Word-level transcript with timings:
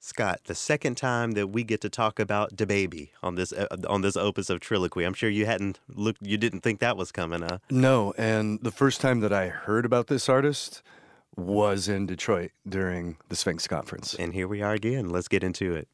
Scott, 0.00 0.40
the 0.44 0.54
second 0.54 0.96
time 0.96 1.32
that 1.32 1.48
we 1.48 1.64
get 1.64 1.80
to 1.80 1.90
talk 1.90 2.18
about 2.20 2.56
DaBaby 2.56 3.10
on 3.22 3.34
this 3.34 3.52
uh, 3.52 3.66
on 3.88 4.02
this 4.02 4.16
opus 4.16 4.48
of 4.48 4.60
Triloquy. 4.60 5.04
I'm 5.04 5.14
sure 5.14 5.28
you 5.28 5.46
hadn't 5.46 5.80
looked, 5.88 6.22
you 6.22 6.38
didn't 6.38 6.60
think 6.60 6.80
that 6.80 6.96
was 6.96 7.10
coming, 7.10 7.42
huh? 7.42 7.58
No, 7.70 8.14
and 8.16 8.60
the 8.62 8.70
first 8.70 9.00
time 9.00 9.20
that 9.20 9.32
I 9.32 9.48
heard 9.48 9.84
about 9.84 10.06
this 10.06 10.28
artist 10.28 10.82
was 11.36 11.88
in 11.88 12.06
Detroit 12.06 12.50
during 12.68 13.16
the 13.28 13.36
Sphinx 13.36 13.66
conference. 13.68 14.14
And 14.14 14.34
here 14.34 14.48
we 14.48 14.62
are 14.62 14.72
again. 14.72 15.08
Let's 15.10 15.28
get 15.28 15.44
into 15.44 15.74
it. 15.74 15.88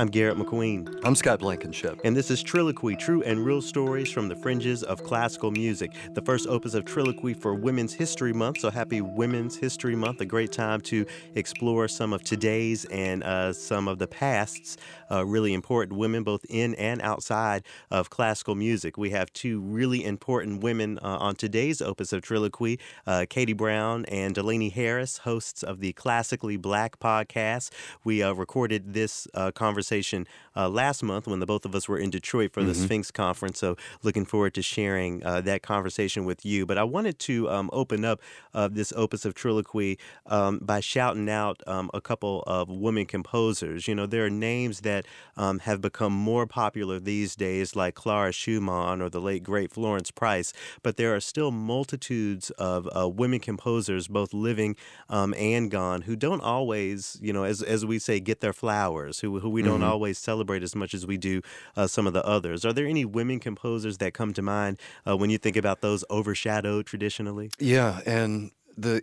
I'm 0.00 0.06
Garrett 0.06 0.38
McQueen. 0.38 0.98
I'm 1.04 1.14
Scott 1.14 1.40
Blankenship. 1.40 2.00
And 2.04 2.16
this 2.16 2.30
is 2.30 2.42
Triloquy, 2.42 2.98
true 2.98 3.22
and 3.22 3.44
real 3.44 3.60
stories 3.60 4.10
from 4.10 4.28
the 4.28 4.34
fringes 4.34 4.82
of 4.82 5.04
classical 5.04 5.50
music. 5.50 5.92
The 6.14 6.22
first 6.22 6.46
opus 6.48 6.72
of 6.72 6.86
Triloquy 6.86 7.34
for 7.34 7.54
Women's 7.54 7.92
History 7.92 8.32
Month. 8.32 8.60
So 8.60 8.70
happy 8.70 9.02
Women's 9.02 9.56
History 9.56 9.94
Month. 9.94 10.22
A 10.22 10.24
great 10.24 10.52
time 10.52 10.80
to 10.82 11.04
explore 11.34 11.86
some 11.86 12.14
of 12.14 12.24
today's 12.24 12.86
and 12.86 13.22
uh, 13.22 13.52
some 13.52 13.88
of 13.88 13.98
the 13.98 14.06
past's 14.06 14.78
uh, 15.10 15.26
really 15.26 15.52
important 15.52 15.98
women, 15.98 16.22
both 16.22 16.46
in 16.48 16.74
and 16.76 17.02
outside 17.02 17.62
of 17.90 18.08
classical 18.08 18.54
music. 18.54 18.96
We 18.96 19.10
have 19.10 19.30
two 19.34 19.60
really 19.60 20.02
important 20.02 20.62
women 20.62 20.98
uh, 21.02 21.18
on 21.18 21.34
today's 21.34 21.82
opus 21.82 22.14
of 22.14 22.22
Triloquy 22.22 22.78
uh, 23.06 23.26
Katie 23.28 23.52
Brown 23.52 24.06
and 24.06 24.34
Delaney 24.34 24.70
Harris, 24.70 25.18
hosts 25.18 25.62
of 25.62 25.80
the 25.80 25.92
Classically 25.92 26.56
Black 26.56 26.98
podcast. 27.00 27.70
We 28.02 28.22
uh, 28.22 28.32
recorded 28.32 28.94
this 28.94 29.28
uh, 29.34 29.50
conversation 29.50 29.89
conversation 29.90 30.26
uh, 30.56 30.68
last 30.68 31.02
month 31.02 31.26
when 31.26 31.40
the 31.40 31.46
both 31.46 31.64
of 31.64 31.74
us 31.74 31.88
were 31.88 31.98
in 31.98 32.10
Detroit 32.10 32.52
for 32.52 32.62
the 32.62 32.72
mm-hmm. 32.72 32.84
Sphinx 32.84 33.10
conference. 33.10 33.58
So 33.58 33.76
looking 34.02 34.24
forward 34.24 34.54
to 34.54 34.62
sharing 34.62 35.24
uh, 35.24 35.40
that 35.42 35.62
conversation 35.62 36.24
with 36.24 36.44
you. 36.44 36.66
But 36.66 36.78
I 36.78 36.84
wanted 36.84 37.18
to 37.20 37.48
um, 37.50 37.70
open 37.72 38.04
up 38.04 38.20
uh, 38.54 38.68
this 38.68 38.92
opus 38.96 39.24
of 39.24 39.34
Triloquy 39.34 39.98
um, 40.26 40.58
by 40.60 40.80
shouting 40.80 41.28
out 41.28 41.60
um, 41.66 41.90
a 41.92 42.00
couple 42.00 42.42
of 42.46 42.68
women 42.68 43.06
composers. 43.06 43.88
You 43.88 43.94
know, 43.94 44.06
there 44.06 44.24
are 44.26 44.30
names 44.30 44.80
that 44.80 45.06
um, 45.36 45.58
have 45.60 45.80
become 45.80 46.12
more 46.12 46.46
popular 46.46 47.00
these 47.00 47.34
days, 47.36 47.74
like 47.74 47.94
Clara 47.94 48.32
Schumann 48.32 49.02
or 49.02 49.08
the 49.08 49.20
late 49.20 49.42
great 49.42 49.72
Florence 49.72 50.10
Price. 50.10 50.52
But 50.82 50.96
there 50.96 51.14
are 51.14 51.20
still 51.20 51.50
multitudes 51.50 52.50
of 52.50 52.88
uh, 52.96 53.08
women 53.08 53.40
composers, 53.40 54.08
both 54.08 54.32
living 54.32 54.76
um, 55.08 55.34
and 55.36 55.70
gone, 55.70 56.02
who 56.02 56.16
don't 56.16 56.42
always, 56.42 57.18
you 57.20 57.32
know, 57.32 57.44
as 57.44 57.62
as 57.62 57.84
we 57.84 57.98
say, 57.98 58.20
get 58.20 58.40
their 58.40 58.52
flowers. 58.52 59.20
Who 59.20 59.40
who 59.40 59.48
we 59.48 59.62
don't 59.62 59.79
mm-hmm. 59.80 59.90
always 59.90 60.18
celebrate 60.18 60.62
as 60.62 60.74
much 60.74 60.94
as 60.94 61.06
we 61.06 61.16
do 61.16 61.42
uh, 61.76 61.86
some 61.86 62.06
of 62.06 62.12
the 62.12 62.24
others. 62.24 62.64
Are 62.64 62.72
there 62.72 62.86
any 62.86 63.04
women 63.04 63.40
composers 63.40 63.98
that 63.98 64.14
come 64.14 64.32
to 64.34 64.42
mind 64.42 64.78
uh, 65.06 65.16
when 65.16 65.30
you 65.30 65.38
think 65.38 65.56
about 65.56 65.80
those 65.80 66.04
overshadowed 66.10 66.86
traditionally? 66.86 67.50
Yeah, 67.58 68.00
and 68.06 68.50
the 68.76 69.02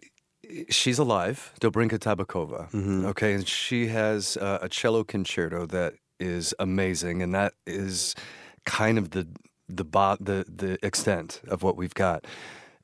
she's 0.70 1.00
alive, 1.00 1.54
Dobrinka 1.60 2.00
Tabakova. 2.00 2.72
Mm-hmm. 2.72 3.06
Okay, 3.08 3.34
and 3.34 3.48
she 3.48 3.88
has 3.88 4.38
uh, 4.38 4.60
a 4.62 4.70
cello 4.70 5.04
concerto 5.04 5.66
that 5.68 5.96
is 6.20 6.54
amazing, 6.60 7.22
and 7.22 7.34
that 7.34 7.54
is 7.66 8.16
kind 8.66 8.98
of 8.98 9.12
the 9.12 9.28
the 9.68 9.84
bo- 9.84 10.18
the 10.20 10.46
the 10.48 10.78
extent 10.86 11.42
of 11.48 11.64
what 11.64 11.78
we've 11.78 11.94
got. 11.94 12.26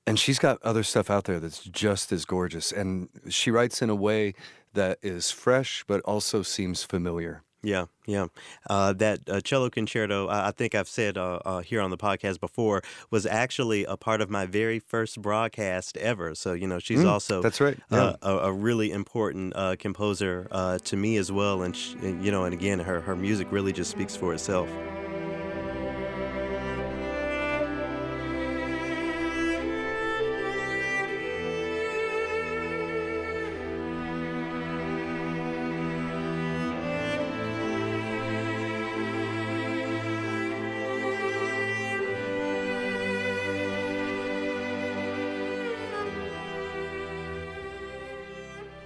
And 0.06 0.20
she's 0.20 0.38
got 0.38 0.62
other 0.64 0.84
stuff 0.84 1.10
out 1.10 1.24
there 1.26 1.40
that's 1.40 1.64
just 1.64 2.12
as 2.12 2.26
gorgeous, 2.26 2.72
and 2.72 3.10
she 3.30 3.52
writes 3.52 3.82
in 3.82 3.90
a 3.90 3.96
way 3.96 4.34
that 4.74 4.98
is 5.02 5.32
fresh 5.32 5.84
but 5.88 6.02
also 6.02 6.42
seems 6.42 6.84
familiar. 6.84 7.44
Yeah, 7.64 7.86
yeah. 8.06 8.28
Uh, 8.70 8.92
that 8.94 9.22
uh, 9.30 9.40
cello 9.40 9.70
concerto, 9.70 10.28
I, 10.28 10.50
I 10.50 10.52
think 10.52 10.76
I've 10.76 10.90
said 10.90 11.18
uh, 11.18 11.40
uh, 11.46 11.62
here 11.62 11.80
on 11.80 11.92
the 11.92 11.98
podcast 11.98 12.42
before, 12.42 12.84
was 13.10 13.26
actually 13.26 13.86
a 13.86 13.96
part 13.96 14.20
of 14.20 14.30
my 14.30 14.46
very 14.46 14.80
first 14.80 15.22
broadcast 15.22 15.96
ever. 15.98 16.36
So, 16.36 16.52
you 16.52 16.68
know, 16.68 16.80
she's 16.80 17.00
mm, 17.00 17.10
also 17.10 17.42
that's 17.42 17.62
right. 17.62 17.78
Uh, 17.90 18.16
yeah. 18.22 18.30
A, 18.30 18.38
a, 18.38 18.52
really 18.52 18.92
important 18.92 19.54
uh, 19.56 19.78
composer 19.80 20.48
to 20.84 20.98
me 20.98 21.16
as 21.18 21.32
well. 21.32 21.64
And, 21.64 21.76
she, 21.76 21.98
you 22.02 22.32
know, 22.32 22.44
and 22.44 22.54
again, 22.54 22.80
her, 22.80 23.00
her 23.00 23.16
music 23.16 23.48
really 23.50 23.72
just 23.72 23.92
speaks 23.92 24.16
for 24.16 24.34
itself. 24.34 24.70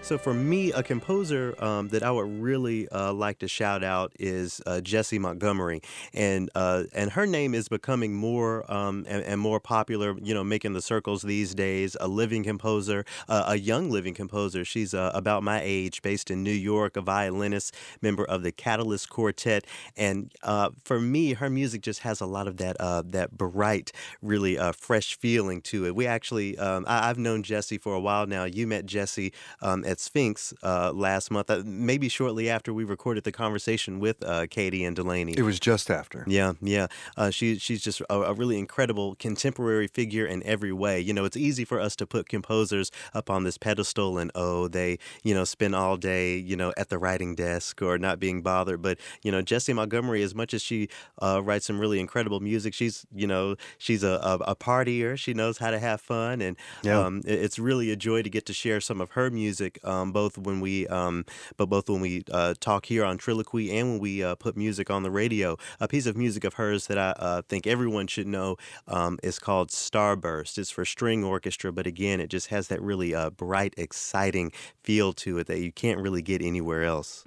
So 0.07 0.17
for 0.17 0.33
me, 0.33 0.71
a 0.71 0.83
composer 0.83 1.53
um, 1.61 1.89
that 1.89 2.01
I 2.01 2.11
would 2.11 2.41
really 2.41 2.87
uh, 2.87 3.11
like 3.11 3.39
to 3.39 3.49
shout 3.49 3.83
out 3.83 4.13
is 4.17 4.61
uh, 4.65 4.79
Jessie 4.79 5.19
Montgomery, 5.19 5.81
and 6.13 6.49
uh, 6.55 6.83
and 6.93 7.11
her 7.11 7.27
name 7.27 7.53
is 7.53 7.67
becoming 7.67 8.13
more 8.13 8.63
um, 8.71 9.05
and, 9.09 9.21
and, 9.21 9.41
more 9.41 9.59
popular. 9.59 10.17
You 10.17 10.33
know, 10.33 10.45
making 10.45 10.71
the 10.71 10.81
circles 10.81 11.23
these 11.23 11.53
days. 11.53 11.97
A 11.99 12.07
living 12.07 12.45
composer, 12.45 13.03
uh, 13.27 13.43
a 13.47 13.57
young 13.57 13.91
living 13.91 14.13
composer. 14.13 14.63
She's 14.63 14.93
uh, 14.93 15.11
about 15.13 15.43
my 15.43 15.59
age, 15.61 16.01
based 16.01 16.31
in 16.31 16.41
New 16.41 16.51
York, 16.51 16.95
a 16.95 17.01
violinist, 17.01 17.75
member 18.01 18.23
of 18.23 18.43
the 18.43 18.53
Catalyst 18.53 19.09
Quartet, 19.09 19.65
and 19.97 20.31
uh, 20.41 20.69
for 20.85 21.01
me, 21.01 21.33
her 21.33 21.49
music 21.49 21.81
just 21.81 21.99
has 22.03 22.21
a 22.21 22.25
lot 22.25 22.47
of 22.47 22.55
that 22.57 22.77
that 23.11 23.31
bright, 23.31 23.91
really 24.21 24.57
fresh 24.71 25.17
feeling 25.17 25.59
to 25.63 25.85
it. 25.85 25.93
We 25.93 26.07
actually, 26.07 26.57
um, 26.57 26.85
I, 26.87 27.09
have 27.09 27.17
known 27.17 27.43
Jessie 27.43 27.77
for 27.77 27.93
a 27.93 27.99
while 27.99 28.25
now. 28.25 28.45
You 28.45 28.67
met 28.67 28.85
Jessie 28.85 29.33
um, 29.61 29.83
at 29.83 29.96
at 29.97 30.01
Sphinx 30.01 30.53
uh, 30.61 30.91
last 30.93 31.31
month, 31.31 31.49
uh, 31.49 31.63
maybe 31.65 32.07
shortly 32.07 32.49
after 32.49 32.71
we 32.71 32.83
recorded 32.83 33.23
the 33.23 33.31
conversation 33.31 33.99
with 33.99 34.23
uh, 34.23 34.45
Katie 34.47 34.85
and 34.85 34.95
Delaney. 34.95 35.33
It 35.35 35.41
was 35.41 35.59
just 35.59 35.89
after. 35.89 36.23
Yeah, 36.27 36.53
yeah. 36.61 36.87
Uh, 37.15 37.31
she 37.31 37.57
she's 37.57 37.81
just 37.81 38.01
a, 38.01 38.13
a, 38.13 38.33
really 38.33 38.59
incredible 38.59 39.15
contemporary 39.15 39.87
figure 39.87 40.25
in 40.25 40.43
every 40.43 40.71
way. 40.71 40.99
You 40.99 41.13
know, 41.13 41.25
it's 41.25 41.37
easy 41.37 41.65
for 41.65 41.79
us 41.79 41.95
to 41.95 42.05
put 42.05 42.29
composers 42.29 42.91
up 43.15 43.29
on 43.29 43.43
this 43.43 43.57
pedestal 43.57 44.19
and 44.19 44.31
oh, 44.35 44.67
they 44.67 44.99
you 45.23 45.33
know 45.33 45.43
spend 45.43 45.73
all 45.75 45.97
day 45.97 46.37
you 46.37 46.55
know 46.55 46.73
at 46.77 46.89
the 46.89 46.99
writing 46.99 47.33
desk 47.33 47.81
or 47.81 47.97
not 47.97 48.19
being 48.19 48.41
bothered. 48.43 48.81
But 48.81 48.99
you 49.23 49.31
know, 49.31 49.41
Jessie 49.41 49.73
Montgomery, 49.73 50.21
as 50.21 50.35
much 50.35 50.53
as 50.53 50.61
she 50.61 50.89
uh, 51.21 51.41
writes 51.43 51.65
some 51.65 51.79
really 51.79 51.99
incredible 51.99 52.39
music, 52.39 52.75
she's 52.75 53.05
you 53.15 53.25
know 53.25 53.55
she's 53.79 54.03
a, 54.03 54.19
a, 54.21 54.51
a 54.51 54.55
partier. 54.55 55.17
She 55.17 55.33
knows 55.33 55.57
how 55.57 55.71
to 55.71 55.79
have 55.79 56.01
fun, 56.01 56.41
and 56.41 56.55
yeah. 56.83 56.99
um, 56.99 57.23
it, 57.25 57.39
it's 57.39 57.57
really 57.57 57.89
a 57.91 57.95
joy 57.95 58.21
to 58.21 58.29
get 58.29 58.45
to 58.45 58.53
share 58.53 58.79
some 58.79 59.01
of 59.01 59.11
her 59.11 59.31
music 59.31 59.79
um, 59.87 60.11
both 60.11 60.37
when 60.37 60.59
we 60.59 60.87
um, 60.87 61.25
but 61.57 61.67
both 61.67 61.89
when 61.89 62.01
we 62.01 62.23
uh, 62.31 62.53
talk 62.59 62.85
here 62.85 63.03
on 63.03 63.17
Triloquy 63.17 63.71
and 63.71 63.91
when 63.91 63.99
we 63.99 64.23
uh, 64.23 64.35
put 64.35 64.57
music 64.57 64.91
on 64.91 65.03
the 65.03 65.11
radio. 65.11 65.57
A 65.79 65.87
piece 65.87 66.05
of 66.05 66.15
music 66.15 66.43
of 66.43 66.55
hers 66.55 66.87
that 66.87 66.97
I 66.97 67.11
uh, 67.11 67.41
think 67.47 67.65
everyone 67.65 68.07
should 68.07 68.27
know 68.27 68.57
um, 68.87 69.17
is 69.23 69.39
called 69.39 69.69
Starburst. 69.69 70.57
It's 70.57 70.71
for 70.71 70.85
string 70.85 71.23
orchestra, 71.23 71.71
but 71.71 71.87
again, 71.87 72.19
it 72.19 72.27
just 72.27 72.47
has 72.47 72.67
that 72.67 72.81
really 72.81 73.15
uh, 73.15 73.29
bright, 73.29 73.73
exciting 73.77 74.51
feel 74.83 75.13
to 75.13 75.39
it 75.39 75.47
that 75.47 75.59
you 75.59 75.71
can't 75.71 75.99
really 75.99 76.21
get 76.21 76.41
anywhere 76.41 76.83
else. 76.83 77.23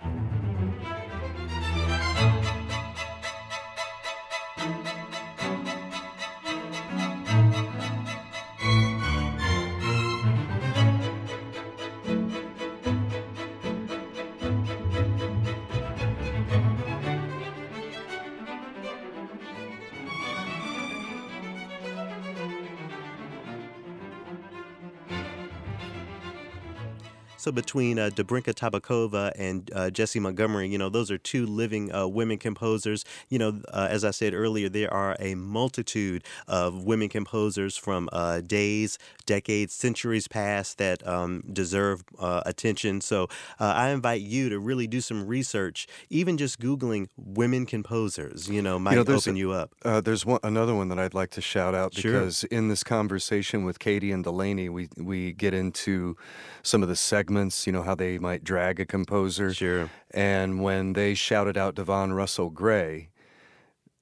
So 27.40 27.50
between 27.50 27.98
uh, 27.98 28.10
Dobrinka 28.10 28.52
Tabakova 28.52 29.32
and 29.34 29.70
uh, 29.74 29.88
Jessie 29.88 30.20
Montgomery, 30.20 30.68
you 30.68 30.76
know, 30.76 30.90
those 30.90 31.10
are 31.10 31.16
two 31.16 31.46
living 31.46 31.90
uh, 31.90 32.06
women 32.06 32.36
composers. 32.36 33.02
You 33.30 33.38
know, 33.38 33.62
uh, 33.72 33.88
as 33.90 34.04
I 34.04 34.10
said 34.10 34.34
earlier, 34.34 34.68
there 34.68 34.92
are 34.92 35.16
a 35.18 35.34
multitude 35.36 36.22
of 36.46 36.84
women 36.84 37.08
composers 37.08 37.78
from 37.78 38.10
uh, 38.12 38.42
days, 38.42 38.98
decades, 39.24 39.72
centuries 39.72 40.28
past 40.28 40.76
that 40.76 41.06
um, 41.08 41.42
deserve 41.50 42.04
uh, 42.18 42.42
attention. 42.44 43.00
So 43.00 43.28
I 43.58 43.88
invite 43.88 44.20
you 44.20 44.50
to 44.50 44.58
really 44.58 44.86
do 44.86 45.00
some 45.00 45.26
research, 45.26 45.86
even 46.10 46.36
just 46.36 46.60
Googling 46.60 47.08
women 47.16 47.64
composers, 47.64 48.50
you 48.50 48.60
know, 48.60 48.78
might 48.78 48.98
you 48.98 49.04
know, 49.04 49.14
open 49.14 49.36
a, 49.36 49.38
you 49.38 49.52
up. 49.52 49.74
there's 50.04 50.26
one, 50.26 50.40
another 50.42 50.74
one 50.74 50.88
that 50.88 50.98
I'd 50.98 51.14
like 51.14 51.30
to 51.30 51.40
shout 51.40 51.74
out 51.74 51.94
because 51.94 52.40
sure. 52.40 52.48
in 52.50 52.68
this 52.68 52.84
conversation 52.84 53.64
with 53.64 53.78
Katie 53.78 54.12
and 54.12 54.22
Delaney, 54.22 54.68
we, 54.68 54.90
we 54.98 55.32
get 55.32 55.54
into 55.54 56.18
some 56.62 56.82
of 56.82 56.90
the 56.90 56.96
segments, 56.96 57.29
you 57.66 57.72
know, 57.72 57.82
how 57.82 57.94
they 57.94 58.18
might 58.18 58.44
drag 58.44 58.80
a 58.80 58.86
composer. 58.86 59.52
Sure. 59.52 59.90
And 60.10 60.62
when 60.62 60.94
they 60.94 61.14
shouted 61.14 61.56
out 61.56 61.74
Devon 61.74 62.12
Russell 62.12 62.50
Gray, 62.50 63.08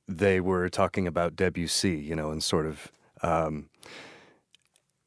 they 0.06 0.40
were 0.40 0.69
talking 0.69 1.06
about 1.06 1.36
Debussy, 1.36 1.96
you 1.96 2.16
know, 2.16 2.30
and 2.30 2.42
sort 2.42 2.66
of 2.66 2.90
um, 3.22 3.69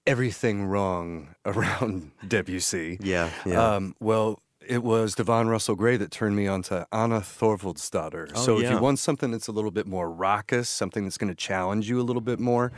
everything 0.05 0.65
wrong 0.65 1.35
around 1.45 2.11
Debussy. 2.27 2.97
Yeah, 3.01 3.29
yeah. 3.45 3.75
Um, 3.75 3.95
well, 3.99 4.41
it 4.65 4.83
was 4.83 5.15
Devon 5.15 5.47
Russell 5.47 5.75
Gray 5.75 5.97
that 5.97 6.11
turned 6.11 6.35
me 6.35 6.47
on 6.47 6.61
to 6.63 6.87
Anna 6.91 7.19
Thorvaldsdottir. 7.19 8.31
Oh, 8.35 8.39
so 8.39 8.59
yeah. 8.59 8.67
if 8.67 8.71
you 8.73 8.79
want 8.79 8.99
something 8.99 9.31
that's 9.31 9.47
a 9.47 9.51
little 9.51 9.71
bit 9.71 9.87
more 9.87 10.09
raucous, 10.09 10.69
something 10.69 11.03
that's 11.03 11.17
going 11.17 11.29
to 11.29 11.35
challenge 11.35 11.89
you 11.89 11.99
a 11.99 12.03
little 12.03 12.21
bit 12.21 12.39
more, 12.39 12.71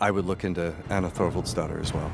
I 0.00 0.10
would 0.10 0.24
look 0.24 0.44
into 0.44 0.74
Anna 0.88 1.10
Thorvaldsdottir 1.10 1.80
as 1.80 1.92
well. 1.92 2.10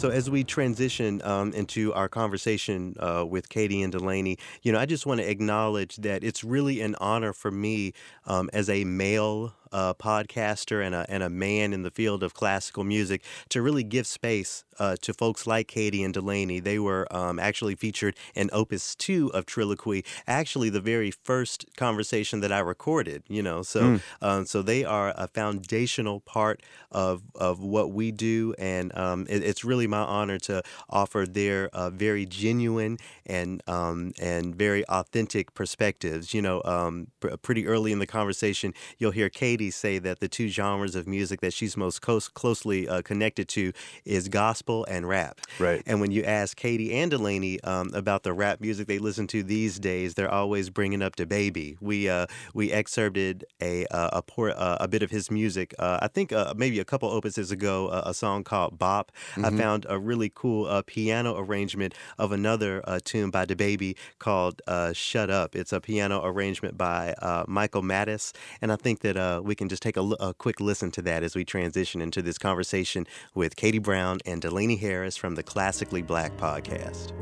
So 0.00 0.08
as 0.08 0.30
we 0.30 0.44
transition 0.44 1.20
um, 1.24 1.52
into 1.52 1.92
our 1.92 2.08
conversation 2.08 2.96
uh, 2.98 3.26
with 3.28 3.50
Katie 3.50 3.82
and 3.82 3.92
Delaney, 3.92 4.38
you 4.62 4.72
know, 4.72 4.78
I 4.78 4.86
just 4.86 5.04
want 5.04 5.20
to 5.20 5.30
acknowledge 5.30 5.96
that 5.96 6.24
it's 6.24 6.42
really 6.42 6.80
an 6.80 6.96
honor 7.02 7.34
for 7.34 7.50
me 7.50 7.92
um, 8.24 8.48
as 8.54 8.70
a 8.70 8.84
male 8.84 9.52
uh, 9.72 9.94
podcaster 9.94 10.84
and 10.84 10.94
a, 10.94 11.06
and 11.08 11.22
a 11.22 11.30
man 11.30 11.72
in 11.72 11.82
the 11.82 11.90
field 11.90 12.22
of 12.22 12.34
classical 12.34 12.84
music 12.84 13.22
to 13.48 13.62
really 13.62 13.84
give 13.84 14.06
space 14.06 14.64
uh, 14.78 14.96
to 15.02 15.12
folks 15.12 15.46
like 15.46 15.68
Katie 15.68 16.02
and 16.02 16.12
Delaney. 16.14 16.58
They 16.58 16.78
were 16.78 17.06
um, 17.14 17.38
actually 17.38 17.74
featured 17.74 18.16
in 18.34 18.48
Opus 18.52 18.94
2 18.96 19.32
of 19.34 19.46
Triloquy, 19.46 20.04
actually 20.26 20.70
the 20.70 20.80
very 20.80 21.10
first 21.10 21.66
conversation 21.76 22.40
that 22.40 22.50
I 22.50 22.60
recorded, 22.60 23.22
you 23.28 23.42
know. 23.42 23.62
So 23.62 23.82
mm. 23.82 24.02
um, 24.22 24.46
so 24.46 24.62
they 24.62 24.84
are 24.84 25.12
a 25.16 25.28
foundational 25.28 26.20
part 26.20 26.62
of, 26.90 27.22
of 27.34 27.60
what 27.60 27.92
we 27.92 28.10
do, 28.10 28.54
and 28.58 28.96
um, 28.96 29.26
it, 29.28 29.44
it's 29.44 29.64
really 29.64 29.86
my 29.86 30.00
honor 30.00 30.38
to 30.40 30.62
offer 30.88 31.26
their 31.28 31.68
uh, 31.68 31.90
very 31.90 32.24
genuine 32.24 32.98
and 33.26 33.62
um, 33.68 34.12
and 34.18 34.54
very 34.54 34.84
authentic 34.86 35.54
perspectives. 35.54 36.32
You 36.32 36.40
know, 36.40 36.62
um, 36.64 37.08
pr- 37.20 37.36
pretty 37.42 37.66
early 37.66 37.92
in 37.92 37.98
the 37.98 38.06
conversation, 38.06 38.72
you'll 38.98 39.10
hear 39.10 39.28
Katie 39.28 39.59
say 39.68 39.98
that 39.98 40.20
the 40.20 40.28
two 40.28 40.48
genres 40.48 40.94
of 40.94 41.06
music 41.06 41.42
that 41.42 41.52
she's 41.52 41.76
most 41.76 42.00
close, 42.00 42.28
closely 42.28 42.88
uh, 42.88 43.02
connected 43.02 43.48
to 43.48 43.72
is 44.06 44.28
gospel 44.28 44.86
and 44.88 45.06
rap. 45.06 45.40
Right. 45.58 45.82
And 45.86 46.00
when 46.00 46.12
you 46.12 46.24
ask 46.24 46.56
Katie 46.56 46.94
and 46.94 47.10
Delaney 47.10 47.60
um, 47.62 47.90
about 47.92 48.22
the 48.22 48.32
rap 48.32 48.60
music 48.60 48.86
they 48.86 48.98
listen 48.98 49.26
to 49.28 49.42
these 49.42 49.78
days, 49.78 50.14
they're 50.14 50.30
always 50.30 50.70
bringing 50.70 51.02
up 51.02 51.16
DaBaby. 51.16 51.76
We 51.80 52.08
uh, 52.08 52.26
we 52.54 52.72
excerpted 52.72 53.44
a 53.60 53.86
uh, 53.86 54.10
a, 54.12 54.22
por- 54.22 54.56
uh, 54.56 54.78
a 54.80 54.88
bit 54.88 55.02
of 55.02 55.10
his 55.10 55.30
music. 55.30 55.74
Uh, 55.78 55.98
I 56.00 56.08
think 56.08 56.32
uh, 56.32 56.54
maybe 56.56 56.78
a 56.78 56.84
couple 56.84 57.10
opuses 57.10 57.50
ago, 57.50 57.88
a 57.90 58.14
song 58.14 58.44
called 58.44 58.78
"Bop." 58.78 59.12
Mm-hmm. 59.32 59.44
I 59.44 59.50
found 59.50 59.86
a 59.88 59.98
really 59.98 60.30
cool 60.32 60.82
piano 60.86 61.36
arrangement 61.36 61.94
of 62.18 62.32
another 62.32 62.82
tune 63.04 63.30
by 63.30 63.44
DaBaby 63.46 63.96
called 64.18 64.62
"Shut 64.92 65.30
Up." 65.30 65.56
It's 65.56 65.72
a 65.72 65.80
piano 65.80 66.24
arrangement 66.24 66.78
by 66.78 67.14
Michael 67.48 67.82
Mattis, 67.82 68.32
and 68.62 68.72
I 68.72 68.76
think 68.76 69.00
that 69.00 69.42
we 69.50 69.56
can 69.56 69.68
just 69.68 69.82
take 69.82 69.96
a, 69.96 70.02
a 70.20 70.32
quick 70.32 70.60
listen 70.60 70.92
to 70.92 71.02
that 71.02 71.24
as 71.24 71.34
we 71.34 71.44
transition 71.44 72.00
into 72.00 72.22
this 72.22 72.38
conversation 72.38 73.04
with 73.34 73.56
Katie 73.56 73.80
Brown 73.80 74.20
and 74.24 74.40
Delaney 74.40 74.76
Harris 74.76 75.16
from 75.16 75.34
the 75.34 75.42
Classically 75.42 76.02
Black 76.02 76.36
podcast. 76.36 77.12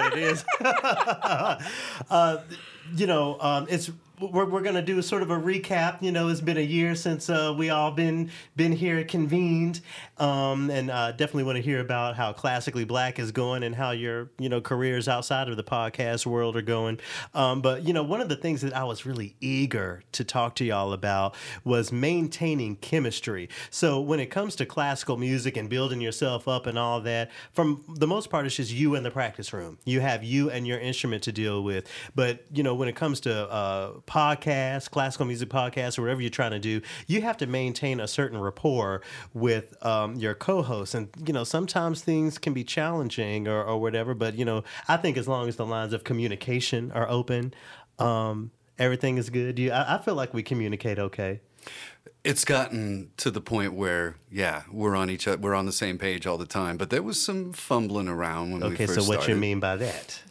What 0.00 0.16
it 0.16 0.22
is. 0.22 0.44
uh, 2.10 2.38
you 2.96 3.06
know, 3.06 3.38
um, 3.40 3.66
it's 3.68 3.90
we're, 4.20 4.44
we're 4.44 4.60
going 4.60 4.74
to 4.74 4.82
do 4.82 5.00
sort 5.02 5.22
of 5.22 5.30
a 5.30 5.36
recap. 5.36 6.02
You 6.02 6.12
know, 6.12 6.28
it's 6.28 6.40
been 6.40 6.58
a 6.58 6.60
year 6.60 6.94
since 6.94 7.30
uh, 7.30 7.54
we 7.56 7.70
all 7.70 7.90
been 7.90 8.30
been 8.54 8.72
here 8.72 9.02
convened, 9.04 9.80
um, 10.18 10.70
and 10.70 10.90
uh, 10.90 11.12
definitely 11.12 11.44
want 11.44 11.56
to 11.56 11.62
hear 11.62 11.80
about 11.80 12.16
how 12.16 12.32
classically 12.32 12.84
black 12.84 13.18
is 13.18 13.32
going 13.32 13.62
and 13.62 13.74
how 13.74 13.92
your 13.92 14.30
you 14.38 14.48
know 14.48 14.60
careers 14.60 15.08
outside 15.08 15.48
of 15.48 15.56
the 15.56 15.64
podcast 15.64 16.26
world 16.26 16.56
are 16.56 16.62
going. 16.62 17.00
Um, 17.34 17.62
but 17.62 17.86
you 17.86 17.92
know, 17.92 18.02
one 18.02 18.20
of 18.20 18.28
the 18.28 18.36
things 18.36 18.60
that 18.60 18.74
I 18.74 18.84
was 18.84 19.06
really 19.06 19.36
eager 19.40 20.02
to 20.12 20.24
talk 20.24 20.54
to 20.56 20.64
y'all 20.64 20.92
about 20.92 21.34
was 21.64 21.90
maintaining 21.90 22.76
chemistry. 22.76 23.48
So 23.70 24.00
when 24.00 24.20
it 24.20 24.26
comes 24.26 24.54
to 24.56 24.66
classical 24.66 25.16
music 25.16 25.56
and 25.56 25.68
building 25.68 26.00
yourself 26.00 26.46
up 26.46 26.66
and 26.66 26.78
all 26.78 27.00
that, 27.02 27.30
from 27.52 27.84
the 27.88 28.06
most 28.06 28.28
part, 28.30 28.46
it's 28.46 28.56
just 28.56 28.72
you 28.72 28.94
in 28.94 29.02
the 29.02 29.10
practice 29.10 29.52
room. 29.52 29.78
You 29.84 30.00
have 30.00 30.22
you 30.22 30.50
and 30.50 30.66
your 30.66 30.78
instrument 30.78 31.22
to 31.24 31.32
deal 31.32 31.62
with. 31.62 31.88
But 32.14 32.44
you 32.52 32.62
know, 32.62 32.74
when 32.74 32.88
it 32.88 32.96
comes 32.96 33.20
to 33.20 33.50
uh, 33.50 33.92
podcast, 34.10 34.90
classical 34.90 35.24
music 35.24 35.48
podcast, 35.48 35.98
or 35.98 36.02
whatever 36.02 36.20
you're 36.20 36.30
trying 36.30 36.50
to 36.50 36.58
do, 36.58 36.80
you 37.06 37.22
have 37.22 37.36
to 37.36 37.46
maintain 37.46 38.00
a 38.00 38.08
certain 38.08 38.40
rapport 38.40 39.02
with 39.32 39.74
um, 39.86 40.16
your 40.16 40.34
co-host. 40.34 40.94
And 40.94 41.08
you 41.24 41.32
know, 41.32 41.44
sometimes 41.44 42.02
things 42.02 42.36
can 42.36 42.52
be 42.52 42.64
challenging 42.64 43.46
or, 43.46 43.62
or 43.62 43.80
whatever. 43.80 44.14
But 44.14 44.34
you 44.34 44.44
know, 44.44 44.64
I 44.88 44.96
think 44.96 45.16
as 45.16 45.28
long 45.28 45.48
as 45.48 45.56
the 45.56 45.66
lines 45.66 45.92
of 45.92 46.02
communication 46.02 46.90
are 46.92 47.08
open, 47.08 47.54
um, 48.00 48.50
everything 48.78 49.16
is 49.16 49.30
good. 49.30 49.58
You, 49.58 49.70
I, 49.70 49.94
I 49.94 49.98
feel 49.98 50.14
like 50.14 50.34
we 50.34 50.42
communicate 50.42 50.98
okay. 50.98 51.40
It's 52.24 52.44
gotten 52.44 53.12
to 53.18 53.30
the 53.30 53.40
point 53.40 53.74
where, 53.74 54.16
yeah, 54.30 54.64
we're 54.70 54.96
on 54.96 55.08
each 55.08 55.28
other, 55.28 55.38
we're 55.38 55.54
on 55.54 55.66
the 55.66 55.72
same 55.72 55.98
page 55.98 56.26
all 56.26 56.36
the 56.36 56.46
time. 56.46 56.76
But 56.76 56.90
there 56.90 57.02
was 57.02 57.22
some 57.22 57.52
fumbling 57.52 58.08
around 58.08 58.52
when 58.52 58.62
okay, 58.62 58.70
we 58.70 58.76
first 58.86 58.92
started. 58.92 59.12
Okay, 59.12 59.14
so 59.14 59.18
what 59.18 59.28
you 59.28 59.36
mean 59.36 59.60
by 59.60 59.76
that? 59.76 60.22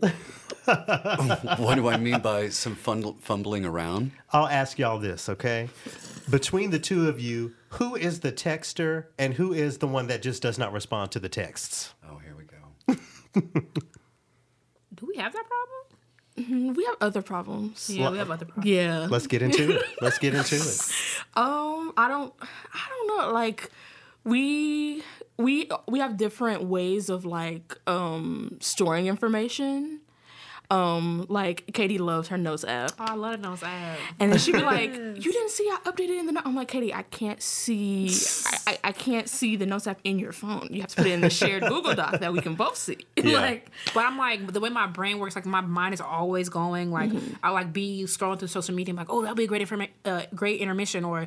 what 0.68 1.76
do 1.76 1.88
I 1.88 1.96
mean 1.96 2.20
by 2.20 2.50
some 2.50 2.74
fumbling 2.74 3.64
around? 3.64 4.12
I'll 4.32 4.46
ask 4.48 4.78
y'all 4.78 4.98
this, 4.98 5.28
okay? 5.28 5.68
Between 6.28 6.70
the 6.70 6.78
two 6.78 7.08
of 7.08 7.18
you, 7.18 7.54
who 7.70 7.96
is 7.96 8.20
the 8.20 8.32
texter 8.32 9.06
and 9.18 9.34
who 9.34 9.52
is 9.52 9.78
the 9.78 9.86
one 9.86 10.08
that 10.08 10.20
just 10.20 10.42
does 10.42 10.58
not 10.58 10.72
respond 10.72 11.10
to 11.12 11.20
the 11.20 11.28
texts? 11.28 11.94
Oh, 12.08 12.18
here 12.18 12.34
we 12.36 12.44
go. 12.44 13.00
do 14.94 15.06
we 15.06 15.16
have 15.16 15.32
that 15.32 15.44
problem? 15.46 15.78
Mm-hmm. 16.38 16.74
We 16.74 16.84
have 16.84 16.96
other 17.00 17.22
problems. 17.22 17.90
Yeah, 17.90 18.02
well, 18.02 18.12
we 18.12 18.18
have 18.18 18.30
other 18.30 18.44
problems. 18.44 18.70
Yeah. 18.70 19.06
Let's 19.10 19.26
get 19.26 19.42
into 19.42 19.76
it. 19.76 19.82
Let's 20.02 20.18
get 20.18 20.34
into 20.34 20.56
it. 20.56 20.92
Um, 21.34 21.92
I 21.96 22.08
don't 22.08 22.32
I 22.72 22.88
don't 22.90 23.06
know, 23.08 23.32
like 23.32 23.70
we 24.24 25.02
we 25.38 25.68
we 25.88 25.98
have 25.98 26.16
different 26.16 26.64
ways 26.64 27.08
of 27.08 27.24
like 27.24 27.76
um 27.86 28.58
storing 28.60 29.06
information 29.06 30.00
um, 30.70 31.24
like 31.28 31.72
Katie 31.72 31.96
loves 31.98 32.28
her 32.28 32.36
notes 32.36 32.62
app. 32.62 32.92
Oh, 32.98 33.04
I 33.08 33.14
love 33.14 33.40
the 33.40 33.48
notes 33.48 33.62
app. 33.62 33.98
And 34.20 34.30
then 34.30 34.38
she'd 34.38 34.52
be 34.52 34.58
like, 34.62 34.94
"You 34.94 35.32
didn't 35.32 35.50
see 35.50 35.64
I 35.64 35.78
updated 35.84 36.20
in 36.20 36.26
the 36.26 36.32
note." 36.32 36.42
I'm 36.44 36.54
like, 36.54 36.68
Katie, 36.68 36.92
I 36.92 37.02
can't 37.02 37.42
see. 37.42 38.10
I, 38.46 38.72
I, 38.72 38.78
I, 38.84 38.92
can't 38.92 39.28
see 39.28 39.56
the 39.56 39.64
notes 39.64 39.86
app 39.86 40.00
in 40.04 40.18
your 40.18 40.32
phone. 40.32 40.68
You 40.70 40.82
have 40.82 40.90
to 40.90 40.96
put 40.96 41.06
it 41.06 41.12
in 41.12 41.22
the 41.22 41.30
shared 41.30 41.62
Google 41.62 41.94
Doc 41.94 42.20
that 42.20 42.32
we 42.32 42.40
can 42.40 42.54
both 42.54 42.76
see. 42.76 42.98
Yeah. 43.28 43.40
like, 43.40 43.70
but 43.94 44.06
I'm 44.06 44.16
like 44.16 44.52
the 44.52 44.60
way 44.60 44.70
my 44.70 44.86
brain 44.86 45.18
works. 45.18 45.34
Like 45.34 45.44
my 45.44 45.60
mind 45.60 45.92
is 45.92 46.00
always 46.00 46.48
going. 46.48 46.90
Like 46.90 47.10
mm-hmm. 47.10 47.34
I 47.42 47.50
like 47.50 47.72
be 47.72 48.04
scrolling 48.04 48.38
through 48.38 48.48
social 48.48 48.74
media. 48.74 48.92
I'm 48.92 48.96
like, 48.96 49.10
oh, 49.10 49.22
that'll 49.22 49.36
be 49.36 49.44
a 49.44 49.46
great 49.46 49.66
informa- 49.66 49.90
uh, 50.04 50.22
great 50.34 50.60
intermission, 50.60 51.04
or 51.04 51.26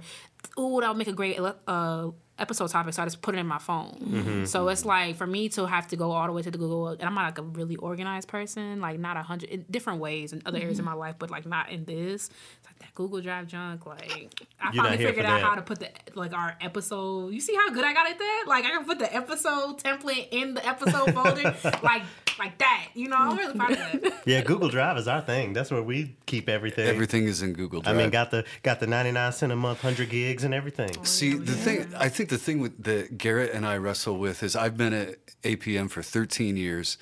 oh, 0.57 0.79
that'll 0.79 0.95
make 0.95 1.07
a 1.07 1.13
great 1.13 1.39
uh, 1.39 2.11
episode 2.41 2.69
topic, 2.69 2.93
so 2.93 3.01
I 3.03 3.05
just 3.05 3.21
put 3.21 3.35
it 3.35 3.37
in 3.37 3.47
my 3.47 3.59
phone. 3.59 3.97
Mm-hmm. 4.01 4.45
So 4.45 4.67
it's 4.69 4.83
like 4.85 5.15
for 5.15 5.27
me 5.27 5.47
to 5.49 5.65
have 5.67 5.87
to 5.89 5.95
go 5.95 6.11
all 6.11 6.25
the 6.27 6.33
way 6.33 6.41
to 6.41 6.51
the 6.51 6.57
Google, 6.57 6.87
and 6.89 7.03
I'm 7.03 7.13
not 7.13 7.25
like 7.25 7.37
a 7.37 7.43
really 7.43 7.75
organized 7.77 8.27
person, 8.27 8.81
like 8.81 8.99
not 8.99 9.15
a 9.17 9.21
hundred 9.23 9.49
in 9.49 9.65
different 9.69 9.99
ways 9.99 10.33
in 10.33 10.41
other 10.45 10.57
areas 10.57 10.79
Mm-hmm. 10.79 10.87
of 10.87 10.93
my 10.93 10.99
life, 10.99 11.15
but 11.19 11.29
like 11.29 11.45
not 11.45 11.69
in 11.69 11.85
this. 11.85 12.29
It's 12.29 12.65
like 12.65 12.79
that 12.79 12.93
Google 12.95 13.21
Drive 13.21 13.47
junk. 13.47 13.85
Like 13.85 14.11
I 14.59 14.71
You're 14.73 14.83
finally 14.83 15.03
figured 15.05 15.25
out 15.25 15.39
that. 15.39 15.45
how 15.45 15.55
to 15.55 15.61
put 15.61 15.79
the 15.79 15.89
like 16.15 16.33
our 16.33 16.55
episode. 16.61 17.33
You 17.33 17.39
see 17.41 17.55
how 17.55 17.69
good 17.69 17.83
I 17.85 17.93
got 17.93 18.09
at 18.09 18.17
that? 18.17 18.45
Like 18.47 18.65
I 18.65 18.71
can 18.71 18.85
put 18.85 18.99
the 18.99 19.13
episode 19.15 19.77
template 19.79 20.27
in 20.31 20.55
the 20.55 20.65
episode 20.67 21.13
folder, 21.13 21.55
like 21.83 22.03
like 22.39 22.57
that. 22.57 22.87
You 22.95 23.09
know, 23.09 23.17
I'm 23.17 23.37
really 23.37 23.53
proud 23.55 23.71
of 23.71 23.77
that. 23.77 24.13
Yeah, 24.25 24.41
Google 24.41 24.69
Drive 24.69 24.97
is 24.97 25.07
our 25.07 25.21
thing. 25.21 25.53
That's 25.53 25.69
where 25.71 25.81
we 25.83 26.15
keep 26.25 26.47
everything. 26.49 26.87
Everything 26.87 27.25
is 27.25 27.41
in 27.41 27.53
Google 27.53 27.81
Drive. 27.81 27.95
I 27.95 27.97
mean, 27.99 28.09
got 28.09 28.31
the 28.31 28.45
got 28.63 28.79
the 28.79 28.87
ninety 28.87 29.11
nine 29.11 29.31
cent 29.31 29.51
a 29.51 29.55
month, 29.55 29.81
hundred 29.81 30.09
gigs, 30.09 30.43
and 30.43 30.53
everything. 30.53 31.03
See, 31.05 31.33
the 31.33 31.51
thing 31.53 31.93
I 31.97 32.09
think 32.09 32.29
the 32.31 32.37
thing 32.37 32.59
with 32.59 32.83
that 32.85 33.17
Garrett 33.17 33.51
and 33.51 33.65
I 33.65 33.77
wrestle 33.77 34.17
with 34.17 34.41
is 34.41 34.55
I've 34.55 34.77
been 34.77 34.93
at 34.93 35.17
APM 35.43 35.89
for 35.89 36.01
13 36.01 36.55
years, 36.57 36.97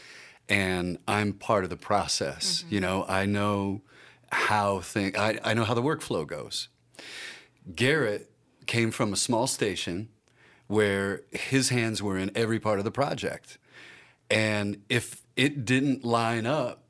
and 0.50 0.98
I'm 1.08 1.34
part 1.34 1.64
of 1.64 1.70
the 1.70 1.78
process. 1.78 2.64
Mm-hmm. 2.64 2.74
You 2.74 2.82
know, 2.82 3.06
I 3.08 3.26
know 3.26 3.82
how 4.32 4.80
thing 4.80 5.16
I, 5.16 5.40
I 5.44 5.54
know 5.54 5.64
how 5.64 5.76
the 5.76 5.84
workflow 5.84 6.28
goes. 6.28 6.68
Garrett 7.76 8.32
came 8.66 8.92
from 8.92 9.14
a 9.14 9.16
small 9.16 9.48
station 9.48 10.10
where 10.68 11.22
his 11.32 11.70
hands 11.70 12.02
were 12.04 12.18
in 12.18 12.32
every 12.36 12.60
part 12.60 12.80
of 12.80 12.86
the 12.86 12.92
project, 12.92 13.60
and 14.30 14.82
if 14.90 15.24
it 15.36 15.64
didn't 15.64 16.04
line 16.04 16.46
up. 16.46 16.84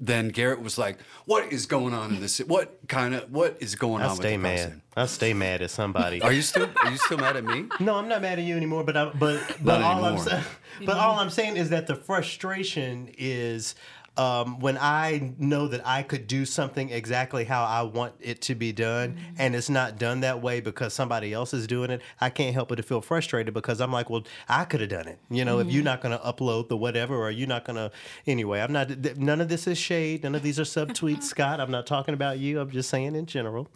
Then 0.00 0.28
Garrett 0.28 0.60
was 0.60 0.76
like, 0.76 0.98
"What 1.24 1.52
is 1.52 1.66
going 1.66 1.94
on 1.94 2.14
in 2.14 2.20
this? 2.20 2.38
What 2.38 2.78
kind 2.88 3.14
of 3.14 3.30
what 3.30 3.56
is 3.60 3.74
going 3.76 4.02
I 4.02 4.08
on?" 4.08 4.16
stay 4.16 4.36
mad. 4.36 4.80
process?" 4.92 5.12
I 5.12 5.14
stay 5.14 5.34
mad 5.34 5.62
at 5.62 5.70
somebody. 5.70 6.20
Are 6.20 6.32
you 6.32 6.42
still 6.42 6.68
Are 6.82 6.90
you 6.90 6.96
still 6.98 7.18
mad 7.18 7.36
at 7.36 7.44
me? 7.44 7.66
No, 7.80 7.96
I'm 7.96 8.08
not 8.08 8.20
mad 8.20 8.38
at 8.38 8.44
you 8.44 8.56
anymore. 8.56 8.82
But 8.84 8.96
I, 8.96 9.04
but 9.14 9.40
but 9.62 9.82
all 9.82 10.04
I'm 10.04 10.14
anymore. 10.14 10.24
saying, 10.24 10.44
but 10.84 10.96
all 10.96 11.18
I'm 11.18 11.30
saying 11.30 11.56
is 11.56 11.70
that 11.70 11.86
the 11.86 11.94
frustration 11.94 13.08
is 13.16 13.76
um, 14.16 14.60
when 14.60 14.78
I 14.78 15.32
know 15.38 15.66
that 15.68 15.84
I 15.84 16.02
could 16.04 16.26
do 16.26 16.44
something 16.44 16.90
exactly 16.90 17.44
how 17.44 17.64
I 17.64 17.82
want 17.82 18.14
it 18.20 18.40
to 18.42 18.54
be 18.54 18.72
done, 18.72 19.16
and 19.38 19.56
it's 19.56 19.68
not 19.68 19.98
done 19.98 20.20
that 20.20 20.40
way 20.40 20.60
because 20.60 20.94
somebody 20.94 21.32
else 21.32 21.52
is 21.52 21.66
doing 21.66 21.90
it. 21.90 22.00
I 22.20 22.30
can't 22.30 22.54
help 22.54 22.68
but 22.68 22.76
to 22.76 22.82
feel 22.84 23.00
frustrated 23.00 23.52
because 23.54 23.80
I'm 23.80 23.90
like, 23.92 24.10
well, 24.10 24.24
I 24.48 24.66
could 24.66 24.80
have 24.80 24.90
done 24.90 25.08
it. 25.08 25.18
You 25.30 25.44
know, 25.44 25.58
if 25.58 25.68
you're 25.68 25.82
not 25.82 26.00
going 26.00 26.16
to 26.16 26.24
upload 26.24 26.68
the 26.68 26.76
whatever, 26.76 27.16
or 27.16 27.30
you're 27.30 27.48
not 27.48 27.64
going 27.64 27.76
to 27.76 27.90
anyway. 28.26 28.60
I'm 28.60 28.72
not. 28.72 29.02
th- 29.02 29.16
None 29.16 29.40
of 29.40 29.48
this 29.48 29.66
is 29.66 29.78
shade. 29.78 30.22
None 30.22 30.34
of 30.36 30.42
these 30.42 30.60
are 30.60 30.64
subtweets, 30.64 31.22
Scott. 31.34 31.60
I'm 31.60 31.70
not 31.72 31.86
talking 31.86 32.14
about 32.14 32.38
you. 32.38 32.60
I'm 32.60 32.70
just 32.70 32.90
saying 32.90 33.16
in 33.16 33.26
general. 33.26 33.68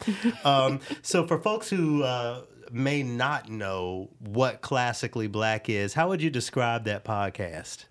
Um, 0.45 0.79
so 1.03 1.27
for 1.27 1.39
folks 1.39 1.69
who 1.69 2.05
uh, 2.05 2.43
may 2.71 3.03
not 3.03 3.49
know 3.49 4.11
what 4.21 4.61
classically 4.61 5.27
black 5.27 5.69
is, 5.69 5.95
how 5.95 6.09
would 6.09 6.23
you 6.23 6.31
describe 6.31 6.85
that 6.85 7.05
podcast? 7.05 7.87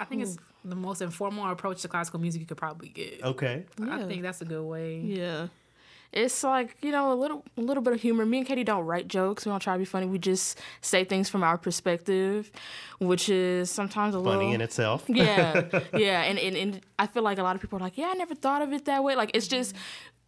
I 0.00 0.04
think 0.04 0.22
it's 0.22 0.36
the 0.68 0.76
most 0.76 1.02
informal 1.02 1.50
approach 1.50 1.82
to 1.82 1.88
classical 1.88 2.20
music 2.20 2.40
you 2.40 2.46
could 2.46 2.56
probably 2.56 2.88
get. 2.88 3.20
Okay. 3.22 3.64
I 3.82 4.02
think 4.04 4.22
that's 4.22 4.40
a 4.40 4.44
good 4.44 4.64
way. 4.64 4.98
Yeah. 4.98 5.48
It's 6.10 6.42
like, 6.42 6.76
you 6.80 6.90
know, 6.90 7.12
a 7.12 7.14
little 7.14 7.44
a 7.58 7.60
little 7.60 7.82
bit 7.82 7.92
of 7.92 8.00
humor. 8.00 8.24
Me 8.24 8.38
and 8.38 8.46
Katie 8.46 8.64
don't 8.64 8.86
write 8.86 9.08
jokes. 9.08 9.44
We 9.44 9.50
don't 9.50 9.60
try 9.60 9.74
to 9.74 9.78
be 9.78 9.84
funny. 9.84 10.06
We 10.06 10.18
just 10.18 10.58
say 10.80 11.04
things 11.04 11.28
from 11.28 11.42
our 11.42 11.58
perspective, 11.58 12.50
which 12.98 13.28
is 13.28 13.70
sometimes 13.70 14.14
a 14.14 14.18
little 14.18 14.40
Funny 14.40 14.54
in 14.54 14.62
itself. 14.62 15.04
yeah, 15.08 15.68
yeah, 15.94 16.22
and, 16.22 16.38
and 16.38 16.56
and 16.56 16.80
I 16.98 17.08
feel 17.08 17.22
like 17.22 17.36
a 17.36 17.42
lot 17.42 17.56
of 17.56 17.60
people 17.60 17.76
are 17.78 17.82
like, 17.82 17.98
yeah, 17.98 18.08
I 18.08 18.14
never 18.14 18.34
thought 18.34 18.62
of 18.62 18.72
it 18.72 18.86
that 18.86 19.04
way. 19.04 19.16
Like 19.16 19.32
it's 19.34 19.48
just 19.48 19.74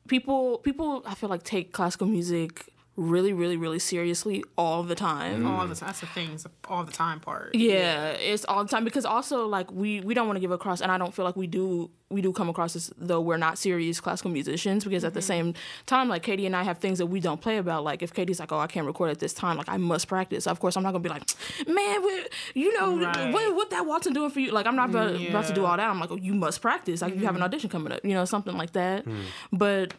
people 0.07 0.59
people 0.59 1.03
I 1.07 1.15
feel 1.15 1.31
like 1.31 1.45
take 1.45 1.73
classical 1.73 2.07
music 2.07 2.69
really, 2.97 3.33
really, 3.33 3.57
really 3.57 3.79
seriously 3.79 4.45
all 4.57 4.83
the 4.83 4.95
time. 4.95 5.47
All 5.47 5.67
the 5.67 5.75
mm. 5.75 5.79
time. 5.79 5.89
That's 5.89 6.01
the 6.01 6.07
thing. 6.07 6.33
It's 6.33 6.47
all 6.69 6.85
the 6.85 6.93
time 6.93 7.21
part. 7.21 7.55
Yeah, 7.55 8.11
it's 8.11 8.45
all 8.45 8.65
the 8.65 8.71
time 8.71 8.85
because 8.85 9.05
also 9.05 9.47
like 9.47 9.71
we 9.73 10.01
we 10.01 10.15
don't 10.15 10.27
want 10.27 10.37
to 10.37 10.41
give 10.41 10.51
across, 10.51 10.81
and 10.81 10.93
I 10.93 10.99
don't 10.99 11.15
feel 11.15 11.25
like 11.25 11.37
we 11.37 11.47
do 11.47 11.91
we 12.11 12.21
do 12.21 12.33
come 12.33 12.49
across 12.49 12.75
as 12.75 12.93
though 12.99 13.21
we're 13.21 13.37
not 13.37 13.57
serious 13.57 14.01
classical 14.01 14.33
musicians 14.33 14.85
because 14.85 15.05
at 15.05 15.15
the 15.15 15.21
mm-hmm. 15.21 15.27
same 15.27 15.55
time, 15.87 16.09
like 16.09 16.23
Katie 16.23 16.45
and 16.45 16.57
I 16.57 16.65
have 16.65 16.79
things 16.79 16.99
that 16.99 17.07
we 17.07 17.21
don't 17.21 17.41
play 17.41 17.59
about. 17.59 17.85
Like 17.85 18.03
if 18.03 18.13
Katie's 18.13 18.41
like, 18.41 18.51
oh, 18.51 18.59
I 18.59 18.67
can't 18.67 18.87
record 18.87 19.11
at 19.11 19.21
this 19.21 19.33
time, 19.33 19.57
like 19.57 19.69
I 19.69 19.77
must 19.77 20.09
practice. 20.09 20.47
Of 20.47 20.59
course, 20.61 20.77
I'm 20.77 20.83
not 20.83 20.91
gonna 20.91 21.03
be 21.03 21.09
like, 21.09 21.23
man, 21.69 22.03
we, 22.03 22.27
you 22.55 22.79
know 22.79 22.99
Right. 23.01 23.33
what 23.33 23.55
what 23.55 23.71
that 23.71 23.87
Watson 23.87 24.13
doing 24.13 24.31
for 24.31 24.41
you? 24.41 24.51
Like 24.51 24.67
I'm 24.67 24.77
not 24.77 24.91
about, 24.91 25.15
about 25.15 25.47
to 25.47 25.55
do 25.55 25.65
all 25.65 25.77
that. 25.77 25.89
I'm 25.89 26.01
like, 26.01 26.11
oh, 26.11 26.17
you 26.17 26.35
must 26.35 26.61
practice. 26.61 27.01
Like 27.01 27.15
you 27.15 27.21
have 27.21 27.31
an 27.31 27.37
mm-hmm. 27.37 27.45
audition 27.45 27.71
coming 27.71 27.93
up, 27.93 28.05
you 28.05 28.15
know, 28.15 28.25
something 28.25 28.57
like 28.57 28.73
that. 28.73 29.07
Mm. 29.07 29.23
But 29.53 29.95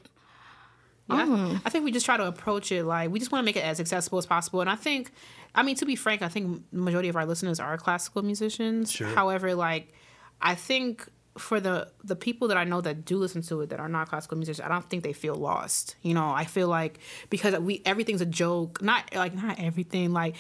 Yeah, 1.10 1.26
Mm. 1.26 1.62
I, 1.66 1.70
think 1.70 1.84
we 1.84 1.92
just 1.92 2.06
try 2.06 2.16
to 2.16 2.26
approach 2.26 2.72
it 2.72 2.86
like 2.86 3.12
we 3.12 3.20
just 3.20 3.32
want 3.32 3.42
to 3.42 3.46
make 3.46 3.58
it 3.58 3.66
as 3.66 3.80
accessible 3.80 4.18
as 4.18 4.26
possible. 4.26 4.62
And 4.62 4.70
I 4.70 4.76
think, 4.76 5.12
I 5.54 5.64
mean, 5.64 5.76
to 5.76 5.86
be 5.86 5.96
frank, 5.96 6.22
I 6.22 6.30
think 6.30 6.64
the 6.72 6.80
majority 6.80 7.10
of 7.10 7.16
our 7.18 7.26
listeners 7.26 7.60
are 7.60 7.78
classical 7.78 8.22
musicians. 8.22 8.92
Sure. 8.92 9.08
However, 9.08 9.54
like, 9.56 9.94
I 10.42 10.56
think 10.56 11.08
for 11.38 11.60
the 11.60 11.90
the 12.04 12.16
people 12.16 12.48
that 12.50 12.58
I 12.58 12.64
know 12.66 12.82
that 12.82 13.06
do 13.06 13.18
listen 13.18 13.42
to 13.44 13.62
it 13.62 13.70
that 13.70 13.80
are 13.80 13.90
not 13.90 14.10
classical 14.10 14.38
musicians, 14.38 14.66
I 14.66 14.70
don't 14.70 14.90
think 14.90 15.04
they 15.04 15.14
feel 15.14 15.36
lost. 15.36 15.96
You 16.02 16.14
know, 16.14 16.30
I 16.30 16.46
feel 16.46 16.68
like 16.68 17.00
because 17.30 17.58
we 17.60 17.82
everything's 17.86 18.22
a 18.22 18.26
joke, 18.26 18.82
not 18.82 19.14
like 19.14 19.34
not 19.34 19.60
everything, 19.60 20.14
like, 20.14 20.36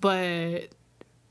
but 0.00 0.68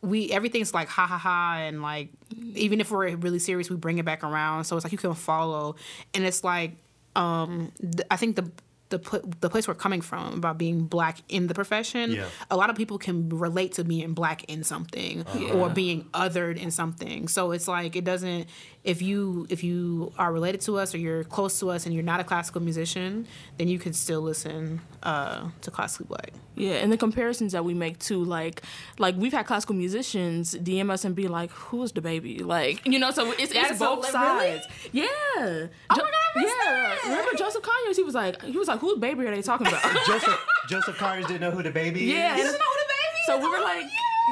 we 0.02 0.32
everything's 0.32 0.74
like 0.74 0.88
ha 0.88 1.06
ha 1.06 1.18
ha 1.18 1.58
and 1.60 1.82
like 1.82 2.10
even 2.56 2.80
if 2.80 2.90
we're 2.90 3.16
really 3.18 3.40
serious 3.40 3.70
we 3.70 3.76
bring 3.76 3.98
it 3.98 4.06
back 4.06 4.24
around 4.24 4.64
so 4.64 4.78
it's 4.78 4.86
like 4.86 4.94
you 4.94 4.98
can 4.98 5.14
follow 5.14 5.76
and 6.14 6.24
it's 6.24 6.42
like 6.42 6.72
um 7.18 7.70
th- 7.82 8.08
i 8.10 8.16
think 8.16 8.38
the 8.38 8.50
the, 8.90 9.00
pl- 9.00 9.22
the 9.40 9.50
place 9.50 9.68
we're 9.68 9.74
coming 9.76 10.02
from 10.02 10.34
about 10.34 10.58
being 10.58 10.86
black 10.86 11.20
in 11.30 11.48
the 11.48 11.54
profession 11.54 12.12
Yeah. 12.12 12.26
a 12.50 12.58
lot 12.58 12.70
of 12.70 12.76
people 12.76 12.98
can 12.98 13.30
relate 13.30 13.74
to 13.74 13.84
being 13.84 14.14
black 14.14 14.44
in 14.46 14.64
something 14.64 15.22
uh-huh. 15.22 15.54
or 15.58 15.70
being 15.70 16.06
othered 16.14 16.58
in 16.58 16.72
something 16.72 17.28
so 17.28 17.52
it's 17.52 17.68
like 17.68 17.96
it 17.96 18.04
doesn't 18.04 18.48
if 18.84 19.02
you 19.02 19.46
if 19.50 19.62
you 19.64 20.12
are 20.18 20.32
related 20.32 20.62
to 20.62 20.78
us 20.78 20.96
or 20.96 20.98
you're 21.00 21.24
close 21.26 21.60
to 21.60 21.70
us 21.70 21.86
and 21.86 21.94
you're 21.94 22.04
not 22.04 22.20
a 22.22 22.24
classical 22.24 22.62
musician 22.62 23.28
then 23.58 23.68
you 23.68 23.78
can 23.78 23.92
still 23.92 24.22
listen 24.22 24.80
uh, 25.04 25.44
to 25.62 25.70
classically 25.70 26.06
black 26.08 26.32
Yeah, 26.56 26.76
and 26.84 26.90
the 26.92 26.98
comparisons 26.98 27.52
that 27.52 27.64
we 27.66 27.74
make 27.74 28.00
too, 28.00 28.24
like, 28.24 28.62
like 28.98 29.16
we've 29.18 29.34
had 29.34 29.46
classical 29.46 29.76
musicians 29.76 30.56
DM 30.56 30.90
us 30.92 31.04
and 31.06 31.14
be 31.16 31.28
like, 31.28 31.52
"Who's 31.52 31.92
the 31.92 32.02
baby?" 32.02 32.40
Like, 32.40 32.86
you 32.86 33.00
know, 33.00 33.12
so 33.12 33.32
it's, 33.32 33.54
That's 33.54 33.72
it's 33.72 33.80
so- 33.80 33.96
both 33.96 34.06
really? 34.06 34.12
sides. 34.12 34.66
Yeah. 34.92 35.06
Oh 35.08 35.70
my 35.90 35.98
God, 35.98 36.12
I 36.12 36.40
missed 36.42 36.56
yeah. 36.66 36.74
that. 36.74 37.00
Remember 37.04 37.32
Joseph 37.38 37.64
Conyers? 37.64 37.98
He 37.98 38.04
was 38.04 38.16
like, 38.16 38.42
he 38.44 38.58
was 38.58 38.68
like, 38.68 38.80
"Whose 38.80 38.98
baby 39.00 39.26
are 39.28 39.36
they 39.36 39.42
talking 39.42 39.68
about?" 39.68 39.84
Joseph 40.08 40.40
Joseph 40.70 40.98
Conyers 40.98 41.28
didn't 41.28 41.42
know 41.42 41.52
who 41.52 41.64
the 41.64 41.72
baby 41.72 42.04
is. 42.04 42.10
yeah. 42.16 42.36
He 42.36 42.44
doesn't 42.44 42.60
know 42.60 42.66
who 42.74 42.80
the 42.84 42.90
baby 42.96 43.18
is. 43.20 43.26
So 43.28 43.34
we 43.40 43.48
were 43.58 43.64
like, 43.64 43.86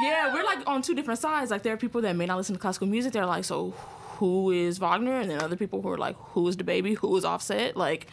yeah, 0.04 0.34
we're 0.34 0.44
like 0.44 0.60
on 0.68 0.82
two 0.82 0.96
different 0.96 1.20
sides. 1.20 1.50
Like 1.52 1.64
there 1.64 1.74
are 1.74 1.78
people 1.78 2.02
that 2.02 2.16
may 2.16 2.26
not 2.26 2.38
listen 2.38 2.56
to 2.56 2.60
classical 2.62 2.88
music. 2.88 3.14
They're 3.14 3.26
like, 3.26 3.46
so 3.46 3.74
who 4.18 4.52
is 4.52 4.78
Wagner? 4.78 5.20
And 5.20 5.30
then 5.30 5.42
other 5.42 5.56
people 5.56 5.82
who 5.82 5.90
are 5.90 5.98
like, 5.98 6.16
who 6.34 6.48
is 6.48 6.58
the 6.58 6.64
baby? 6.64 6.94
Who 6.96 7.16
is 7.18 7.26
Offset? 7.26 7.76
Like, 7.78 8.08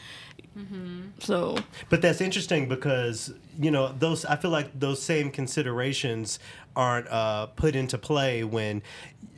so 1.19 1.57
But 1.91 2.01
that's 2.03 2.21
interesting 2.21 2.69
because 2.69 3.33
you 3.59 3.71
know 3.71 3.93
those. 3.99 4.25
I 4.25 4.37
feel 4.37 4.51
like 4.53 4.79
those 4.79 5.03
same 5.03 5.31
considerations 5.31 6.39
aren't 6.77 7.09
uh, 7.09 7.47
put 7.47 7.75
into 7.75 7.99
play 7.99 8.45
when 8.45 8.83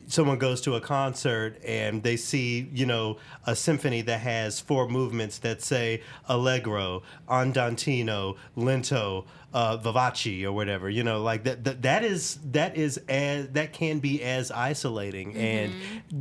someone 0.07 0.37
goes 0.37 0.61
to 0.61 0.75
a 0.75 0.81
concert 0.81 1.57
and 1.65 2.01
they 2.03 2.15
see 2.17 2.69
you 2.73 2.85
know 2.85 3.17
a 3.45 3.55
symphony 3.55 4.01
that 4.01 4.19
has 4.21 4.59
four 4.59 4.87
movements 4.87 5.37
that 5.39 5.61
say 5.61 6.01
allegro, 6.27 7.03
andantino, 7.29 8.35
lento. 8.55 9.25
Uh, 9.53 9.77
vivace 9.77 10.43
or 10.43 10.51
whatever 10.51 10.89
you 10.89 11.01
know 11.03 11.21
like 11.23 11.45
that, 11.45 11.63
that 11.63 11.81
that 11.81 12.03
is 12.03 12.37
that 12.51 12.75
is 12.77 12.97
as 13.07 13.47
that 13.51 13.71
can 13.71 13.97
be 13.99 14.21
as 14.21 14.51
isolating 14.51 15.33
and 15.35 15.73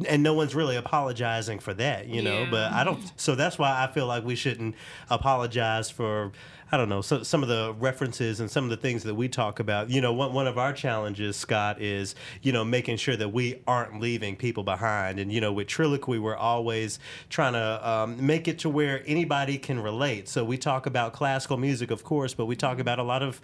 and 0.09 0.23
no 0.23 0.33
one's 0.33 0.55
really 0.55 0.77
apologizing 0.77 1.59
for 1.59 1.75
that 1.75 2.07
you 2.07 2.23
know 2.23 2.43
Yeah. 2.45 2.51
but 2.51 2.73
i 2.73 2.85
don't 2.85 3.01
so 3.17 3.35
that's 3.35 3.59
why 3.59 3.83
I 3.83 3.93
feel 3.93 4.07
like 4.07 4.25
we 4.25 4.37
shouldn't 4.37 4.77
apologize 5.11 5.91
for 5.91 6.31
I 6.73 6.77
don't 6.77 6.89
know 6.89 7.01
so, 7.01 7.23
some 7.23 7.43
of 7.43 7.49
the 7.49 7.75
references 7.79 8.41
and 8.41 8.51
some 8.51 8.65
of 8.65 8.71
the 8.71 8.77
things 8.77 9.05
that 9.05 9.15
we 9.15 9.29
talk 9.29 9.61
about. 9.61 9.89
You 9.89 10.01
know, 10.01 10.13
one 10.13 10.33
one 10.33 10.47
of 10.47 10.59
our 10.59 10.73
challenges, 10.73 11.37
Scott, 11.37 11.81
is 11.81 12.15
you 12.43 12.53
know 12.53 12.65
making 12.65 12.97
sure 12.97 13.17
that 13.17 13.29
we 13.29 13.63
aren't 13.67 14.01
leaving 14.01 14.37
people 14.37 14.65
behind. 14.65 15.21
And 15.21 15.33
you 15.33 15.41
know, 15.41 15.53
with 15.53 15.69
Triloquy, 15.69 16.21
we're 16.21 16.37
always 16.37 16.99
trying 17.29 17.53
to 17.53 17.89
um, 17.89 18.25
make 18.25 18.49
it 18.49 18.59
to 18.61 18.69
where 18.69 19.03
anybody 19.07 19.59
can 19.59 19.79
relate. 19.79 20.29
So 20.29 20.45
we 20.45 20.59
talk 20.59 20.87
about 20.87 21.13
classical 21.13 21.57
music, 21.57 21.91
of 21.91 22.03
course, 22.03 22.35
but 22.35 22.47
we 22.47 22.57
talk 22.57 22.81
about 22.81 22.99
a 22.99 23.05
lot 23.05 23.23
of 23.23 23.41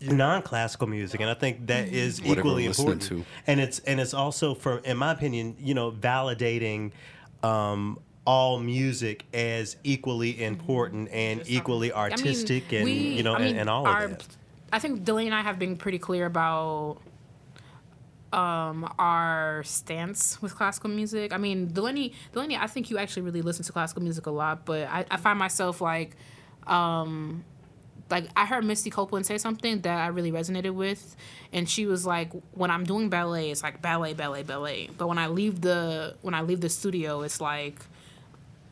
non-classical 0.00 0.88
music 0.88 1.20
and 1.20 1.30
i 1.30 1.34
think 1.34 1.64
that 1.68 1.86
is 1.86 2.20
Whatever 2.20 2.40
equally 2.40 2.66
important 2.66 3.02
to. 3.02 3.24
and 3.46 3.60
it's 3.60 3.78
and 3.80 4.00
it's 4.00 4.12
also 4.12 4.52
for 4.52 4.78
in 4.78 4.96
my 4.96 5.12
opinion 5.12 5.54
you 5.60 5.74
know 5.74 5.92
validating 5.92 6.90
um 7.44 8.00
all 8.24 8.58
music 8.60 9.24
as 9.34 9.76
equally 9.82 10.42
important 10.42 11.08
and 11.10 11.42
equally 11.46 11.92
artistic 11.92 12.72
and 12.72 12.84
we- 12.84 12.92
you 12.92 13.22
know 13.22 13.34
I 13.34 13.40
and, 13.42 13.58
and 13.60 13.70
all 13.70 13.86
our- 13.86 14.04
of 14.04 14.18
that 14.18 14.36
I 14.72 14.78
think 14.78 15.04
Delaney 15.04 15.26
and 15.26 15.34
I 15.34 15.42
have 15.42 15.58
been 15.58 15.76
pretty 15.76 15.98
clear 15.98 16.24
about 16.24 16.96
um, 18.32 18.90
our 18.98 19.62
stance 19.64 20.40
with 20.40 20.54
classical 20.56 20.88
music. 20.88 21.34
I 21.34 21.36
mean, 21.36 21.66
Delaney, 21.72 22.14
Delaney, 22.32 22.56
I 22.56 22.66
think 22.66 22.90
you 22.90 22.96
actually 22.96 23.22
really 23.24 23.42
listen 23.42 23.64
to 23.66 23.72
classical 23.72 24.02
music 24.02 24.24
a 24.24 24.30
lot, 24.30 24.64
but 24.64 24.88
I, 24.88 25.04
I 25.10 25.16
find 25.18 25.38
myself 25.38 25.82
like 25.82 26.16
um, 26.66 27.44
like 28.10 28.28
I 28.34 28.46
heard 28.46 28.64
Misty 28.64 28.88
Copeland 28.88 29.26
say 29.26 29.36
something 29.36 29.82
that 29.82 29.98
I 29.98 30.06
really 30.06 30.32
resonated 30.32 30.70
with, 30.72 31.16
and 31.52 31.68
she 31.68 31.84
was 31.84 32.06
like, 32.06 32.30
"When 32.52 32.70
I'm 32.70 32.84
doing 32.84 33.10
ballet, 33.10 33.50
it's 33.50 33.62
like 33.62 33.82
ballet, 33.82 34.14
ballet, 34.14 34.42
ballet. 34.42 34.88
But 34.96 35.08
when 35.08 35.18
I 35.18 35.26
leave 35.26 35.60
the 35.60 36.16
when 36.22 36.32
I 36.32 36.40
leave 36.40 36.60
the 36.62 36.70
studio, 36.70 37.20
it's 37.22 37.40
like." 37.40 37.80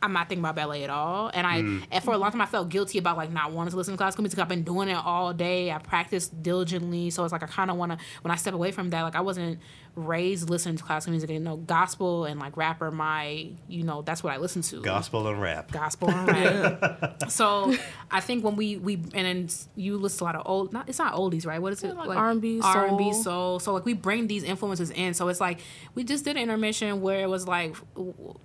I'm 0.02 0.12
not 0.14 0.28
thinking 0.28 0.42
about 0.42 0.56
ballet 0.56 0.84
at 0.84 0.90
all, 0.90 1.30
and 1.34 1.46
I 1.46 1.60
mm. 1.60 1.84
and 1.90 2.02
for 2.02 2.14
a 2.14 2.18
long 2.18 2.30
time 2.30 2.40
I 2.40 2.46
felt 2.46 2.70
guilty 2.70 2.98
about 2.98 3.18
like 3.18 3.30
not 3.30 3.52
wanting 3.52 3.72
to 3.72 3.76
listen 3.76 3.92
to 3.92 3.98
classical 3.98 4.22
music. 4.22 4.38
I've 4.38 4.48
been 4.48 4.62
doing 4.62 4.88
it 4.88 4.96
all 4.96 5.34
day. 5.34 5.70
I 5.70 5.78
practiced 5.78 6.42
diligently, 6.42 7.10
so 7.10 7.22
it's 7.24 7.32
like 7.32 7.42
I 7.42 7.46
kind 7.46 7.70
of 7.70 7.76
want 7.76 7.92
to. 7.92 7.98
When 8.22 8.30
I 8.32 8.36
step 8.36 8.54
away 8.54 8.72
from 8.72 8.90
that, 8.90 9.02
like 9.02 9.14
I 9.14 9.20
wasn't 9.20 9.58
raised 9.94 10.48
listening 10.50 10.76
to 10.76 10.84
classical 10.84 11.12
music. 11.12 11.30
And 11.30 11.38
you 11.38 11.44
know, 11.44 11.56
gospel 11.56 12.24
and 12.24 12.40
like 12.40 12.56
rapper. 12.56 12.90
My, 12.90 13.48
you 13.68 13.82
know, 13.82 14.02
that's 14.02 14.22
what 14.22 14.32
I 14.32 14.36
listen 14.38 14.62
to 14.62 14.80
Gospel 14.82 15.26
and 15.28 15.40
rap. 15.40 15.70
gospel 15.70 16.10
and 16.10 16.28
rap. 16.28 17.30
so 17.30 17.74
I 18.10 18.20
think 18.20 18.44
when 18.44 18.56
we 18.56 18.76
we 18.76 18.94
and 18.94 19.10
then 19.12 19.48
you 19.76 19.96
listen 19.96 20.18
to 20.18 20.24
a 20.24 20.26
lot 20.26 20.34
of 20.34 20.42
old 20.46 20.72
not 20.72 20.88
it's 20.88 20.98
not 20.98 21.14
oldies 21.14 21.46
right 21.46 21.60
what 21.60 21.72
is 21.72 21.82
it 21.82 21.96
like 21.96 22.16
R&B, 22.16 22.60
R 22.62 22.86
and 22.86 22.98
B 22.98 23.12
soul. 23.12 23.22
soul 23.22 23.58
so 23.60 23.74
like 23.74 23.84
we 23.84 23.94
bring 23.94 24.26
these 24.26 24.42
influences 24.42 24.90
in 24.90 25.14
so 25.14 25.28
it's 25.28 25.40
like 25.40 25.60
we 25.94 26.04
just 26.04 26.24
did 26.24 26.36
an 26.36 26.42
intermission 26.42 27.00
where 27.00 27.20
it 27.20 27.28
was 27.28 27.46
like 27.46 27.76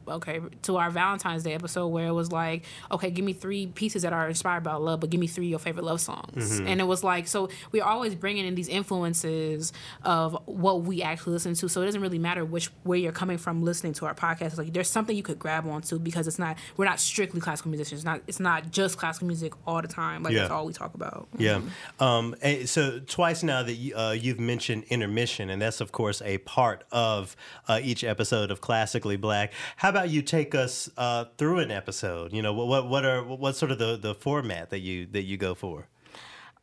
okay 0.07 0.39
to 0.63 0.77
our 0.77 0.89
Valentine's 0.89 1.43
Day 1.43 1.53
episode 1.53 1.87
where 1.87 2.07
it 2.07 2.13
was 2.13 2.31
like 2.31 2.63
okay 2.91 3.09
give 3.09 3.25
me 3.25 3.33
three 3.33 3.67
pieces 3.67 4.03
that 4.03 4.13
are 4.13 4.27
inspired 4.27 4.63
by 4.63 4.73
love 4.73 4.99
but 4.99 5.09
give 5.09 5.19
me 5.19 5.27
three 5.27 5.45
of 5.45 5.49
your 5.51 5.59
favorite 5.59 5.85
love 5.85 6.01
songs 6.01 6.59
mm-hmm. 6.59 6.67
and 6.67 6.79
it 6.79 6.85
was 6.85 7.03
like 7.03 7.27
so 7.27 7.49
we're 7.71 7.83
always 7.83 8.15
bringing 8.15 8.45
in 8.45 8.55
these 8.55 8.69
influences 8.69 9.73
of 10.03 10.37
what 10.45 10.83
we 10.83 11.01
actually 11.01 11.34
listen 11.35 11.53
to 11.53 11.69
so 11.69 11.81
it 11.81 11.85
doesn't 11.85 12.01
really 12.01 12.19
matter 12.19 12.43
which 12.43 12.71
where 12.83 12.97
you're 12.97 13.11
coming 13.11 13.37
from 13.37 13.61
listening 13.61 13.93
to 13.93 14.05
our 14.05 14.15
podcast 14.15 14.47
It's 14.47 14.57
like 14.57 14.73
there's 14.73 14.89
something 14.89 15.15
you 15.15 15.23
could 15.23 15.39
grab 15.39 15.67
onto 15.67 15.99
because 15.99 16.27
it's 16.27 16.39
not 16.39 16.57
we're 16.77 16.85
not 16.85 16.99
strictly 16.99 17.39
classical 17.39 17.69
musicians 17.69 18.03
not 18.03 18.21
it's 18.27 18.39
not 18.39 18.71
just 18.71 18.97
classical 18.97 19.27
music 19.27 19.53
all 19.67 19.81
the 19.81 19.87
time 19.87 20.23
like 20.23 20.33
that's 20.33 20.51
all 20.51 20.65
we 20.65 20.73
talk 20.73 20.93
about 20.95 21.27
Yeah. 21.37 21.61
Um, 21.99 22.35
so 22.65 22.99
twice 22.99 23.43
now 23.43 23.63
that 23.63 23.73
you, 23.73 23.95
uh, 23.95 24.11
you've 24.11 24.39
mentioned 24.39 24.85
intermission, 24.89 25.49
and 25.49 25.61
that's 25.61 25.81
of 25.81 25.91
course 25.91 26.21
a 26.21 26.37
part 26.39 26.83
of 26.91 27.35
uh, 27.67 27.79
each 27.81 28.03
episode 28.03 28.51
of 28.51 28.61
Classically 28.61 29.17
Black. 29.17 29.53
How 29.77 29.89
about 29.89 30.09
you 30.09 30.21
take 30.21 30.55
us 30.55 30.89
uh, 30.97 31.25
through 31.37 31.59
an 31.59 31.71
episode? 31.71 32.33
You 32.33 32.41
know, 32.41 32.53
what 32.53 32.67
what, 32.67 32.89
what 32.89 33.05
are 33.05 33.23
what's 33.23 33.57
sort 33.57 33.71
of 33.71 33.79
the, 33.79 33.97
the 33.97 34.15
format 34.15 34.69
that 34.69 34.79
you 34.79 35.05
that 35.07 35.23
you 35.23 35.37
go 35.37 35.55
for? 35.55 35.87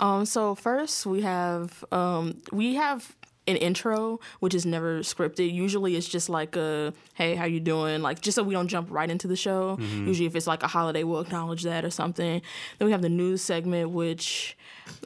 Um, 0.01 0.25
so 0.25 0.55
first 0.55 1.07
we 1.07 1.23
have 1.23 1.85
um, 1.93 2.39
we 2.51 2.75
have 2.75 3.15
an 3.49 3.57
intro 3.57 4.21
which 4.39 4.55
is 4.55 4.65
never 4.65 5.01
scripted. 5.01 5.53
Usually 5.53 5.97
it's 5.97 6.07
just 6.09 6.29
like 6.29 6.55
a 6.57 6.93
hey 7.15 7.35
how 7.35 7.45
you 7.45 7.59
doing 7.59 8.01
like 8.01 8.21
just 8.21 8.37
so 8.37 8.43
we 8.45 8.55
don't 8.55 8.69
jump 8.69 8.89
right 8.91 9.11
into 9.11 9.27
the 9.27 9.35
show. 9.37 9.77
Usually 9.81 10.27
if 10.27 10.37
it's 10.37 10.47
like 10.47 10.63
a 10.63 10.69
holiday 10.69 11.03
we'll 11.03 11.21
acknowledge 11.21 11.63
that 11.65 11.85
or 11.85 11.91
something. 11.91 12.41
Then 12.79 12.87
we 12.87 12.93
have 12.93 13.03
the 13.03 13.09
news 13.09 13.43
segment 13.43 13.91
which 13.91 14.57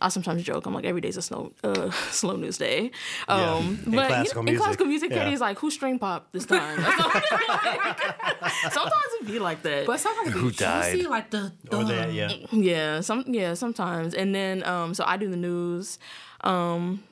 I 0.03 0.09
sometimes 0.11 0.43
joke 0.43 0.67
I'm 0.67 0.75
like 0.75 0.85
every 0.85 1.01
day's 1.01 1.17
a 1.17 1.23
slow 1.23 1.53
uh, 1.65 1.91
slow 2.11 2.37
news 2.37 2.59
day. 2.59 2.91
Um, 3.29 3.79
In 3.87 3.93
but 3.93 4.09
classical 4.09 4.13
you 4.13 4.19
know, 4.19 4.43
music. 4.43 4.49
in 4.49 4.57
classical 4.59 4.87
music, 4.87 5.11
Yeah. 5.13 5.25
Katie's 5.25 5.41
like 5.41 5.59
who 5.59 5.71
string 5.71 5.99
pop 5.99 6.29
this 6.33 6.45
time. 6.55 6.79
Sometimes 8.71 9.05
it'd 9.17 9.27
be 9.27 9.39
like 9.39 9.63
that. 9.63 9.87
but 9.87 9.99
sometimes 10.01 10.33
Who 10.33 10.39
it 10.41 10.43
be 10.43 10.49
juicy, 10.51 11.03
died? 11.03 11.07
like 11.07 11.31
the, 11.31 11.53
Or 11.73 11.85
the 11.85 11.93
that, 11.95 12.13
yeah. 12.13 12.33
Yeah, 12.53 13.01
some 13.01 13.25
yeah, 13.27 13.55
sometimes. 13.55 14.15
And 14.15 14.35
then 14.35 14.63
um 14.65 14.95
so 14.95 15.05
I 15.07 15.17
do 15.17 15.29
the 15.31 15.37
news. 15.37 15.99
Um 16.43 17.03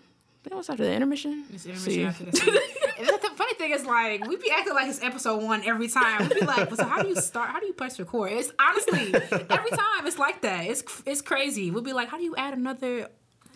then 0.44 0.56
what's 0.56 0.70
after 0.70 0.84
the 0.84 0.92
intermission? 0.92 1.44
It's 1.52 1.62
See. 1.64 2.02
intermission 2.02 2.06
after 2.06 2.24
this. 2.24 2.68
And 2.96 3.08
the 3.08 3.30
funny 3.34 3.54
thing 3.54 3.72
is, 3.72 3.84
like, 3.84 4.24
we 4.28 4.36
be 4.36 4.50
acting 4.52 4.72
like 4.72 4.88
it's 4.88 5.02
episode 5.02 5.42
one 5.42 5.64
every 5.64 5.88
time. 5.88 6.28
We 6.28 6.40
be 6.40 6.46
like, 6.46 6.70
but 6.70 6.78
so 6.78 6.84
how 6.84 7.02
do 7.02 7.08
you 7.08 7.16
start? 7.16 7.50
How 7.50 7.58
do 7.58 7.66
you 7.66 7.72
press 7.72 7.98
record? 7.98 8.30
It's 8.32 8.52
honestly 8.56 9.12
every 9.12 9.70
time 9.70 10.06
it's 10.06 10.16
like 10.18 10.42
that. 10.42 10.66
It's 10.66 10.84
it's 11.04 11.20
crazy. 11.20 11.72
We'll 11.72 11.82
be 11.82 11.92
like, 11.92 12.08
how 12.08 12.18
do 12.18 12.22
you 12.22 12.36
add 12.36 12.54
another? 12.54 13.08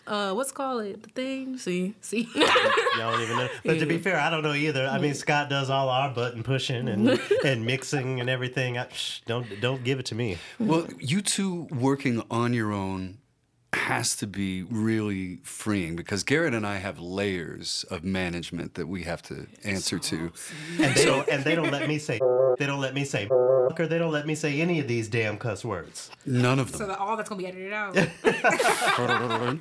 Uh, 0.05 0.33
what's 0.33 0.49
it 0.51 0.55
called 0.55 0.83
it 0.83 1.03
the 1.03 1.09
thing? 1.09 1.57
See. 1.57 1.93
See, 2.01 2.27
Y'all 2.35 3.11
don't 3.11 3.21
even 3.21 3.37
know. 3.37 3.47
But 3.63 3.79
to 3.79 3.85
be 3.85 3.97
fair, 3.99 4.19
I 4.19 4.29
don't 4.29 4.43
know 4.43 4.53
either. 4.53 4.87
I 4.87 4.97
mean, 4.97 5.13
Scott 5.13 5.49
does 5.49 5.69
all 5.69 5.87
our 5.87 6.09
button 6.13 6.43
pushing 6.43 6.89
and 6.89 7.17
and 7.45 7.65
mixing 7.65 8.19
and 8.19 8.29
everything. 8.29 8.77
I, 8.77 8.89
shh, 8.89 9.21
don't 9.25 9.47
don't 9.61 9.83
give 9.85 9.99
it 9.99 10.07
to 10.07 10.15
me. 10.15 10.37
Well, 10.59 10.87
you 10.99 11.21
two 11.21 11.67
working 11.71 12.23
on 12.29 12.53
your 12.53 12.73
own 12.73 13.19
has 13.73 14.15
to 14.15 14.27
be 14.27 14.63
really 14.63 15.39
freeing 15.43 15.95
because 15.95 16.23
Garrett 16.23 16.53
and 16.53 16.65
I 16.65 16.77
have 16.77 16.99
layers 16.99 17.85
of 17.91 18.03
management 18.03 18.73
that 18.75 18.87
we 18.87 19.03
have 19.03 19.21
to 19.23 19.47
answer 19.63 19.99
to. 19.99 20.31
And 20.79 20.95
they 20.95 21.05
don't 21.05 21.29
and 21.29 21.43
they 21.43 21.55
don't 21.55 21.71
let 21.71 21.87
me 21.87 21.99
say 21.99 22.19
they 22.57 22.65
don't 22.65 22.81
let 22.81 22.95
me 22.95 23.05
say 23.05 23.27
or 23.29 23.69
they 23.77 23.99
don't 23.99 24.11
let 24.11 24.25
me 24.25 24.35
say 24.35 24.59
any 24.59 24.79
of 24.79 24.87
these 24.87 25.07
damn 25.07 25.37
cuss 25.37 25.63
words. 25.63 26.09
None 26.25 26.59
of 26.59 26.71
so 26.71 26.79
them. 26.79 26.87
that 26.89 26.99
all 26.99 27.15
that's 27.15 27.29
gonna 27.29 27.39
be 27.39 27.47
edited 27.47 27.73
out. 27.73 27.95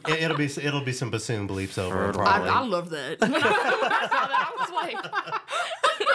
It, 0.08 0.22
it'll 0.22 0.36
be 0.36 0.46
it'll 0.46 0.84
be 0.84 0.92
some 0.92 1.10
bassoon 1.10 1.46
bleeps 1.46 1.78
over 1.78 2.06
it, 2.06 2.08
I, 2.10 2.12
probably. 2.12 2.48
I 2.48 2.60
love 2.60 2.90
that. 2.90 3.20
When 3.20 3.34
I, 3.34 3.36
when 3.36 3.42
I 3.44 4.08
saw 4.08 4.26
that, 4.26 4.48
I 4.48 4.52
was 4.58 4.70
like, 4.70 6.08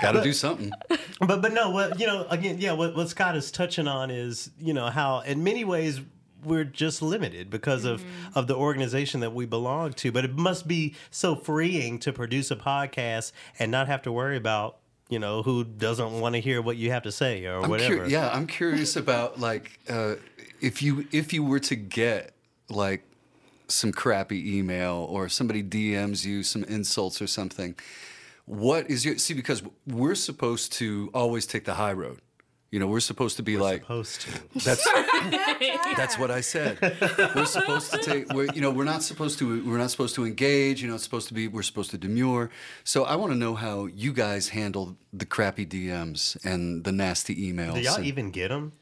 Got 0.02 0.12
to 0.12 0.22
do 0.22 0.32
something. 0.32 0.72
But 1.20 1.42
but 1.42 1.52
no, 1.52 1.70
what 1.70 2.00
you 2.00 2.06
know 2.06 2.26
again, 2.30 2.56
yeah, 2.58 2.72
what 2.72 2.96
what 2.96 3.08
Scott 3.08 3.36
is 3.36 3.50
touching 3.50 3.86
on 3.86 4.10
is 4.10 4.50
you 4.58 4.72
know 4.72 4.88
how 4.88 5.20
in 5.20 5.44
many 5.44 5.64
ways 5.64 6.00
we're 6.44 6.64
just 6.64 7.02
limited 7.02 7.50
because 7.50 7.84
of 7.84 8.04
of 8.34 8.46
the 8.46 8.56
organization 8.56 9.20
that 9.20 9.32
we 9.34 9.46
belong 9.46 9.92
to. 9.94 10.12
But 10.12 10.24
it 10.24 10.36
must 10.36 10.66
be 10.66 10.94
so 11.10 11.34
freeing 11.34 11.98
to 12.00 12.12
produce 12.12 12.50
a 12.50 12.56
podcast 12.56 13.32
and 13.58 13.70
not 13.70 13.86
have 13.86 14.02
to 14.02 14.12
worry 14.12 14.36
about 14.36 14.78
you 15.08 15.18
know 15.18 15.42
who 15.42 15.64
doesn't 15.64 16.20
want 16.20 16.34
to 16.34 16.40
hear 16.40 16.62
what 16.62 16.76
you 16.76 16.90
have 16.90 17.02
to 17.02 17.12
say 17.12 17.44
or 17.46 17.64
I'm 17.64 17.70
whatever. 17.70 17.98
cur- 17.98 18.06
yeah, 18.06 18.30
I'm 18.32 18.46
curious 18.46 18.96
about 18.96 19.40
like 19.40 19.78
uh, 19.88 20.14
if 20.60 20.82
you 20.82 21.06
if 21.12 21.32
you 21.32 21.44
were 21.44 21.60
to 21.60 21.76
get 21.76 22.32
like 22.68 23.04
some 23.68 23.92
crappy 23.92 24.58
email 24.58 25.06
or 25.08 25.28
somebody 25.28 25.62
DMs 25.62 26.24
you 26.24 26.42
some 26.42 26.64
insults 26.64 27.20
or 27.20 27.26
something. 27.26 27.74
What 28.46 28.90
is 28.90 29.04
your 29.04 29.16
see? 29.18 29.34
Because 29.34 29.62
we're 29.86 30.16
supposed 30.16 30.72
to 30.74 31.10
always 31.14 31.46
take 31.46 31.64
the 31.64 31.74
high 31.74 31.92
road. 31.92 32.20
You 32.70 32.78
know, 32.78 32.86
we're 32.86 33.00
supposed 33.00 33.36
to 33.38 33.42
be 33.42 33.56
like 33.56 33.82
Supposed 33.82 34.20
to. 34.20 34.30
that's 34.64 34.84
that's 35.96 36.16
what 36.18 36.30
I 36.30 36.40
said. 36.40 36.78
We're 37.34 37.44
supposed 37.44 37.90
to 37.92 37.98
take. 37.98 38.32
We're, 38.32 38.46
you 38.54 38.60
know, 38.60 38.70
we're 38.70 38.84
not 38.84 39.02
supposed 39.02 39.40
to. 39.40 39.64
We're 39.64 39.78
not 39.78 39.90
supposed 39.90 40.14
to 40.14 40.24
engage. 40.24 40.80
You 40.80 40.86
know, 40.86 40.94
it's 40.94 41.02
supposed 41.02 41.26
to 41.28 41.34
be. 41.34 41.48
We're 41.48 41.62
supposed 41.62 41.90
to 41.90 41.98
demure. 41.98 42.48
So 42.84 43.04
I 43.04 43.16
want 43.16 43.32
to 43.32 43.38
know 43.38 43.56
how 43.56 43.86
you 43.86 44.12
guys 44.12 44.50
handle 44.50 44.96
the 45.12 45.26
crappy 45.26 45.66
DMs 45.66 46.36
and 46.44 46.84
the 46.84 46.92
nasty 46.92 47.52
emails. 47.52 47.74
Do 47.74 47.80
y'all 47.80 47.96
and- 47.96 48.06
even 48.06 48.30
get 48.30 48.48
them? 48.48 48.72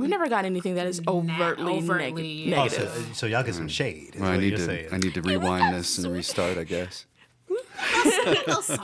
we 0.00 0.08
never 0.08 0.28
got 0.28 0.44
anything 0.46 0.76
that 0.76 0.86
is 0.86 1.02
overtly, 1.06 1.74
overtly, 1.74 2.46
neg- 2.46 2.48
yeah. 2.48 2.62
Oh, 2.62 2.68
so, 2.68 2.88
so 3.12 3.26
y'all 3.26 3.42
get 3.42 3.54
some 3.54 3.64
hmm. 3.64 3.68
shade. 3.68 4.14
Is 4.14 4.20
Well, 4.20 4.30
I 4.30 4.38
need 4.38 4.48
you're 4.48 4.58
to. 4.58 4.64
saying. 4.64 4.88
I 4.90 4.96
need 4.96 5.14
to 5.14 5.22
rewind 5.22 5.74
this 5.74 5.98
and 5.98 6.12
restart. 6.12 6.58
I 6.58 6.64
guess. 6.64 7.04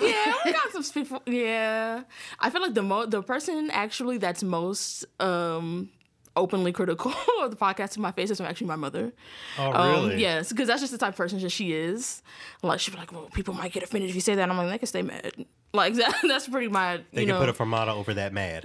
yeah, 0.00 0.34
we 0.44 0.52
got 0.52 0.70
some 0.72 0.84
people. 0.84 1.22
Yeah, 1.26 2.02
I 2.40 2.50
feel 2.50 2.60
like 2.62 2.74
the 2.74 2.82
mo- 2.82 3.06
the 3.06 3.22
person 3.22 3.70
actually 3.72 4.18
that's 4.18 4.42
most 4.42 5.04
um 5.20 5.90
openly 6.36 6.72
critical 6.72 7.12
of 7.42 7.50
the 7.50 7.56
podcast 7.56 7.90
to 7.92 8.00
my 8.00 8.10
face 8.12 8.28
is 8.30 8.40
actually 8.40 8.66
my 8.66 8.76
mother. 8.76 9.12
oh 9.58 9.72
Um, 9.72 10.08
really? 10.08 10.20
yes, 10.20 10.50
because 10.50 10.66
that's 10.68 10.80
just 10.80 10.92
the 10.92 10.98
type 10.98 11.10
of 11.10 11.16
person 11.16 11.40
that 11.40 11.50
she 11.50 11.72
is. 11.72 12.22
Like 12.62 12.80
she'd 12.80 12.90
be 12.92 12.98
like, 12.98 13.12
"Well, 13.12 13.30
people 13.32 13.54
might 13.54 13.72
get 13.72 13.82
offended 13.82 14.10
if 14.10 14.14
you 14.16 14.20
say 14.20 14.34
that." 14.34 14.42
And 14.42 14.52
I'm 14.52 14.58
like, 14.58 14.68
"They 14.70 14.78
can 14.78 14.86
stay 14.88 15.02
mad." 15.02 15.32
Like 15.72 15.94
that. 15.94 16.14
That's 16.28 16.48
pretty 16.48 16.68
my. 16.68 16.98
They 17.12 17.22
you 17.22 17.26
can 17.26 17.34
know, 17.36 17.40
put 17.40 17.48
a 17.48 17.52
fermata 17.52 17.88
over 17.94 18.14
that 18.14 18.32
mad. 18.32 18.64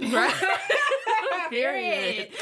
Period. 1.50 2.30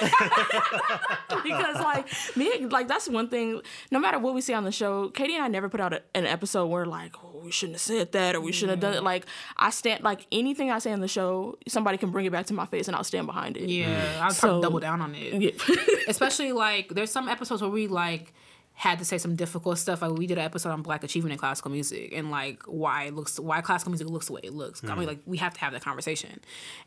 because 1.44 1.76
like 1.76 2.08
me, 2.36 2.66
like 2.68 2.88
that's 2.88 3.08
one 3.10 3.30
thing. 3.30 3.62
No 3.92 4.00
matter 4.00 4.20
what 4.20 4.34
we 4.34 4.42
say 4.42 4.54
on 4.54 4.64
the 4.64 4.72
show, 4.72 5.10
Katie 5.10 5.36
and 5.36 5.44
I 5.44 5.48
never 5.48 5.70
put 5.70 5.80
out 5.80 5.94
a, 5.94 6.02
an 6.16 6.26
episode 6.26 6.68
where 6.68 6.86
like, 6.86 7.14
oh, 7.24 7.42
we 7.44 7.52
shouldn't 7.52 7.76
have 7.76 7.82
said 7.82 8.12
that 8.14 8.36
or 8.36 8.42
we 8.42 8.52
shouldn't 8.52 8.72
have 8.72 8.80
done 8.80 8.94
it. 8.94 8.98
Mm-hmm. 8.98 9.06
Like 9.06 9.26
I 9.58 9.70
stand, 9.70 10.04
like 10.04 10.26
anything 10.32 10.72
I 10.72 10.80
say 10.80 10.92
on 10.92 11.00
the 11.00 11.08
show, 11.08 11.58
somebody 11.68 11.98
can 11.98 12.12
bring 12.12 12.26
it 12.26 12.32
back 12.32 12.46
to 12.48 12.54
my 12.54 12.66
face 12.66 12.88
and 12.88 12.96
I'll 12.96 13.04
stand 13.04 13.28
behind 13.28 13.58
it. 13.58 13.70
yeah, 13.70 13.88
mm-hmm. 13.88 14.24
I'll 14.24 14.32
So- 14.32 14.48
probably 14.48 14.62
double 14.62 14.80
down 14.80 15.02
on 15.02 15.16
it. 15.16 15.34
Yeah. 15.42 15.76
especially 16.08 16.52
like 16.52 16.90
there's 16.90 17.12
some 17.12 17.28
episodes 17.30 17.62
where 17.62 17.72
we 17.72 17.88
like 17.88 18.34
had 18.78 19.00
to 19.00 19.06
say 19.06 19.18
some 19.18 19.36
difficult 19.36 19.80
stuff. 19.80 20.04
Like 20.04 20.12
we 20.12 20.28
did 20.28 20.38
an 20.38 20.46
episode 20.46 20.70
on 20.70 20.84
black 20.84 21.04
achievement 21.04 21.34
in 21.34 21.40
classical 21.40 21.72
music 21.72 22.14
and 22.14 22.30
like 22.30 22.62
why 22.68 23.06
it 23.06 23.16
looks 23.16 23.40
why 23.40 23.60
classical 23.62 23.92
music 23.92 24.08
looks 24.08 24.28
the 24.28 24.34
way 24.34 24.42
it 24.44 24.54
looks. 24.54 24.84
I 24.84 24.88
mean, 24.88 24.98
mm-hmm. 24.98 25.08
like 25.08 25.20
we 25.26 25.38
have 25.38 25.54
to 25.56 25.60
have 25.62 25.74
that 25.74 25.82
conversation, 25.84 26.40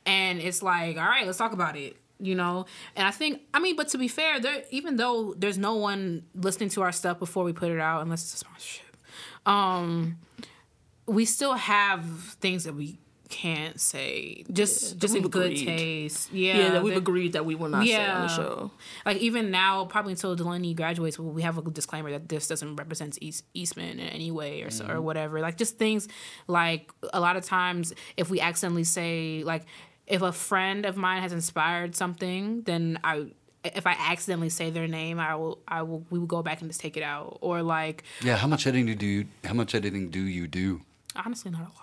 and 0.06 0.38
it's 0.38 0.62
like, 0.62 0.96
all 0.96 1.04
right, 1.04 1.26
let's 1.26 1.38
talk 1.38 1.52
about 1.52 1.76
it. 1.76 1.96
You 2.20 2.34
know, 2.34 2.66
and 2.96 3.06
I 3.06 3.10
think 3.10 3.42
I 3.54 3.60
mean, 3.60 3.76
but 3.76 3.88
to 3.88 3.98
be 3.98 4.08
fair, 4.08 4.40
there 4.40 4.62
even 4.70 4.96
though 4.96 5.34
there's 5.36 5.58
no 5.58 5.74
one 5.74 6.24
listening 6.34 6.68
to 6.70 6.82
our 6.82 6.92
stuff 6.92 7.18
before 7.18 7.44
we 7.44 7.52
put 7.52 7.70
it 7.70 7.80
out, 7.80 8.02
unless 8.02 8.22
it's 8.22 8.34
a 8.34 8.38
sponsorship, 8.38 8.96
um, 9.46 10.18
we 11.06 11.24
still 11.24 11.54
have 11.54 12.04
things 12.40 12.64
that 12.64 12.74
we 12.74 12.98
can't 13.30 13.80
say 13.80 14.44
just 14.52 14.98
just 14.98 15.14
in 15.14 15.22
good 15.28 15.52
agreed. 15.52 15.64
taste. 15.64 16.32
Yeah, 16.32 16.56
yeah, 16.56 16.70
that 16.70 16.82
we've 16.82 16.96
agreed 16.96 17.32
that 17.34 17.46
we 17.46 17.54
will 17.54 17.68
not 17.68 17.86
say 17.86 18.04
on 18.04 18.22
the 18.22 18.28
show. 18.28 18.70
like 19.06 19.18
even 19.18 19.50
now, 19.50 19.84
probably 19.86 20.12
until 20.12 20.34
Delaney 20.34 20.74
graduates, 20.74 21.18
we 21.18 21.42
have 21.42 21.56
a 21.56 21.62
disclaimer 21.70 22.10
that 22.10 22.28
this 22.28 22.48
doesn't 22.48 22.76
represent 22.76 23.16
East, 23.20 23.44
Eastman 23.54 24.00
in 24.00 24.08
any 24.08 24.30
way 24.30 24.62
or 24.62 24.70
so, 24.70 24.86
or 24.86 25.00
whatever. 25.00 25.40
Like 25.40 25.56
just 25.56 25.78
things 25.78 26.08
like 26.48 26.90
a 27.14 27.20
lot 27.20 27.36
of 27.36 27.44
times, 27.44 27.94
if 28.16 28.28
we 28.28 28.40
accidentally 28.40 28.84
say 28.84 29.42
like, 29.44 29.64
if 30.06 30.22
a 30.22 30.32
friend 30.32 30.84
of 30.86 30.96
mine 30.96 31.22
has 31.22 31.32
inspired 31.32 31.94
something, 31.96 32.62
then 32.62 32.98
I 33.04 33.26
if 33.62 33.86
I 33.86 33.92
accidentally 33.98 34.48
say 34.48 34.70
their 34.70 34.88
name, 34.88 35.18
I 35.20 35.34
will 35.34 35.58
I 35.68 35.82
will 35.82 36.04
we 36.10 36.18
will 36.18 36.26
go 36.26 36.42
back 36.42 36.60
and 36.60 36.70
just 36.70 36.80
take 36.80 36.96
it 36.96 37.02
out. 37.02 37.38
Or 37.40 37.62
like 37.62 38.04
Yeah, 38.22 38.36
how 38.36 38.46
much 38.48 38.66
editing 38.66 38.96
do 38.96 39.06
you 39.06 39.26
how 39.44 39.54
much 39.54 39.74
editing 39.74 40.10
do 40.10 40.20
you 40.20 40.46
do? 40.46 40.82
honestly 41.16 41.50
not 41.50 41.60
a 41.62 41.64
lot. 41.64 41.74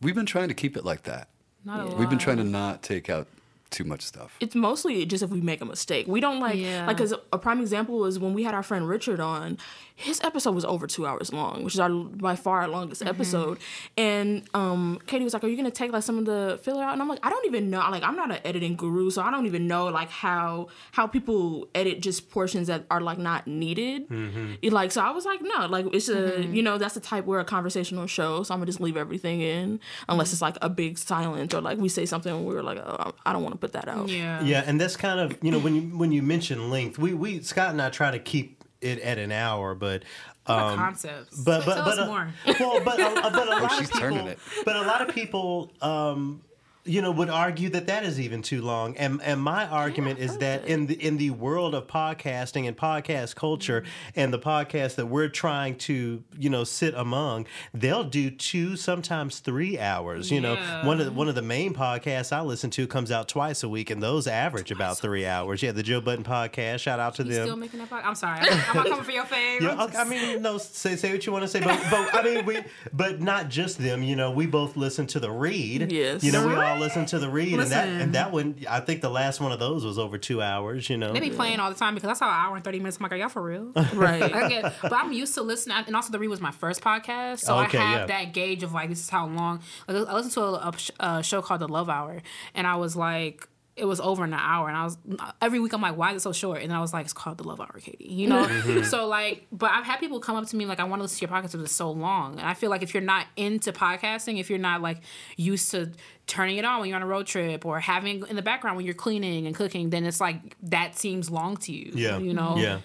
We've 0.00 0.14
been 0.14 0.26
trying 0.26 0.48
to 0.48 0.54
keep 0.54 0.76
it 0.76 0.84
like 0.84 1.04
that. 1.04 1.28
Not 1.64 1.80
a 1.80 1.84
lot. 1.86 1.98
We've 1.98 2.08
been 2.10 2.18
trying 2.18 2.36
to 2.38 2.44
not 2.44 2.82
take 2.82 3.08
out 3.10 3.26
too 3.70 3.84
much 3.84 4.02
stuff. 4.02 4.34
it's 4.40 4.54
mostly 4.54 5.04
just 5.06 5.22
if 5.22 5.30
we 5.30 5.40
make 5.40 5.60
a 5.60 5.64
mistake. 5.64 6.06
We 6.06 6.20
don't 6.20 6.40
like 6.40 6.56
Yeah. 6.56 6.86
like 6.86 6.96
because 6.96 7.14
a 7.32 7.38
prime 7.38 7.60
example 7.60 8.04
is 8.06 8.18
when 8.18 8.34
we 8.34 8.42
had 8.44 8.54
our 8.54 8.62
friend 8.62 8.88
Richard 8.88 9.20
on. 9.20 9.58
His 9.94 10.20
episode 10.22 10.54
was 10.54 10.64
over 10.64 10.86
two 10.86 11.06
hours 11.08 11.32
long, 11.32 11.64
which 11.64 11.74
is 11.74 11.80
our 11.80 11.90
by 11.90 12.36
far 12.36 12.60
our 12.60 12.68
longest 12.68 13.00
Mm-hmm. 13.02 13.08
episode. 13.08 13.58
And 13.96 14.44
um, 14.54 15.00
Katie 15.06 15.24
was 15.24 15.34
like, 15.34 15.42
"Are 15.42 15.48
you 15.48 15.56
gonna 15.56 15.72
take 15.72 15.90
like 15.92 16.04
some 16.04 16.18
of 16.18 16.24
the 16.24 16.60
filler 16.62 16.84
out?" 16.84 16.92
And 16.92 17.02
I'm 17.02 17.08
like, 17.08 17.18
"I 17.24 17.30
don't 17.30 17.44
even 17.46 17.68
know. 17.68 17.78
Like, 17.90 18.04
I'm 18.04 18.14
not 18.14 18.30
an 18.30 18.38
editing 18.44 18.76
guru, 18.76 19.10
so 19.10 19.22
I 19.22 19.30
don't 19.32 19.46
even 19.46 19.66
know 19.66 19.86
like 19.86 20.08
how 20.08 20.68
how 20.92 21.08
people 21.08 21.66
edit 21.74 22.00
just 22.00 22.30
portions 22.30 22.68
that 22.68 22.84
are 22.92 23.00
like 23.00 23.18
not 23.18 23.48
needed. 23.48 24.08
Mm-hmm. 24.08 24.68
Like, 24.72 24.92
so 24.92 25.00
I 25.02 25.10
was 25.10 25.24
like, 25.24 25.40
no, 25.42 25.66
like 25.66 25.86
it's 25.92 26.08
a 26.08 26.18
Mm-hmm. 26.28 26.54
you 26.54 26.62
know 26.62 26.78
that's 26.78 26.94
the 26.94 27.00
type 27.00 27.24
we're 27.24 27.40
a 27.40 27.44
conversational 27.44 28.06
show, 28.06 28.42
so 28.44 28.54
I'm 28.54 28.60
gonna 28.60 28.66
just 28.66 28.80
leave 28.80 28.96
everything 28.96 29.40
in 29.40 29.80
unless 30.08 30.32
it's 30.32 30.42
like 30.42 30.56
a 30.62 30.68
big 30.68 30.96
silence 30.98 31.52
or 31.54 31.60
like 31.60 31.78
we 31.78 31.88
say 31.88 32.06
something 32.06 32.32
and 32.34 32.46
we 32.46 32.54
were 32.54 32.62
like, 32.62 32.78
oh, 32.78 33.12
I 33.26 33.32
don't 33.32 33.42
want 33.42 33.54
to 33.54 33.57
put 33.60 33.72
that 33.72 33.88
out. 33.88 34.08
Yeah. 34.08 34.42
Yeah, 34.42 34.62
and 34.66 34.80
that's 34.80 34.96
kind 34.96 35.20
of 35.20 35.36
you 35.42 35.50
know 35.50 35.58
when 35.58 35.74
you 35.74 35.82
when 35.98 36.12
you 36.12 36.22
mention 36.22 36.70
length, 36.70 36.98
we 36.98 37.14
we 37.14 37.42
Scott 37.42 37.70
and 37.70 37.82
I 37.82 37.90
try 37.90 38.10
to 38.10 38.18
keep 38.18 38.64
it 38.80 39.00
at 39.00 39.18
an 39.18 39.32
hour, 39.32 39.74
but 39.74 40.04
What 40.46 40.58
um, 40.58 40.76
concepts. 40.78 41.36
but 41.42 41.64
but 41.66 41.74
Tell 41.74 41.84
but 41.84 41.98
uh, 41.98 42.06
more. 42.06 42.28
well, 42.60 42.80
but 42.84 43.00
a, 43.00 43.30
but 43.30 43.48
a 43.48 43.50
lot 43.60 43.82
of 43.82 43.90
people, 43.90 44.34
but 44.64 44.76
a 44.76 44.82
lot 44.82 45.08
of 45.08 45.14
people, 45.14 45.72
um, 45.82 46.42
you 46.88 47.02
know, 47.02 47.10
would 47.10 47.28
argue 47.28 47.68
that 47.70 47.86
that 47.86 48.04
is 48.04 48.18
even 48.18 48.42
too 48.42 48.62
long. 48.62 48.96
And 48.96 49.20
and 49.22 49.40
my 49.40 49.66
argument 49.66 50.18
is 50.18 50.38
that 50.38 50.64
in 50.66 50.86
the 50.86 50.94
in 50.94 51.18
the 51.18 51.30
world 51.30 51.74
of 51.74 51.86
podcasting 51.86 52.66
and 52.66 52.76
podcast 52.76 53.34
culture 53.34 53.82
mm-hmm. 53.82 54.20
and 54.20 54.32
the 54.32 54.38
podcast 54.38 54.94
that 54.96 55.06
we're 55.06 55.28
trying 55.28 55.76
to 55.76 56.22
you 56.38 56.50
know 56.50 56.64
sit 56.64 56.94
among, 56.94 57.46
they'll 57.74 58.04
do 58.04 58.30
two, 58.30 58.76
sometimes 58.76 59.40
three 59.40 59.78
hours. 59.78 60.30
You 60.30 60.40
know, 60.40 60.56
one 60.84 61.00
of 61.00 61.06
the, 61.06 61.12
one 61.12 61.28
of 61.28 61.34
the 61.34 61.42
main 61.42 61.74
podcasts 61.74 62.32
I 62.32 62.40
listen 62.40 62.70
to 62.70 62.86
comes 62.86 63.12
out 63.12 63.28
twice 63.28 63.62
a 63.62 63.68
week, 63.68 63.90
and 63.90 64.02
those 64.02 64.26
average 64.26 64.70
about 64.70 64.98
three 64.98 65.26
hours. 65.26 65.62
Yeah, 65.62 65.72
the 65.72 65.82
Joe 65.82 66.00
Budden 66.00 66.24
podcast. 66.24 66.80
Shout 66.80 67.00
out 67.00 67.14
to 67.16 67.24
You 67.24 67.32
them. 67.32 67.46
still 67.46 67.56
making 67.56 67.80
that 67.80 67.90
podcast? 67.90 68.06
I'm 68.06 68.14
sorry. 68.14 68.40
I'm, 68.40 68.56
not 68.56 68.86
coming 68.86 69.04
for 69.04 69.12
your 69.12 69.24
fave. 69.24 69.58
Yeah, 69.58 69.74
I'm 69.76 69.96
I 69.96 70.04
mean, 70.04 70.40
no, 70.42 70.56
say 70.58 70.96
say 70.96 71.12
what 71.12 71.26
you 71.26 71.32
want 71.32 71.42
to 71.42 71.48
say, 71.48 71.60
but, 71.60 71.80
but 71.90 72.14
I 72.14 72.22
mean, 72.22 72.46
we, 72.46 72.60
but 72.92 73.20
not 73.20 73.48
just 73.48 73.78
them. 73.78 74.02
You 74.02 74.14
know, 74.14 74.30
we 74.30 74.46
both 74.46 74.76
listen 74.76 75.06
to 75.08 75.20
the 75.20 75.30
read. 75.30 75.90
Yes. 75.90 76.22
You 76.22 76.32
know, 76.32 76.46
we 76.46 76.54
all 76.54 76.77
listen 76.78 77.06
to 77.06 77.18
the 77.18 77.28
read, 77.28 77.58
and 77.58 77.70
that 77.70 77.88
and 77.88 78.14
that 78.14 78.32
one, 78.32 78.56
I 78.68 78.80
think 78.80 79.00
the 79.00 79.08
last 79.10 79.40
one 79.40 79.52
of 79.52 79.58
those 79.58 79.84
was 79.84 79.98
over 79.98 80.18
two 80.18 80.40
hours. 80.42 80.88
You 80.88 80.96
know, 80.96 81.12
They 81.12 81.20
be 81.20 81.30
playing 81.30 81.60
all 81.60 81.70
the 81.70 81.76
time 81.78 81.94
because 81.94 82.08
that's 82.08 82.20
how 82.20 82.28
an 82.28 82.34
hour 82.34 82.56
and 82.56 82.64
30 82.64 82.78
minutes. 82.78 82.96
I'm 82.98 83.02
like, 83.02 83.12
are 83.12 83.16
y'all 83.16 83.28
for 83.28 83.42
real? 83.42 83.72
Right. 83.94 84.22
I 84.34 84.48
get, 84.48 84.74
but 84.82 84.92
I'm 84.92 85.12
used 85.12 85.34
to 85.34 85.42
listening. 85.42 85.76
And 85.86 85.96
also, 85.96 86.12
The 86.12 86.18
Read 86.18 86.28
was 86.28 86.40
my 86.40 86.50
first 86.50 86.80
podcast. 86.80 87.40
So 87.40 87.58
Okay, 87.60 87.78
I 87.78 87.82
have 87.92 88.08
yeah. 88.08 88.24
that 88.24 88.32
gauge 88.32 88.62
of 88.62 88.72
like, 88.72 88.88
this 88.88 89.00
is 89.00 89.10
how 89.10 89.26
long. 89.26 89.60
I 89.88 89.92
listened 89.92 90.32
to 90.34 90.42
a, 90.42 90.52
a, 91.00 91.04
a 91.18 91.22
show 91.22 91.42
called 91.42 91.60
The 91.60 91.68
Love 91.68 91.88
Hour. 91.88 92.22
And 92.54 92.66
I 92.66 92.76
was 92.76 92.94
like, 92.96 93.48
it 93.78 93.84
was 93.84 94.00
over 94.00 94.24
in 94.24 94.32
an 94.32 94.40
hour. 94.40 94.68
And 94.68 94.76
I 94.76 94.84
was, 94.84 94.98
every 95.40 95.60
week, 95.60 95.72
I'm 95.72 95.80
like, 95.80 95.96
why 95.96 96.10
is 96.12 96.16
it 96.16 96.20
so 96.22 96.32
short? 96.32 96.60
And 96.62 96.70
then 96.70 96.76
I 96.76 96.80
was 96.80 96.92
like, 96.92 97.04
it's 97.04 97.12
called 97.12 97.38
The 97.38 97.44
Love 97.44 97.60
Hour, 97.60 97.78
Katie. 97.80 98.06
You 98.12 98.28
know? 98.28 98.44
Mm-hmm. 98.44 98.82
so, 98.84 99.06
like, 99.06 99.46
but 99.52 99.70
I've 99.70 99.84
had 99.84 100.00
people 100.00 100.20
come 100.20 100.36
up 100.36 100.46
to 100.48 100.56
me 100.56 100.66
like, 100.66 100.80
I 100.80 100.84
want 100.84 101.00
to 101.00 101.04
listen 101.04 101.18
to 101.18 101.32
your 101.32 101.36
podcast 101.36 101.52
because 101.52 101.62
it's 101.62 101.76
so 101.76 101.90
long. 101.90 102.38
And 102.38 102.48
I 102.48 102.54
feel 102.54 102.70
like 102.70 102.82
if 102.82 102.94
you're 102.94 103.02
not 103.02 103.26
into 103.36 103.72
podcasting, 103.72 104.38
if 104.40 104.50
you're 104.50 104.58
not 104.58 104.82
like 104.82 105.02
used 105.36 105.70
to 105.72 105.92
turning 106.26 106.58
it 106.58 106.64
on 106.64 106.80
when 106.80 106.88
you're 106.88 106.96
on 106.96 107.02
a 107.02 107.06
road 107.06 107.26
trip 107.26 107.64
or 107.64 107.80
having 107.80 108.26
in 108.26 108.36
the 108.36 108.42
background 108.42 108.76
when 108.76 108.84
you're 108.84 108.94
cleaning 108.94 109.46
and 109.46 109.54
cooking, 109.56 109.90
then 109.90 110.04
it's 110.04 110.20
like, 110.20 110.56
that 110.62 110.98
seems 110.98 111.30
long 111.30 111.56
to 111.58 111.72
you. 111.72 111.92
yeah, 111.94 112.18
You 112.18 112.34
know? 112.34 112.56
yeah. 112.56 112.80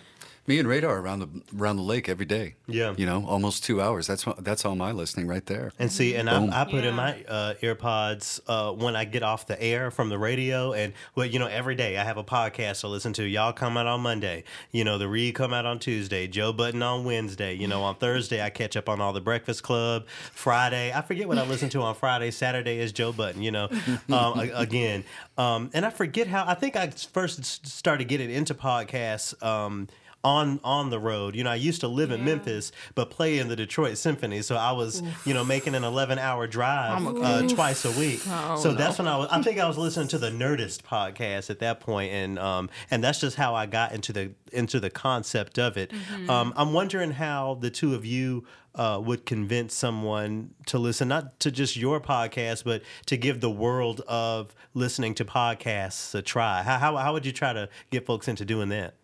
Me 0.46 0.60
and 0.60 0.68
Radar 0.68 1.00
around 1.00 1.20
the 1.20 1.30
around 1.58 1.78
the 1.78 1.84
lake 1.84 2.10
every 2.10 2.26
day. 2.26 2.56
Yeah. 2.68 2.94
You 2.98 3.06
know, 3.06 3.26
almost 3.26 3.64
two 3.64 3.82
hours. 3.82 4.08
That's 4.08 4.26
that's 4.40 4.66
all 4.66 4.76
my 4.76 4.92
listening 4.92 5.26
right 5.28 5.46
there. 5.46 5.72
And 5.80 5.90
see, 5.90 6.16
and 6.16 6.30
I, 6.30 6.62
I 6.62 6.66
put 6.66 6.84
in 6.84 6.96
my 6.96 7.24
uh, 7.30 7.54
AirPods 7.62 8.42
uh, 8.48 8.74
when 8.74 8.94
I 8.96 9.06
get 9.06 9.24
off 9.24 9.48
the 9.48 9.62
air 9.62 9.90
from 9.90 10.10
the 10.10 10.18
radio, 10.18 10.74
and 10.74 10.92
well, 11.16 11.26
you 11.26 11.40
know, 11.40 11.48
every 11.48 11.76
day 11.76 11.98
I 11.98 12.04
have 12.04 12.18
a 12.18 12.26
podcast 12.26 12.82
to 12.82 12.90
listen 12.90 13.14
to. 13.14 13.24
Y'all 13.24 13.54
come 13.54 13.78
out 13.78 13.88
on 13.88 14.02
Monday, 14.02 14.44
you 14.72 14.84
know, 14.84 14.98
the 14.98 15.08
read 15.08 15.36
come 15.36 15.54
out 15.54 15.66
on 15.66 15.80
Tuesday, 15.80 16.28
Joe 16.28 16.52
Budden 16.52 16.84
on 16.84 17.06
Wednesday. 17.06 17.54
You 17.54 17.68
know, 17.68 17.82
on 17.84 17.96
Thursday 17.96 18.42
I 18.42 18.50
catch 18.50 18.76
up 18.76 18.90
on 18.90 19.00
all 19.00 19.14
the 19.14 19.22
Breakfast 19.22 19.64
Club. 19.64 20.08
Friday, 20.34 20.92
I 20.94 21.02
forget 21.02 21.26
what 21.26 21.38
I 21.38 21.46
listen 21.46 21.70
to 21.70 21.82
on 21.84 21.96
Friday. 21.96 22.32
Saturday 22.32 22.80
is 22.80 22.92
Joe 22.92 23.14
Budden. 23.14 23.42
You 23.42 23.52
know, 23.52 23.70
um, 24.12 24.40
again, 24.40 25.06
um, 25.38 25.70
and 25.74 25.86
I 25.86 25.90
forget 25.90 26.28
how. 26.28 26.44
I 26.46 26.54
think 26.54 26.76
I 26.76 26.88
first 26.90 27.66
started 27.66 28.10
getting 28.10 28.30
into 28.30 28.54
podcasts. 28.54 29.42
Um, 29.42 29.88
on 30.24 30.60
on 30.64 30.90
the 30.90 31.00
road. 31.00 31.36
You 31.36 31.44
know, 31.44 31.52
I 31.52 31.56
used 31.56 31.82
to 31.82 31.88
live 31.88 32.12
in 32.12 32.20
Yeah. 32.20 32.26
Memphis, 32.26 32.72
but 32.96 33.10
play 33.10 33.40
in 33.40 33.48
the 33.50 33.56
Detroit 33.56 33.98
Symphony. 33.98 34.42
So 34.42 34.56
I 34.56 34.72
was, 34.72 35.04
you 35.26 35.34
know, 35.34 35.44
making 35.44 35.76
an 35.76 35.84
11 35.84 36.18
hour 36.20 36.48
drive 36.48 37.06
uh, 37.06 37.48
twice 37.48 37.86
a 37.86 37.92
week. 37.92 38.22
Oh, 38.28 38.58
so 38.58 38.72
no. 38.72 38.78
that's 38.78 38.98
when 38.98 39.08
I 39.08 39.18
was. 39.18 39.28
I 39.32 39.42
think 39.42 39.60
I 39.60 39.68
was 39.68 39.78
listening 39.78 40.08
to 40.10 40.18
the 40.18 40.30
Nerdist 40.30 40.82
podcast 40.84 41.50
at 41.50 41.60
that 41.60 41.80
point, 41.80 42.12
and 42.14 42.40
um, 42.40 42.70
and 42.90 43.04
that's 43.04 43.20
just 43.20 43.36
how 43.36 43.54
I 43.56 43.66
got 43.66 43.92
into 43.92 44.14
the 44.14 44.32
into 44.52 44.80
the 44.80 44.90
concept 44.90 45.60
of 45.60 45.78
it. 45.78 45.92
Mm-hmm. 45.92 46.30
Um, 46.30 46.54
I'm 46.56 46.74
wondering 46.74 47.12
how 47.12 47.56
the 47.60 47.70
two 47.70 47.94
of 47.96 48.06
you. 48.06 48.46
Uh, 48.76 49.00
would 49.00 49.24
convince 49.24 49.72
someone 49.72 50.50
to 50.66 50.80
listen 50.80 51.08
not 51.08 51.40
to 51.40 51.52
just 51.52 51.78
your 51.78 52.02
podcast, 52.02 52.64
but 52.64 52.82
to 53.06 53.16
give 53.16 53.40
the 53.40 53.52
world 53.52 54.02
of 54.08 54.56
listening 54.74 55.14
to 55.14 55.24
podcasts 55.24 56.16
a 56.16 56.24
try. 56.24 56.64
How, 56.64 56.80
how, 56.80 56.98
how 56.98 57.14
would 57.14 57.24
you 57.24 57.32
try 57.32 57.54
to 57.54 57.70
get 57.92 58.08
folks 58.08 58.28
into 58.28 58.46
doing 58.46 58.70
that? 58.70 58.96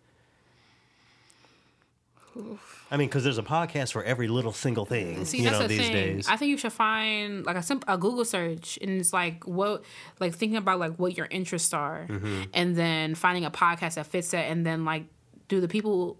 I 2.90 2.96
mean, 2.96 3.08
because 3.08 3.24
there's 3.24 3.38
a 3.38 3.42
podcast 3.42 3.92
for 3.92 4.02
every 4.04 4.28
little 4.28 4.52
single 4.52 4.84
thing, 4.84 5.24
See, 5.24 5.38
you 5.38 5.44
that's 5.44 5.54
know, 5.58 5.62
the 5.62 5.68
these 5.68 5.80
thing. 5.80 5.92
days. 5.92 6.28
I 6.28 6.36
think 6.36 6.50
you 6.50 6.56
should 6.56 6.72
find 6.72 7.44
like 7.44 7.56
a 7.56 7.62
simple 7.62 7.92
a 7.92 7.98
Google 7.98 8.24
search, 8.24 8.78
and 8.80 8.90
it's 9.00 9.12
like 9.12 9.44
what, 9.46 9.82
like 10.20 10.34
thinking 10.34 10.56
about 10.56 10.78
like 10.78 10.96
what 10.96 11.16
your 11.16 11.26
interests 11.30 11.72
are, 11.74 12.06
Mm-hmm. 12.08 12.42
and 12.54 12.76
then 12.76 13.14
finding 13.14 13.44
a 13.44 13.50
podcast 13.50 13.94
that 13.94 14.06
fits 14.06 14.30
that, 14.30 14.44
and 14.50 14.64
then 14.64 14.84
like, 14.84 15.04
do 15.48 15.60
the 15.60 15.68
people 15.68 16.18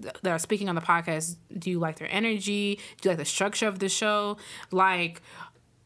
th- 0.00 0.14
that 0.22 0.30
are 0.30 0.38
speaking 0.38 0.68
on 0.68 0.74
the 0.74 0.80
podcast 0.80 1.36
do 1.58 1.70
you 1.70 1.78
like 1.78 1.98
their 1.98 2.10
energy? 2.10 2.78
Do 3.00 3.08
you 3.08 3.10
like 3.10 3.18
the 3.18 3.24
structure 3.24 3.66
of 3.68 3.78
the 3.78 3.88
show? 3.88 4.36
Like. 4.70 5.22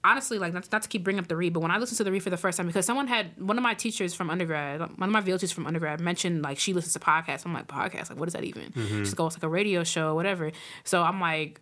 Honestly, 0.07 0.38
like 0.38 0.53
not, 0.53 0.71
not 0.71 0.83
to 0.83 0.88
keep 0.88 1.03
bringing 1.03 1.19
up 1.19 1.27
the 1.27 1.35
read, 1.35 1.53
but 1.53 1.61
when 1.61 1.73
I 1.73 1.79
listened 1.79 1.99
to 1.99 2.05
the 2.05 2.12
read 2.12 2.23
for 2.23 2.31
the 2.31 2.37
first 2.37 2.57
time, 2.57 2.69
because 2.69 2.87
someone 2.87 3.09
had 3.09 3.33
one 3.40 3.59
of 3.59 3.62
my 3.62 3.75
teachers 3.75 4.14
from 4.14 4.31
undergrad, 4.31 4.79
one 4.81 5.09
of 5.09 5.11
my 5.11 5.21
VO 5.21 5.37
teachers 5.37 5.51
from 5.53 5.66
undergrad 5.66 6.01
mentioned 6.01 6.42
like 6.42 6.61
she 6.61 6.73
listens 6.73 6.92
to 6.92 7.01
podcasts. 7.01 7.45
I'm 7.45 7.53
like, 7.53 7.66
podcast, 7.66 8.11
like 8.11 8.19
what 8.19 8.29
is 8.29 8.35
that 8.35 8.45
even? 8.45 8.71
Mm-hmm. 8.71 8.99
She's 9.01 9.12
like, 9.12 9.21
oh, 9.21 9.27
it's 9.27 9.37
like 9.37 9.42
a 9.42 9.49
radio 9.49 9.83
show, 9.83 10.14
whatever. 10.14 10.53
So 10.85 11.03
I'm 11.03 11.21
like, 11.21 11.61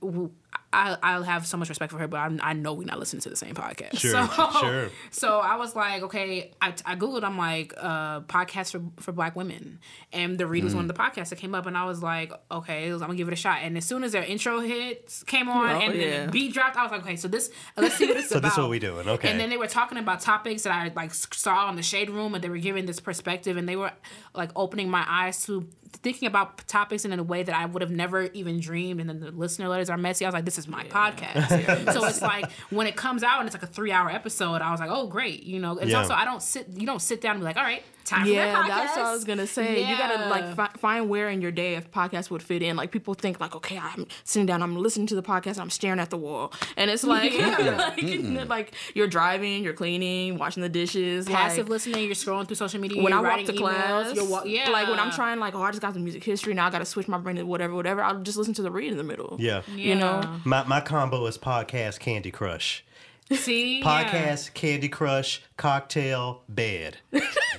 I, 0.74 0.96
I'll 1.02 1.22
have 1.22 1.46
so 1.46 1.56
much 1.56 1.68
respect 1.68 1.92
for 1.92 1.98
her, 1.98 2.08
but 2.08 2.18
I, 2.18 2.50
I 2.50 2.52
know 2.52 2.74
we're 2.74 2.84
not 2.84 2.98
listening 2.98 3.20
to 3.22 3.30
the 3.30 3.36
same 3.36 3.54
podcast. 3.54 3.98
Sure, 3.98 4.28
so, 4.28 4.50
sure. 4.60 4.90
So 5.10 5.38
I 5.38 5.56
was 5.56 5.76
like, 5.76 6.02
okay, 6.02 6.50
I, 6.60 6.74
I 6.84 6.96
Googled, 6.96 7.22
I'm 7.22 7.38
like, 7.38 7.72
uh, 7.76 8.20
podcast 8.22 8.72
for, 8.72 8.82
for 9.02 9.12
black 9.12 9.36
women. 9.36 9.78
And 10.12 10.36
the 10.38 10.46
read 10.46 10.64
was 10.64 10.72
Mm. 10.74 10.76
one 10.76 10.90
of 10.90 10.96
the 10.96 11.00
podcasts 11.02 11.28
that 11.28 11.36
came 11.38 11.54
up, 11.54 11.66
and 11.66 11.76
I 11.78 11.84
was 11.84 12.02
like, 12.02 12.32
okay, 12.50 12.90
I'm 12.90 12.98
gonna 12.98 13.14
give 13.14 13.28
it 13.28 13.32
a 13.34 13.36
shot. 13.36 13.58
And 13.62 13.76
as 13.76 13.84
soon 13.84 14.02
as 14.04 14.12
their 14.12 14.24
intro 14.24 14.60
hits 14.60 15.22
came 15.22 15.48
on 15.48 15.70
Oh, 15.70 15.78
and 15.80 15.94
yeah. 15.94 16.26
the 16.26 16.32
beat 16.32 16.52
dropped, 16.52 16.76
I 16.76 16.82
was 16.82 16.90
like, 16.92 17.02
okay, 17.02 17.16
so 17.16 17.28
this, 17.28 17.50
let's 17.76 17.94
see 17.94 18.06
what 18.06 18.16
it's 18.16 18.28
So 18.34 18.38
about. 18.38 18.48
this 18.48 18.52
is 18.54 18.58
what 18.58 18.70
we 18.70 18.78
doing, 18.80 19.08
okay. 19.08 19.30
And 19.30 19.38
then 19.38 19.50
they 19.50 19.56
were 19.56 19.68
talking 19.68 19.98
about 19.98 20.20
topics 20.20 20.64
that 20.64 20.72
I 20.72 20.90
like 20.96 21.14
saw 21.14 21.70
in 21.70 21.76
the 21.76 21.82
shade 21.82 22.10
room, 22.10 22.34
and 22.34 22.42
they 22.42 22.48
were 22.48 22.58
giving 22.58 22.86
this 22.86 22.98
perspective, 23.00 23.56
and 23.56 23.68
they 23.68 23.76
were 23.76 23.92
like 24.34 24.50
opening 24.56 24.88
my 24.90 25.04
eyes 25.08 25.44
to 25.46 25.68
thinking 25.96 26.26
about 26.28 26.66
topics 26.68 27.04
in 27.04 27.12
a 27.18 27.22
way 27.22 27.42
that 27.42 27.54
I 27.54 27.64
would 27.66 27.82
have 27.82 27.90
never 27.90 28.22
even 28.34 28.60
dreamed. 28.60 29.00
And 29.00 29.08
then 29.08 29.20
the 29.20 29.30
listener 29.30 29.68
letters 29.68 29.88
are 29.90 29.96
messy. 29.96 30.24
I 30.24 30.28
was 30.28 30.34
like, 30.34 30.44
this 30.44 30.58
is 30.58 30.68
my 30.68 30.84
podcast. 30.84 31.92
so 31.92 32.04
it's 32.04 32.22
like 32.22 32.50
when 32.70 32.86
it 32.86 32.96
comes 32.96 33.22
out 33.22 33.40
and 33.40 33.46
it's 33.46 33.54
like 33.54 33.62
a 33.62 33.66
three 33.72 33.92
hour 33.92 34.10
episode, 34.10 34.60
I 34.62 34.70
was 34.70 34.80
like, 34.80 34.90
oh 34.92 35.06
great, 35.06 35.42
you 35.44 35.58
know. 35.60 35.78
It's 35.78 35.90
Yeah. 35.90 35.98
also 35.98 36.14
I 36.14 36.24
don't 36.24 36.42
sit, 36.42 36.68
you 36.76 36.86
don't 36.86 37.02
sit 37.02 37.20
down 37.20 37.32
and 37.32 37.40
be 37.40 37.44
like, 37.44 37.56
all 37.56 37.62
right, 37.64 37.82
time 38.04 38.26
Yeah, 38.26 38.62
for 38.62 38.68
my 38.68 38.68
that's 38.68 38.96
what 38.96 39.06
I 39.06 39.12
was 39.12 39.24
gonna 39.24 39.46
say. 39.46 39.88
You 39.88 39.96
gotta 39.96 40.28
like 40.28 40.54
fi- 40.54 40.78
find 40.78 41.08
where 41.08 41.28
in 41.30 41.40
your 41.40 41.50
day 41.50 41.74
if 41.74 41.90
podcast 41.90 42.30
would 42.30 42.42
fit 42.42 42.62
in. 42.62 42.76
Like 42.76 42.90
people 42.90 43.14
think 43.14 43.40
like, 43.40 43.54
okay, 43.56 43.78
I'm 43.78 44.06
sitting 44.24 44.46
down, 44.46 44.62
I'm 44.62 44.76
listening 44.76 45.06
to 45.08 45.14
the 45.14 45.22
podcast, 45.22 45.58
I'm 45.58 45.70
staring 45.70 45.98
at 45.98 46.10
the 46.10 46.16
wall, 46.16 46.52
and 46.76 46.90
it's 46.90 47.04
like, 47.04 47.32
like, 47.38 48.48
like 48.48 48.74
you're 48.94 49.08
driving, 49.08 49.64
you're 49.64 49.72
cleaning, 49.72 50.38
washing 50.38 50.62
the 50.62 50.68
dishes, 50.68 51.26
passive 51.26 51.66
like, 51.66 51.70
listening. 51.70 52.04
You're 52.04 52.14
scrolling 52.14 52.46
through 52.46 52.56
social 52.56 52.80
media. 52.80 53.02
when 53.02 53.12
I 53.12 53.20
you're 53.20 53.30
walk 53.30 53.44
to 53.46 53.52
emails, 53.52 53.58
class, 53.58 54.14
You're 54.16 54.28
wa- 54.28 54.44
yeah, 54.44 54.68
like 54.70 54.88
when 54.88 54.98
I'm 55.00 55.10
trying, 55.10 55.38
like, 55.40 55.54
oh, 55.54 55.62
I 55.62 55.70
just 55.70 55.82
got 55.82 55.94
the 55.94 56.00
music 56.00 56.24
history 56.24 56.54
now, 56.54 56.66
I 56.66 56.70
gotta 56.70 56.84
switch 56.84 57.08
my 57.08 57.18
brain 57.18 57.36
to 57.36 57.42
whatever, 57.44 57.74
whatever. 57.74 58.02
I'll 58.02 58.20
just 58.20 58.36
listen 58.38 58.54
to 58.54 58.62
the 58.62 58.70
read 58.70 58.90
in 58.90 58.98
the 58.98 59.04
middle. 59.04 59.36
yeah. 59.38 59.62
you 59.74 59.94
know? 59.94 60.40
My, 60.44 60.64
my 60.64 60.80
combo 60.80 61.24
is 61.26 61.38
podcast 61.38 62.00
Candy 62.00 62.30
Crush. 62.30 62.84
See, 63.32 63.78
yeah. 63.80 64.04
Podcast, 64.04 64.52
Candy 64.52 64.88
Crush, 64.88 65.42
cocktail, 65.56 66.42
bed. 66.48 66.98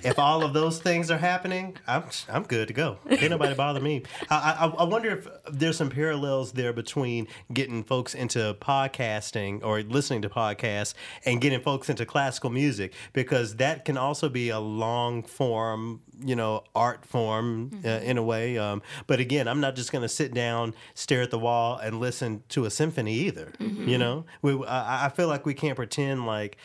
if 0.03 0.19
all 0.19 0.43
of 0.43 0.53
those 0.53 0.79
things 0.79 1.09
are 1.09 1.17
happening, 1.17 1.77
I'm 1.87 2.03
I'm 2.29 2.43
good 2.43 2.67
to 2.67 2.73
go. 2.73 2.97
Can't 3.09 3.29
nobody 3.29 3.55
bother 3.55 3.79
me. 3.79 4.03
I, 4.29 4.57
I, 4.59 4.65
I 4.67 4.83
wonder 4.83 5.09
if 5.09 5.27
there's 5.49 5.77
some 5.77 5.89
parallels 5.89 6.51
there 6.51 6.73
between 6.73 7.27
getting 7.53 7.83
folks 7.83 8.13
into 8.13 8.55
podcasting 8.59 9.63
or 9.63 9.81
listening 9.81 10.21
to 10.23 10.29
podcasts 10.29 10.93
and 11.25 11.39
getting 11.39 11.61
folks 11.61 11.89
into 11.89 12.05
classical 12.05 12.49
music 12.49 12.93
because 13.13 13.55
that 13.55 13.85
can 13.85 13.97
also 13.97 14.29
be 14.29 14.49
a 14.49 14.59
long 14.59 15.23
form, 15.23 16.01
you 16.23 16.35
know, 16.35 16.63
art 16.75 17.05
form 17.05 17.81
uh, 17.85 17.89
in 17.89 18.17
a 18.17 18.23
way. 18.23 18.57
Um, 18.57 18.81
but 19.07 19.19
again, 19.19 19.47
I'm 19.47 19.61
not 19.61 19.75
just 19.75 19.91
going 19.91 20.01
to 20.01 20.09
sit 20.09 20.33
down, 20.33 20.73
stare 20.93 21.21
at 21.21 21.31
the 21.31 21.39
wall, 21.39 21.77
and 21.77 21.99
listen 21.99 22.43
to 22.49 22.65
a 22.65 22.69
symphony 22.69 23.13
either. 23.13 23.53
You 23.59 23.97
know, 23.97 24.25
we, 24.41 24.65
I, 24.65 25.05
I 25.05 25.09
feel 25.09 25.27
like 25.27 25.45
we 25.45 25.53
can't 25.53 25.75
pretend 25.75 26.25
like 26.25 26.57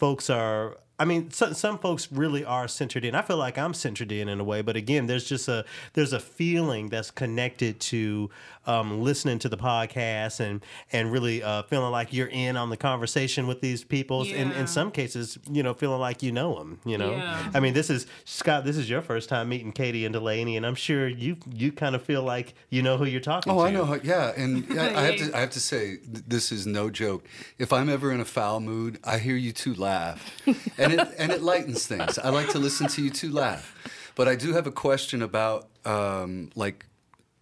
folks 0.00 0.30
are 0.30 0.78
I 1.00 1.04
mean, 1.06 1.30
some 1.32 1.54
some 1.54 1.78
folks 1.78 2.12
really 2.12 2.44
are 2.44 2.68
centered 2.68 3.04
in. 3.04 3.14
I 3.16 3.22
feel 3.22 3.38
like 3.38 3.56
I'm 3.58 3.74
centered 3.74 4.12
in 4.12 4.28
in 4.28 4.38
a 4.38 4.44
way, 4.44 4.62
but 4.62 4.76
again, 4.76 5.06
there's 5.06 5.24
just 5.28 5.48
a 5.48 5.64
there's 5.94 6.12
a 6.12 6.20
feeling 6.20 6.90
that's 6.90 7.10
connected 7.10 7.80
to 7.80 8.30
um, 8.66 9.00
listening 9.02 9.38
to 9.40 9.48
the 9.48 9.56
podcast 9.56 10.38
and 10.40 10.62
and 10.92 11.10
really 11.10 11.42
uh, 11.42 11.62
feeling 11.64 11.90
like 11.90 12.12
you're 12.12 12.28
in 12.28 12.56
on 12.56 12.70
the 12.70 12.76
conversation 12.76 13.46
with 13.46 13.60
these 13.62 13.82
people. 13.82 14.22
In 14.22 14.50
Yeah. 14.50 14.60
in 14.60 14.66
some 14.66 14.90
cases, 14.90 15.38
you 15.50 15.62
know, 15.62 15.72
feeling 15.74 16.00
like 16.00 16.22
you 16.22 16.30
know 16.32 16.58
them. 16.58 16.78
You 16.84 16.98
know, 16.98 17.12
Yeah. 17.12 17.50
I 17.54 17.60
mean, 17.60 17.72
this 17.74 17.88
is 17.90 18.06
Scott. 18.26 18.64
This 18.64 18.76
is 18.76 18.88
your 18.90 19.00
first 19.02 19.28
time 19.30 19.48
meeting 19.48 19.72
Katie 19.72 20.04
and 20.04 20.12
Delaney, 20.12 20.56
and 20.58 20.66
I'm 20.66 20.74
sure 20.74 21.08
you 21.08 21.38
you 21.52 21.72
kind 21.72 21.94
of 21.94 22.02
feel 22.02 22.22
like 22.22 22.52
you 22.68 22.82
know 22.82 22.98
who 22.98 23.06
you're 23.06 23.20
talking 23.22 23.52
to. 23.52 23.58
Oh, 23.58 23.62
to. 23.62 23.68
I 23.68 23.70
know. 23.70 23.98
Yeah, 24.02 24.32
and 24.36 24.66
I, 24.78 25.00
I 25.00 25.02
have 25.04 25.16
to. 25.16 25.36
I 25.36 25.40
have 25.40 25.50
to 25.50 25.60
say, 25.60 25.98
this 26.04 26.52
is 26.52 26.66
no 26.66 26.90
joke. 26.90 27.26
If 27.58 27.72
I'm 27.72 27.88
ever 27.88 28.12
in 28.12 28.20
a 28.20 28.24
foul 28.26 28.60
mood, 28.60 28.98
I 29.02 29.18
hear 29.18 29.36
you 29.36 29.52
two 29.52 29.72
laugh, 29.74 30.30
and 30.90 31.00
it 31.00 31.14
and 31.18 31.32
it 31.32 31.42
lightens 31.42 31.86
things. 31.86 32.18
I 32.18 32.30
like 32.30 32.48
to 32.50 32.58
listen 32.58 32.88
to 32.88 33.02
you 33.02 33.10
two 33.10 33.30
laugh. 33.30 33.74
But 34.14 34.28
I 34.28 34.34
do 34.36 34.52
have 34.52 34.66
a 34.66 34.72
question 34.72 35.22
about 35.22 35.68
um, 35.84 36.50
like 36.54 36.86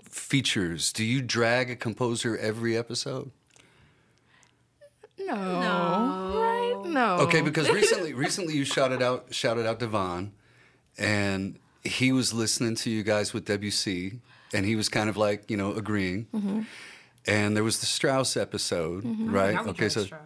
features. 0.02 0.92
Do 0.92 1.04
you 1.04 1.22
drag 1.22 1.70
a 1.70 1.76
composer 1.76 2.36
every 2.36 2.76
episode? 2.76 3.30
No. 5.18 5.34
Right? 5.34 6.82
No. 6.86 7.16
Okay, 7.20 7.40
because 7.40 7.68
recently, 7.68 8.14
recently 8.14 8.54
you 8.54 8.64
shouted 8.64 9.02
out 9.02 9.34
shouted 9.34 9.66
out 9.66 9.78
Devon, 9.78 10.32
and 10.96 11.58
he 11.84 12.12
was 12.12 12.32
listening 12.32 12.74
to 12.76 12.90
you 12.90 13.02
guys 13.02 13.32
with 13.32 13.44
Debussy, 13.44 14.20
and 14.52 14.64
he 14.64 14.76
was 14.76 14.88
kind 14.88 15.08
of 15.08 15.16
like 15.16 15.50
you 15.50 15.56
know 15.56 15.72
agreeing. 15.72 16.26
Mm-hmm. 16.34 16.62
And 17.26 17.54
there 17.56 17.64
was 17.64 17.80
the 17.80 17.86
Strauss 17.86 18.36
episode, 18.36 19.04
mm-hmm. 19.04 19.30
right? 19.34 19.56
I 19.56 19.62
Okay, 19.70 19.88
so 19.90 20.04
Strauss. 20.04 20.20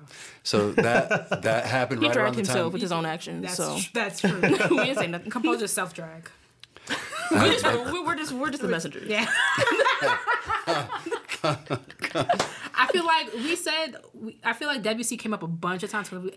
so 0.45 0.71
that 0.73 1.43
that 1.43 1.67
happened 1.79 2.01
He 2.03 2.07
right 2.07 2.13
dragged 2.13 2.25
around 2.25 2.33
the 2.35 2.39
himself 2.39 2.67
time. 2.67 2.73
with 2.73 2.83
his 2.83 2.93
own 2.93 3.07
actions. 3.07 3.43
That's 3.43 3.57
so 3.57 3.79
tr- 3.79 3.91
that's 3.93 4.21
true. 4.21 4.41
we 4.41 4.49
didn't 4.85 4.97
say 4.99 5.07
nothing. 5.09 5.31
Composer 5.31 5.67
self 5.67 5.95
drag. 5.95 6.31
we're, 7.31 7.53
just, 7.59 7.93
we- 7.93 8.03
we're 8.03 8.17
just 8.17 8.33
we're 8.33 8.51
just 8.51 8.63
the 8.63 8.69
messengers. 8.69 9.09
Yeah. 9.09 9.27
I 11.45 12.89
feel 12.93 13.05
like 13.05 13.33
we 13.35 13.57
said. 13.57 13.97
We, 14.15 14.39
I 14.45 14.53
feel 14.53 14.69
like 14.69 14.83
WC 14.83 15.19
came 15.19 15.35
up 15.35 15.43
a 15.43 15.47
bunch 15.47 15.83
of 15.83 15.91
times. 15.91 16.09
'cause 16.09 16.23
We, 16.23 16.33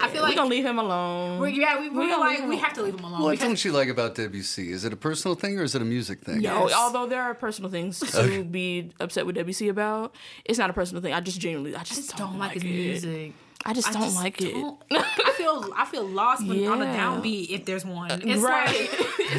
I 0.00 0.08
feel 0.08 0.22
like 0.22 0.30
We're 0.32 0.36
gonna 0.36 0.50
leave 0.50 0.64
him 0.64 0.78
alone. 0.78 1.38
we're, 1.40 1.48
yeah, 1.48 1.80
we, 1.80 1.88
we're 1.90 2.08
gonna 2.08 2.18
like 2.22 2.46
we 2.48 2.56
have 2.58 2.72
to 2.74 2.82
leave 2.82 2.94
him 2.98 3.04
alone. 3.04 3.22
What 3.22 3.30
because- 3.32 3.46
don't 3.46 3.64
you 3.64 3.72
like 3.72 3.88
about 3.88 4.14
Debussy? 4.14 4.72
Is 4.72 4.84
it 4.84 4.92
a 4.92 4.96
personal 4.96 5.34
thing 5.34 5.58
or 5.58 5.62
is 5.62 5.74
it 5.74 5.82
a 5.82 5.84
music 5.84 6.20
thing? 6.22 6.40
No, 6.40 6.68
Yes. 6.68 6.76
although 6.76 7.06
there 7.06 7.22
are 7.22 7.34
personal 7.34 7.70
things 7.70 8.00
to 8.00 8.44
be 8.44 8.90
upset 9.00 9.26
with 9.26 9.36
WC 9.36 9.68
about, 9.70 10.14
it's 10.44 10.58
not 10.58 10.70
a 10.70 10.72
personal 10.72 11.02
thing. 11.02 11.12
I 11.12 11.20
just 11.20 11.40
genuinely, 11.40 11.74
I 11.76 11.80
just, 11.82 11.92
I 11.92 11.96
just 12.02 12.16
don't, 12.16 12.30
don't 12.30 12.38
like 12.38 12.52
his 12.54 12.62
it. 12.62 12.66
music. 12.66 13.32
I 13.64 13.72
just 13.72 13.88
I 13.88 13.92
don't 13.92 14.02
just 14.02 14.16
like 14.16 14.40
it. 14.42 14.52
don't- 14.52 14.78
I 14.92 15.32
feel 15.36 15.72
I 15.76 15.84
feel 15.86 16.06
lost 16.06 16.46
when 16.46 16.66
on 16.68 16.82
a 16.82 16.86
downbeat 16.86 17.50
if 17.50 17.64
there's 17.64 17.84
one. 17.84 18.10
Uh, 18.12 18.20
it's 18.22 18.40
right. 18.42 18.88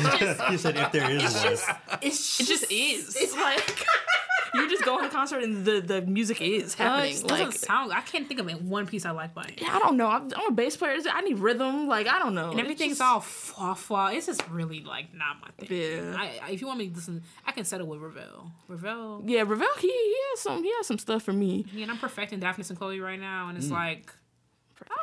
like 0.03 0.51
you 0.51 0.57
said 0.57 0.75
if 0.77 0.91
there 0.91 1.09
is 1.09 1.33
one. 1.33 1.75
it's 2.01 2.39
It 2.41 2.45
just 2.45 2.71
is. 2.71 3.15
It's 3.15 3.33
like 3.35 3.85
you 4.61 4.69
just 4.69 4.83
go 4.83 4.97
on 4.97 5.05
a 5.05 5.09
concert 5.09 5.43
and 5.43 5.63
the 5.65 5.79
the 5.81 6.01
music 6.01 6.41
is 6.41 6.73
Uh, 6.75 6.83
happening. 6.83 7.11
just 7.11 7.27
doesn't 7.27 7.45
like 7.47 7.55
sound. 7.57 7.93
I 7.93 8.01
can't 8.01 8.27
think 8.27 8.39
of 8.39 8.49
it 8.49 8.61
one 8.61 8.85
piece 8.87 9.05
I 9.05 9.11
like 9.11 9.33
by 9.33 9.43
him. 9.43 9.67
I 9.69 9.79
don't 9.79 9.97
know. 9.97 10.07
I'm, 10.07 10.31
I'm 10.35 10.47
a 10.49 10.51
bass 10.51 10.75
player. 10.77 10.97
I 11.11 11.21
need 11.21 11.39
rhythm. 11.39 11.87
Like 11.87 12.07
I 12.07 12.19
don't 12.19 12.35
know. 12.35 12.51
And 12.51 12.59
everything's 12.59 12.99
all 13.01 13.19
fa 13.21 13.75
fa. 13.75 14.09
It's 14.13 14.25
just 14.25 14.47
really 14.49 14.81
like 14.83 15.13
not 15.13 15.37
my 15.41 15.49
thing. 15.65 15.77
Yeah. 15.77 16.15
I, 16.17 16.39
I, 16.47 16.51
if 16.51 16.61
you 16.61 16.67
want 16.67 16.79
me 16.79 16.89
to 16.89 16.95
listen, 16.95 17.23
I 17.45 17.51
can 17.51 17.65
settle 17.65 17.87
with 17.87 17.99
Ravel. 17.99 18.51
Ravel. 18.67 19.23
yeah. 19.25 19.41
Ravel, 19.41 19.67
he, 19.79 19.87
he 19.87 20.15
has 20.31 20.39
some. 20.41 20.63
He 20.63 20.71
has 20.77 20.87
some 20.87 20.97
stuff 20.99 21.23
for 21.23 21.33
me. 21.33 21.65
Yeah, 21.73 21.83
and 21.83 21.91
I'm 21.91 21.97
perfecting 21.97 22.39
Daphnis 22.39 22.69
and 22.69 22.77
Chloe 22.77 22.99
right 22.99 23.19
now, 23.19 23.49
and 23.49 23.57
it's 23.57 23.69
like, 23.71 24.11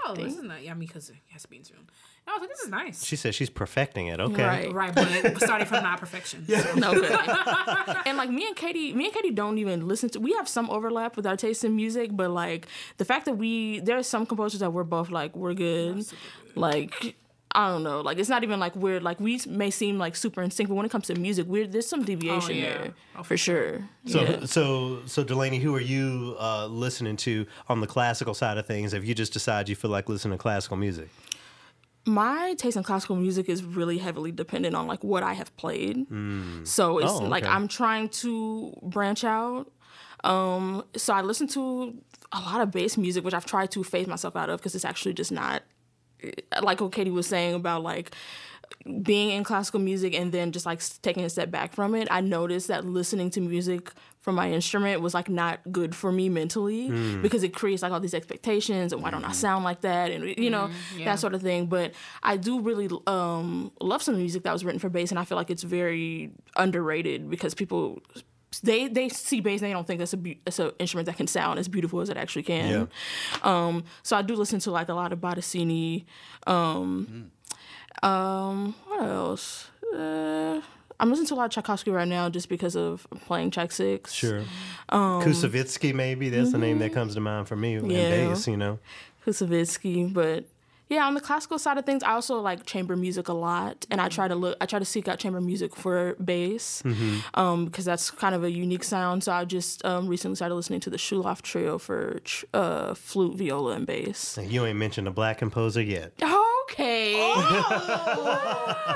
oh, 0.06 0.14
this 0.14 0.34
is 0.36 0.42
not. 0.42 0.62
Yeah, 0.62 0.72
I 0.72 0.74
mean, 0.74 0.86
because 0.88 1.10
it 1.10 1.16
has 1.30 1.42
to 1.42 1.48
be 1.48 1.56
in 1.58 1.64
June. 1.64 1.86
And 2.26 2.34
I 2.34 2.38
was 2.38 2.40
like, 2.40 2.50
this 2.50 2.60
is 2.60 2.70
nice. 2.70 3.04
She 3.04 3.16
said 3.16 3.34
she's 3.34 3.50
perfecting 3.50 4.06
it. 4.06 4.18
Okay. 4.20 4.44
Right. 4.44 4.72
Right, 4.72 4.94
but 4.94 5.40
starting 5.42 5.66
from 5.66 5.82
not 5.82 6.00
perfection. 6.00 6.44
Yeah. 6.48 6.74
No 6.76 6.94
good. 6.94 7.10
and 8.06 8.16
like 8.16 8.30
me 8.30 8.46
and 8.46 8.56
Katie, 8.56 8.92
me 8.92 9.06
and 9.06 9.14
Katie 9.14 9.30
don't 9.30 9.58
even 9.58 9.86
listen 9.88 10.08
to. 10.10 10.20
We 10.20 10.32
have 10.34 10.48
some 10.48 10.70
overlap 10.70 11.16
with 11.16 11.26
our 11.26 11.36
taste 11.36 11.64
in 11.64 11.74
music, 11.76 12.10
but 12.12 12.30
like 12.30 12.66
the 12.98 13.04
fact 13.04 13.24
that 13.26 13.34
we 13.34 13.80
there 13.80 13.98
are 13.98 14.02
some 14.02 14.26
composers 14.26 14.60
that 14.60 14.72
we're 14.72 14.84
both 14.84 15.10
like 15.10 15.34
we're 15.36 15.54
good. 15.54 16.06
Like 16.54 17.16
I 17.56 17.68
don't 17.68 17.82
know. 17.82 18.00
Like 18.00 18.18
it's 18.18 18.28
not 18.28 18.42
even 18.42 18.58
like 18.58 18.74
we're 18.74 19.00
like 19.00 19.20
we 19.20 19.40
may 19.48 19.70
seem 19.70 19.98
like 19.98 20.16
super 20.16 20.42
in 20.42 20.50
sync, 20.50 20.68
but 20.68 20.74
when 20.74 20.86
it 20.86 20.90
comes 20.90 21.06
to 21.06 21.14
music, 21.14 21.46
we're 21.46 21.66
there's 21.66 21.86
some 21.86 22.04
deviation 22.04 22.56
yeah. 22.56 22.62
there 22.62 22.94
Oh, 23.16 23.22
for 23.22 23.36
sure. 23.36 23.88
So, 24.06 24.22
yeah. 24.22 24.44
so, 24.44 25.02
so 25.06 25.22
Delaney, 25.22 25.58
who 25.60 25.74
are 25.74 25.80
you 25.80 26.36
uh, 26.40 26.66
listening 26.66 27.16
to 27.18 27.46
on 27.68 27.80
the 27.80 27.86
classical 27.86 28.34
side 28.34 28.58
of 28.58 28.66
things? 28.66 28.92
If 28.92 29.04
you 29.04 29.14
just 29.14 29.32
decide 29.32 29.68
you 29.68 29.76
feel 29.76 29.90
like 29.90 30.08
listening 30.08 30.36
to 30.36 30.42
classical 30.42 30.76
music, 30.76 31.08
my 32.06 32.54
taste 32.58 32.76
in 32.76 32.82
classical 32.82 33.16
music 33.16 33.48
is 33.48 33.64
really 33.64 33.98
heavily 33.98 34.30
dependent 34.32 34.74
on 34.76 34.86
like 34.86 35.02
what 35.02 35.22
I 35.22 35.32
have 35.32 35.56
played. 35.56 36.06
So 36.66 36.98
it's 36.98 37.10
Oh, 37.12 37.18
like. 37.18 37.44
I'm 37.44 37.68
trying 37.68 38.08
to 38.10 38.72
branch 38.82 39.24
out. 39.24 39.70
Um, 40.22 40.84
so 40.96 41.12
I 41.14 41.20
listen 41.22 41.46
to 41.48 41.94
a 42.32 42.40
lot 42.40 42.60
of 42.60 42.70
bass 42.70 42.96
music, 42.96 43.24
which 43.24 43.34
I've 43.34 43.46
tried 43.46 43.70
to 43.72 43.84
phase 43.84 44.06
myself 44.06 44.36
out 44.36 44.48
of 44.50 44.58
because 44.60 44.74
it's 44.74 44.84
actually 44.84 45.14
just 45.14 45.30
not 45.32 45.62
like 46.62 46.80
what 46.80 46.92
Katie 46.92 47.10
was 47.10 47.26
saying 47.26 47.54
about 47.54 47.82
like 47.82 48.14
being 49.02 49.30
in 49.30 49.44
classical 49.44 49.78
music 49.80 50.14
and 50.14 50.32
then 50.32 50.50
just 50.52 50.64
like 50.66 50.80
taking 51.02 51.24
a 51.24 51.28
step 51.30 51.50
back 51.50 51.74
from 51.74 51.94
it. 51.94 52.08
I 52.10 52.20
noticed 52.22 52.68
that 52.68 52.84
listening 52.84 53.30
to 53.30 53.40
music 53.40 53.92
from 54.24 54.36
my 54.36 54.50
instrument 54.50 55.02
was 55.02 55.12
like 55.12 55.28
not 55.28 55.60
good 55.70 55.94
for 55.94 56.10
me 56.10 56.30
mentally 56.30 56.88
because 57.20 57.42
it 57.42 57.50
creates 57.50 57.82
like 57.82 57.92
all 57.92 58.00
these 58.00 58.14
expectations 58.14 58.90
and 58.90 59.02
why 59.02 59.10
don't 59.10 59.22
I 59.22 59.32
sound 59.32 59.64
like 59.64 59.82
that 59.82 60.10
and 60.10 60.34
you 60.38 60.48
know 60.48 60.70
yeah. 60.96 61.04
that 61.04 61.20
sort 61.20 61.34
of 61.34 61.42
thing. 61.42 61.66
But 61.66 61.92
I 62.22 62.38
do 62.38 62.58
really 62.58 62.88
um, 63.06 63.70
love 63.82 64.02
some 64.02 64.16
music 64.16 64.44
that 64.44 64.52
was 64.54 64.64
written 64.64 64.78
for 64.78 64.88
bass 64.88 65.10
and 65.10 65.18
I 65.18 65.26
feel 65.26 65.36
like 65.36 65.50
it's 65.50 65.62
very 65.62 66.30
underrated 66.56 67.28
because 67.28 67.52
people 67.52 68.00
they 68.62 68.88
they 68.88 69.10
see 69.10 69.42
bass 69.42 69.60
and 69.60 69.68
they 69.68 69.74
don't 69.74 69.86
think 69.86 69.98
that's 69.98 70.14
a 70.14 70.16
be- 70.16 70.40
that's 70.42 70.58
an 70.58 70.72
instrument 70.78 71.04
that 71.04 71.18
can 71.18 71.26
sound 71.26 71.58
as 71.58 71.68
beautiful 71.68 72.00
as 72.00 72.08
it 72.08 72.16
actually 72.16 72.44
can. 72.44 72.88
Um, 73.42 73.84
so 74.02 74.16
I 74.16 74.22
do 74.22 74.36
listen 74.36 74.58
to 74.60 74.70
like 74.70 74.88
a 74.88 74.94
lot 74.94 75.12
of 75.12 75.18
Bottesini. 75.18 76.06
Um, 76.46 77.30
um, 78.02 78.74
what 78.86 79.02
else? 79.02 79.68
Uh, 79.94 80.62
I'm 81.00 81.10
listening 81.10 81.26
to 81.28 81.34
a 81.34 81.36
lot 81.36 81.44
of 81.46 81.50
Tchaikovsky 81.50 81.90
right 81.90 82.08
now 82.08 82.28
just 82.30 82.48
because 82.48 82.76
of 82.76 83.06
playing 83.26 83.50
Tchaik 83.50 83.72
Six. 83.72 84.12
sure. 84.12 84.42
Koussevitzky, 84.90 85.94
maybe 85.94 86.28
that's 86.28 86.52
the 86.52 86.58
name 86.58 86.78
that 86.78 86.92
comes 86.92 87.14
to 87.14 87.20
mind 87.20 87.48
for 87.48 87.56
me 87.56 87.76
Um, 87.76 87.82
mm-hmm. 87.82 87.90
Yeah. 87.90 88.28
bass. 88.28 88.46
You 88.46 88.56
know, 88.56 88.78
Koussevitzky, 89.26 90.12
but 90.12 90.44
yeah, 90.90 91.06
on 91.06 91.14
the 91.14 91.20
classical 91.20 91.58
side 91.58 91.78
of 91.78 91.86
things, 91.86 92.02
I 92.02 92.12
also 92.12 92.40
like 92.40 92.66
chamber 92.66 92.94
music 92.94 93.28
a 93.28 93.32
lot, 93.32 93.86
and 93.90 94.00
I 94.02 94.08
try 94.10 94.28
to 94.28 94.34
look, 94.34 94.56
I 94.60 94.66
try 94.66 94.78
to 94.78 94.84
seek 94.84 95.08
out 95.08 95.18
chamber 95.18 95.40
music 95.40 95.74
for 95.74 96.14
bass, 96.22 96.82
um, 97.34 97.64
because 97.64 97.86
that's 97.86 98.10
kind 98.10 98.34
of 98.34 98.44
a 98.44 98.50
unique 98.50 98.84
sound. 98.84 99.24
So 99.24 99.32
I 99.32 99.46
just 99.46 99.82
um, 99.84 100.06
recently 100.08 100.36
started 100.36 100.54
listening 100.54 100.80
to 100.80 100.90
the 100.90 100.98
Schulhoff 100.98 101.40
Trio 101.40 101.78
for 101.78 102.20
uh, 102.52 102.92
flute, 102.94 103.36
viola, 103.36 103.72
and 103.72 103.86
bass. 103.86 104.38
you 104.46 104.64
ain't 104.66 104.78
mentioned 104.78 105.08
a 105.08 105.10
black 105.10 105.38
composer 105.38 105.80
yet. 105.82 106.12
Okay. 106.70 107.14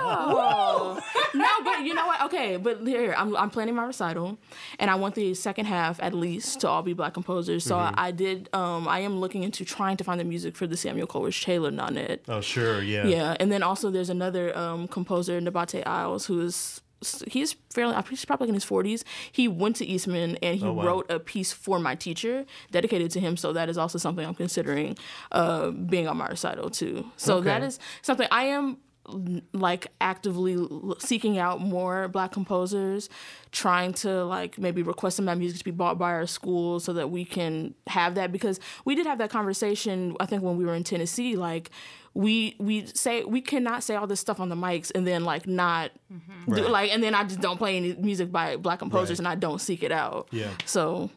Wow. 0.09 0.99
no, 1.35 1.47
but 1.65 1.83
you 1.85 1.95
know 1.95 2.07
what? 2.07 2.23
Okay, 2.23 2.57
but 2.57 2.81
here 2.87 3.15
I'm 3.17 3.37
I'm 3.37 3.51
planning 3.51 3.75
my 3.75 3.85
recital, 3.85 4.39
and 4.79 4.91
I 4.91 4.95
want 4.95 5.15
the 5.15 5.35
second 5.35 5.67
half 5.67 6.01
at 6.03 6.15
least 6.15 6.61
to 6.61 6.69
all 6.69 6.83
be 6.83 6.93
black 6.93 7.15
composers. 7.15 7.65
So 7.65 7.77
I 7.77 8.11
did. 8.11 8.49
Um, 8.53 8.89
I 8.89 9.01
am 9.01 9.21
looking 9.21 9.43
into 9.43 9.65
trying 9.65 9.97
to 9.99 10.05
find 10.05 10.19
the 10.19 10.25
music 10.25 10.57
for 10.57 10.67
the 10.67 10.77
Samuel 10.77 11.07
Coleridge 11.07 11.45
Taylor 11.45 11.71
nonet. 11.71 12.21
Oh, 12.29 12.41
sure, 12.41 12.83
yeah. 12.83 13.07
Yeah, 13.07 13.37
and 13.41 13.51
then 13.53 13.63
also 13.63 13.91
there's 13.91 14.11
another 14.11 14.57
um, 14.57 14.89
composer, 14.89 15.41
Nabate 15.41 15.87
Isles, 15.87 16.27
who 16.27 16.41
is 16.41 16.81
he's 17.29 17.55
fairly 17.71 17.95
he's 18.11 18.25
probably 18.25 18.49
in 18.49 18.55
his 18.55 18.65
40s. 18.65 19.05
He 19.31 19.47
went 19.49 19.77
to 19.77 19.87
Eastman 19.87 20.37
and 20.43 20.59
he 20.59 20.67
Oh, 20.67 20.73
wow. 20.73 20.85
wrote 20.85 21.11
a 21.11 21.19
piece 21.21 21.53
for 21.53 21.79
my 21.79 21.95
teacher 21.95 22.45
dedicated 22.71 23.11
to 23.13 23.21
him. 23.21 23.37
So 23.37 23.53
that 23.53 23.69
is 23.69 23.79
also 23.79 23.99
something 23.99 24.27
I'm 24.27 24.35
considering 24.35 24.97
uh, 25.33 25.71
being 25.71 26.09
on 26.09 26.17
my 26.17 26.27
recital 26.29 26.71
too. 26.71 27.11
So 27.17 27.37
Okay. 27.37 27.45
that 27.47 27.63
is 27.63 27.79
something 28.03 28.27
I 28.31 28.45
am 28.45 28.79
like 29.53 29.87
actively 30.01 30.57
seeking 30.99 31.39
out 31.39 31.61
more 31.61 32.09
black 32.09 32.33
composers 32.33 33.09
trying 33.53 33.93
to 33.95 34.25
like 34.25 34.59
maybe 34.59 34.83
request 34.83 35.17
some 35.17 35.27
of 35.29 35.35
that 35.35 35.39
music 35.39 35.59
to 35.59 35.65
be 35.65 35.71
bought 35.71 35.99
by 35.99 36.11
our 36.11 36.27
school 36.27 36.79
so 36.81 36.93
that 36.93 37.11
we 37.11 37.25
can 37.25 37.75
have 37.87 38.15
that 38.17 38.31
because 38.33 38.61
we 38.85 38.95
did 38.95 39.07
have 39.07 39.19
that 39.19 39.31
conversation 39.31 40.15
i 40.21 40.27
think 40.27 40.43
when 40.43 40.57
we 40.57 40.65
were 40.65 40.75
in 40.75 40.85
tennessee 40.85 41.37
like 41.37 41.71
we 42.15 42.55
we 42.59 42.85
say 42.87 43.25
we 43.25 43.41
cannot 43.41 43.83
say 43.83 43.95
all 43.95 44.07
this 44.07 44.21
stuff 44.21 44.41
on 44.41 44.49
the 44.51 44.55
mics 44.57 44.91
and 44.95 45.07
then 45.07 45.25
like 45.25 45.47
not 45.47 45.91
do, 46.47 46.55
Right. 46.63 46.71
like 46.71 46.91
and 46.93 47.03
then 47.03 47.15
i 47.15 47.25
just 47.25 47.41
don't 47.41 47.57
play 47.59 47.77
any 47.77 47.95
music 47.95 48.31
by 48.31 48.57
black 48.57 48.79
composers 48.81 49.11
Right. 49.11 49.19
and 49.21 49.29
i 49.29 49.35
don't 49.35 49.61
seek 49.61 49.83
it 49.83 49.93
out 49.93 50.29
Yeah. 50.33 50.51
so 50.67 51.11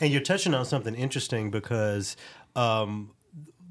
And 0.00 0.12
you're 0.12 0.22
touching 0.22 0.54
on 0.54 0.64
something 0.64 0.94
interesting 0.94 1.50
because 1.50 2.16
um, 2.56 3.10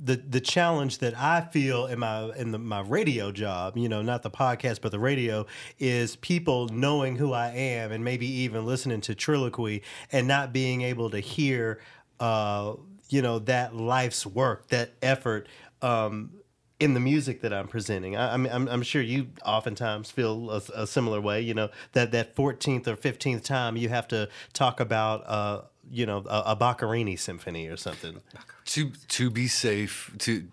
the 0.04 0.18
the 0.18 0.42
challenge 0.42 0.98
that 1.00 1.18
I 1.18 1.42
feel 1.42 1.86
in 1.86 2.00
my 2.00 2.30
in 2.36 2.52
the, 2.52 2.60
my 2.60 2.82
radio 2.82 3.32
job, 3.32 3.78
you 3.78 3.88
know, 3.88 4.02
not 4.02 4.22
the 4.22 4.30
podcast 4.30 4.82
but 4.82 4.92
the 4.92 5.00
radio, 5.00 5.46
is 5.80 6.18
people 6.18 6.68
knowing 6.68 7.16
who 7.16 7.32
I 7.32 7.50
am 7.50 7.92
and 7.92 8.04
maybe 8.04 8.28
even 8.28 8.66
listening 8.66 9.02
to 9.02 9.16
Triloquy 9.16 9.82
and 10.12 10.28
not 10.28 10.52
being 10.52 10.82
able 10.82 11.10
to 11.12 11.20
hear, 11.20 11.80
uh, 12.20 12.74
you 13.10 13.22
know, 13.22 13.40
that 13.40 13.76
life's 13.76 14.26
work, 14.26 14.68
that 14.68 14.94
effort. 15.02 15.48
Um, 15.82 16.32
in 16.80 16.94
the 16.94 17.00
music 17.00 17.42
that 17.42 17.54
I'm 17.54 17.68
presenting, 17.70 18.18
I, 18.18 18.34
I'm, 18.34 18.46
I'm 18.46 18.68
I'm 18.68 18.82
sure 18.84 19.02
you 19.02 19.28
oftentimes 19.46 20.12
feel 20.12 20.52
a, 20.52 20.62
a 20.76 20.88
similar 20.88 21.22
way. 21.22 21.40
You 21.40 21.54
know 21.54 21.70
that 21.94 22.12
that 22.12 22.36
14th 22.36 22.88
or 22.88 22.98
15th 22.98 23.44
time 23.44 23.78
you 23.78 23.88
have 23.88 24.08
to 24.10 24.28
talk 24.52 24.82
about, 24.82 25.24
uh, 25.26 25.62
you 25.92 26.06
know, 26.06 26.24
a, 26.30 26.44
a 26.52 26.56
Boccherini 26.56 27.18
symphony 27.20 27.68
or 27.68 27.78
something. 27.78 28.22
To 28.66 28.92
to 29.10 29.30
be 29.30 29.48
safe, 29.48 30.12
to 30.20 30.46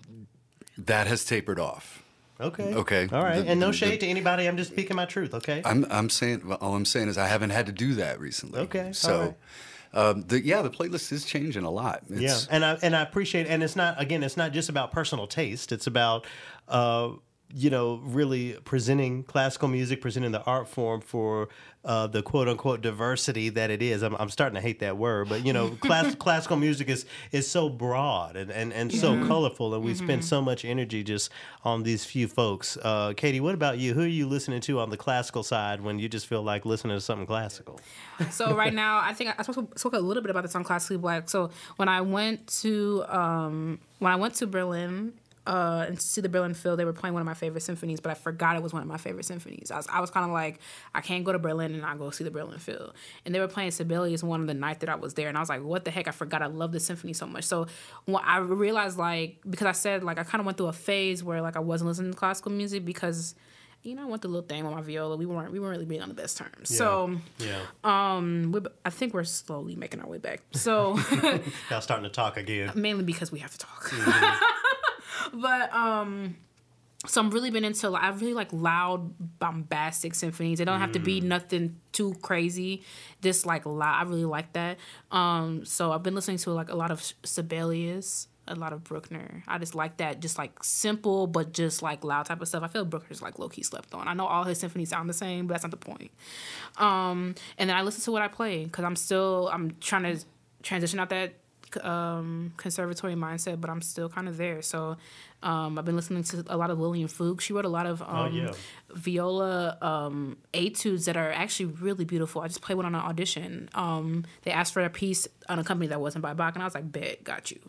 that 0.78 1.06
has 1.06 1.24
tapered 1.24 1.58
off. 1.58 2.02
Okay. 2.40 2.74
Okay. 2.74 3.08
All 3.12 3.22
right. 3.22 3.40
The- 3.44 3.50
and 3.50 3.60
no 3.60 3.68
the- 3.68 3.72
shade 3.74 4.00
to 4.00 4.06
anybody. 4.06 4.46
I'm 4.46 4.56
just 4.56 4.72
speaking 4.72 4.96
my 4.96 5.04
truth. 5.04 5.34
Okay. 5.34 5.60
I'm 5.64 5.86
I'm 5.90 6.08
saying 6.10 6.42
well, 6.46 6.58
all 6.60 6.74
I'm 6.74 6.84
saying 6.86 7.08
is 7.08 7.18
I 7.18 7.26
haven't 7.28 7.50
had 7.50 7.66
to 7.66 7.72
do 7.72 7.94
that 7.96 8.18
recently. 8.18 8.60
Okay, 8.60 8.92
So, 8.92 9.36
right. 9.94 10.00
um, 10.08 10.22
the, 10.22 10.42
yeah, 10.44 10.62
the 10.62 10.70
playlist 10.70 11.12
is 11.12 11.24
changing 11.26 11.64
a 11.64 11.70
lot. 11.70 12.02
yeah. 12.08 12.38
And 12.50 12.64
I 12.64 12.78
and 12.82 12.96
I 12.96 13.02
appreciate. 13.02 13.46
And 13.46 13.62
it's 13.62 13.76
not 13.76 14.00
again. 14.00 14.22
It's 14.22 14.36
not 14.38 14.52
just 14.52 14.68
about 14.70 14.90
personal 14.92 15.26
taste. 15.26 15.70
It's 15.72 15.86
about. 15.86 16.26
Uh, 16.68 17.10
you 17.54 17.70
know, 17.70 18.00
really 18.04 18.56
presenting 18.64 19.24
classical 19.24 19.68
music, 19.68 20.00
presenting 20.00 20.32
the 20.32 20.42
art 20.42 20.68
form 20.68 21.00
for 21.00 21.48
uh, 21.84 22.06
the 22.06 22.22
quote 22.22 22.46
unquote 22.46 22.82
diversity 22.82 23.48
that 23.48 23.70
it 23.70 23.82
is. 23.82 24.02
I'm, 24.02 24.14
I'm 24.16 24.28
starting 24.28 24.54
to 24.54 24.60
hate 24.60 24.80
that 24.80 24.98
word, 24.98 25.28
but 25.28 25.46
you 25.46 25.52
know, 25.52 25.70
class, 25.80 26.14
classical 26.14 26.56
music 26.56 26.88
is 26.88 27.06
is 27.32 27.48
so 27.50 27.68
broad 27.68 28.36
and, 28.36 28.50
and, 28.50 28.72
and 28.72 28.92
so 28.92 29.26
colorful, 29.26 29.74
and 29.74 29.82
we 29.82 29.94
spend 29.94 30.24
so 30.24 30.42
much 30.42 30.64
energy 30.64 31.02
just 31.02 31.30
on 31.64 31.82
these 31.82 32.04
few 32.04 32.28
folks. 32.28 32.76
Uh, 32.82 33.14
Katie, 33.16 33.40
what 33.40 33.54
about 33.54 33.78
you? 33.78 33.94
Who 33.94 34.02
are 34.02 34.06
you 34.06 34.26
listening 34.26 34.60
to 34.62 34.80
on 34.80 34.90
the 34.90 34.96
classical 34.96 35.42
side 35.42 35.80
when 35.80 35.98
you 35.98 36.08
just 36.08 36.26
feel 36.26 36.42
like 36.42 36.66
listening 36.66 36.96
to 36.96 37.00
something 37.00 37.26
classical? 37.26 37.80
so 38.30 38.54
right 38.54 38.74
now, 38.74 39.00
I 39.02 39.14
think 39.14 39.34
I 39.38 39.42
spoke, 39.42 39.78
spoke 39.78 39.94
a 39.94 39.98
little 39.98 40.22
bit 40.22 40.30
about 40.30 40.42
this 40.42 40.54
on 40.54 40.64
Classically 40.64 40.98
Black. 40.98 41.30
So 41.30 41.50
when 41.76 41.88
I 41.88 42.02
went 42.02 42.46
to 42.62 43.04
um, 43.08 43.80
when 43.98 44.12
I 44.12 44.16
went 44.16 44.34
to 44.36 44.46
Berlin 44.46 45.14
uh, 45.50 45.84
and 45.88 45.98
to 45.98 46.06
see 46.06 46.20
the 46.20 46.28
Berlin 46.28 46.54
Phil, 46.54 46.76
they 46.76 46.84
were 46.84 46.92
playing 46.92 47.12
one 47.14 47.20
of 47.20 47.26
my 47.26 47.34
favorite 47.34 47.62
symphonies, 47.62 47.98
but 48.00 48.10
I 48.10 48.14
forgot 48.14 48.56
it 48.56 48.62
was 48.62 48.72
one 48.72 48.82
of 48.82 48.88
my 48.88 48.96
favorite 48.98 49.24
symphonies. 49.24 49.70
I 49.72 49.76
was, 49.78 49.86
I 49.88 50.00
was 50.00 50.08
kind 50.10 50.24
of 50.24 50.30
like, 50.32 50.60
I 50.94 51.00
can't 51.00 51.24
go 51.24 51.32
to 51.32 51.38
Berlin 51.40 51.72
and 51.72 51.82
not 51.82 51.98
go 51.98 52.10
see 52.10 52.22
the 52.22 52.30
Berlin 52.30 52.58
Phil. 52.58 52.94
And 53.24 53.34
they 53.34 53.40
were 53.40 53.48
playing 53.48 53.72
Sibelius 53.72 54.22
one 54.22 54.40
of 54.40 54.46
the 54.46 54.54
night 54.54 54.80
that 54.80 54.88
I 54.88 54.94
was 54.94 55.14
there, 55.14 55.28
and 55.28 55.36
I 55.36 55.40
was 55.40 55.48
like, 55.48 55.62
what 55.64 55.84
the 55.84 55.90
heck? 55.90 56.06
I 56.06 56.12
forgot 56.12 56.40
I 56.40 56.46
love 56.46 56.70
this 56.72 56.84
symphony 56.86 57.12
so 57.14 57.26
much. 57.26 57.44
So 57.44 57.66
when 58.04 58.22
I 58.24 58.38
realized 58.38 58.96
like 58.96 59.38
because 59.48 59.66
I 59.66 59.72
said 59.72 60.04
like 60.04 60.18
I 60.18 60.22
kind 60.22 60.40
of 60.40 60.46
went 60.46 60.56
through 60.56 60.68
a 60.68 60.72
phase 60.72 61.24
where 61.24 61.42
like 61.42 61.56
I 61.56 61.60
wasn't 61.60 61.88
listening 61.88 62.12
to 62.12 62.16
classical 62.16 62.52
music 62.52 62.84
because. 62.84 63.34
You 63.82 63.94
know, 63.94 64.02
I 64.02 64.04
went 64.04 64.22
a 64.26 64.28
little 64.28 64.46
thing 64.46 64.62
with 64.62 64.74
my 64.74 64.82
viola. 64.82 65.16
We 65.16 65.24
weren't 65.24 65.50
we 65.52 65.58
weren't 65.58 65.70
really 65.72 65.86
being 65.86 66.02
on 66.02 66.10
the 66.10 66.14
best 66.14 66.36
terms. 66.36 66.68
So 66.76 67.16
Yeah. 67.38 67.62
um, 67.82 68.52
we, 68.52 68.60
I 68.84 68.90
think 68.90 69.14
we're 69.14 69.24
slowly 69.24 69.74
making 69.74 70.02
our 70.02 70.06
way 70.06 70.18
back. 70.18 70.42
So 70.52 70.98
Now 71.70 71.80
starting 71.80 72.04
to 72.04 72.10
talk 72.10 72.36
again. 72.36 72.72
mainly 72.74 73.04
because 73.04 73.32
we 73.32 73.38
have 73.38 73.52
to 73.52 73.56
talk. 73.58 73.90
but 75.32 75.72
um, 75.74 76.36
so 77.06 77.20
I'm 77.20 77.30
really 77.30 77.50
been 77.50 77.64
into. 77.64 77.88
I 77.92 78.10
really 78.10 78.34
like 78.34 78.52
loud, 78.52 79.38
bombastic 79.38 80.14
symphonies. 80.14 80.58
They 80.58 80.66
don't 80.66 80.80
have 80.80 80.92
to 80.92 80.98
be 80.98 81.20
nothing 81.20 81.80
too 81.92 82.14
crazy. 82.20 82.82
Just 83.22 83.46
like 83.46 83.64
loud. 83.64 84.00
I 84.00 84.02
really 84.02 84.26
like 84.26 84.52
that. 84.52 84.78
Um, 85.10 85.64
so 85.64 85.92
I've 85.92 86.02
been 86.02 86.14
listening 86.14 86.36
to 86.38 86.50
like 86.50 86.68
a 86.70 86.76
lot 86.76 86.90
of 86.90 87.02
Sibelius. 87.24 88.28
A 88.48 88.54
lot 88.54 88.72
of 88.72 88.82
Bruckner. 88.82 89.44
I 89.46 89.58
just 89.58 89.76
like 89.76 89.98
that, 89.98 90.18
just 90.18 90.36
like 90.36 90.64
simple 90.64 91.28
but 91.28 91.52
just 91.52 91.82
like 91.82 92.02
loud 92.02 92.26
type 92.26 92.40
of 92.40 92.48
stuff. 92.48 92.64
I 92.64 92.66
feel 92.66 92.84
Bruckner's 92.84 93.22
like 93.22 93.38
low 93.38 93.48
key 93.48 93.62
slept 93.62 93.94
on. 93.94 94.08
I 94.08 94.14
know 94.14 94.26
all 94.26 94.42
his 94.42 94.58
symphonies 94.58 94.88
sound 94.88 95.08
the 95.08 95.14
same, 95.14 95.46
but 95.46 95.54
that's 95.54 95.62
not 95.62 95.70
the 95.70 95.76
point. 95.76 96.10
Um, 96.76 97.36
and 97.58 97.70
then 97.70 97.76
I 97.76 97.82
listen 97.82 98.02
to 98.02 98.12
what 98.12 98.22
I 98.22 98.28
play 98.28 98.64
because 98.64 98.84
I'm 98.84 98.96
still 98.96 99.48
I'm 99.52 99.76
trying 99.80 100.02
to 100.02 100.24
transition 100.62 100.98
out 100.98 101.10
that 101.10 101.34
um, 101.84 102.52
conservatory 102.56 103.14
mindset, 103.14 103.60
but 103.60 103.70
I'm 103.70 103.82
still 103.82 104.08
kind 104.08 104.28
of 104.28 104.36
there. 104.36 104.62
So 104.62 104.96
um, 105.42 105.78
I've 105.78 105.84
been 105.84 105.96
listening 105.96 106.22
to 106.24 106.44
a 106.48 106.56
lot 106.56 106.70
of 106.70 106.78
Lillian 106.78 107.08
Fuchs. 107.08 107.44
She 107.44 107.52
wrote 107.52 107.64
a 107.64 107.70
lot 107.70 107.86
of 107.86 108.02
um, 108.02 108.32
yeah. 108.32 108.52
viola 108.90 109.78
um, 109.80 110.36
etudes 110.52 111.06
that 111.06 111.16
are 111.16 111.30
actually 111.30 111.66
really 111.66 112.04
beautiful. 112.04 112.42
I 112.42 112.48
just 112.48 112.60
played 112.60 112.76
one 112.76 112.86
on 112.86 112.94
an 112.94 113.00
audition. 113.00 113.68
Um, 113.74 114.24
they 114.42 114.50
asked 114.50 114.72
for 114.72 114.82
a 114.82 114.90
piece 114.90 115.26
on 115.48 115.58
a 115.58 115.64
company 115.64 115.88
that 115.88 116.00
wasn't 116.00 116.22
by 116.22 116.34
Bach, 116.34 116.54
and 116.54 116.62
I 116.62 116.66
was 116.66 116.74
like, 116.74 116.90
"Bet, 116.90 117.24
got 117.24 117.50
you," 117.50 117.60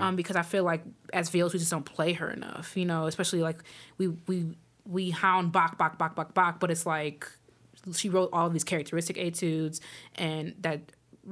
um, 0.00 0.16
because 0.16 0.36
I 0.36 0.42
feel 0.42 0.64
like 0.64 0.82
as 1.12 1.28
violas 1.30 1.52
we 1.52 1.58
just 1.58 1.70
don't 1.70 1.84
play 1.84 2.12
her 2.14 2.30
enough. 2.30 2.76
You 2.76 2.84
know, 2.84 3.06
especially 3.06 3.40
like 3.40 3.58
we 3.98 4.08
we 4.26 4.56
we 4.86 5.10
hound 5.10 5.52
Bach, 5.52 5.76
Bach, 5.78 5.98
Bach, 5.98 6.14
Bach, 6.14 6.32
Bach, 6.32 6.60
but 6.60 6.70
it's 6.70 6.86
like 6.86 7.28
she 7.94 8.08
wrote 8.08 8.30
all 8.32 8.50
these 8.50 8.64
characteristic 8.64 9.16
etudes 9.18 9.80
and 10.16 10.54
that 10.60 10.80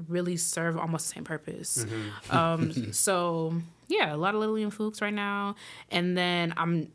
really 0.09 0.37
serve 0.37 0.77
almost 0.77 1.09
the 1.09 1.15
same 1.15 1.25
purpose. 1.25 1.87
Um, 2.31 2.93
so 2.93 3.55
yeah, 3.89 4.15
a 4.15 4.17
lot 4.17 4.35
of 4.35 4.41
Lillian 4.41 4.71
Fuchs 4.71 5.01
right 5.01 5.15
now, 5.15 5.57
and 5.91 6.17
then 6.17 6.55
I'm 6.57 6.91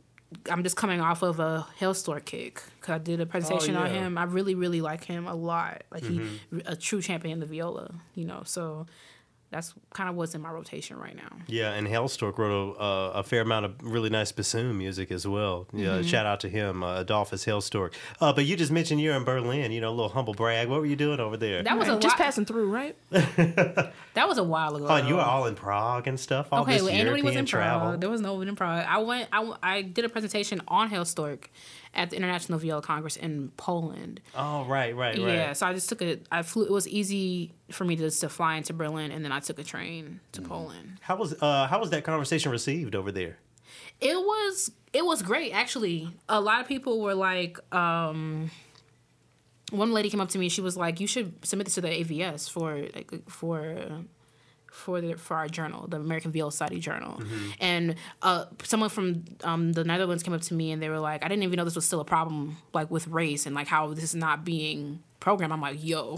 I'm 0.50 0.64
just 0.64 0.76
coming 0.76 1.02
off 1.02 1.24
of 1.24 1.40
a 1.40 1.66
Hailstork 1.80 2.26
kick 2.26 2.62
because 2.80 2.96
I 2.96 2.98
did 3.00 3.20
a 3.20 3.26
presentation 3.26 3.76
on 3.76 3.88
yeah. 3.88 4.02
him. 4.02 4.18
I 4.18 4.24
really 4.24 4.56
really 4.56 4.82
like 4.82 5.04
him 5.04 5.28
a 5.28 5.36
lot. 5.36 5.84
Like 5.92 6.04
he 6.04 6.22
a 6.66 6.76
true 6.76 7.02
champion 7.02 7.34
in 7.34 7.40
the 7.40 7.46
viola, 7.46 7.94
you 8.16 8.26
know. 8.26 8.44
So 8.46 8.86
that's 9.52 9.74
kind 9.94 10.10
of 10.10 10.16
what's 10.16 10.36
in 10.36 10.42
my 10.42 10.52
rotation 10.52 10.98
right 10.98 11.16
now. 11.16 11.38
Yeah, 11.48 11.72
and 11.74 11.88
Hailstork 11.88 12.38
wrote 12.38 12.76
a, 12.78 12.80
uh, 12.80 13.12
a 13.16 13.24
fair 13.24 13.42
amount 13.42 13.66
of 13.66 13.74
really 13.82 14.10
nice 14.10 14.32
bassoon 14.32 14.78
music 14.78 15.12
as 15.12 15.28
well. 15.28 15.68
Yeah, 15.74 15.88
Mm-hmm. 15.90 16.08
shout 16.08 16.26
out 16.26 16.40
to 16.42 16.50
him, 16.50 16.84
uh, 16.84 17.00
Adolphus 17.02 17.46
Hailstork. 17.46 17.94
Uh, 18.22 18.32
but 18.32 18.46
you 18.46 18.56
just 18.56 18.72
mentioned 18.72 19.02
you're 19.02 19.16
in 19.16 19.24
Berlin. 19.24 19.72
You 19.72 19.82
know, 19.82 19.90
a 19.90 19.92
little 19.92 20.10
humble 20.10 20.34
brag. 20.34 20.68
What 20.70 20.80
were 20.82 20.86
you 20.86 20.96
doing 20.96 21.20
over 21.20 21.36
there? 21.38 21.64
That 21.64 21.78
was 21.78 21.88
a 21.88 21.94
Right, 21.94 22.02
just 22.02 22.16
whi- 22.18 22.24
passing 22.26 22.46
through 22.46 22.70
right 22.72 22.96
that 23.12 24.28
was 24.28 24.38
a 24.38 24.44
while 24.44 24.76
ago. 24.76 24.86
oh, 24.88 24.96
and 24.96 25.08
you 25.08 25.16
were 25.16 25.22
all 25.22 25.46
in 25.46 25.56
Prague 25.56 26.08
and 26.08 26.20
stuff. 26.20 26.48
All 26.52 26.62
Okay, 26.62 26.74
this 26.74 26.82
well, 26.84 26.92
European 26.92 27.08
anybody 27.14 27.24
was 27.28 27.36
in 27.36 27.46
travel. 27.46 27.88
Prague. 27.90 28.02
There 28.02 28.10
was 28.10 28.22
no 28.22 28.36
one 28.36 28.48
in 28.48 28.56
Prague. 28.56 28.86
I 28.88 28.98
went. 29.00 29.30
I, 29.32 29.38
w- 29.38 29.58
I 29.64 29.82
did 29.82 30.06
a 30.06 30.10
presentation 30.10 30.62
on 30.68 30.90
Hailstork 30.90 31.46
at 31.94 32.10
the 32.12 32.16
International 32.16 32.60
Viola 32.60 32.82
Congress 32.82 33.16
in 33.16 33.52
Poland. 33.58 34.22
Oh, 34.36 34.66
right, 34.66 34.96
right, 34.96 35.18
right. 35.18 35.34
Yeah, 35.34 35.54
so 35.54 35.66
I 35.68 35.74
just 35.74 35.90
took 35.90 36.02
a. 36.02 36.20
I 36.32 36.44
flew. 36.44 36.66
It 36.66 36.72
was 36.72 36.88
easy 36.88 37.54
for 37.72 37.84
me 37.86 37.96
to 37.96 38.04
just 38.04 38.22
to 38.22 38.30
fly 38.30 38.56
into 38.56 38.74
Berlin, 38.74 39.12
and 39.12 39.24
then 39.26 39.32
I 39.32 39.40
took 39.40 39.60
a 39.60 39.64
train 39.64 40.20
to 40.34 40.42
Poland. 40.42 41.00
How 41.02 41.16
was 41.16 41.36
uh, 41.42 41.68
how 41.68 41.80
was 41.80 41.90
that 41.90 42.04
conversation 42.04 42.52
received 42.52 42.96
over 42.96 43.12
there? 43.12 43.38
It 44.02 44.16
was 44.16 44.72
it 44.94 45.06
was 45.06 45.22
great 45.22 45.52
actually. 45.52 46.10
A 46.28 46.40
lot 46.40 46.62
of 46.62 46.68
people 46.68 47.02
were 47.02 47.16
like. 47.16 47.58
um 47.74 48.52
one 49.72 49.92
lady 49.92 50.10
came 50.10 50.20
up 50.20 50.30
to 50.30 50.40
me. 50.40 50.50
She 50.50 50.62
was 50.62 50.76
like, 50.76 51.00
"You 51.00 51.06
should 51.06 51.46
submit 51.46 51.66
this 51.68 51.76
to 51.76 51.82
the 51.82 51.90
AVS 51.90 52.50
for 52.50 52.76
like 52.96 53.12
for 53.30 53.78
for 54.72 55.02
the 55.02 55.16
for 55.16 55.36
our 55.36 55.48
journal, 55.48 55.88
the 55.88 55.98
American 55.98 56.32
Viola 56.32 56.52
Society 56.52 56.80
journal." 56.80 57.22
And 57.60 57.96
uh, 58.22 58.46
someone 58.64 58.90
from 58.90 59.26
um, 59.44 59.74
the 59.74 59.84
Netherlands 59.84 60.24
came 60.24 60.34
up 60.34 60.42
to 60.42 60.54
me 60.54 60.72
and 60.72 60.82
they 60.82 60.90
were 60.90 61.00
like, 61.00 61.24
"I 61.24 61.28
didn't 61.28 61.44
even 61.44 61.58
know 61.58 61.66
this 61.66 61.76
was 61.76 61.86
still 61.86 62.02
a 62.02 62.06
problem, 62.06 62.58
like 62.74 62.90
with 62.90 63.08
race 63.08 63.46
and 63.46 63.56
like 63.56 63.68
how 63.68 63.94
this 63.94 64.04
is 64.04 64.16
not 64.16 64.46
being 64.46 65.02
programmed." 65.20 65.54
I'm 65.54 65.62
like, 65.62 65.84
"Yo, 65.84 66.18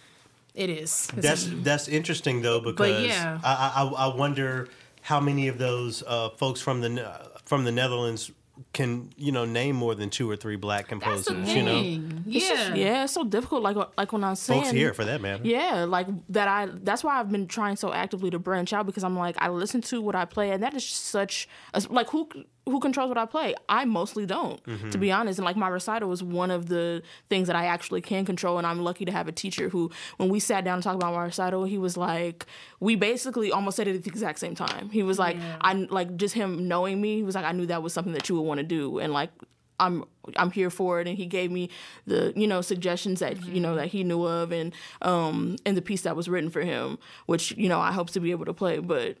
it 0.54 0.70
is." 0.70 1.08
That's 1.14 1.48
that's 1.62 1.88
interesting 1.88 2.42
though 2.42 2.60
because 2.60 3.04
yeah. 3.04 3.40
I, 3.42 3.72
I 3.76 4.06
I 4.08 4.14
wonder 4.14 4.68
how 5.02 5.20
many 5.20 5.48
of 5.48 5.58
those 5.58 6.02
uh, 6.06 6.30
folks 6.30 6.60
from 6.60 6.80
the 6.80 6.88
Ne- 6.88 7.16
from 7.44 7.64
the 7.64 7.72
Netherlands 7.72 8.30
can 8.72 9.10
you 9.16 9.32
know 9.32 9.44
name 9.44 9.76
more 9.76 9.94
than 9.94 10.08
two 10.10 10.30
or 10.30 10.36
three 10.36 10.56
black 10.56 10.88
That's 10.88 10.88
composers. 10.88 11.52
You 11.54 11.62
know, 11.62 11.80
thing. 11.82 12.24
It's 12.26 12.48
just- 12.48 12.68
Yeah. 12.70 12.74
yeah 12.74 13.04
it's 13.04 13.12
so 13.12 13.24
difficult 13.24 13.62
like 13.62 13.76
uh, 13.76 13.86
like 13.98 14.12
when 14.12 14.24
i 14.24 14.30
was 14.30 14.40
saying 14.40 14.62
folks 14.62 14.72
here 14.72 14.94
for 14.94 15.04
that 15.04 15.20
matter. 15.20 15.42
Yeah, 15.44 15.84
like 15.84 16.06
that. 16.30 16.48
I 16.48 16.66
that's 16.82 17.04
why 17.04 17.18
I've 17.20 17.30
been 17.30 17.46
trying 17.46 17.76
so 17.76 17.92
actively 17.92 18.30
to 18.30 18.38
branch 18.38 18.72
out 18.72 18.86
because 18.86 19.04
I'm 19.04 19.16
like 19.16 19.36
I 19.38 19.48
listen 19.50 19.80
to 19.82 20.00
what 20.00 20.14
I 20.14 20.24
play, 20.24 20.50
and 20.50 20.62
that 20.62 20.74
is 20.74 20.84
such 20.84 21.48
a, 21.74 21.82
like 21.90 22.08
who 22.10 22.28
who 22.66 22.80
controls 22.80 23.08
what 23.08 23.16
I 23.16 23.26
play. 23.26 23.54
I 23.68 23.84
mostly 23.84 24.26
don't, 24.26 24.60
to 24.90 24.98
be 24.98 25.12
honest. 25.12 25.38
And 25.38 25.46
like 25.46 25.56
my 25.56 25.68
recital 25.68 26.08
was 26.08 26.22
one 26.22 26.50
of 26.50 26.66
the 26.68 27.02
things 27.30 27.46
that 27.46 27.54
I 27.54 27.66
actually 27.66 28.00
can 28.00 28.24
control, 28.24 28.58
and 28.58 28.66
I'm 28.66 28.80
lucky 28.82 29.04
to 29.04 29.12
have 29.12 29.28
a 29.28 29.32
teacher 29.32 29.68
who, 29.68 29.90
when 30.16 30.28
we 30.28 30.40
sat 30.40 30.64
down 30.64 30.78
to 30.78 30.82
talk 30.82 30.96
about 30.96 31.14
my 31.14 31.22
recital, 31.24 31.64
he 31.64 31.78
was 31.78 31.96
like, 31.96 32.44
we 32.80 32.96
basically 32.96 33.52
almost 33.52 33.76
said 33.76 33.86
it 33.86 33.94
at 33.94 34.02
the 34.02 34.10
exact 34.10 34.40
same 34.40 34.56
time. 34.56 34.90
He 34.90 35.02
was 35.04 35.18
like, 35.18 35.36
Yeah. 35.36 35.56
I 35.60 35.72
like 35.74 36.16
just 36.16 36.34
him 36.34 36.66
knowing 36.66 37.00
me. 37.00 37.16
He 37.16 37.22
was 37.22 37.36
like, 37.36 37.44
I 37.44 37.52
knew 37.52 37.66
that 37.66 37.82
was 37.82 37.92
something 37.92 38.12
that 38.14 38.28
you 38.28 38.34
would 38.34 38.42
want 38.42 38.58
to 38.58 38.64
do, 38.66 38.98
and 38.98 39.12
like 39.12 39.30
I'm 39.78 40.04
I'm 40.36 40.50
here 40.50 40.70
for 40.70 41.00
it 41.00 41.06
and 41.06 41.16
he 41.16 41.26
gave 41.26 41.50
me 41.50 41.68
the 42.06 42.32
you 42.34 42.46
know 42.46 42.62
suggestions 42.62 43.20
that 43.20 43.44
you 43.44 43.60
know 43.60 43.74
that 43.76 43.88
he 43.88 44.04
knew 44.04 44.24
of 44.24 44.50
and 44.50 44.72
um 45.02 45.56
and 45.66 45.76
the 45.76 45.82
piece 45.82 46.02
that 46.02 46.16
was 46.16 46.28
written 46.30 46.48
for 46.48 46.62
him 46.62 46.98
which 47.26 47.52
you 47.58 47.68
know 47.68 47.78
I 47.78 47.92
hope 47.92 48.08
to 48.10 48.20
be 48.20 48.30
able 48.30 48.46
to 48.46 48.54
play 48.54 48.78
but 48.78 49.18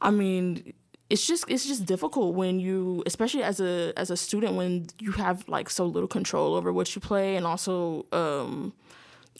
I 0.00 0.12
mean 0.12 0.74
it's 1.10 1.26
just 1.26 1.44
it's 1.48 1.66
just 1.66 1.86
difficult 1.86 2.34
when 2.34 2.60
you 2.60 3.02
especially 3.06 3.42
as 3.42 3.60
a 3.60 3.92
as 3.96 4.10
a 4.10 4.16
student 4.16 4.54
when 4.54 4.86
you 4.98 5.12
have 5.12 5.48
like 5.48 5.70
so 5.70 5.86
little 5.86 6.08
control 6.08 6.54
over 6.54 6.72
what 6.72 6.94
you 6.94 7.00
play 7.00 7.36
and 7.36 7.46
also 7.46 8.06
um 8.12 8.72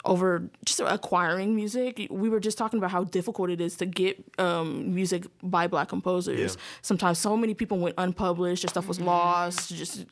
over 0.04 0.48
just 0.64 0.80
acquiring 0.80 1.54
music. 1.54 2.06
We 2.10 2.28
were 2.28 2.40
just 2.40 2.58
talking 2.58 2.78
about 2.78 2.90
how 2.90 3.04
difficult 3.04 3.50
it 3.50 3.60
is 3.60 3.76
to 3.76 3.86
get 3.86 4.22
um, 4.38 4.94
music 4.94 5.26
by 5.42 5.66
black 5.66 5.88
composers. 5.88 6.54
Yeah. 6.54 6.60
Sometimes 6.82 7.18
so 7.18 7.36
many 7.36 7.54
people 7.54 7.78
went 7.78 7.94
unpublished, 7.98 8.62
their 8.62 8.68
stuff 8.68 8.86
was 8.86 9.00
lost, 9.00 9.74
just 9.74 10.06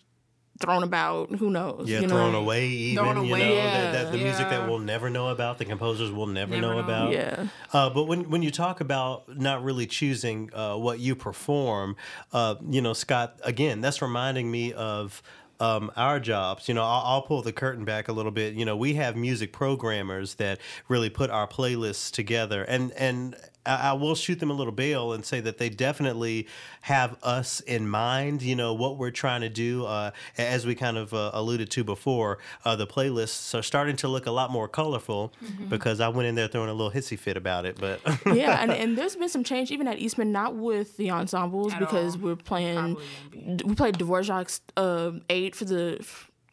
thrown 0.59 0.83
about. 0.83 1.35
Who 1.37 1.51
knows? 1.51 1.89
Yeah, 1.89 2.01
you 2.01 2.09
thrown 2.09 2.33
know? 2.33 2.41
away 2.41 2.67
even, 2.69 3.05
Thrown 3.05 3.25
you 3.25 3.31
away, 3.31 3.41
know, 3.41 3.55
yeah. 3.55 3.81
that, 3.93 3.93
that 3.93 4.13
the 4.13 4.19
music 4.19 4.49
that 4.51 4.69
we'll 4.69 4.79
never 4.79 5.11
know 5.11 5.29
about, 5.29 5.59
the 5.59 5.65
composers 5.65 6.11
will 6.11 6.27
never, 6.27 6.53
Never 6.53 6.61
know, 6.63 6.73
know. 6.75 6.79
about. 6.79 7.13
Yeah. 7.13 7.47
Uh, 7.73 7.91
but 7.91 8.05
when 8.05 8.31
when 8.31 8.43
you 8.43 8.51
talk 8.51 8.81
about 8.81 9.37
not 9.39 9.63
really 9.63 9.87
choosing 9.87 10.51
uh, 10.55 10.77
what 10.77 11.01
you 11.01 11.15
perform, 11.15 11.97
uh, 12.33 12.57
you 12.69 12.81
know, 12.81 12.93
Scott, 12.93 13.39
again, 13.43 13.81
that's 13.81 14.03
reminding 14.03 14.51
me 14.51 14.73
of. 14.73 15.23
Um, 15.59 15.91
our 15.97 16.21
jobs, 16.21 16.69
you 16.69 16.75
know, 16.75 16.83
I'll, 16.83 17.03
I'll 17.07 17.23
pull 17.23 17.41
the 17.41 17.51
curtain 17.51 17.87
back 17.87 18.09
a 18.09 18.13
little 18.13 18.31
bit. 18.31 18.53
You 18.53 18.67
know, 18.67 18.77
we 18.77 18.93
have 18.97 19.17
music 19.17 19.55
programmers 19.55 20.35
that 20.35 20.61
really 20.87 21.09
put 21.09 21.31
our 21.31 21.49
playlists 21.49 22.11
together, 22.11 22.63
and 22.65 22.93
and 22.93 23.35
I, 23.67 23.91
I 23.91 23.93
will 23.95 24.15
shoot 24.15 24.41
them 24.41 24.51
a 24.51 24.55
little 24.55 24.73
bail 24.73 25.13
and 25.13 25.25
say 25.25 25.41
that 25.41 25.59
they 25.59 25.69
definitely 25.69 26.47
have 26.83 27.17
us 27.23 27.61
in 27.61 27.89
mind. 27.89 28.43
You 28.43 28.55
know 28.57 28.75
what 28.75 28.97
we're 28.99 29.11
trying 29.11 29.41
to 29.43 29.49
do. 29.49 29.85
Uh, 29.87 30.11
as 30.39 30.67
we 30.67 30.75
kind 30.75 30.97
of 30.97 31.13
uh, 31.13 31.31
alluded 31.35 31.71
to 31.73 31.85
before, 31.85 32.39
uh, 32.65 32.77
the 32.77 32.87
playlists 32.87 33.59
are 33.59 33.63
starting 33.63 33.97
to 33.97 34.09
look 34.09 34.27
a 34.27 34.31
lot 34.31 34.51
more 34.51 34.69
colorful 34.69 35.33
because 35.69 36.01
I 36.01 36.09
went 36.09 36.29
in 36.29 36.35
there 36.35 36.49
throwing 36.49 36.71
a 36.71 36.75
little 36.75 36.93
hissy 36.93 37.19
fit 37.19 37.37
about 37.37 37.67
it. 37.67 37.79
But 37.81 38.01
yeah, 38.27 38.63
and, 38.63 38.71
and 38.83 38.97
there's 38.99 39.17
been 39.17 39.29
some 39.29 39.45
change 39.45 39.71
even 39.71 39.89
at 39.89 39.99
Eastman, 39.99 40.33
not 40.33 40.55
with 40.55 40.97
the 40.97 41.11
ensembles 41.11 41.73
At 41.73 41.81
because 41.81 42.15
all. 42.17 42.23
we're 42.23 42.37
playing. 42.37 42.97
We 43.33 43.75
played 43.75 43.97
Dvorak's 43.97 44.61
uh, 44.77 45.13
eight 45.29 45.55
for 45.55 45.65
the, 45.65 46.05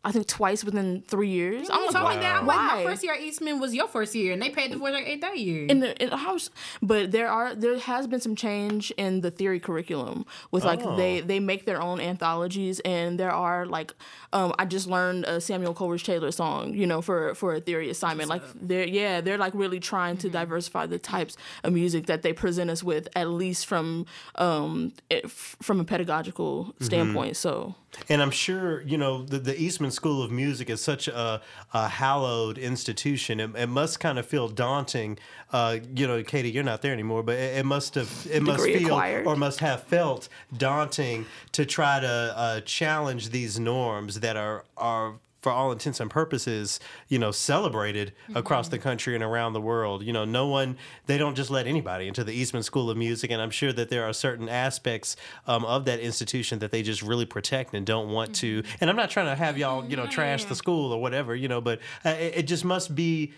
I 0.04 0.12
think 0.12 0.28
twice 0.28 0.64
within 0.64 1.04
three 1.08 1.30
years. 1.30 1.70
I'm 1.70 1.82
like, 1.84 1.92
telling 1.92 2.16
you 2.18 2.22
that. 2.24 2.42
I'm 2.42 2.48
like, 2.48 2.58
Why? 2.58 2.84
my 2.84 2.84
first 2.84 3.04
year 3.04 3.14
at 3.14 3.22
Eastman 3.22 3.60
was 3.60 3.74
your 3.74 3.88
first 3.88 4.14
year, 4.16 4.34
and 4.34 4.42
they 4.42 4.50
paid 4.50 4.72
the 4.72 4.78
boys 4.78 4.94
like 4.94 5.08
eight 5.08 5.22
that 5.22 5.38
year. 5.38 5.66
in 5.68 5.80
the, 5.80 6.02
in 6.04 6.10
the 6.10 6.18
house 6.18 6.50
but 6.82 7.12
there 7.12 7.30
are 7.30 7.56
there 7.56 7.78
has 7.80 8.08
been 8.08 8.20
some 8.20 8.36
change 8.36 8.92
in 8.98 9.22
the 9.22 9.32
theory 9.32 9.60
curriculum 9.60 10.26
with 10.52 10.64
like 10.66 10.82
they 10.98 11.22
they 11.22 11.40
make 11.40 11.66
their 11.66 11.82
own 11.82 12.00
anthologies 12.00 12.80
and 12.82 13.20
there 13.20 13.32
are 13.32 13.66
like 13.66 13.94
um 14.34 14.54
i 14.60 14.66
just 14.66 14.88
learned 14.88 15.24
a 15.26 15.40
samuel 15.40 15.74
coleridge 15.74 16.04
taylor 16.04 16.32
song 16.32 16.74
you 16.74 16.86
know 16.86 17.02
for 17.02 17.34
for 17.36 17.54
a 17.56 17.60
theory 17.62 17.90
assignment 17.90 18.30
like 18.30 18.42
they're 18.62 18.88
yeah 18.88 19.22
they're 19.22 19.38
like 19.38 19.54
really 19.54 19.80
trying 19.80 20.18
to 20.18 20.30
diversify 20.30 20.86
the 20.86 21.00
types 21.00 21.38
of 21.64 21.74
music 21.74 22.06
that 22.08 22.22
they 22.22 22.34
present 22.34 22.70
us 22.70 22.84
with 22.84 23.08
at 23.16 23.30
least 23.30 23.66
from 23.66 24.06
um 24.36 24.92
it, 25.10 25.30
from 25.30 25.80
a 25.80 25.84
pedagogical 25.84 26.74
standpoint 26.82 27.36
so 27.38 27.76
And 28.10 28.24
I'm 28.24 28.32
sure, 28.32 28.82
you 28.82 28.98
know, 28.98 29.24
the, 29.24 29.38
the 29.38 29.56
Eastman 29.56 29.92
School 29.94 30.22
of 30.24 30.32
Music 30.32 30.70
is 30.70 30.82
such 30.82 31.08
a, 31.08 31.42
a 31.74 31.88
hallowed 31.88 32.58
institution. 32.58 33.40
It, 33.40 33.52
it 33.56 33.68
must 33.68 34.00
kind 34.00 34.20
of 34.20 34.26
feel 34.26 34.48
daunting. 34.48 35.18
Uh, 35.52 35.78
you 35.96 36.08
know, 36.08 36.24
Katie, 36.24 36.52
you're 36.52 36.64
not 36.64 36.82
there 36.82 36.94
anymore, 36.94 37.24
but 37.24 37.36
it, 37.36 37.60
it 37.60 37.66
must 37.66 37.96
have, 37.96 38.28
it 38.30 38.44
must 38.44 38.64
feel 38.64 38.88
acquired. 38.88 39.28
or 39.28 39.36
must 39.36 39.60
have 39.60 39.84
felt 39.84 40.28
daunting 40.58 41.26
to 41.54 41.66
try 41.66 42.00
to 42.00 42.34
uh, 42.36 42.62
challenge 42.62 43.30
these 43.30 43.60
norms 43.60 44.20
that 44.20 44.36
are 44.36 44.66
are 44.78 45.16
for 45.44 45.52
all 45.52 45.74
intents 45.74 46.00
and 46.00 46.10
purposes, 46.10 46.80
you 47.10 47.20
know, 47.20 47.30
celebrated 47.32 48.14
across 48.34 48.70
the 48.70 48.80
country 48.80 49.14
and 49.14 49.24
around 49.24 49.52
the 49.52 49.62
world. 49.62 50.02
You 50.02 50.14
know, 50.14 50.24
no 50.24 50.48
one, 50.48 50.78
they 51.06 51.18
don't 51.18 51.36
just 51.36 51.52
let 51.52 51.68
anybody 51.68 52.08
into 52.08 52.24
the 52.24 52.32
Eastman 52.32 52.64
School 52.64 52.90
of 52.90 52.96
Music. 52.96 53.30
And 53.30 53.42
I'm 53.42 53.52
sure 53.52 53.74
that 53.74 53.90
there 53.90 54.06
are 54.06 54.14
certain 54.14 54.48
aspects 54.48 55.18
um, 55.46 55.66
of 55.66 55.84
that 55.86 56.00
institution 56.00 56.60
that 56.60 56.72
they 56.72 56.82
just 56.82 57.02
really 57.02 57.26
protect 57.26 57.74
and 57.74 57.86
don't 57.86 58.10
want 58.10 58.34
to. 58.36 58.64
And 58.80 58.90
I'm 58.90 58.96
not 58.96 59.10
trying 59.10 59.26
to 59.26 59.36
have 59.36 59.58
y'all, 59.58 59.86
you 59.86 59.98
know, 59.98 60.08
trash 60.08 60.46
the 60.46 60.56
school 60.56 60.94
or 60.94 61.02
whatever, 61.02 61.36
you 61.36 61.50
know, 61.50 61.60
but 61.60 61.80
uh, 62.06 62.10
it, 62.10 62.38
it 62.38 62.44
just 62.44 62.64
must 62.64 62.96
be 62.96 63.34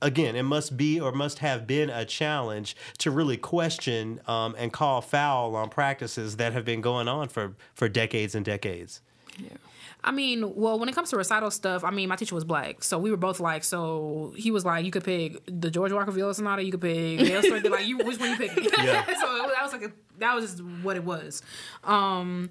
again, 0.00 0.36
it 0.36 0.44
must 0.44 0.76
be 0.76 1.00
or 1.00 1.10
must 1.10 1.40
have 1.40 1.66
been 1.66 1.90
a 1.90 2.04
challenge 2.04 2.76
to 2.98 3.10
really 3.10 3.36
question 3.36 4.20
um, 4.28 4.54
and 4.56 4.72
call 4.72 5.00
foul 5.00 5.56
on 5.56 5.68
practices 5.68 6.36
that 6.36 6.52
have 6.52 6.64
been 6.64 6.80
going 6.80 7.08
on 7.08 7.28
for, 7.28 7.54
for 7.74 7.88
decades 7.88 8.34
and 8.34 8.44
decades. 8.44 9.00
I 10.04 10.10
mean, 10.10 10.54
well, 10.56 10.78
when 10.78 10.88
it 10.88 10.94
comes 10.94 11.10
to 11.10 11.16
recital 11.16 11.50
stuff, 11.50 11.84
I 11.84 11.90
mean, 11.90 12.08
my 12.08 12.16
teacher 12.16 12.34
was 12.34 12.44
black, 12.44 12.82
so 12.82 12.98
we 12.98 13.10
were 13.10 13.16
both 13.16 13.38
like, 13.38 13.62
so 13.62 14.32
he 14.36 14.50
was 14.50 14.64
like, 14.64 14.84
you 14.84 14.90
could 14.90 15.04
pick 15.04 15.38
the 15.46 15.70
George 15.70 15.92
Walker 15.92 16.10
Viola 16.10 16.34
Sonata, 16.34 16.64
you 16.64 16.72
could 16.72 16.80
pick 16.80 17.20
like, 17.20 17.86
you 17.86 17.98
which 17.98 18.18
one 18.18 18.30
you 18.30 18.36
picking? 18.36 18.64
Yeah. 18.82 19.04
so 19.20 19.48
that 19.54 19.62
was 19.62 19.72
like 19.72 19.82
a, 19.82 19.92
that 20.18 20.34
was 20.34 20.44
just 20.50 20.64
what 20.82 20.96
it 20.96 21.04
was. 21.04 21.42
Um, 21.84 22.50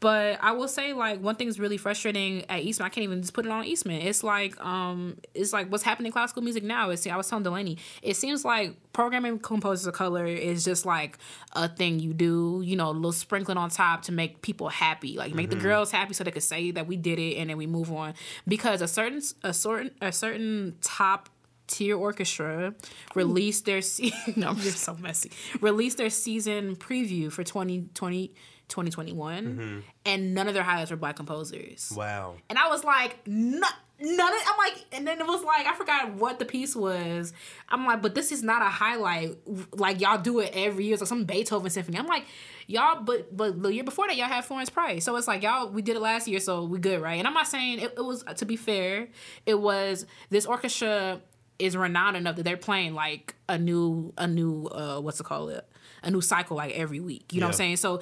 but 0.00 0.38
I 0.40 0.52
will 0.52 0.68
say, 0.68 0.92
like, 0.92 1.20
one 1.20 1.34
thing 1.34 1.48
is 1.48 1.58
really 1.58 1.76
frustrating 1.76 2.44
at 2.48 2.62
Eastman. 2.62 2.86
I 2.86 2.88
can't 2.88 3.02
even 3.04 3.20
just 3.20 3.34
put 3.34 3.46
it 3.46 3.50
on 3.50 3.64
Eastman. 3.64 4.02
It's 4.02 4.22
like, 4.22 4.58
um, 4.64 5.18
it's 5.34 5.52
like 5.52 5.70
what's 5.72 5.82
happening 5.82 6.06
in 6.06 6.12
classical 6.12 6.42
music 6.42 6.62
now. 6.62 6.90
Is 6.90 7.06
I 7.06 7.16
was 7.16 7.28
telling 7.28 7.42
Delaney, 7.42 7.78
it 8.02 8.16
seems 8.16 8.44
like 8.44 8.76
programming 8.92 9.40
composers 9.40 9.86
of 9.86 9.94
color 9.94 10.24
is 10.26 10.64
just 10.64 10.86
like 10.86 11.18
a 11.54 11.68
thing 11.68 11.98
you 11.98 12.14
do. 12.14 12.62
You 12.64 12.76
know, 12.76 12.90
a 12.90 12.92
little 12.92 13.12
sprinkling 13.12 13.58
on 13.58 13.70
top 13.70 14.02
to 14.02 14.12
make 14.12 14.40
people 14.42 14.68
happy, 14.68 15.16
like 15.16 15.34
make 15.34 15.50
the 15.50 15.56
girls 15.56 15.90
happy 15.90 16.14
so 16.14 16.22
they 16.22 16.30
could 16.30 16.42
say 16.42 16.70
that 16.70 16.86
we 16.86 16.96
did 16.96 17.18
it, 17.18 17.36
and 17.36 17.50
then 17.50 17.56
we 17.56 17.66
move 17.66 17.90
on. 17.90 18.14
Because 18.46 18.80
a 18.82 18.88
certain, 18.88 19.20
a 19.42 19.52
certain, 19.52 19.90
a 20.00 20.12
certain 20.12 20.76
top 20.80 21.28
tier 21.66 21.96
orchestra 21.96 22.74
released 23.14 23.66
their 23.66 23.82
se- 23.82 24.12
no, 24.36 24.48
I'm 24.48 24.56
just 24.58 24.78
so 24.78 24.94
messy. 24.94 25.30
Released 25.60 25.98
their 25.98 26.10
season 26.10 26.76
preview 26.76 27.30
for 27.30 27.44
2020 27.44 28.32
2021 28.68 29.82
and 30.04 30.34
none 30.34 30.48
of 30.48 30.54
their 30.54 30.62
highlights 30.62 30.90
were 30.90 30.96
black 30.96 31.16
composers. 31.16 31.92
Wow. 31.96 32.36
And 32.48 32.58
I 32.58 32.68
was 32.68 32.84
like, 32.84 33.18
no, 33.26 33.66
none 34.00 34.32
of, 34.32 34.40
I'm 34.46 34.58
like, 34.58 34.84
and 34.92 35.06
then 35.06 35.20
it 35.20 35.26
was 35.26 35.42
like, 35.42 35.66
I 35.66 35.74
forgot 35.74 36.14
what 36.14 36.38
the 36.38 36.44
piece 36.44 36.76
was. 36.76 37.32
I'm 37.68 37.84
like, 37.86 38.02
but 38.02 38.14
this 38.14 38.30
is 38.30 38.42
not 38.42 38.62
a 38.62 38.66
highlight. 38.66 39.36
Like 39.72 40.00
y'all 40.00 40.18
do 40.18 40.40
it 40.40 40.52
every 40.54 40.84
year. 40.84 40.94
It's 40.94 41.02
like 41.02 41.08
some 41.08 41.24
Beethoven 41.24 41.70
symphony. 41.70 41.98
I'm 41.98 42.06
like, 42.06 42.24
y'all, 42.66 43.02
but 43.02 43.36
but 43.36 43.62
the 43.62 43.72
year 43.72 43.84
before 43.84 44.06
that, 44.06 44.16
y'all 44.16 44.28
had 44.28 44.44
Florence 44.44 44.70
Price. 44.70 45.04
So 45.04 45.16
it's 45.16 45.26
like 45.26 45.42
y'all, 45.42 45.68
we 45.70 45.82
did 45.82 45.96
it 45.96 46.00
last 46.00 46.28
year, 46.28 46.40
so 46.40 46.64
we 46.64 46.78
good, 46.78 47.00
right? 47.00 47.18
And 47.18 47.26
I'm 47.26 47.34
not 47.34 47.48
saying 47.48 47.80
it, 47.80 47.94
it 47.96 48.04
was 48.04 48.24
to 48.36 48.44
be 48.44 48.56
fair. 48.56 49.08
It 49.46 49.60
was 49.60 50.06
this 50.30 50.46
orchestra 50.46 51.20
is 51.58 51.76
renowned 51.76 52.16
enough 52.16 52.36
that 52.36 52.44
they're 52.44 52.56
playing 52.56 52.94
like 52.94 53.34
a 53.48 53.58
new 53.58 54.12
a 54.16 54.28
new 54.28 54.66
uh 54.66 55.00
what's 55.00 55.18
it 55.18 55.24
called 55.24 55.50
it 55.50 55.66
a 56.02 56.10
new 56.10 56.20
cycle 56.20 56.56
like 56.56 56.72
every 56.74 57.00
week. 57.00 57.32
You 57.32 57.40
know 57.40 57.46
what 57.46 57.54
I'm 57.54 57.56
saying? 57.56 57.76
So 57.76 58.00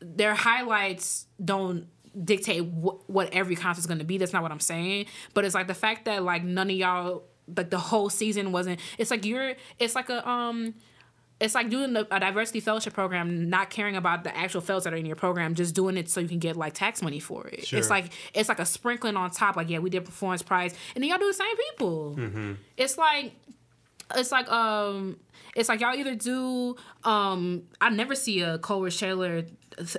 their 0.00 0.34
highlights 0.34 1.26
don't 1.42 1.86
dictate 2.24 2.62
wh- 2.62 3.08
what 3.08 3.32
every 3.32 3.56
concert 3.56 3.80
is 3.80 3.86
going 3.86 3.98
to 3.98 4.04
be. 4.04 4.18
That's 4.18 4.32
not 4.32 4.42
what 4.42 4.52
I'm 4.52 4.60
saying. 4.60 5.06
But 5.34 5.44
it's 5.44 5.54
like 5.54 5.66
the 5.66 5.74
fact 5.74 6.04
that 6.06 6.22
like 6.22 6.44
none 6.44 6.70
of 6.70 6.76
y'all 6.76 7.24
like 7.54 7.70
the 7.70 7.78
whole 7.78 8.08
season 8.10 8.52
wasn't. 8.52 8.80
It's 8.98 9.10
like 9.10 9.24
you're. 9.24 9.54
It's 9.78 9.94
like 9.94 10.08
a 10.10 10.28
um. 10.28 10.74
It's 11.38 11.54
like 11.54 11.68
doing 11.68 11.92
the, 11.92 12.06
a 12.10 12.18
diversity 12.18 12.60
fellowship 12.60 12.94
program, 12.94 13.50
not 13.50 13.68
caring 13.68 13.94
about 13.94 14.24
the 14.24 14.34
actual 14.34 14.62
fellows 14.62 14.84
that 14.84 14.94
are 14.94 14.96
in 14.96 15.04
your 15.04 15.16
program, 15.16 15.54
just 15.54 15.74
doing 15.74 15.98
it 15.98 16.08
so 16.08 16.18
you 16.20 16.28
can 16.28 16.38
get 16.38 16.56
like 16.56 16.72
tax 16.72 17.02
money 17.02 17.20
for 17.20 17.46
it. 17.48 17.66
Sure. 17.66 17.78
It's 17.78 17.90
like 17.90 18.10
it's 18.32 18.48
like 18.48 18.58
a 18.58 18.64
sprinkling 18.64 19.16
on 19.16 19.30
top. 19.30 19.54
Like 19.54 19.68
yeah, 19.68 19.80
we 19.80 19.90
did 19.90 20.08
Florence 20.08 20.42
Price, 20.42 20.74
and 20.94 21.04
then 21.04 21.10
y'all 21.10 21.18
do 21.18 21.26
the 21.26 21.34
same 21.34 21.56
people. 21.70 22.18
It's 22.78 22.96
like 22.96 23.32
it's 24.14 24.32
like 24.32 24.50
um 24.50 25.18
it's 25.54 25.68
like 25.68 25.80
y'all 25.80 25.94
either 25.94 26.14
do 26.14 26.76
um 27.04 27.64
I 27.82 27.90
never 27.90 28.14
see 28.14 28.40
a 28.40 28.58
Coleridge 28.58 28.98
Taylor 28.98 29.44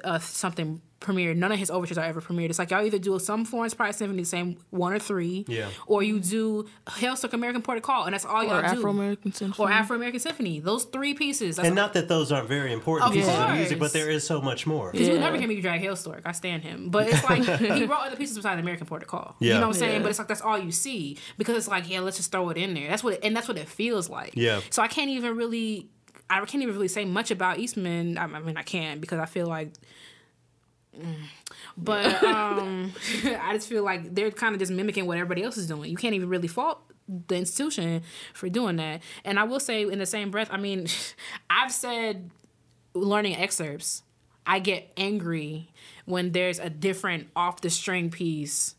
uh, 0.03 0.19
something 0.19 0.81
premiered. 0.99 1.35
None 1.35 1.51
of 1.51 1.59
his 1.59 1.69
overtures 1.69 1.99
are 1.99 2.05
ever 2.05 2.21
premiered. 2.21 2.49
It's 2.49 2.57
like 2.57 2.71
y'all 2.71 2.83
either 2.83 2.97
do 2.97 3.19
some 3.19 3.45
Florence 3.45 3.75
Price 3.75 3.97
symphony, 3.97 4.23
the 4.23 4.27
same 4.27 4.57
one 4.71 4.93
or 4.93 4.97
three, 4.99 5.45
Yeah. 5.47 5.69
or 5.85 6.01
you 6.01 6.19
do 6.19 6.67
Hailstork 6.87 7.33
American 7.33 7.61
Port 7.61 7.77
of 7.77 7.83
Call, 7.83 8.05
and 8.05 8.13
that's 8.15 8.25
all 8.25 8.43
y'all 8.43 8.55
or 8.57 8.61
do. 8.61 8.67
Afro 8.67 8.89
American 8.89 9.31
Symphony. 9.31 9.63
or 9.63 9.71
Afro 9.71 9.95
American 9.95 10.19
Symphony. 10.19 10.59
Those 10.59 10.85
three 10.85 11.13
pieces. 11.13 11.57
That's 11.57 11.67
And 11.67 11.75
not 11.75 11.93
that 11.93 12.07
those 12.07 12.31
aren't 12.31 12.47
very 12.47 12.73
important 12.73 13.09
Of 13.09 13.13
pieces 13.13 13.31
of 13.37 13.51
music, 13.51 13.77
but 13.79 13.93
there 13.93 14.09
is 14.09 14.25
so 14.25 14.41
much 14.41 14.65
more. 14.65 14.91
Because 14.91 15.07
you 15.07 15.13
Yeah. 15.13 15.19
never 15.19 15.37
hear 15.37 15.47
me 15.47 15.61
drag 15.61 15.81
Hailstork. 15.81 16.21
I 16.25 16.31
stand 16.31 16.63
him. 16.63 16.89
But 16.89 17.09
it's 17.09 17.23
like 17.23 17.43
he 17.59 17.85
wrote 17.85 17.99
other 18.07 18.15
pieces 18.15 18.35
besides 18.35 18.59
American 18.59 18.87
Port 18.87 19.03
of 19.03 19.07
Call. 19.07 19.35
You 19.39 19.53
know 19.53 19.59
what 19.61 19.67
I'm 19.67 19.73
saying? 19.73 19.93
Yeah. 19.97 19.99
But 20.01 20.09
it's 20.09 20.17
like 20.19 20.27
that's 20.27 20.41
all 20.41 20.57
you 20.57 20.71
see. 20.71 21.19
Because 21.37 21.55
it's 21.57 21.67
like, 21.67 21.87
yeah, 21.87 21.99
let's 21.99 22.17
just 22.17 22.31
throw 22.31 22.49
it 22.49 22.57
in 22.57 22.73
there. 22.73 22.89
That's 22.89 23.03
what 23.03 23.13
it, 23.13 23.19
and 23.21 23.35
that's 23.35 23.47
what 23.47 23.57
it 23.59 23.69
feels 23.69 24.09
like. 24.09 24.31
Yeah. 24.35 24.61
So 24.71 24.81
I 24.81 24.87
can't 24.87 25.11
even 25.11 25.37
really 25.37 25.89
I 26.29 26.39
can't 26.45 26.61
even 26.61 26.75
really 26.75 26.87
say 26.87 27.05
much 27.05 27.31
about 27.31 27.59
Eastman. 27.59 28.17
I, 28.17 28.23
I 28.23 28.39
mean 28.39 28.57
I 28.57 28.63
can 28.63 28.99
because 28.99 29.19
I 29.19 29.25
feel 29.25 29.47
like 29.47 29.71
mm. 30.97 31.15
but 31.77 32.23
um 32.23 32.93
I 33.23 33.53
just 33.53 33.69
feel 33.69 33.83
like 33.83 34.13
they're 34.13 34.31
kind 34.31 34.53
of 34.53 34.59
just 34.59 34.71
mimicking 34.71 35.05
what 35.05 35.17
everybody 35.17 35.43
else 35.43 35.57
is 35.57 35.67
doing. 35.67 35.89
You 35.89 35.97
can't 35.97 36.15
even 36.15 36.29
really 36.29 36.47
fault 36.47 36.81
the 37.27 37.35
institution 37.35 38.03
for 38.33 38.49
doing 38.49 38.75
that. 38.77 39.01
And 39.23 39.39
I 39.39 39.43
will 39.43 39.59
say 39.59 39.83
in 39.83 39.99
the 39.99 40.05
same 40.05 40.31
breath, 40.31 40.49
I 40.51 40.57
mean, 40.57 40.87
I've 41.49 41.71
said 41.71 42.29
learning 42.93 43.35
excerpts. 43.35 44.03
I 44.45 44.59
get 44.59 44.91
angry 44.95 45.69
when 46.05 46.31
there's 46.31 46.59
a 46.59 46.69
different 46.69 47.27
off 47.35 47.61
the 47.61 47.69
string 47.69 48.09
piece 48.09 48.75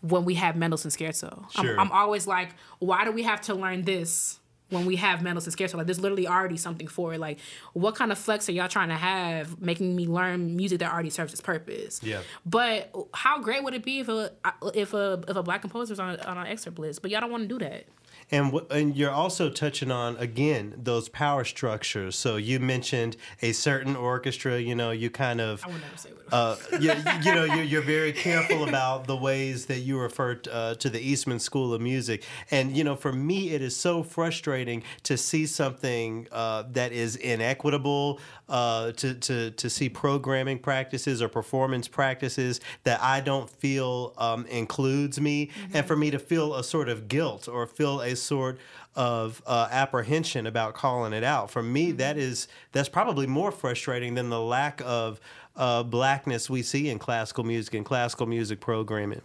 when 0.00 0.24
we 0.24 0.34
have 0.34 0.56
Mendelssohn 0.56 0.90
Scherzo. 0.90 1.50
Sure. 1.52 1.78
I'm, 1.78 1.86
I'm 1.86 1.92
always 1.92 2.26
like, 2.26 2.50
why 2.78 3.04
do 3.04 3.12
we 3.12 3.22
have 3.22 3.40
to 3.42 3.54
learn 3.54 3.82
this 3.82 4.38
when 4.70 4.86
we 4.86 4.96
have 4.96 5.22
Mendelssohn 5.22 5.52
Scherzo? 5.52 5.74
Like, 5.74 5.86
there's 5.86 6.00
literally 6.00 6.26
already 6.26 6.56
something 6.56 6.86
for 6.86 7.14
it. 7.14 7.20
Like, 7.20 7.38
what 7.72 7.94
kind 7.94 8.12
of 8.12 8.18
flex 8.18 8.48
are 8.48 8.52
y'all 8.52 8.68
trying 8.68 8.88
to 8.88 8.96
have 8.96 9.60
making 9.60 9.94
me 9.96 10.06
learn 10.06 10.56
music 10.56 10.80
that 10.80 10.92
already 10.92 11.10
serves 11.10 11.32
its 11.32 11.42
purpose? 11.42 12.00
Yeah. 12.02 12.20
But 12.44 12.94
how 13.14 13.40
great 13.40 13.64
would 13.64 13.74
it 13.74 13.84
be 13.84 14.00
if 14.00 14.08
a 14.08 14.32
if 14.74 14.94
a 14.94 15.22
if 15.28 15.36
a 15.36 15.42
black 15.42 15.60
composer 15.60 15.92
was 15.92 16.00
on, 16.00 16.18
on 16.20 16.38
an 16.38 16.46
excerpt 16.46 16.78
list? 16.78 17.02
But 17.02 17.10
y'all 17.10 17.20
don't 17.20 17.30
want 17.30 17.48
to 17.48 17.48
do 17.48 17.64
that. 17.64 17.84
And 18.30 18.52
wh- 18.52 18.70
and 18.70 18.94
you're 18.96 19.10
also 19.10 19.48
touching 19.48 19.90
on 19.90 20.16
again 20.18 20.74
those 20.76 21.08
power 21.08 21.44
structures. 21.44 22.14
So 22.16 22.36
you 22.36 22.60
mentioned 22.60 23.16
a 23.40 23.52
certain 23.52 23.96
orchestra. 23.96 24.60
You 24.60 24.74
know, 24.74 24.90
you 24.90 25.08
kind 25.10 25.40
of 25.40 25.64
I 25.64 25.68
would 25.68 25.80
never 25.80 25.96
say 25.96 26.10
what. 26.10 26.18
it 26.20 26.24
was. 26.30 26.34
uh, 26.34 26.78
you, 26.78 26.92
you 27.24 27.34
know 27.34 27.44
you're, 27.44 27.64
you're 27.64 27.82
very 27.82 28.12
careful 28.12 28.68
about 28.68 29.06
the 29.06 29.16
ways 29.16 29.66
that 29.66 29.78
you 29.80 29.98
refer 29.98 30.34
t- 30.34 30.50
uh, 30.50 30.74
to 30.74 30.90
the 30.90 31.00
Eastman 31.00 31.38
School 31.38 31.72
of 31.72 31.80
Music, 31.80 32.22
and 32.50 32.76
you 32.76 32.84
know 32.84 32.96
for 32.96 33.12
me 33.12 33.50
it 33.50 33.62
is 33.62 33.74
so 33.74 34.02
frustrating 34.02 34.82
to 35.04 35.16
see 35.16 35.46
something 35.46 36.26
uh, 36.30 36.64
that 36.72 36.92
is 36.92 37.16
inequitable, 37.16 38.20
uh, 38.50 38.92
to 38.92 39.14
to 39.14 39.50
to 39.52 39.70
see 39.70 39.88
programming 39.88 40.58
practices 40.58 41.22
or 41.22 41.28
performance 41.28 41.88
practices 41.88 42.60
that 42.84 43.00
I 43.02 43.20
don't 43.20 43.48
feel 43.48 44.12
um, 44.18 44.44
includes 44.46 45.18
me, 45.18 45.50
and 45.72 45.86
for 45.86 45.96
me 45.96 46.10
to 46.10 46.18
feel 46.18 46.54
a 46.54 46.62
sort 46.62 46.90
of 46.90 47.08
guilt 47.08 47.48
or 47.48 47.66
feel 47.66 48.02
a 48.02 48.17
sort 48.20 48.58
of 48.94 49.42
uh, 49.46 49.68
apprehension 49.70 50.46
about 50.46 50.74
calling 50.74 51.12
it 51.12 51.24
out. 51.24 51.50
For 51.50 51.62
me, 51.62 51.92
that 51.92 52.16
is 52.16 52.48
that's 52.72 52.88
probably 52.88 53.26
more 53.26 53.50
frustrating 53.50 54.14
than 54.14 54.28
the 54.28 54.40
lack 54.40 54.80
of 54.84 55.20
uh, 55.56 55.82
blackness 55.82 56.48
we 56.48 56.62
see 56.62 56.88
in 56.88 56.98
classical 56.98 57.44
music 57.44 57.74
and 57.74 57.84
classical 57.84 58.26
music 58.26 58.60
programming. 58.60 59.22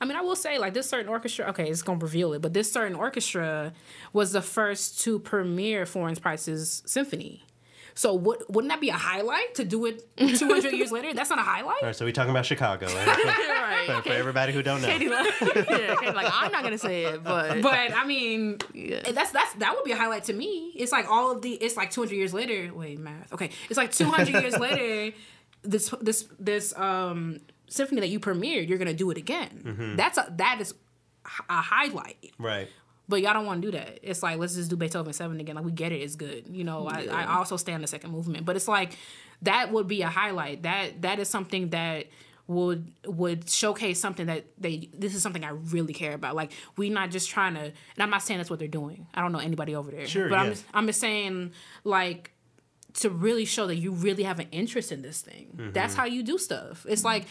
I 0.00 0.04
mean, 0.04 0.16
I 0.16 0.20
will 0.22 0.36
say 0.36 0.58
like 0.58 0.74
this 0.74 0.88
certain 0.88 1.08
orchestra. 1.08 1.46
Okay, 1.46 1.68
it's 1.68 1.82
gonna 1.82 1.98
reveal 1.98 2.32
it, 2.32 2.42
but 2.42 2.52
this 2.52 2.70
certain 2.70 2.96
orchestra 2.96 3.72
was 4.12 4.32
the 4.32 4.42
first 4.42 5.00
to 5.00 5.18
premiere 5.18 5.86
Florence 5.86 6.18
Price's 6.18 6.82
symphony. 6.86 7.44
So 7.98 8.14
would, 8.14 8.44
wouldn't 8.48 8.70
that 8.70 8.80
be 8.80 8.90
a 8.90 8.96
highlight 8.96 9.56
to 9.56 9.64
do 9.64 9.84
it 9.86 10.06
200 10.18 10.72
years 10.72 10.92
later? 10.92 11.12
That's 11.14 11.30
not 11.30 11.40
a 11.40 11.42
highlight. 11.42 11.82
All 11.82 11.88
right, 11.88 11.96
so 11.96 12.04
we're 12.04 12.12
talking 12.12 12.30
about 12.30 12.46
Chicago, 12.46 12.86
right? 12.86 13.06
right. 13.86 13.86
for, 13.86 14.02
for 14.02 14.14
everybody 14.14 14.52
who 14.52 14.62
don't 14.62 14.80
know. 14.80 14.86
Katie 14.86 15.08
like, 15.08 15.34
yeah, 15.40 15.96
Katie 15.96 16.12
like, 16.12 16.28
I'm 16.32 16.52
not 16.52 16.62
gonna 16.62 16.78
say 16.78 17.06
it, 17.06 17.24
but 17.24 17.60
But 17.60 17.92
I 17.92 18.06
mean, 18.06 18.58
Yeah. 18.72 19.10
that's 19.10 19.32
that's 19.32 19.52
that 19.54 19.74
would 19.74 19.82
be 19.82 19.90
a 19.90 19.96
highlight 19.96 20.22
to 20.24 20.32
me. 20.32 20.72
It's 20.76 20.92
like 20.92 21.10
all 21.10 21.32
of 21.32 21.42
the. 21.42 21.54
It's 21.54 21.76
like 21.76 21.90
200 21.90 22.14
years 22.14 22.32
later. 22.32 22.72
Wait, 22.72 23.00
math. 23.00 23.32
Okay, 23.32 23.50
it's 23.68 23.76
like 23.76 23.90
200 23.90 24.28
years 24.28 24.56
later. 24.56 25.16
This 25.62 25.92
this 26.00 26.28
this 26.38 26.78
um 26.78 27.40
symphony 27.66 28.00
that 28.02 28.10
you 28.10 28.20
premiered, 28.20 28.68
you're 28.68 28.78
gonna 28.78 28.94
do 28.94 29.10
it 29.10 29.16
again. 29.18 29.94
That's 29.96 30.18
a 30.18 30.32
that 30.36 30.60
is 30.60 30.72
a 31.50 31.60
highlight. 31.60 32.30
Right. 32.38 32.68
But 33.08 33.22
y'all 33.22 33.32
don't 33.32 33.46
want 33.46 33.62
to 33.62 33.70
do 33.70 33.78
that. 33.78 34.00
It's 34.02 34.22
like 34.22 34.38
let's 34.38 34.54
just 34.54 34.68
do 34.68 34.76
Beethoven 34.76 35.12
seven 35.12 35.40
again. 35.40 35.56
Like 35.56 35.64
we 35.64 35.72
get 35.72 35.92
it, 35.92 36.02
it's 36.02 36.14
good. 36.14 36.44
You 36.50 36.64
know, 36.64 36.86
I, 36.86 37.06
I 37.06 37.36
also 37.38 37.56
stand 37.56 37.82
the 37.82 37.86
second 37.86 38.10
movement, 38.10 38.44
but 38.44 38.54
it's 38.54 38.68
like 38.68 38.96
that 39.42 39.72
would 39.72 39.88
be 39.88 40.02
a 40.02 40.08
highlight. 40.08 40.62
That 40.64 41.02
that 41.02 41.18
is 41.18 41.28
something 41.28 41.70
that 41.70 42.06
would 42.48 42.90
would 43.06 43.48
showcase 43.48 44.00
something 44.00 44.26
that 44.26 44.46
they 44.58 44.88
this 44.92 45.14
is 45.14 45.22
something 45.22 45.44
I 45.44 45.50
really 45.50 45.92
care 45.92 46.14
about. 46.14 46.34
Like 46.34 46.52
we 46.76 46.90
not 46.90 47.10
just 47.10 47.30
trying 47.30 47.54
to. 47.54 47.60
And 47.60 47.74
I'm 47.98 48.10
not 48.10 48.22
saying 48.22 48.38
that's 48.38 48.50
what 48.50 48.58
they're 48.58 48.68
doing. 48.68 49.06
I 49.14 49.22
don't 49.22 49.32
know 49.32 49.38
anybody 49.38 49.74
over 49.74 49.90
there. 49.90 50.06
Sure, 50.06 50.28
but 50.28 50.34
yeah. 50.34 50.42
I'm 50.42 50.50
just, 50.50 50.64
I'm 50.74 50.86
just 50.86 51.00
saying 51.00 51.52
like 51.84 52.32
to 53.00 53.10
really 53.10 53.44
show 53.44 53.66
that 53.66 53.76
you 53.76 53.92
really 53.92 54.24
have 54.24 54.40
an 54.40 54.48
interest 54.50 54.92
in 54.92 55.02
this 55.02 55.20
thing. 55.20 55.48
Mm-hmm. 55.56 55.72
That's 55.72 55.94
how 55.94 56.04
you 56.04 56.22
do 56.22 56.38
stuff. 56.38 56.84
It's 56.88 57.04
like 57.04 57.26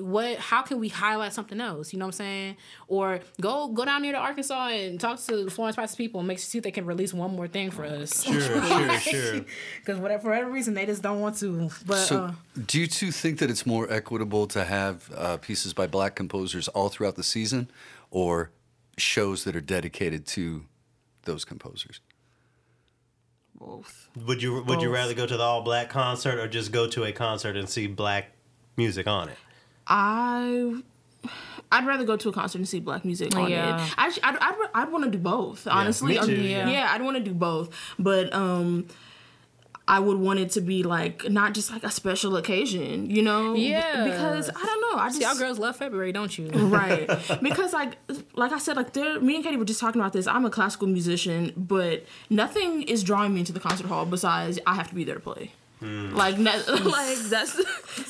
what 0.00 0.38
how 0.38 0.62
can 0.62 0.78
we 0.78 0.88
highlight 0.88 1.32
something 1.32 1.60
else? 1.60 1.92
You 1.92 1.98
know 1.98 2.06
what 2.06 2.14
I'm 2.14 2.18
saying? 2.18 2.56
Or 2.88 3.20
go 3.40 3.68
go 3.68 3.84
down 3.84 4.02
near 4.02 4.12
to 4.12 4.18
Arkansas 4.18 4.68
and 4.68 5.00
talk 5.00 5.20
to 5.24 5.44
the 5.44 5.50
Florence 5.50 5.76
Price 5.76 5.94
people 5.94 6.20
and 6.20 6.28
make 6.28 6.38
see 6.38 6.58
if 6.58 6.64
they 6.64 6.70
can 6.70 6.86
release 6.86 7.12
one 7.12 7.34
more 7.34 7.48
thing 7.48 7.70
for 7.70 7.84
us. 7.84 8.24
Sure, 8.24 8.40
sure, 8.40 8.98
sure. 9.00 9.44
Because 9.80 9.98
whatever 9.98 10.22
for 10.22 10.30
whatever 10.30 10.50
reason 10.50 10.74
they 10.74 10.86
just 10.86 11.02
don't 11.02 11.20
want 11.20 11.36
to. 11.38 11.70
But 11.86 11.96
So, 11.96 12.24
uh, 12.24 12.32
do 12.66 12.80
you 12.80 12.86
two 12.86 13.10
think 13.10 13.38
that 13.38 13.50
it's 13.50 13.66
more 13.66 13.90
equitable 13.90 14.46
to 14.48 14.64
have 14.64 15.10
uh, 15.16 15.36
pieces 15.38 15.74
by 15.74 15.86
black 15.86 16.14
composers 16.14 16.68
all 16.68 16.88
throughout 16.88 17.16
the 17.16 17.24
season, 17.24 17.70
or 18.10 18.50
shows 18.98 19.44
that 19.44 19.56
are 19.56 19.60
dedicated 19.60 20.26
to 20.28 20.64
those 21.24 21.44
composers? 21.44 22.00
Both. 23.64 24.08
Would 24.26 24.42
you 24.42 24.62
would 24.62 24.82
you 24.82 24.90
rather 24.90 25.14
go 25.14 25.26
to 25.26 25.36
the 25.36 25.42
all 25.42 25.62
black 25.62 25.88
concert 25.88 26.38
or 26.38 26.48
just 26.48 26.72
go 26.72 26.88
to 26.88 27.04
a 27.04 27.12
concert 27.12 27.56
and 27.56 27.68
see 27.68 27.86
black 27.86 28.30
music 28.76 29.06
on 29.06 29.28
it? 29.28 29.36
I. 29.86 30.82
I'd 31.70 31.86
rather 31.86 32.04
go 32.04 32.16
to 32.16 32.28
a 32.28 32.32
concert 32.32 32.58
and 32.58 32.68
see 32.68 32.80
black 32.80 33.04
music 33.04 33.34
on 33.36 33.48
Yeah. 33.48 33.82
it. 33.86 33.94
Actually, 33.96 34.24
I'd, 34.24 34.36
I'd, 34.40 34.68
I'd 34.74 34.92
want 34.92 35.04
to 35.04 35.10
do 35.10 35.18
both. 35.18 35.66
Honestly, 35.70 36.14
me 36.14 36.18
Um, 36.18 36.26
too, 36.26 36.34
yeah. 36.34 36.68
yeah. 36.68 36.88
I'd 36.92 37.00
want 37.00 37.16
to 37.16 37.22
do 37.22 37.32
both, 37.32 37.70
but 37.98 38.32
um, 38.34 38.88
I 39.92 39.98
would 40.00 40.16
want 40.16 40.38
it 40.38 40.50
to 40.52 40.62
be 40.62 40.82
like 40.82 41.28
not 41.30 41.52
just 41.52 41.70
like 41.70 41.84
a 41.84 41.90
special 41.90 42.36
occasion, 42.36 43.10
you 43.10 43.20
know? 43.20 43.54
Yeah. 43.54 44.04
because 44.04 44.48
I 44.48 44.64
don't 44.64 44.80
know. 44.80 44.98
I 44.98 45.08
just 45.10 45.20
y'all 45.20 45.36
girls 45.36 45.58
love 45.58 45.76
February, 45.76 46.12
don't 46.12 46.36
you? 46.38 46.48
right 46.72 47.06
because 47.42 47.72
like 47.72 47.96
like 48.34 48.52
i 48.52 48.58
said 48.58 48.76
like 48.76 48.92
there 48.92 49.20
me 49.20 49.34
and 49.36 49.44
katie 49.44 49.56
were 49.56 49.64
just 49.64 49.80
talking 49.80 50.00
about 50.00 50.12
this 50.12 50.26
i'm 50.26 50.44
a 50.44 50.50
classical 50.50 50.86
musician 50.86 51.52
but 51.56 52.04
nothing 52.30 52.82
is 52.82 53.02
drawing 53.02 53.34
me 53.34 53.40
into 53.40 53.52
the 53.52 53.60
concert 53.60 53.86
hall 53.86 54.06
besides 54.06 54.58
i 54.66 54.74
have 54.74 54.88
to 54.88 54.94
be 54.94 55.04
there 55.04 55.16
to 55.16 55.20
play 55.20 55.50
hmm. 55.80 56.14
like 56.14 56.38
no, 56.38 56.50
like 56.68 57.18
that's 57.18 57.54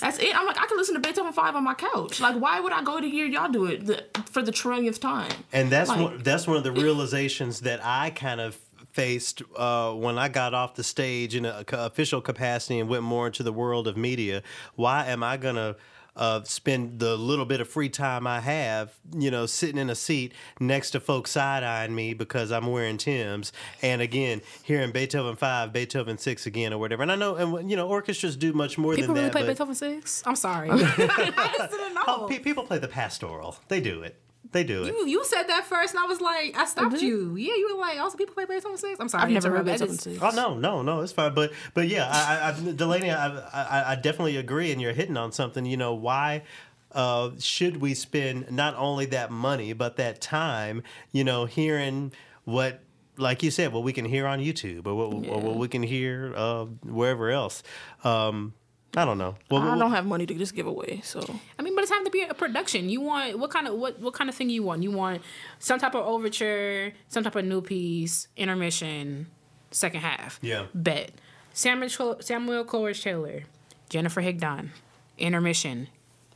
that's 0.01 0.19
it 0.19 0.37
i'm 0.37 0.47
like 0.47 0.59
i 0.59 0.67
can 0.67 0.77
listen 0.77 0.95
to 0.95 1.01
beethoven 1.01 1.33
5 1.33 1.57
on 1.57 1.65
my 1.65 1.75
couch 1.75 2.21
like 2.21 2.37
why 2.37 2.61
would 2.61 2.73
i 2.73 2.83
go 2.83 3.01
to 3.01 3.09
hear 3.09 3.27
y'all 3.27 3.51
do 3.51 3.67
it 3.67 3.87
the, 3.87 4.05
for 4.27 4.43
the 4.43 4.53
trillionth 4.53 5.01
time 5.01 5.33
And 5.53 5.71
that's 5.71 5.89
Like- 5.91 6.01
one, 6.01 6.23
that's 6.23 6.47
one 6.47 6.57
of 6.57 6.65
the 6.65 6.73
realizations 6.73 7.61
that 7.61 7.85
I 7.85 8.11
kind 8.11 8.41
of 8.41 8.59
faced 8.93 9.43
uh, 9.57 9.93
when 9.93 10.19
I 10.19 10.29
got 10.29 10.55
off 10.55 10.75
the 10.75 10.85
stage 10.85 11.35
in 11.35 11.45
an 11.45 11.65
official 11.73 12.21
capacity 12.21 12.79
and 12.79 12.89
went 12.89 13.03
more 13.03 13.27
into 13.27 13.43
the 13.43 13.53
world 13.53 13.89
of 13.89 13.97
media. 13.97 14.43
Why 14.77 15.07
am 15.07 15.23
I 15.23 15.37
gonna 15.39 15.77
uh, 16.15 16.43
spend 16.45 16.99
the 16.99 17.17
little 17.17 17.47
bit 17.47 17.63
of 17.63 17.69
free 17.69 17.89
time 17.89 18.27
I 18.27 18.41
have, 18.41 18.93
you 19.17 19.31
know, 19.31 19.47
sitting 19.47 19.79
in 19.79 19.89
a 19.89 19.95
seat 19.95 20.33
next 20.61 20.91
to 20.91 21.01
folks 21.01 21.31
side 21.31 21.63
eyeing 21.63 21.95
me 21.95 22.13
because 22.13 22.53
I'm 22.53 22.67
wearing 22.67 22.99
Tim's, 22.99 23.51
and 23.81 24.03
again 24.03 24.43
hearing 24.63 24.93
Beethoven 24.93 25.37
five, 25.37 25.73
Beethoven 25.73 26.19
six 26.19 26.45
again, 26.45 26.75
or 26.75 26.79
whatever. 26.79 27.03
And 27.03 27.11
I 27.11 27.17
know, 27.17 27.37
and 27.37 27.71
you 27.71 27.77
know, 27.77 27.89
orchestras 27.89 28.37
do 28.37 28.53
much 28.53 28.77
more 28.77 28.95
People 28.95 29.15
than 29.15 29.25
really 29.25 29.27
that. 29.29 29.33
play 29.33 29.41
but- 29.43 29.49
Beethoven 29.49 29.75
six? 29.75 30.23
I'm 30.27 30.37
sorry. 30.37 30.69
I 30.73 30.77
just 30.77 31.71
didn't 31.71 31.95
know. 31.95 32.03
Oh, 32.07 32.27
pe- 32.29 32.41
people 32.41 32.65
play 32.65 32.79
the 32.79 32.89
pastoral. 32.89 33.57
They 33.69 33.81
do 33.81 34.03
it. 34.03 34.17
They 34.51 34.65
do 34.65 34.83
it. 34.85 34.89
You, 34.89 35.07
you 35.07 35.25
said 35.25 35.45
that 35.45 35.65
first, 35.65 35.95
and 35.95 36.03
I 36.03 36.07
was 36.07 36.21
like, 36.21 36.57
I 36.57 36.67
stopped 36.67 37.01
you. 37.01 37.37
Yeah, 37.37 37.55
you 37.55 37.75
were 37.75 37.81
like, 37.81 37.99
also 37.99 38.17
people 38.19 38.35
play 38.35 38.45
Beethoven 38.45 38.77
six. 38.77 38.99
I'm 39.01 39.09
sorry, 39.09 39.25
i've 39.25 39.31
never 39.31 39.51
heard 39.51 39.69
interrupt. 39.69 39.83
I 39.83 39.87
beethoven 39.87 39.99
6 39.99 40.23
Oh 40.23 40.31
no, 40.31 40.55
no, 40.59 40.83
no, 40.83 41.01
it's 41.01 41.13
fine. 41.13 41.33
But 41.33 41.53
but 41.75 41.89
yeah, 41.89 42.09
I, 42.11 42.51
I, 42.51 42.69
I 42.71 42.73
Delaney, 42.73 43.11
I, 43.11 43.29
I 43.29 43.93
I 43.93 43.95
definitely 43.95 44.37
agree, 44.37 44.73
and 44.73 44.81
you're 44.81 44.93
hitting 44.93 45.17
on 45.17 45.33
something. 45.33 45.65
You 45.65 45.77
know 45.77 45.95
why? 45.95 46.43
Uh, 46.91 47.31
should 47.39 47.79
we 47.79 47.95
spend 47.95 48.51
not 48.51 48.75
only 48.77 49.07
that 49.07 49.31
money 49.31 49.73
but 49.73 49.97
that 49.97 50.21
time? 50.21 50.83
You 51.13 51.25
know, 51.25 51.47
hearing 51.47 52.13
what, 52.45 52.81
like 53.17 53.43
you 53.43 53.51
said, 53.51 53.73
what 53.73 53.85
we 53.85 53.93
can 53.95 54.05
hear 54.05 54.27
on 54.27 54.41
YouTube 54.41 54.87
or 54.87 54.95
what, 54.95 55.29
or 55.29 55.41
what 55.41 55.57
we 55.57 55.69
can 55.69 55.83
hear 55.83 56.35
uh, 56.37 56.65
wherever 56.85 57.31
else. 57.31 57.63
Um, 58.05 58.53
I 58.97 59.05
don't 59.07 59.17
know. 59.17 59.37
Well, 59.51 59.63
i 59.63 59.67
well, 59.67 59.79
don't 59.79 59.91
have 59.93 60.05
money 60.05 60.27
to 60.27 60.35
just 60.35 60.55
give 60.55 60.67
away 60.67 61.01
so 61.03 61.21
I 61.59 61.63
mean, 61.63 61.75
but 61.75 61.83
it's 61.83 61.91
time 61.91 62.05
to 62.05 62.11
be 62.11 62.23
a 62.23 62.35
production. 62.35 62.91
You 62.91 63.01
want 63.01 63.39
what 63.39 63.51
kind 63.51 63.67
of 63.67 63.75
what 63.75 63.99
what 64.01 64.13
kind 64.15 64.29
of 64.29 64.37
thing 64.37 64.51
you 64.51 64.63
want? 64.63 64.83
You 64.83 64.91
want 64.91 65.23
some 65.59 65.79
type 65.79 65.95
of 65.95 66.05
overture, 66.07 66.93
some 67.09 67.25
type 67.25 67.37
of 67.37 67.45
new 67.45 67.63
piece, 67.63 68.29
intermission, 68.37 69.29
second 69.71 70.01
half. 70.01 70.39
Yeah. 70.43 70.67
Bet. 70.75 71.13
Samuel 71.55 71.89
Cho- 71.89 72.19
Samuel 72.21 72.65
Coleridge 72.65 73.03
Taylor, 73.03 73.43
Jennifer 73.89 74.23
Higdon, 74.23 74.71
intermission, 75.19 75.89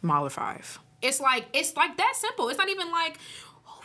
Mahler 0.03 0.31
five. 0.31 0.79
It's 1.03 1.21
like 1.21 1.47
it's 1.53 1.77
like 1.77 1.97
that 1.97 2.15
simple. 2.17 2.49
It's 2.49 2.59
not 2.59 2.69
even 2.69 2.91
like 2.91 3.19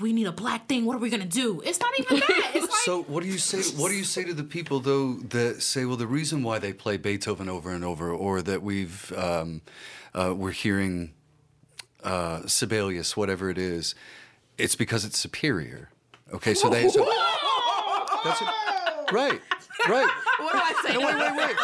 we 0.02 0.14
need 0.14 0.28
a 0.28 0.32
black 0.32 0.68
thing. 0.68 0.86
What 0.86 0.96
are 0.96 1.00
we 1.00 1.10
gonna 1.10 1.26
do? 1.26 1.62
It's 1.64 1.80
not 1.80 1.92
even 2.00 2.20
that. 2.20 2.52
It's 2.54 2.62
like 2.70 2.80
So, 2.82 3.04
what 3.04 3.24
do 3.24 3.30
you 3.30 3.38
say? 3.38 3.62
What 3.80 3.90
do 3.90 3.96
you 3.96 4.04
say 4.04 4.24
to 4.24 4.34
the 4.34 4.44
people 4.44 4.80
though 4.80 5.14
that 5.30 5.62
say, 5.62 5.86
well, 5.86 5.98
the 5.98 6.08
reason 6.08 6.44
why 6.44 6.60
they 6.60 6.74
play 6.74 6.98
Beethoven 6.98 7.48
over 7.50 7.70
and 7.72 7.84
over, 7.86 8.12
or 8.12 8.42
that 8.42 8.62
we've 8.62 9.14
um, 9.18 9.62
uh, 10.14 10.34
we're 10.36 10.52
hearing 10.52 11.14
uh, 12.04 12.42
Sibelius, 12.48 13.16
whatever 13.16 13.50
it 13.50 13.58
is, 13.58 13.96
it's 14.58 14.76
because 14.76 15.06
it's 15.06 15.18
superior. 15.18 15.90
Okay, 16.34 16.54
so 16.54 16.70
they. 16.70 16.88
So, 16.90 17.06
that's 18.24 18.42
it. 18.42 18.48
Right, 19.12 19.42
right. 19.90 20.10
what 20.40 20.54
do 20.54 20.60
i 20.60 20.84
say 20.88 20.94
No, 20.94 21.06
wait, 21.06 21.18
wait, 21.18 21.36
wait. 21.36 21.56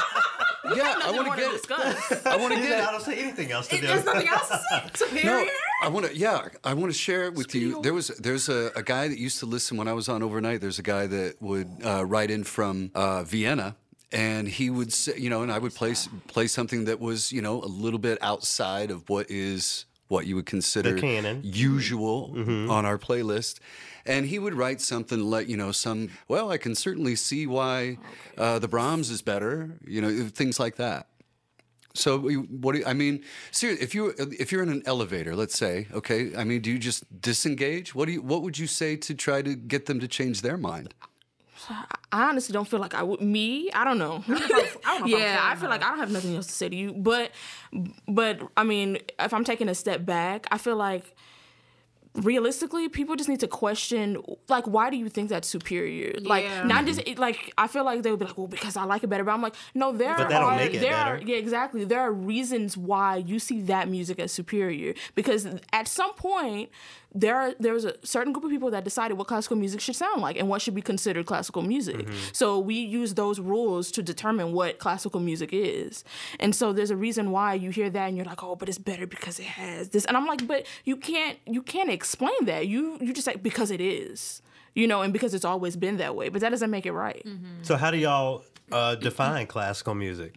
Yeah, 0.76 0.96
I 1.04 1.12
want 1.12 1.30
to 1.32 1.36
get 1.38 1.50
it. 1.52 1.58
discuss 1.58 2.26
I 2.26 2.36
want 2.38 2.54
to 2.54 2.60
get 2.60 2.82
I 2.88 2.92
don't 2.92 3.02
say 3.02 3.18
anything 3.20 3.52
else 3.52 3.68
to 3.70 3.80
do. 3.80 3.88
there's 3.88 4.06
nothing 4.06 4.28
else 4.28 4.48
to 4.50 4.62
say. 4.70 4.90
Superior. 4.94 5.46
No, 5.82 5.88
I 5.88 5.90
want 5.90 6.06
to. 6.08 6.16
Yeah, 6.16 6.48
I 6.64 6.74
want 6.74 6.92
to 6.92 6.98
share 6.98 7.26
it 7.26 7.36
with 7.36 7.54
you. 7.54 7.82
There 7.82 7.94
was 7.94 8.08
there's 8.08 8.50
a, 8.50 8.72
a 8.76 8.82
guy 8.84 9.08
that 9.08 9.18
used 9.20 9.40
to 9.40 9.46
listen 9.46 9.78
when 9.78 9.88
I 9.88 9.94
was 9.94 10.10
on 10.10 10.24
overnight. 10.24 10.60
There's 10.62 10.80
a 10.80 10.84
guy 10.84 11.06
that 11.08 11.36
would 11.40 11.70
uh, 11.86 12.04
write 12.06 12.32
in 12.32 12.44
from 12.44 12.90
uh, 12.96 13.22
Vienna, 13.24 13.76
and 14.12 14.48
he 14.48 14.72
would 14.72 14.92
say, 14.92 15.14
you 15.18 15.30
know, 15.30 15.44
and 15.44 15.52
I 15.52 15.60
would 15.60 15.76
play 15.76 15.94
play 16.28 16.48
something 16.48 16.86
that 16.86 17.00
was, 17.00 17.32
you 17.32 17.42
know, 17.44 17.62
a 17.62 17.70
little 17.86 18.00
bit 18.00 18.18
outside 18.22 18.90
of 18.90 19.08
what 19.08 19.28
is 19.30 19.86
what 20.08 20.26
you 20.26 20.36
would 20.36 20.46
consider 20.48 20.94
The 20.94 21.02
canon. 21.02 21.42
usual 21.44 22.34
on 22.72 22.86
our 22.86 22.98
playlist. 22.98 23.60
And 24.08 24.26
he 24.26 24.40
would 24.40 24.54
write 24.54 24.82
something 24.82 25.20
like, 25.20 25.50
you 25.50 25.58
know, 25.58 25.72
some, 25.72 26.10
well, 26.28 26.50
I 26.52 26.58
can 26.58 26.76
certainly 26.76 27.16
see 27.16 27.46
why 27.46 27.98
uh, 28.38 28.60
the 28.60 28.68
Brahms 28.68 29.10
is 29.10 29.22
better, 29.22 29.78
you 29.86 30.02
know, 30.02 30.30
things 30.30 30.60
like 30.60 30.78
that. 30.78 31.08
So 31.94 32.20
what 32.20 32.74
do 32.74 32.80
you, 32.80 32.86
I 32.86 32.94
mean? 32.94 33.24
Seriously, 33.52 33.84
if 33.84 33.96
you 33.96 34.14
if 34.18 34.52
you're 34.52 34.62
in 34.62 34.70
an 34.70 34.84
elevator, 34.86 35.36
let's 35.36 35.58
say, 35.58 35.88
okay, 35.92 36.36
I 36.36 36.44
mean, 36.44 36.62
do 36.62 36.72
you 36.72 36.78
just 36.78 37.04
disengage? 37.22 37.96
What 37.96 38.06
do 38.06 38.12
you 38.12 38.22
what 38.22 38.44
would 38.44 38.60
you 38.60 38.68
say 38.68 38.96
to 38.98 39.16
try 39.16 39.42
to 39.42 39.56
get 39.56 39.88
them 39.88 40.00
to 40.02 40.08
change 40.08 40.44
their 40.44 40.58
mind? 40.58 40.94
I 41.70 42.30
honestly 42.30 42.54
don't 42.54 42.68
feel 42.68 42.80
like 42.80 42.94
I 42.94 43.04
would. 43.04 43.22
Me, 43.22 43.70
I 43.74 43.84
don't 43.84 43.98
know. 43.98 44.24
I 44.28 45.00
don't 45.00 45.10
know 45.10 45.18
yeah, 45.18 45.40
I 45.42 45.56
feel 45.56 45.70
like 45.70 45.84
I 45.84 45.90
don't 45.90 46.00
have 46.00 46.12
nothing 46.12 46.36
else 46.36 46.48
to 46.48 46.54
say 46.54 46.70
to 46.70 46.76
you. 46.76 46.94
But, 46.94 47.32
but 48.08 48.42
I 48.56 48.64
mean, 48.64 49.00
if 49.20 49.34
I'm 49.34 49.44
taking 49.44 49.68
a 49.68 49.76
step 49.76 50.06
back, 50.06 50.48
I 50.52 50.58
feel 50.58 50.78
like 50.78 51.16
realistically, 52.18 52.90
people 52.90 53.16
just 53.16 53.30
need 53.30 53.40
to 53.42 53.48
question, 53.48 54.18
like, 54.50 54.66
why 54.66 54.90
do 54.90 54.98
you 54.98 55.10
think 55.10 55.30
that's 55.30 55.48
superior? 55.48 56.14
Like, 56.22 56.44
Yeah. 56.44 56.64
not 56.64 56.86
just 56.86 57.00
like 57.18 57.54
I 57.58 57.68
feel 57.68 57.84
like 57.84 58.04
they 58.04 58.12
would 58.12 58.20
be 58.20 58.26
like, 58.26 58.38
well, 58.38 58.48
because 58.48 58.76
I 58.76 58.84
like 58.86 59.04
it 59.04 59.08
better. 59.08 59.24
But 59.24 59.32
I'm 59.34 59.42
like, 59.42 59.56
no, 59.74 59.92
there 59.92 60.16
But 60.18 60.30
that 60.30 60.40
don't 60.40 60.54
are 60.54 60.56
make 60.58 60.74
it 60.74 60.80
there 60.82 60.96
are 60.96 61.18
yeah, 61.20 61.36
exactly. 61.38 61.84
There 61.86 62.00
are 62.02 62.12
reasons 62.12 62.76
why 62.78 63.18
you 63.18 63.40
see 63.40 63.62
that 63.64 63.88
music 63.90 64.20
as 64.20 64.32
superior 64.32 64.94
because 65.16 65.48
at 65.74 65.88
some 65.88 66.14
point 66.14 66.70
there 67.20 67.36
are, 67.36 67.54
there 67.60 67.74
was 67.74 67.84
a 67.86 67.96
certain 68.04 68.32
group 68.32 68.46
of 68.46 68.52
people 68.52 68.70
that 68.72 68.84
decided 68.84 69.18
what 69.18 69.28
classical 69.28 69.58
music 69.58 69.82
should 69.82 69.96
sound 69.96 70.22
like 70.22 70.38
and 70.38 70.48
what 70.48 70.62
should 70.62 70.76
be 70.76 70.82
considered 70.82 71.26
classical 71.26 71.64
music. 71.64 71.98
Mm-hmm. 71.98 72.14
So 72.32 72.60
we 72.60 72.76
use 72.76 73.16
those 73.16 73.40
rules 73.40 73.92
to 73.92 74.04
determine 74.04 74.54
what 74.54 74.78
classical 74.78 75.20
music 75.20 75.50
is. 75.52 76.04
And 76.40 76.56
so 76.56 76.72
there's 76.74 76.92
a 76.92 76.96
reason 76.96 77.32
why 77.32 77.56
you 77.56 77.72
hear 77.72 77.90
that 77.90 78.08
and 78.08 78.16
you're 78.16 78.26
like, 78.26 78.44
"Oh, 78.44 78.56
but 78.56 78.70
it's 78.70 78.78
better 78.78 79.08
because 79.08 79.40
it 79.40 79.46
has 79.46 79.90
this." 79.90 80.06
And 80.06 80.16
I'm 80.16 80.28
like, 80.28 80.46
"But 80.48 80.68
you 80.86 80.96
can't 80.96 81.40
you 81.48 81.64
can't 81.64 81.90
explain 81.90 82.46
that. 82.46 82.68
You 82.68 82.98
you 83.02 83.14
just 83.14 83.28
like 83.28 83.42
because 83.42 83.72
it 83.72 83.82
is." 83.82 84.42
You 84.76 84.86
know, 84.86 85.02
and 85.02 85.12
because 85.12 85.34
it's 85.34 85.46
always 85.46 85.76
been 85.76 85.98
that 85.98 86.16
way, 86.16 86.30
but 86.30 86.42
that 86.42 86.50
doesn't 86.52 86.70
make 86.70 86.86
it 86.86 86.92
right. 86.92 87.26
So 87.64 87.78
how 87.78 87.90
do 87.90 87.98
y'all 87.98 88.44
uh, 88.72 88.94
define 88.94 89.48
classical 89.48 89.96
music? 89.96 90.36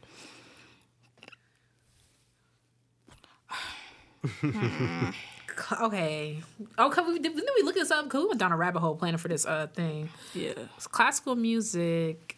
Okay. 5.81 6.41
Okay. 6.79 7.03
We, 7.03 7.19
didn't 7.19 7.37
we 7.57 7.63
look 7.63 7.75
this 7.75 7.91
up? 7.91 8.09
Cause 8.09 8.23
we 8.23 8.29
went 8.29 8.41
down 8.41 8.53
a 8.53 8.57
rabbit 8.57 8.81
hole 8.81 8.95
planning 8.97 9.19
for 9.19 9.29
this 9.29 9.45
uh 9.47 9.67
thing. 9.75 10.09
Yeah. 10.35 10.53
Classical 10.91 11.37
music 11.37 12.37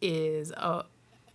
is 0.00 0.50
a 0.52 0.84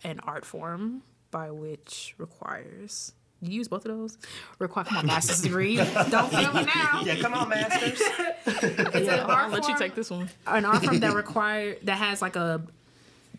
an 0.04 0.20
art 0.22 0.46
form 0.46 1.04
by 1.32 1.52
which 1.52 2.16
requires. 2.18 3.14
You 3.42 3.52
use 3.52 3.68
both 3.68 3.86
of 3.86 3.92
those? 3.98 4.18
Require 4.60 4.86
come 4.86 4.98
on, 5.00 5.06
master's 5.08 5.42
degree. 5.48 5.76
Don't 5.76 6.30
feel 6.32 6.54
me 6.54 6.64
now. 6.64 7.02
Yeah, 7.04 7.16
come 7.18 7.34
on, 7.34 7.50
masters. 7.50 8.02
It's 8.46 9.08
an 9.10 9.20
I'll 9.22 9.32
art 9.32 9.52
let 9.52 9.68
you 9.68 9.78
take 9.78 9.96
this 9.96 10.10
one. 10.10 10.30
an 10.48 10.66
art 10.66 10.84
form 10.84 11.00
that 11.00 11.14
require 11.16 11.76
that 11.84 11.98
has 11.98 12.22
like 12.22 12.36
a 12.36 12.62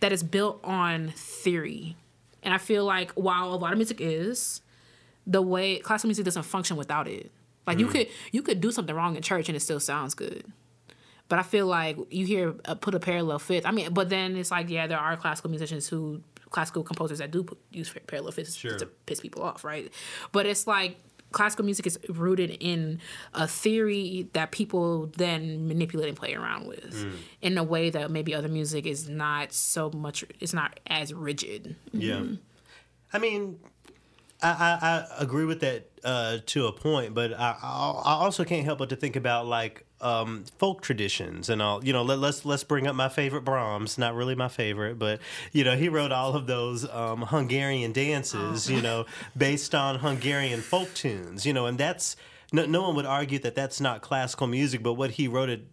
that 0.01 0.13
is 0.13 0.23
built 0.23 0.61
on 0.65 1.13
theory. 1.17 1.97
And 2.43 2.53
I 2.53 2.59
feel 2.59 2.85
like 2.85 3.13
while 3.13 3.55
a 3.55 3.57
lot 3.57 3.73
of 3.73 3.79
music 3.79 3.99
is, 4.01 4.61
the 5.27 5.43
way 5.43 5.79
classical 5.79 6.09
music 6.09 6.25
doesn't 6.25 6.43
function 6.43 6.77
without 6.77 7.09
it. 7.09 7.31
Like 7.67 7.79
you 7.79 7.87
mm. 7.87 7.93
could 7.93 8.09
you 8.33 8.43
could 8.43 8.61
do 8.61 8.71
something 8.71 8.95
wrong 8.95 9.17
in 9.17 9.23
church 9.23 9.49
and 9.49 9.57
it 9.57 9.61
still 9.61 9.81
sounds 9.81 10.15
good. 10.15 10.45
But 11.29 11.39
I 11.39 11.43
feel 11.43 11.67
like 11.67 11.97
you 12.11 12.27
hear 12.27 12.55
uh, 12.67 12.75
put 12.75 12.95
a 12.95 13.01
parallel 13.01 13.39
fifth. 13.39 13.65
I 13.65 13.71
mean, 13.71 13.93
but 13.95 14.11
then 14.11 14.37
it's 14.37 14.51
like 14.51 14.69
yeah, 14.69 14.87
there 14.87 14.99
are 14.99 15.17
classical 15.17 15.51
musicians 15.51 15.89
who 15.89 16.23
classical 16.51 16.85
composers 16.85 17.19
that 17.19 17.31
do 17.31 17.45
use 17.71 17.93
parallel 18.07 18.33
fifths 18.33 18.55
Sure. 18.55 18.79
to 18.79 18.87
piss 18.87 19.21
people 19.21 19.43
off, 19.43 19.65
right? 19.65 19.93
But 20.31 20.47
it's 20.47 20.67
like 20.67 20.99
classical 21.33 21.65
music 21.65 21.87
is 21.87 21.99
rooted 22.09 22.57
in 22.61 23.01
a 23.33 23.49
theory 23.49 24.29
that 24.35 24.53
people 24.53 25.07
then 25.17 25.67
manipulate 25.67 26.09
and 26.09 26.17
play 26.17 26.33
around 26.35 26.69
with 26.69 26.95
mm. 26.95 27.17
in 27.43 27.59
a 27.59 27.65
way 27.65 27.91
that 27.91 28.11
maybe 28.11 28.35
other 28.35 28.49
music 28.49 28.87
is 28.87 29.09
not 29.09 29.53
so 29.53 29.91
much. 29.91 30.25
It's 30.39 30.55
not 30.55 30.79
as 30.87 31.13
rigid. 31.13 31.75
Yeah. 31.93 32.15
Mm-hmm. 32.15 32.35
I 33.13 33.19
mean, 33.19 33.59
I, 34.43 35.07
I, 35.19 35.23
agree 35.23 35.45
with 35.45 35.61
that 35.61 35.91
uh, 36.05 36.39
to 36.47 36.67
a 36.67 36.73
point, 36.73 37.15
but 37.15 37.33
I, 37.33 37.57
I 37.63 38.15
also 38.15 38.45
can't 38.45 38.65
help 38.65 38.79
but 38.79 38.91
to 38.91 38.97
think 38.97 39.17
about 39.17 39.47
like 39.47 39.87
um, 40.01 40.45
folk 40.59 40.83
traditions 40.83 41.49
and 41.49 41.63
all. 41.63 41.85
You 41.85 41.93
know, 41.93 42.03
let, 42.03 42.19
let's 42.19 42.45
let's 42.45 42.65
bring 42.65 42.87
up 42.87 42.95
my 42.95 43.09
favorite 43.09 43.43
Brahms. 43.43 43.97
Not 43.97 44.15
really 44.15 44.35
my 44.35 44.49
favorite, 44.49 44.99
but 44.99 45.21
you 45.53 45.65
know, 45.65 45.77
he 45.77 45.89
wrote 45.89 46.13
all 46.13 46.35
of 46.35 46.47
those 46.47 46.89
um, 46.91 47.23
Hungarian 47.23 47.93
dances. 47.93 48.71
You 48.71 48.83
know, 48.83 49.07
based 49.37 49.75
on 49.75 50.01
Hungarian 50.01 50.61
folk 50.61 50.93
tunes. 50.95 51.47
You 51.47 51.53
know, 51.53 51.67
and 51.67 51.79
that's 51.79 52.17
no, 52.53 52.67
no 52.67 52.83
one 52.83 52.97
would 52.97 53.07
argue 53.07 53.39
that 53.41 53.55
that's 53.55 53.81
not 53.81 54.03
classical 54.03 54.47
music, 54.47 54.83
but 54.83 54.95
what 54.95 55.13
he 55.13 55.27
wrote 55.27 55.49
it 55.49 55.67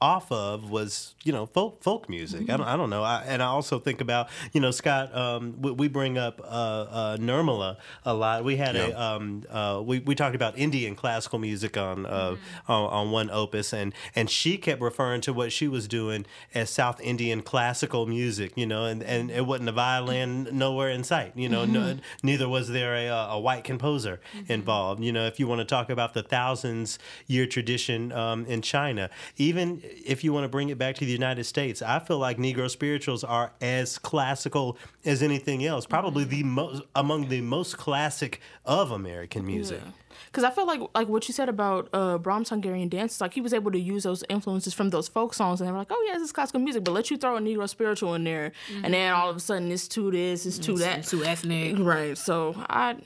off 0.00 0.30
of 0.30 0.70
was 0.70 1.14
you 1.24 1.32
know 1.32 1.46
folk 1.46 1.82
folk 1.82 2.08
music. 2.08 2.50
I 2.50 2.56
don't 2.56 2.66
I 2.66 2.76
don't 2.76 2.90
know. 2.90 3.02
I, 3.02 3.24
and 3.26 3.42
I 3.42 3.46
also 3.46 3.78
think 3.78 4.00
about 4.00 4.28
you 4.52 4.60
know 4.60 4.70
Scott. 4.70 5.14
Um, 5.14 5.60
we, 5.60 5.70
we 5.72 5.88
bring 5.88 6.18
up 6.18 6.40
uh, 6.40 6.44
uh, 6.44 7.16
Nirmala 7.16 7.76
a 8.04 8.12
lot. 8.12 8.44
We 8.44 8.56
had 8.56 8.76
a 8.76 9.00
um, 9.00 9.44
uh, 9.48 9.82
we 9.84 10.00
we 10.00 10.14
talked 10.14 10.34
about 10.34 10.58
Indian 10.58 10.94
classical 10.94 11.38
music 11.38 11.76
on, 11.76 12.04
uh, 12.04 12.36
on 12.68 12.84
on 12.84 13.10
one 13.10 13.30
opus, 13.30 13.72
and 13.72 13.94
and 14.14 14.28
she 14.28 14.58
kept 14.58 14.82
referring 14.82 15.22
to 15.22 15.32
what 15.32 15.50
she 15.50 15.66
was 15.66 15.88
doing 15.88 16.26
as 16.54 16.68
South 16.68 17.00
Indian 17.00 17.42
classical 17.42 18.06
music. 18.06 18.52
You 18.56 18.66
know, 18.66 18.84
and 18.84 19.02
and 19.02 19.30
it 19.30 19.46
wasn't 19.46 19.70
a 19.70 19.72
violin 19.72 20.48
nowhere 20.52 20.90
in 20.90 21.04
sight. 21.04 21.32
You 21.36 21.48
know, 21.48 21.64
no, 21.64 21.96
neither 22.22 22.48
was 22.48 22.68
there 22.68 22.94
a, 22.94 23.06
a 23.06 23.40
white 23.40 23.64
composer 23.64 24.20
involved. 24.46 25.02
You 25.02 25.12
know, 25.12 25.26
if 25.26 25.40
you 25.40 25.46
want 25.46 25.60
to 25.60 25.64
talk 25.64 25.88
about 25.88 26.12
the 26.12 26.22
thousands 26.22 26.98
year 27.26 27.46
tradition 27.46 28.12
um, 28.12 28.44
in 28.46 28.60
China, 28.60 29.08
even 29.36 29.82
if 30.04 30.24
you 30.24 30.32
want 30.32 30.44
to 30.44 30.48
bring 30.48 30.68
it 30.68 30.78
back 30.78 30.96
to 30.96 31.04
the 31.04 31.12
United 31.12 31.44
States, 31.44 31.82
I 31.82 31.98
feel 31.98 32.18
like 32.18 32.38
Negro 32.38 32.70
spirituals 32.70 33.24
are 33.24 33.52
as 33.60 33.98
classical 33.98 34.76
as 35.04 35.22
anything 35.22 35.64
else. 35.64 35.86
Probably 35.86 36.24
the 36.24 36.42
most 36.42 36.82
among 36.94 37.28
the 37.28 37.40
most 37.40 37.76
classic 37.78 38.40
of 38.64 38.90
American 38.90 39.46
music. 39.46 39.80
Because 40.26 40.44
I 40.44 40.50
feel 40.50 40.66
like 40.66 40.80
like 40.94 41.08
what 41.08 41.28
you 41.28 41.34
said 41.34 41.48
about 41.48 41.88
uh, 41.92 42.18
Brahms 42.18 42.48
Hungarian 42.48 42.88
dances, 42.88 43.20
like 43.20 43.34
he 43.34 43.40
was 43.40 43.52
able 43.52 43.70
to 43.72 43.78
use 43.78 44.02
those 44.04 44.24
influences 44.28 44.72
from 44.74 44.90
those 44.90 45.08
folk 45.08 45.34
songs, 45.34 45.60
and 45.60 45.68
they 45.68 45.72
were 45.72 45.78
like, 45.78 45.88
oh 45.90 46.04
yeah, 46.06 46.14
this 46.14 46.22
is 46.24 46.32
classical 46.32 46.60
music, 46.60 46.84
but 46.84 46.92
let 46.92 47.10
you 47.10 47.16
throw 47.16 47.36
a 47.36 47.40
Negro 47.40 47.68
spiritual 47.68 48.14
in 48.14 48.24
there, 48.24 48.52
and 48.82 48.92
then 48.94 49.12
all 49.12 49.30
of 49.30 49.36
a 49.36 49.40
sudden 49.40 49.70
it's 49.70 49.86
to 49.88 50.10
this, 50.10 50.46
it's 50.46 50.58
to 50.58 50.76
that, 50.78 51.04
Too 51.04 51.22
ethnic. 51.24 51.76
right? 51.78 52.16
So 52.16 52.54
I, 52.68 52.96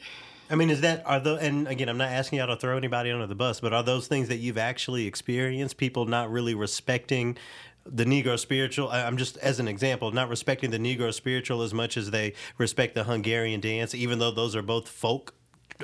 I 0.51 0.57
mean, 0.57 0.69
is 0.69 0.81
that 0.81 1.07
are 1.07 1.21
the 1.21 1.37
and 1.37 1.69
again, 1.69 1.89
I'm 1.89 1.97
not 1.97 2.11
asking 2.11 2.39
y'all 2.39 2.49
to 2.49 2.57
throw 2.57 2.77
anybody 2.77 3.13
under 3.13 3.29
the 3.29 3.37
bus, 3.37 3.61
but 3.61 3.73
are 3.73 3.85
those 3.85 4.09
things 4.09 4.29
that 4.29 4.39
you've 4.39 4.59
actually 4.59 5.07
experienced? 5.07 5.77
People 5.77 6.07
not 6.07 6.31
really 6.31 6.55
respecting 6.55 7.37
the 7.87 8.05
Negro 8.05 8.37
spiritual. 8.37 8.91
I'm 8.91 9.17
just 9.17 9.37
as 9.39 9.61
an 9.61 9.69
example, 9.69 10.11
not 10.11 10.29
respecting 10.29 10.71
the 10.71 10.79
Negro 10.79 11.15
spiritual 11.15 11.63
as 11.63 11.73
much 11.73 11.97
as 11.97 12.11
they 12.11 12.35
respect 12.59 12.97
the 12.97 13.05
Hungarian 13.05 13.61
dance, 13.61 13.95
even 13.95 14.19
though 14.19 14.33
those 14.33 14.57
are 14.57 14.63
both 14.63 14.89
folk, 14.89 15.35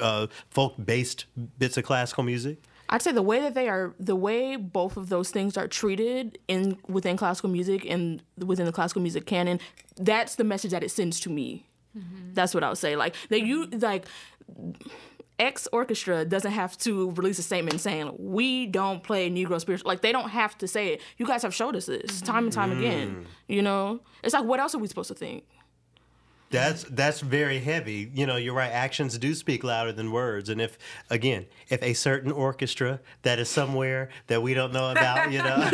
uh, 0.03 0.27
folk 0.51 0.75
based 0.85 1.27
bits 1.59 1.77
of 1.77 1.85
classical 1.85 2.25
music. 2.25 2.59
I'd 2.89 3.03
say 3.03 3.13
the 3.13 3.23
way 3.23 3.41
that 3.41 3.55
they 3.55 3.69
are, 3.69 3.95
the 4.01 4.17
way 4.17 4.57
both 4.57 4.97
of 4.97 5.09
those 5.09 5.31
things 5.31 5.57
are 5.57 5.69
treated 5.69 6.39
in 6.49 6.79
within 6.89 7.17
classical 7.17 7.51
music 7.51 7.85
and 7.89 8.23
within 8.45 8.67
the 8.67 8.73
classical 8.73 9.03
music 9.03 9.27
canon, 9.27 9.61
that's 9.97 10.35
the 10.35 10.45
message 10.45 10.73
that 10.73 10.83
it 10.83 10.91
sends 10.91 11.21
to 11.21 11.31
me. 11.31 11.67
Mm-hmm. 11.97 12.35
That's 12.35 12.55
what 12.55 12.65
I 12.65 12.69
would 12.69 12.79
say. 12.79 12.97
Like 12.97 13.15
that 13.31 13.43
you 13.43 13.67
mm-hmm. 13.67 13.79
like 13.81 14.07
X 15.39 15.69
orchestra 15.73 16.25
doesn't 16.25 16.53
have 16.53 16.79
to 16.79 17.11
release 17.13 17.39
a 17.39 17.43
statement 17.43 17.81
saying 17.81 18.15
we 18.19 18.67
don't 18.67 19.03
play 19.03 19.31
Negro 19.31 19.61
spiritual. 19.61 19.89
Like 19.89 20.01
they 20.01 20.13
don't 20.13 20.31
have 20.31 20.57
to 20.59 20.69
say 20.69 20.95
it. 20.95 21.03
You 21.19 21.27
guys 21.27 21.43
have 21.43 21.55
showed 21.55 21.77
us 21.77 21.87
this 21.87 22.03
mm-hmm. 22.03 22.27
time 22.27 22.45
and 22.45 22.53
time 22.53 22.73
again. 22.73 23.09
Mm. 23.09 23.27
You 23.49 23.63
know, 23.63 24.01
it's 24.23 24.35
like 24.35 24.45
what 24.45 24.61
else 24.61 24.75
are 24.75 24.79
we 24.79 24.89
supposed 24.89 25.09
to 25.09 25.15
think? 25.15 25.45
That's 26.51 26.85
that's 26.85 27.21
very 27.21 27.59
heavy. 27.59 28.11
You 28.15 28.25
know, 28.27 28.37
you're 28.37 28.55
right. 28.55 28.71
Actions 28.71 29.19
do 29.19 29.35
speak 29.35 29.65
louder 29.65 29.93
than 29.93 30.13
words. 30.13 30.49
And 30.49 30.61
if 30.61 30.79
again, 31.11 31.47
if 31.69 31.83
a 31.83 31.93
certain 31.93 32.31
orchestra 32.31 33.01
that 33.23 33.39
is 33.41 33.49
somewhere 33.49 34.11
that 34.29 34.43
we 34.43 34.55
don't 34.55 34.73
know 34.73 34.91
about, 34.91 35.33
you 35.33 35.39
know, 35.39 35.71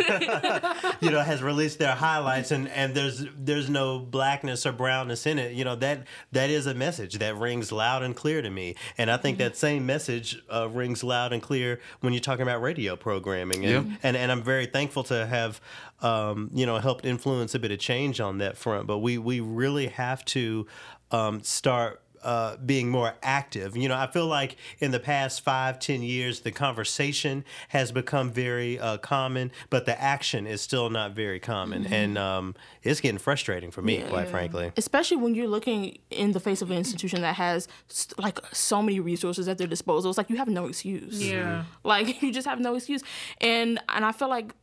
you 1.01 1.11
know, 1.11 1.21
has 1.21 1.43
released 1.43 1.79
their 1.79 1.95
highlights 1.95 2.51
and 2.51 2.69
and 2.69 2.95
there's 2.95 3.25
there's 3.37 3.69
no 3.69 3.99
blackness 3.99 4.65
or 4.65 4.73
brownness 4.73 5.27
in 5.27 5.39
it, 5.39 5.53
you 5.53 5.65
know, 5.65 5.77
that 5.77 6.07
that 6.33 6.49
is 6.49 6.67
a 6.67 6.75
message 6.75 7.19
that 7.19 7.37
rings 7.37 7.71
loud 7.71 8.03
and 8.03 8.17
clear 8.17 8.41
to 8.41 8.49
me. 8.51 8.75
And 8.97 9.11
I 9.11 9.19
think 9.19 9.39
that 9.39 9.57
same 9.57 9.85
message 9.85 10.43
uh, 10.53 10.69
rings 10.71 11.05
loud 11.05 11.33
and 11.35 11.43
clear 11.43 11.81
when 12.01 12.13
you're 12.15 12.21
talking 12.21 12.43
about 12.43 12.63
radio 12.63 12.97
programming. 12.97 13.65
And 13.67 13.89
Yeah. 13.89 13.97
and, 14.03 14.17
and 14.17 14.33
I'm 14.33 14.43
very 14.43 14.67
thankful 14.67 15.05
to 15.05 15.27
have 15.27 15.61
um, 16.03 16.51
you 16.53 16.67
know 16.67 16.79
helped 16.79 17.05
influence 17.05 17.55
a 17.55 17.59
bit 17.59 17.71
of 17.71 17.79
change 17.79 18.21
on 18.21 18.39
that 18.39 18.57
front. 18.57 18.87
But 18.87 18.99
we 18.99 19.19
we 19.19 19.41
really 19.41 19.89
have 19.89 20.25
to 20.27 20.67
um, 21.11 21.43
start 21.43 22.01
uh, 22.23 22.57
being 22.65 22.89
more 22.89 23.15
active. 23.21 23.77
You 23.77 23.89
know, 23.89 23.97
I 23.97 24.07
feel 24.07 24.29
like 24.29 24.55
in 24.79 24.93
the 24.93 25.01
past 25.01 25.41
five, 25.43 25.81
ten 25.81 26.03
years, 26.03 26.41
the 26.43 26.53
conversation 26.53 27.45
has 27.71 27.91
become 27.91 28.31
very 28.31 28.79
uh, 28.79 28.99
common, 28.99 29.51
but 29.71 29.87
the 29.87 30.01
action 30.01 30.47
is 30.47 30.61
still 30.61 30.89
not 30.89 31.17
very 31.17 31.41
common, 31.41 31.83
Mm-hmm. 31.83 31.93
and 31.93 32.19
um, 32.19 32.55
it's 32.85 33.01
getting 33.01 33.19
frustrating 33.19 33.73
for 33.73 33.83
me, 33.83 34.03
quite 34.09 34.29
frankly. 34.29 34.71
especially 34.77 35.17
when 35.17 35.35
you're 35.35 35.49
looking 35.49 35.99
in 36.11 36.31
the 36.31 36.39
face 36.39 36.63
of 36.63 36.71
an 36.71 36.77
institution 36.79 37.23
that 37.23 37.35
has 37.35 37.67
s- 37.91 38.07
like 38.19 38.39
so 38.55 38.81
many 38.83 39.01
resources 39.01 39.49
at 39.49 39.59
their 39.59 39.67
disposal 39.67 40.09
it's 40.11 40.19
like 40.19 40.31
you 40.31 40.37
have 40.37 40.49
no 40.49 40.67
excuse 40.67 41.21
Yeah. 41.21 41.65
like 41.83 42.23
you 42.23 42.33
just 42.33 42.47
have 42.47 42.61
no 42.61 42.75
excuse 42.77 43.03
and 43.41 43.81
and 43.89 44.05
i 44.05 44.13
feel 44.13 44.29
like 44.29 44.55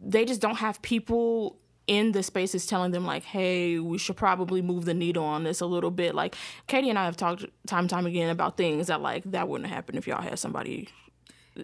they 0.00 0.24
just 0.24 0.40
don't 0.40 0.56
have 0.56 0.80
people 0.82 1.58
in 1.86 2.12
the 2.12 2.22
spaces 2.22 2.66
telling 2.66 2.92
them 2.92 3.04
like 3.04 3.22
hey 3.24 3.78
we 3.78 3.98
should 3.98 4.16
probably 4.16 4.62
move 4.62 4.86
the 4.86 4.94
needle 4.94 5.24
on 5.24 5.44
this 5.44 5.60
a 5.60 5.66
little 5.66 5.90
bit. 5.90 6.14
Like 6.14 6.34
katie 6.66 6.90
and 6.90 6.98
i 6.98 7.04
have 7.04 7.16
talked 7.16 7.44
time 7.66 7.80
and 7.80 7.90
time 7.90 8.06
again 8.06 8.30
about 8.30 8.56
things 8.56 8.86
that 8.86 9.00
like 9.00 9.22
that 9.26 9.48
wouldn't 9.48 9.70
happen 9.70 9.96
if 9.96 10.06
y'all 10.06 10.22
had 10.22 10.38
somebody 10.38 10.88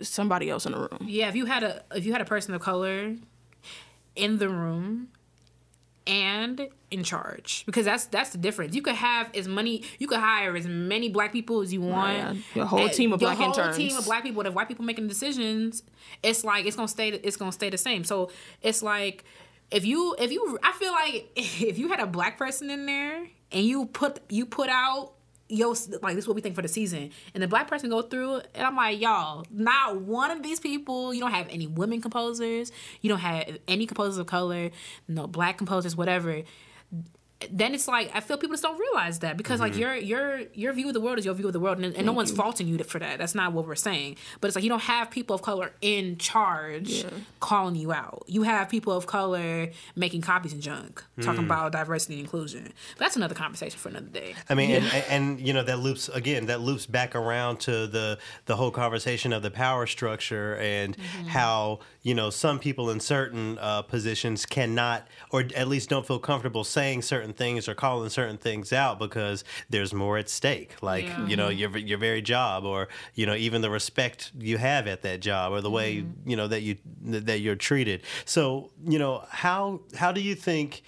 somebody 0.03 0.51
else 0.51 0.67
in 0.67 0.73
the 0.73 0.79
room. 0.79 1.07
Yeah, 1.07 1.29
if 1.29 1.35
you 1.37 1.47
had 1.47 1.63
a 1.63 1.83
if 1.95 2.05
you 2.05 2.13
had 2.13 2.21
a 2.21 2.27
person 2.27 2.55
of 2.55 2.61
color 2.61 3.17
in 4.17 4.39
the 4.39 4.49
room 4.49 5.09
and 6.11 6.69
in 6.91 7.05
charge, 7.05 7.63
because 7.67 7.85
that's 7.85 8.07
that's 8.07 8.31
the 8.31 8.39
difference. 8.39 8.75
You 8.75 8.83
could 8.83 8.97
have 8.97 9.35
as 9.37 9.47
many, 9.47 9.85
you 9.99 10.07
could 10.09 10.19
hire 10.19 10.57
as 10.57 10.67
many 10.67 11.09
black 11.09 11.33
people 11.33 11.61
as 11.61 11.73
you 11.73 11.81
want. 11.81 12.17
yeah. 12.19 12.35
Your 12.55 12.67
whole 12.67 12.81
And 12.81 12.93
team 12.93 13.13
of 13.13 13.21
your 13.23 13.31
black 13.31 13.39
whole 13.39 13.49
interns. 13.59 13.77
team 13.77 13.97
of 13.97 14.05
black 14.05 14.23
people. 14.25 14.43
If 14.45 14.53
white 14.55 14.69
people 14.69 14.85
making 14.85 15.07
decisions, 15.09 15.83
it's 16.23 16.43
like 16.45 16.67
it's 16.67 16.77
gonna 16.77 16.89
stay. 16.89 17.09
It's 17.11 17.37
gonna 17.37 17.53
stay 17.53 17.71
the 17.71 17.79
same. 17.79 18.03
So 18.05 18.31
it's 18.61 18.83
like 18.83 19.25
if 19.71 19.85
you 19.87 20.17
if 20.19 20.33
you 20.33 20.59
I 20.63 20.73
feel 20.73 20.93
like 20.93 21.31
if 21.37 21.79
you 21.79 21.89
had 21.89 22.01
a 22.01 22.07
black 22.07 22.37
person 22.37 22.71
in 22.71 22.87
there 22.87 23.27
and 23.53 23.65
you 23.65 23.87
put 23.87 24.19
you 24.29 24.47
put 24.47 24.69
out 24.69 25.13
yo 25.51 25.75
like 26.03 26.15
this 26.15 26.25
is 26.25 26.29
what 26.29 26.35
we 26.35 26.41
think 26.41 26.55
for 26.55 26.63
the 26.63 26.69
season. 26.69 27.11
And 27.35 27.43
the 27.43 27.49
black 27.49 27.69
person 27.69 27.91
go 27.91 28.03
through 28.03 28.43
and 28.55 28.67
i'm 28.67 28.77
like 28.77 29.01
y'all 29.01 29.45
not 29.51 30.01
one 30.01 30.31
of 30.31 30.43
these 30.43 30.61
people 30.61 31.13
you 31.13 31.21
don't 31.21 31.33
have 31.33 31.49
any 31.51 31.67
women 31.67 32.01
composers 32.01 32.73
you 33.01 33.09
don't 33.09 33.19
have 33.21 33.59
any 33.69 33.87
composers 33.87 34.19
of 34.19 34.27
color 34.27 34.71
no 35.09 35.27
black 35.27 35.59
composers 35.59 35.97
whatever 35.97 36.43
then 37.51 37.75
it's 37.75 37.89
like 37.89 38.11
I 38.15 38.21
feel 38.21 38.37
people 38.37 38.55
just 38.55 38.63
don't 38.63 38.79
realize 38.79 39.21
that 39.21 39.37
because 39.37 39.61
like 39.61 39.73
mm-hmm. 39.73 39.81
your 39.81 39.95
your 39.97 40.41
your 40.53 40.73
view 40.73 40.89
of 40.89 40.95
the 40.95 41.01
world 41.01 41.19
is 41.19 41.25
your 41.25 41.35
view 41.35 41.47
of 41.47 41.53
the 41.53 41.61
world, 41.61 41.79
and, 41.79 41.95
and 41.95 42.05
no 42.05 42.13
one's 42.13 42.31
faulting 42.31 42.67
you 42.67 42.79
for 42.85 42.99
that. 42.99 43.19
That's 43.19 43.35
not 43.35 43.53
what 43.53 43.67
we're 43.67 43.75
saying. 43.75 44.17
But 44.41 44.49
it's 44.49 44.57
like 44.57 44.65
you 44.65 44.69
don't 44.69 44.83
have 44.83 45.11
people 45.11 45.35
of 45.35 45.43
color 45.43 45.73
in 45.81 46.19
charge 46.19 47.05
calling 47.41 47.77
you 47.77 47.93
out. 47.93 48.25
You 48.27 48.43
have 48.43 48.69
people 48.69 48.93
of 48.93 49.07
color 49.07 49.71
making 49.97 50.21
copies 50.21 50.53
and 50.53 50.63
junk, 50.63 51.03
talking 51.21 51.43
mm. 51.43 51.47
about 51.47 51.73
diversity 51.73 52.15
and 52.15 52.23
inclusion. 52.23 52.65
But 52.65 53.05
that's 53.05 53.17
another 53.17 53.35
conversation 53.35 53.79
for 53.79 53.89
another 53.89 54.07
day. 54.07 54.35
I 54.49 54.55
mean, 54.55 54.71
and, 54.71 54.85
and, 54.85 55.05
and 55.09 55.41
you 55.41 55.55
know 55.55 55.63
that 55.63 55.79
loops 55.79 56.09
again. 56.11 56.47
That 56.47 56.61
loops 56.61 56.87
back 56.87 57.15
around 57.15 57.61
to 57.61 57.87
the 57.87 58.19
the 58.47 58.57
whole 58.57 58.71
conversation 58.71 59.33
of 59.33 59.43
the 59.43 59.51
power 59.51 59.87
structure 59.87 60.57
and 60.57 60.97
mm-hmm. 60.97 61.29
how 61.29 61.81
you 62.03 62.15
know 62.15 62.29
some 62.29 62.59
people 62.59 62.91
in 62.91 63.01
certain 63.01 63.59
uh, 63.59 63.83
positions 63.83 64.45
cannot, 64.45 65.09
or 65.31 65.45
at 65.57 65.69
least 65.69 65.89
don't 65.89 66.07
feel 66.07 66.19
comfortable 66.19 66.65
saying 66.65 67.01
certain 67.01 67.30
things 67.33 67.69
or 67.69 67.75
calling 67.75 68.09
certain 68.11 68.37
things 68.39 68.73
out 68.73 68.99
because 68.99 69.45
there's 69.69 69.93
more 69.95 70.19
at 70.19 70.29
stake. 70.29 70.75
Like 70.83 71.07
Yeah. 71.07 71.27
you 71.27 71.37
know 71.37 71.49
your 71.49 71.77
your 71.79 71.99
very 71.99 72.23
job, 72.23 72.65
or 72.65 72.89
you 73.15 73.27
know 73.27 73.35
even 73.35 73.63
the 73.63 73.71
respect 73.71 74.33
you 74.39 74.59
have 74.59 74.87
at 74.87 75.03
that 75.03 75.21
job, 75.21 75.53
or 75.53 75.61
the 75.61 75.71
way 75.71 76.05
you 76.27 76.37
know 76.37 76.49
that 76.49 76.63
you 76.63 76.77
that 77.05 77.41
you're 77.41 77.57
treated. 77.57 78.03
So 78.25 78.71
you 78.87 78.99
know 78.99 79.25
how 79.31 79.81
how 79.97 80.13
do 80.13 80.21
you 80.21 80.35
think? 80.35 80.83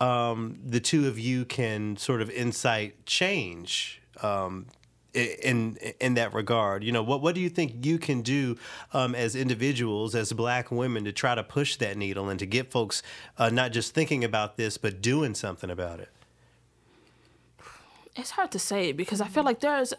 um, 0.00 0.58
the 0.66 0.80
two 0.80 1.06
of 1.06 1.18
you 1.20 1.44
can 1.44 1.96
sort 1.96 2.20
of 2.20 2.28
incite 2.28 3.06
change 3.06 4.02
um, 4.22 4.66
i- 4.66 4.83
in 5.14 5.76
in 6.00 6.14
that 6.14 6.34
regard. 6.34 6.84
You 6.84 6.92
know, 6.92 7.02
what 7.02 7.22
what 7.22 7.34
do 7.34 7.40
you 7.40 7.48
think 7.48 7.84
you 7.86 7.98
can 7.98 8.22
do 8.22 8.56
um, 8.92 9.14
as 9.14 9.34
individuals, 9.34 10.14
as 10.14 10.32
Black 10.32 10.70
women, 10.70 11.04
to 11.04 11.12
try 11.12 11.34
to 11.34 11.42
push 11.42 11.76
that 11.76 11.96
needle 11.96 12.28
and 12.28 12.38
to 12.38 12.46
get 12.46 12.70
folks 12.70 13.02
uh, 13.38 13.48
not 13.50 13.72
just 13.72 13.94
thinking 13.94 14.24
about 14.24 14.56
this 14.56 14.78
but 14.78 15.00
doing 15.00 15.34
something 15.34 15.70
about 15.70 16.00
it? 16.00 16.08
it's 18.16 18.30
hard 18.30 18.50
to 18.52 18.58
say 18.58 18.92
because 18.92 19.20
I 19.20 19.28
feel 19.28 19.42
like 19.42 19.60
there's 19.60 19.92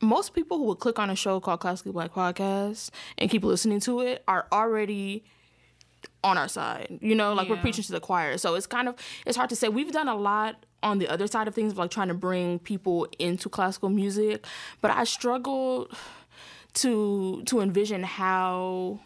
most 0.00 0.34
people 0.34 0.58
who 0.58 0.64
would 0.64 0.78
click 0.78 0.98
on 0.98 1.10
a 1.10 1.16
show 1.16 1.40
called 1.40 1.60
Classically 1.60 1.92
Black 1.92 2.12
Podcast 2.12 2.90
and 3.18 3.30
keep 3.30 3.44
listening 3.44 3.80
to 3.80 4.00
it 4.00 4.22
are 4.26 4.46
already 4.50 5.24
on 6.24 6.38
our 6.38 6.48
side. 6.48 6.98
You 7.00 7.14
know, 7.14 7.34
like 7.34 7.48
we're 7.48 7.56
preaching 7.56 7.84
to 7.84 7.92
the 7.92 8.00
choir. 8.00 8.38
So 8.38 8.54
it's 8.54 8.66
kind 8.66 8.88
of 8.88 8.94
it's 9.26 9.36
hard 9.36 9.50
to 9.50 9.56
say. 9.56 9.68
We've 9.68 9.92
done 9.92 10.08
a 10.08 10.16
lot 10.16 10.64
on 10.82 10.98
the 10.98 11.08
other 11.08 11.26
side 11.26 11.46
of 11.48 11.54
things, 11.54 11.76
like 11.76 11.90
trying 11.90 12.08
to 12.08 12.14
bring 12.14 12.58
people 12.58 13.06
into 13.18 13.48
classical 13.48 13.88
music, 13.90 14.46
but 14.80 14.90
I 14.90 15.04
struggle 15.04 15.90
to 16.74 17.42
to 17.46 17.60
envision 17.60 18.02
how 18.02 19.00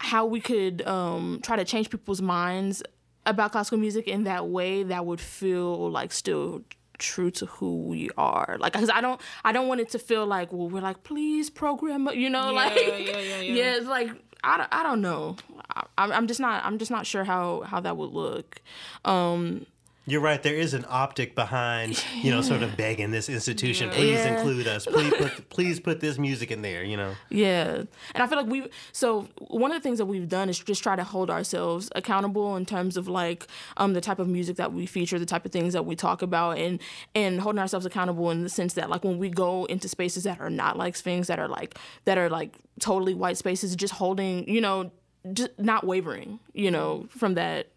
how 0.00 0.24
we 0.26 0.40
could 0.40 0.86
um, 0.86 1.40
try 1.42 1.56
to 1.56 1.64
change 1.64 1.90
people's 1.90 2.22
minds 2.22 2.82
about 3.26 3.52
classical 3.52 3.78
music 3.78 4.06
in 4.06 4.24
that 4.24 4.46
way 4.48 4.82
that 4.84 5.04
would 5.04 5.20
feel 5.20 5.90
like 5.90 6.12
still 6.12 6.62
true 6.98 7.30
to 7.32 7.46
who 7.46 7.82
we 7.82 8.08
are. 8.16 8.56
Like 8.58 8.72
because 8.72 8.90
i 8.90 9.00
don't 9.00 9.20
i 9.44 9.52
don't 9.52 9.68
want 9.68 9.80
it 9.80 9.90
to 9.90 9.98
feel 9.98 10.26
like 10.26 10.52
well 10.52 10.68
we're 10.68 10.80
like 10.80 11.02
please 11.04 11.48
program 11.50 12.08
you 12.14 12.30
know 12.30 12.52
like 12.52 12.74
yeah, 12.76 12.96
yeah, 12.96 13.18
yeah. 13.18 13.40
yeah 13.40 13.76
it's 13.76 13.86
like 13.86 14.10
I, 14.44 14.56
don't- 14.56 14.68
I 14.72 14.82
don't 14.84 15.00
know. 15.00 15.36
I, 15.76 15.82
I'm 15.98 16.12
I'm 16.12 16.26
just 16.28 16.38
not 16.40 16.64
i'm 16.64 16.78
just 16.78 16.90
not 16.90 17.06
sure 17.06 17.24
how 17.24 17.62
how 17.62 17.80
that 17.80 17.96
would 17.96 18.10
look. 18.10 18.60
Um 19.04 19.66
You're 20.08 20.22
right. 20.22 20.42
There 20.42 20.54
is 20.54 20.72
an 20.72 20.86
optic 20.88 21.34
behind, 21.34 22.02
you 22.22 22.30
know, 22.30 22.40
sort 22.40 22.62
of 22.62 22.76
begging 22.78 23.10
this 23.10 23.28
institution, 23.28 23.90
please 23.90 24.12
Yeah. 24.14 24.38
include 24.38 24.66
us. 24.66 24.86
Please 24.86 25.12
put, 25.14 25.48
please 25.50 25.80
put 25.80 26.00
this 26.00 26.18
music 26.18 26.50
in 26.50 26.62
there. 26.62 26.82
You 26.82 26.96
know. 26.96 27.14
Yeah. 27.28 27.82
And 28.14 28.22
I 28.22 28.26
feel 28.26 28.38
like 28.38 28.46
we 28.46 28.68
so 28.92 29.28
one 29.48 29.70
of 29.70 29.76
the 29.76 29.82
things 29.82 29.98
that 29.98 30.06
we've 30.06 30.28
done 30.28 30.48
is 30.48 30.58
just 30.58 30.82
try 30.82 30.96
to 30.96 31.04
hold 31.04 31.28
ourselves 31.30 31.90
accountable 31.94 32.56
in 32.56 32.64
terms 32.64 32.96
of 32.96 33.06
like 33.06 33.46
um 33.76 33.92
the 33.92 34.00
type 34.00 34.18
of 34.18 34.28
music 34.28 34.56
that 34.56 34.72
we 34.72 34.86
feature, 34.86 35.18
the 35.18 35.26
type 35.26 35.44
of 35.44 35.52
things 35.52 35.74
that 35.74 35.84
we 35.84 35.94
talk 35.94 36.22
about 36.22 36.56
and 36.58 36.80
and 37.14 37.40
holding 37.40 37.58
ourselves 37.58 37.84
accountable 37.84 38.30
in 38.30 38.42
the 38.42 38.48
sense 38.48 38.72
that 38.74 38.88
like 38.88 39.04
when 39.04 39.18
we 39.18 39.28
go 39.28 39.66
into 39.66 39.88
spaces 39.88 40.24
that 40.24 40.40
are 40.40 40.50
not 40.50 40.78
like 40.78 40.96
Sphinx 40.96 41.28
that 41.28 41.38
are 41.38 41.48
like 41.48 41.76
that 42.06 42.16
are 42.16 42.30
like 42.30 42.56
totally 42.80 43.12
white 43.14 43.36
spaces 43.36 43.76
just 43.76 43.92
holding, 43.94 44.48
you 44.48 44.60
know, 44.60 44.90
just 45.32 45.50
not 45.58 45.84
wavering, 45.84 46.38
you 46.54 46.70
know, 46.70 47.06
from 47.10 47.34
that 47.34 47.68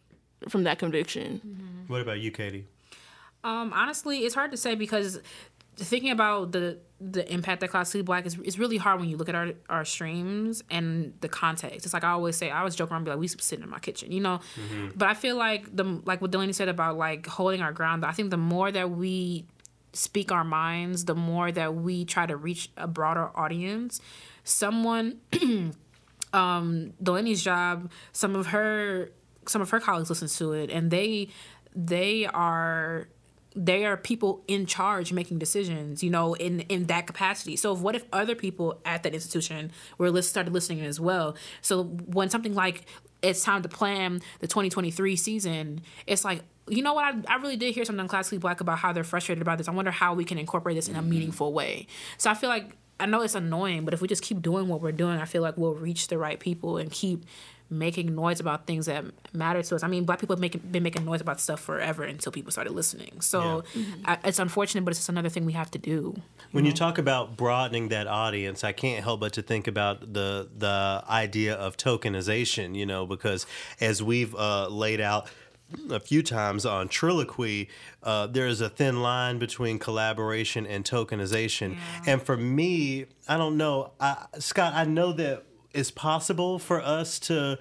from 0.49 0.63
that 0.63 0.79
conviction. 0.79 1.85
What 1.87 2.01
about 2.01 2.19
you, 2.19 2.31
Katie? 2.31 2.65
Um, 3.43 3.73
honestly, 3.73 4.19
it's 4.19 4.35
hard 4.35 4.51
to 4.51 4.57
say 4.57 4.75
because 4.75 5.19
thinking 5.75 6.11
about 6.11 6.51
the 6.51 6.77
the 6.99 7.31
impact 7.33 7.61
that 7.61 7.71
Classically 7.71 8.03
Black 8.03 8.27
is, 8.27 8.37
it's 8.43 8.59
really 8.59 8.77
hard 8.77 8.99
when 8.99 9.09
you 9.09 9.17
look 9.17 9.29
at 9.29 9.35
our 9.35 9.53
our 9.69 9.83
streams 9.85 10.63
and 10.69 11.13
the 11.21 11.27
context. 11.27 11.85
It's 11.85 11.93
like 11.93 12.03
I 12.03 12.11
always 12.11 12.35
say, 12.35 12.51
I 12.51 12.59
always 12.59 12.75
joke 12.75 12.91
around, 12.91 12.99
and 12.99 13.05
be 13.05 13.11
like, 13.11 13.19
we 13.19 13.27
be 13.27 13.41
sitting 13.41 13.63
in 13.63 13.69
my 13.69 13.79
kitchen, 13.79 14.11
you 14.11 14.19
know. 14.21 14.39
But 14.95 15.07
I 15.09 15.13
feel 15.15 15.35
like 15.35 15.75
the 15.75 15.83
like 16.05 16.21
what 16.21 16.31
Delaney 16.31 16.53
said 16.53 16.69
about 16.69 16.97
like 16.97 17.25
holding 17.25 17.61
our 17.61 17.71
ground. 17.71 18.05
I 18.05 18.11
think 18.11 18.29
the 18.29 18.37
more 18.37 18.71
that 18.71 18.91
we 18.91 19.45
speak 19.93 20.31
our 20.31 20.43
minds, 20.43 21.05
the 21.05 21.15
more 21.15 21.51
that 21.51 21.75
we 21.75 22.05
try 22.05 22.25
to 22.25 22.37
reach 22.37 22.69
a 22.77 22.87
broader 22.87 23.29
audience. 23.35 23.99
Someone 24.43 25.19
um 26.33 26.93
Delaney's 27.01 27.43
job, 27.43 27.91
some 28.11 28.35
of 28.35 28.47
her 28.47 29.11
some 29.47 29.61
of 29.61 29.69
her 29.69 29.79
colleagues 29.79 30.09
listen 30.09 30.27
to 30.27 30.53
it 30.53 30.69
and 30.69 30.91
they 30.91 31.29
they 31.75 32.25
are 32.27 33.07
they 33.55 33.83
are 33.85 33.97
people 33.97 34.43
in 34.47 34.65
charge 34.65 35.11
making 35.11 35.37
decisions, 35.37 36.03
you 36.03 36.09
know, 36.09 36.33
in 36.35 36.61
in 36.61 36.85
that 36.85 37.07
capacity. 37.07 37.55
So 37.55 37.73
what 37.73 37.95
if 37.95 38.05
other 38.13 38.35
people 38.35 38.79
at 38.85 39.03
that 39.03 39.13
institution 39.13 39.71
were 39.97 40.21
started 40.21 40.53
listening 40.53 40.81
as 40.81 40.99
well? 40.99 41.35
So 41.61 41.83
when 41.83 42.29
something 42.29 42.55
like 42.55 42.85
it's 43.21 43.43
time 43.43 43.61
to 43.61 43.69
plan 43.69 44.21
the 44.39 44.47
2023 44.47 45.15
season, 45.15 45.81
it's 46.07 46.23
like 46.23 46.43
you 46.67 46.81
know 46.81 46.93
what? 46.93 47.03
I, 47.03 47.33
I 47.33 47.35
really 47.37 47.57
did 47.57 47.73
hear 47.73 47.83
something 47.83 48.07
Classically 48.07 48.37
Black 48.37 48.61
about 48.61 48.77
how 48.77 48.93
they're 48.93 49.03
frustrated 49.03 49.41
about 49.41 49.57
this. 49.57 49.67
I 49.67 49.71
wonder 49.71 49.91
how 49.91 50.13
we 50.13 50.23
can 50.23 50.37
incorporate 50.37 50.75
this 50.75 50.87
in 50.87 50.95
a 50.95 50.99
mm-hmm. 50.99 51.09
meaningful 51.09 51.51
way. 51.51 51.87
So 52.17 52.29
I 52.29 52.33
feel 52.33 52.49
like 52.49 52.77
I 52.99 53.07
know 53.07 53.21
it's 53.21 53.35
annoying, 53.35 53.83
but 53.83 53.93
if 53.93 54.01
we 54.01 54.07
just 54.07 54.21
keep 54.21 54.41
doing 54.41 54.67
what 54.67 54.79
we're 54.79 54.91
doing, 54.91 55.19
I 55.19 55.25
feel 55.25 55.41
like 55.41 55.57
we'll 55.57 55.73
reach 55.73 56.07
the 56.07 56.17
right 56.17 56.39
people 56.39 56.77
and 56.77 56.89
keep 56.91 57.25
making 57.71 58.13
noise 58.13 58.39
about 58.39 58.67
things 58.67 58.85
that 58.85 59.05
matter 59.33 59.63
to 59.63 59.75
us. 59.75 59.81
I 59.81 59.87
mean, 59.87 60.03
black 60.03 60.19
people 60.19 60.35
have 60.35 60.41
making, 60.41 60.61
been 60.61 60.83
making 60.83 61.05
noise 61.05 61.21
about 61.21 61.39
stuff 61.39 61.61
forever 61.61 62.03
until 62.03 62.31
people 62.31 62.51
started 62.51 62.73
listening. 62.73 63.21
So 63.21 63.63
I, 64.05 64.17
it's 64.25 64.39
unfortunate, 64.39 64.83
but 64.83 64.91
it's 64.91 64.99
just 64.99 65.09
another 65.09 65.29
thing 65.29 65.45
we 65.45 65.53
have 65.53 65.71
to 65.71 65.79
do. 65.79 66.21
When 66.51 66.65
you 66.65 66.73
talk 66.73 66.97
about 66.97 67.37
broadening 67.37 67.87
that 67.89 68.07
audience, 68.07 68.63
I 68.63 68.73
can't 68.73 69.03
help 69.03 69.21
but 69.21 69.33
to 69.33 69.41
think 69.41 69.67
about 69.67 70.13
the 70.13 70.49
the 70.57 71.03
idea 71.09 71.55
of 71.55 71.77
tokenization. 71.77 72.75
You 72.75 72.85
know, 72.85 73.05
because 73.05 73.45
as 73.79 74.03
we've 74.03 74.35
uh, 74.35 74.67
laid 74.67 74.99
out 74.99 75.29
a 75.89 75.99
few 75.99 76.21
times 76.21 76.65
on 76.65 76.89
Triloquy, 76.89 77.69
uh, 78.03 78.27
there 78.27 78.47
is 78.47 78.59
a 78.59 78.69
thin 78.69 79.01
line 79.01 79.39
between 79.39 79.79
collaboration 79.79 80.67
and 80.67 80.83
tokenization. 80.83 81.77
And 82.05 82.21
for 82.21 82.35
me, 82.35 83.05
I 83.27 83.37
don't 83.37 83.55
know, 83.55 83.91
I, 83.99 84.25
Scott. 84.39 84.73
I 84.75 84.83
know 84.83 85.13
that 85.13 85.45
it's 85.73 85.91
possible 85.91 86.59
for 86.59 86.81
us 86.81 87.19
to 87.19 87.57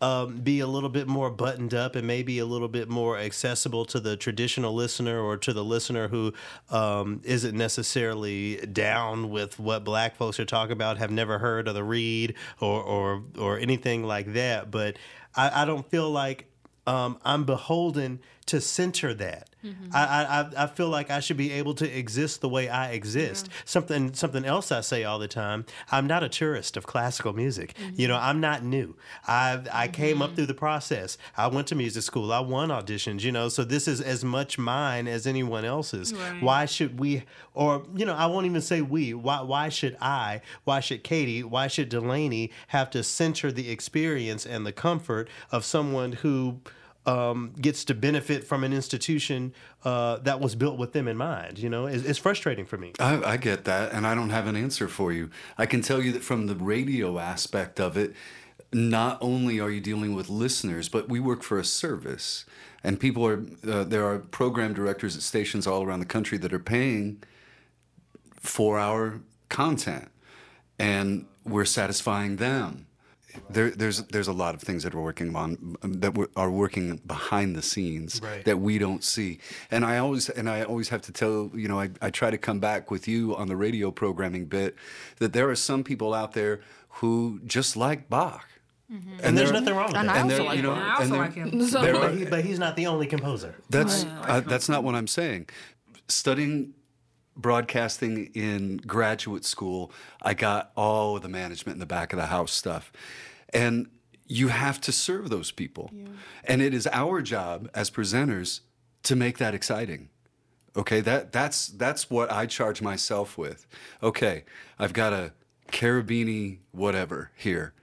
um, 0.00 0.36
be 0.36 0.60
a 0.60 0.66
little 0.66 0.88
bit 0.88 1.08
more 1.08 1.30
buttoned 1.30 1.74
up 1.74 1.96
and 1.96 2.06
maybe 2.06 2.38
a 2.38 2.46
little 2.46 2.68
bit 2.68 2.88
more 2.88 3.18
accessible 3.18 3.84
to 3.86 3.98
the 3.98 4.16
traditional 4.16 4.72
listener 4.72 5.20
or 5.20 5.36
to 5.38 5.52
the 5.52 5.64
listener 5.64 6.08
who 6.08 6.32
um, 6.70 7.20
not 7.26 7.52
necessarily 7.52 8.56
down 8.58 9.30
with 9.30 9.58
what 9.58 9.84
black 9.84 10.16
folks 10.16 10.38
are 10.38 10.44
talking 10.44 10.72
about, 10.72 10.98
have 10.98 11.10
never 11.10 11.38
heard 11.38 11.66
of 11.66 11.74
the 11.74 11.84
read 11.84 12.34
or 12.60 12.82
or 12.82 13.24
or 13.38 13.58
anything 13.58 14.04
like 14.04 14.32
that. 14.34 14.70
But 14.70 14.96
I, 15.34 15.62
I 15.62 15.64
don't 15.64 15.88
feel 15.90 16.10
like 16.10 16.46
um, 16.86 17.18
I'm 17.24 17.44
beholden 17.44 18.20
to 18.48 18.60
center 18.60 19.14
that. 19.14 19.50
Mm-hmm. 19.64 19.90
I, 19.92 20.24
I 20.56 20.64
I 20.64 20.66
feel 20.68 20.88
like 20.88 21.10
I 21.10 21.18
should 21.18 21.36
be 21.36 21.50
able 21.52 21.74
to 21.74 21.98
exist 21.98 22.40
the 22.40 22.48
way 22.48 22.68
I 22.68 22.92
exist. 22.92 23.48
Yeah. 23.48 23.54
Something 23.64 24.14
something 24.14 24.44
else 24.44 24.70
I 24.70 24.82
say 24.82 25.02
all 25.02 25.18
the 25.18 25.26
time. 25.26 25.66
I'm 25.90 26.06
not 26.06 26.22
a 26.22 26.28
tourist 26.28 26.76
of 26.76 26.86
classical 26.86 27.32
music. 27.32 27.74
Mm-hmm. 27.74 28.00
You 28.00 28.08
know, 28.08 28.16
I'm 28.16 28.40
not 28.40 28.62
new. 28.62 28.96
I 29.26 29.54
I 29.72 29.86
mm-hmm. 29.86 29.92
came 29.92 30.22
up 30.22 30.28
mm-hmm. 30.28 30.36
through 30.36 30.46
the 30.46 30.54
process. 30.54 31.18
I 31.36 31.48
went 31.48 31.66
to 31.68 31.74
music 31.74 32.04
school. 32.04 32.32
I 32.32 32.40
won 32.40 32.68
auditions. 32.68 33.22
You 33.22 33.32
know, 33.32 33.48
so 33.48 33.64
this 33.64 33.88
is 33.88 34.00
as 34.00 34.24
much 34.24 34.58
mine 34.58 35.08
as 35.08 35.26
anyone 35.26 35.64
else's. 35.64 36.14
Right. 36.14 36.42
Why 36.42 36.64
should 36.64 37.00
we? 37.00 37.24
Or 37.52 37.84
you 37.96 38.06
know, 38.06 38.14
I 38.14 38.26
won't 38.26 38.46
even 38.46 38.62
say 38.62 38.80
we. 38.80 39.12
Why 39.12 39.40
why 39.42 39.70
should 39.70 39.96
I? 40.00 40.40
Why 40.64 40.78
should 40.78 41.02
Katie? 41.02 41.42
Why 41.42 41.66
should 41.66 41.88
Delaney 41.88 42.52
have 42.68 42.90
to 42.90 43.02
center 43.02 43.50
the 43.50 43.70
experience 43.70 44.46
and 44.46 44.64
the 44.64 44.72
comfort 44.72 45.28
of 45.50 45.64
someone 45.64 46.12
who 46.12 46.60
um, 47.08 47.54
gets 47.58 47.84
to 47.86 47.94
benefit 47.94 48.44
from 48.44 48.64
an 48.64 48.74
institution 48.74 49.54
uh, 49.82 50.18
that 50.18 50.40
was 50.40 50.54
built 50.54 50.76
with 50.76 50.92
them 50.92 51.08
in 51.08 51.16
mind. 51.16 51.58
You 51.58 51.70
know, 51.70 51.86
it's, 51.86 52.04
it's 52.04 52.18
frustrating 52.18 52.66
for 52.66 52.76
me. 52.76 52.92
I, 53.00 53.22
I, 53.22 53.36
get 53.38 53.64
that, 53.64 53.92
and 53.92 54.06
I 54.06 54.14
don't 54.14 54.28
have 54.28 54.46
an 54.46 54.56
answer 54.56 54.88
for 54.88 55.10
you. 55.10 55.30
I 55.56 55.64
can 55.64 55.80
tell 55.80 56.02
you 56.02 56.12
that 56.12 56.22
from 56.22 56.48
the 56.48 56.54
radio 56.54 57.18
aspect 57.18 57.80
of 57.80 57.96
it, 57.96 58.14
not 58.74 59.16
only 59.22 59.58
are 59.58 59.70
you 59.70 59.80
dealing 59.80 60.14
with 60.14 60.28
listeners, 60.28 60.90
but 60.90 61.08
we 61.08 61.18
work 61.18 61.42
for 61.42 61.58
a 61.58 61.64
service, 61.64 62.44
and 62.84 63.00
people 63.00 63.26
are 63.26 63.42
uh, 63.66 63.84
there 63.84 64.04
are 64.04 64.18
program 64.18 64.74
directors 64.74 65.16
at 65.16 65.22
stations 65.22 65.66
all 65.66 65.82
around 65.82 66.00
the 66.00 66.06
country 66.06 66.36
that 66.36 66.52
are 66.52 66.58
paying 66.58 67.22
for 68.38 68.78
our 68.78 69.22
content, 69.48 70.10
and 70.78 71.24
we're 71.46 71.64
satisfying 71.64 72.36
them 72.36 72.87
there, 73.50 73.70
there's 73.70 74.02
there's 74.04 74.28
a 74.28 74.32
lot 74.32 74.54
of 74.54 74.62
things 74.62 74.82
that 74.82 74.94
we're 74.94 75.02
working 75.02 75.34
on 75.34 75.76
um, 75.82 75.92
that 75.94 76.16
are 76.36 76.50
working 76.50 77.00
behind 77.06 77.56
the 77.56 77.62
scenes 77.62 78.20
right. 78.22 78.44
that 78.44 78.58
we 78.58 78.78
don't 78.78 79.04
see. 79.04 79.38
And 79.70 79.84
I 79.84 79.98
always 79.98 80.28
and 80.28 80.48
I 80.48 80.62
always 80.62 80.88
have 80.90 81.02
to 81.02 81.12
tell 81.12 81.50
you 81.54 81.68
know 81.68 81.80
I, 81.80 81.90
I 82.00 82.10
try 82.10 82.30
to 82.30 82.38
come 82.38 82.60
back 82.60 82.90
with 82.90 83.08
you 83.08 83.36
on 83.36 83.48
the 83.48 83.56
radio 83.56 83.90
programming 83.90 84.46
bit 84.46 84.76
that 85.18 85.32
there 85.32 85.48
are 85.50 85.56
some 85.56 85.84
people 85.84 86.14
out 86.14 86.32
there 86.32 86.60
who 86.88 87.40
just 87.44 87.76
like 87.76 88.08
Bach. 88.08 88.46
Mm-hmm. 88.92 89.12
And, 89.12 89.20
and 89.22 89.38
there's 89.38 89.52
nothing 89.52 89.74
wrong 89.74 89.88
with 89.88 89.96
and 89.96 90.08
that. 90.08 90.16
I 90.16 90.22
also 90.22 90.44
like 90.44 90.56
you 90.56 90.62
know, 90.62 90.74
him. 90.74 90.82
I 90.82 90.96
also 90.96 91.16
like 91.16 91.34
him. 91.34 91.68
So. 91.68 91.92
But, 91.92 92.14
he, 92.14 92.24
but, 92.24 92.44
he's 92.44 92.58
not 92.58 92.74
the 92.74 92.86
only 92.86 93.06
composer. 93.06 93.54
That's 93.68 94.04
uh, 94.22 94.40
that's 94.40 94.68
not 94.68 94.82
what 94.82 94.94
I'm 94.94 95.06
saying. 95.06 95.50
Studying 96.08 96.72
broadcasting 97.38 98.26
in 98.34 98.78
graduate 98.78 99.44
school, 99.44 99.92
I 100.20 100.34
got 100.34 100.72
all 100.76 101.18
the 101.20 101.28
management 101.28 101.76
in 101.76 101.80
the 101.80 101.86
back 101.86 102.12
of 102.12 102.18
the 102.18 102.26
house 102.26 102.52
stuff. 102.52 102.92
And 103.52 103.88
you 104.26 104.48
have 104.48 104.80
to 104.82 104.92
serve 104.92 105.30
those 105.30 105.50
people. 105.50 105.90
Yeah. 105.92 106.08
And 106.44 106.62
it 106.62 106.74
is 106.74 106.86
our 106.92 107.22
job 107.22 107.70
as 107.74 107.90
presenters 107.90 108.60
to 109.04 109.16
make 109.16 109.38
that 109.38 109.54
exciting. 109.54 110.10
Okay, 110.76 111.00
that 111.00 111.32
that's 111.32 111.68
that's 111.68 112.10
what 112.10 112.30
I 112.30 112.46
charge 112.46 112.82
myself 112.82 113.36
with. 113.36 113.66
Okay, 114.02 114.44
I've 114.78 114.92
got 114.92 115.12
a 115.12 115.32
Cherubini 115.72 116.58
whatever 116.72 117.30
here. 117.36 117.74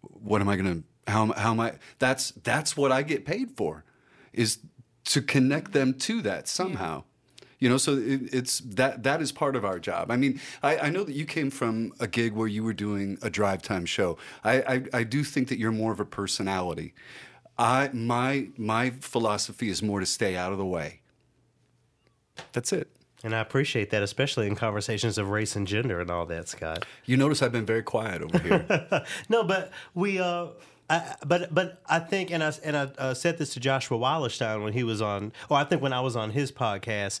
What 0.00 0.40
am 0.40 0.48
I 0.48 0.56
going 0.56 0.82
to 0.82 1.10
how 1.10 1.32
how 1.32 1.50
am 1.50 1.60
I 1.60 1.74
that's 1.98 2.30
that's 2.30 2.76
what 2.76 2.92
I 2.92 3.02
get 3.02 3.26
paid 3.26 3.56
for 3.56 3.84
is 4.32 4.58
to 5.06 5.20
connect 5.20 5.72
them 5.72 5.94
to 5.94 6.22
that 6.22 6.48
somehow. 6.48 7.04
You 7.58 7.68
know, 7.68 7.76
so 7.76 7.94
it, 7.94 8.32
it's 8.32 8.60
that 8.60 9.02
that 9.02 9.20
is 9.20 9.32
part 9.32 9.56
of 9.56 9.64
our 9.64 9.78
job. 9.78 10.10
I 10.10 10.16
mean, 10.16 10.40
I, 10.62 10.78
I, 10.78 10.90
know 10.90 11.02
that 11.02 11.14
you 11.14 11.24
came 11.24 11.50
from 11.50 11.92
a 11.98 12.06
gig 12.06 12.32
where 12.32 12.46
you 12.46 12.62
were 12.62 12.72
doing 12.72 13.18
a 13.20 13.30
drive 13.30 13.62
time 13.62 13.84
show. 13.84 14.16
I, 14.44 14.60
I, 14.60 14.82
I 14.92 15.02
do 15.02 15.24
think 15.24 15.48
that 15.48 15.58
you're 15.58 15.72
more 15.72 15.90
of 15.90 15.98
a 15.98 16.04
personality. 16.04 16.94
I 17.58 17.90
my 17.92 18.48
my 18.56 18.90
philosophy 18.90 19.68
is 19.68 19.82
more 19.82 19.98
to 19.98 20.06
stay 20.06 20.36
out 20.36 20.52
of 20.52 20.58
the 20.58 20.66
way. 20.66 21.00
That's 22.52 22.72
it. 22.72 22.90
And 23.24 23.34
I 23.34 23.40
appreciate 23.40 23.90
that, 23.90 24.04
especially 24.04 24.46
in 24.46 24.54
conversations 24.54 25.18
of 25.18 25.30
race 25.30 25.56
and 25.56 25.66
gender 25.66 26.00
and 26.00 26.08
all 26.08 26.24
that, 26.26 26.48
Scott. 26.48 26.84
You 27.04 27.16
notice 27.16 27.42
I've 27.42 27.50
been 27.50 27.66
very 27.66 27.82
quiet 27.82 28.22
over 28.22 28.38
here. 28.38 29.04
no, 29.28 29.42
but 29.42 29.72
we. 29.94 30.20
Uh, 30.20 30.48
I, 30.90 31.14
but 31.26 31.54
but 31.54 31.82
I 31.86 31.98
think 31.98 32.30
and 32.30 32.42
I 32.42 32.52
and 32.64 32.76
I 32.76 32.82
uh, 32.98 33.14
said 33.14 33.38
this 33.38 33.52
to 33.54 33.60
Joshua 33.60 33.98
Wallerstein 33.98 34.62
when 34.62 34.72
he 34.72 34.84
was 34.84 35.02
on, 35.02 35.32
or 35.48 35.58
I 35.58 35.64
think 35.64 35.82
when 35.82 35.92
I 35.92 36.00
was 36.00 36.16
on 36.16 36.30
his 36.30 36.50
podcast. 36.52 37.20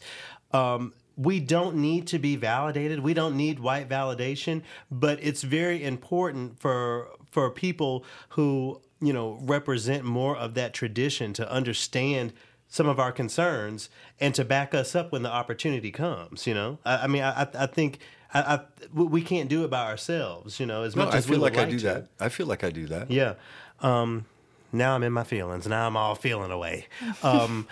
Um, 0.52 0.94
we 1.18 1.40
don't 1.40 1.76
need 1.76 2.06
to 2.06 2.18
be 2.20 2.36
validated. 2.36 3.00
We 3.00 3.12
don't 3.12 3.36
need 3.36 3.58
white 3.58 3.88
validation, 3.88 4.62
but 4.88 5.18
it's 5.20 5.42
very 5.42 5.82
important 5.82 6.60
for 6.60 7.08
for 7.30 7.50
people 7.50 8.04
who 8.30 8.80
you 9.00 9.12
know 9.12 9.38
represent 9.42 10.04
more 10.04 10.36
of 10.36 10.54
that 10.54 10.72
tradition 10.72 11.32
to 11.34 11.50
understand 11.50 12.32
some 12.68 12.86
of 12.86 13.00
our 13.00 13.10
concerns 13.10 13.88
and 14.20 14.34
to 14.34 14.44
back 14.44 14.74
us 14.74 14.94
up 14.94 15.10
when 15.10 15.22
the 15.22 15.30
opportunity 15.30 15.90
comes. 15.90 16.46
You 16.46 16.54
know, 16.54 16.78
I, 16.84 16.96
I 16.98 17.06
mean, 17.06 17.22
I, 17.22 17.48
I 17.54 17.66
think 17.66 17.98
I, 18.34 18.40
I, 18.40 18.60
we 18.92 19.22
can't 19.22 19.48
do 19.48 19.64
it 19.64 19.70
by 19.70 19.86
ourselves, 19.86 20.60
you 20.60 20.66
know, 20.66 20.82
as 20.82 20.94
no, 20.94 21.04
much 21.04 21.14
as 21.14 21.26
I 21.26 21.30
feel 21.30 21.38
like, 21.40 21.56
like 21.56 21.66
I 21.66 21.70
do 21.70 21.78
to. 21.78 21.84
that. 21.86 22.06
I 22.20 22.28
feel 22.28 22.46
like 22.46 22.62
I 22.62 22.70
do 22.70 22.86
that. 22.86 23.10
Yeah. 23.10 23.34
Um, 23.80 24.26
now 24.72 24.94
I'm 24.94 25.02
in 25.02 25.12
my 25.12 25.24
feelings. 25.24 25.66
Now 25.66 25.86
I'm 25.86 25.96
all 25.96 26.14
feeling 26.14 26.50
away. 26.50 26.86
Um, 27.22 27.66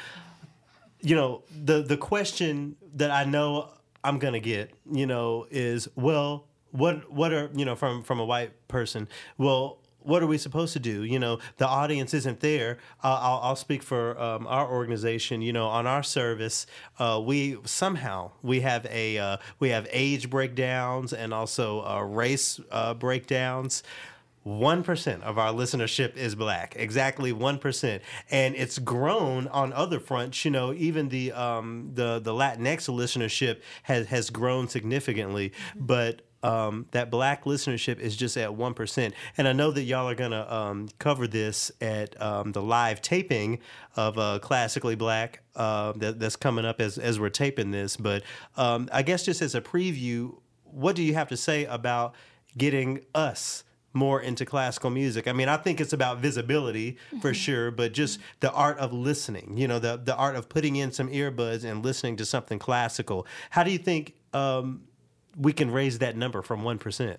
you 1.00 1.14
know, 1.14 1.42
the 1.64 1.82
the 1.82 1.96
question 1.96 2.76
that 2.94 3.10
I 3.10 3.24
know 3.24 3.70
I'm 4.02 4.18
gonna 4.18 4.40
get, 4.40 4.72
you 4.90 5.06
know, 5.06 5.46
is 5.50 5.88
well, 5.94 6.46
what 6.70 7.10
what 7.12 7.32
are 7.32 7.50
you 7.54 7.64
know 7.64 7.76
from 7.76 8.02
from 8.02 8.18
a 8.18 8.24
white 8.24 8.66
person? 8.68 9.08
Well, 9.36 9.78
what 10.06 10.22
are 10.22 10.26
we 10.26 10.38
supposed 10.38 10.72
to 10.74 10.78
do? 10.78 11.04
You 11.04 11.18
know, 11.18 11.38
the 11.56 11.66
audience 11.66 12.14
isn't 12.14 12.40
there. 12.40 12.78
Uh, 13.02 13.18
I'll, 13.20 13.40
I'll, 13.42 13.56
speak 13.56 13.82
for 13.82 14.20
um, 14.20 14.46
our 14.46 14.70
organization. 14.70 15.42
You 15.42 15.52
know, 15.52 15.66
on 15.66 15.86
our 15.86 16.02
service, 16.02 16.66
uh, 16.98 17.20
we 17.24 17.56
somehow 17.64 18.30
we 18.42 18.60
have 18.60 18.86
a 18.86 19.18
uh, 19.18 19.36
we 19.58 19.70
have 19.70 19.88
age 19.90 20.30
breakdowns 20.30 21.12
and 21.12 21.34
also 21.34 21.84
uh, 21.84 22.02
race 22.02 22.60
uh, 22.70 22.94
breakdowns. 22.94 23.82
1% 24.46 25.22
of 25.22 25.38
our 25.38 25.52
listenership 25.52 26.16
is 26.16 26.36
black 26.36 26.74
exactly 26.76 27.32
1% 27.32 28.00
and 28.30 28.54
it's 28.54 28.78
grown 28.78 29.48
on 29.48 29.72
other 29.72 29.98
fronts 29.98 30.44
you 30.44 30.52
know 30.52 30.72
even 30.72 31.08
the 31.08 31.32
um 31.32 31.90
the 31.94 32.20
the 32.20 32.30
latinx 32.32 32.88
listenership 32.88 33.60
has 33.82 34.06
has 34.06 34.30
grown 34.30 34.68
significantly 34.68 35.52
but 35.74 36.22
um, 36.46 36.86
that 36.92 37.10
black 37.10 37.44
listenership 37.44 37.98
is 37.98 38.16
just 38.16 38.36
at 38.36 38.50
1%. 38.50 39.12
And 39.36 39.48
I 39.48 39.52
know 39.52 39.70
that 39.70 39.82
y'all 39.82 40.08
are 40.08 40.14
going 40.14 40.30
to 40.30 40.54
um, 40.54 40.88
cover 40.98 41.26
this 41.26 41.72
at 41.80 42.20
um, 42.22 42.52
the 42.52 42.62
live 42.62 43.02
taping 43.02 43.58
of 43.96 44.18
uh, 44.18 44.38
Classically 44.40 44.94
Black 44.94 45.42
uh, 45.54 45.92
that, 45.96 46.20
that's 46.20 46.36
coming 46.36 46.64
up 46.64 46.80
as, 46.80 46.98
as 46.98 47.18
we're 47.18 47.30
taping 47.30 47.70
this. 47.70 47.96
But 47.96 48.22
um, 48.56 48.88
I 48.92 49.02
guess 49.02 49.24
just 49.24 49.42
as 49.42 49.54
a 49.54 49.60
preview, 49.60 50.36
what 50.64 50.94
do 50.96 51.02
you 51.02 51.14
have 51.14 51.28
to 51.28 51.36
say 51.36 51.64
about 51.64 52.14
getting 52.56 53.04
us? 53.14 53.64
more 53.92 54.20
into 54.20 54.44
classical 54.44 54.90
music. 54.90 55.26
I 55.26 55.32
mean, 55.32 55.48
I 55.48 55.56
think 55.56 55.80
it's 55.80 55.94
about 55.94 56.18
visibility 56.18 56.98
for 57.22 57.30
mm-hmm. 57.30 57.32
sure, 57.32 57.70
but 57.70 57.94
just 57.94 58.20
the 58.40 58.52
art 58.52 58.78
of 58.78 58.92
listening, 58.92 59.56
you 59.56 59.66
know, 59.66 59.78
the 59.78 59.96
the 59.96 60.14
art 60.14 60.36
of 60.36 60.50
putting 60.50 60.76
in 60.76 60.92
some 60.92 61.08
earbuds 61.08 61.64
and 61.64 61.82
listening 61.82 62.16
to 62.16 62.26
something 62.26 62.58
classical. 62.58 63.26
How 63.48 63.64
do 63.64 63.70
you 63.70 63.78
think 63.78 64.12
um, 64.34 64.82
we 65.38 65.52
can 65.52 65.70
raise 65.70 65.98
that 65.98 66.16
number 66.16 66.42
from 66.42 66.62
1%? 66.62 67.16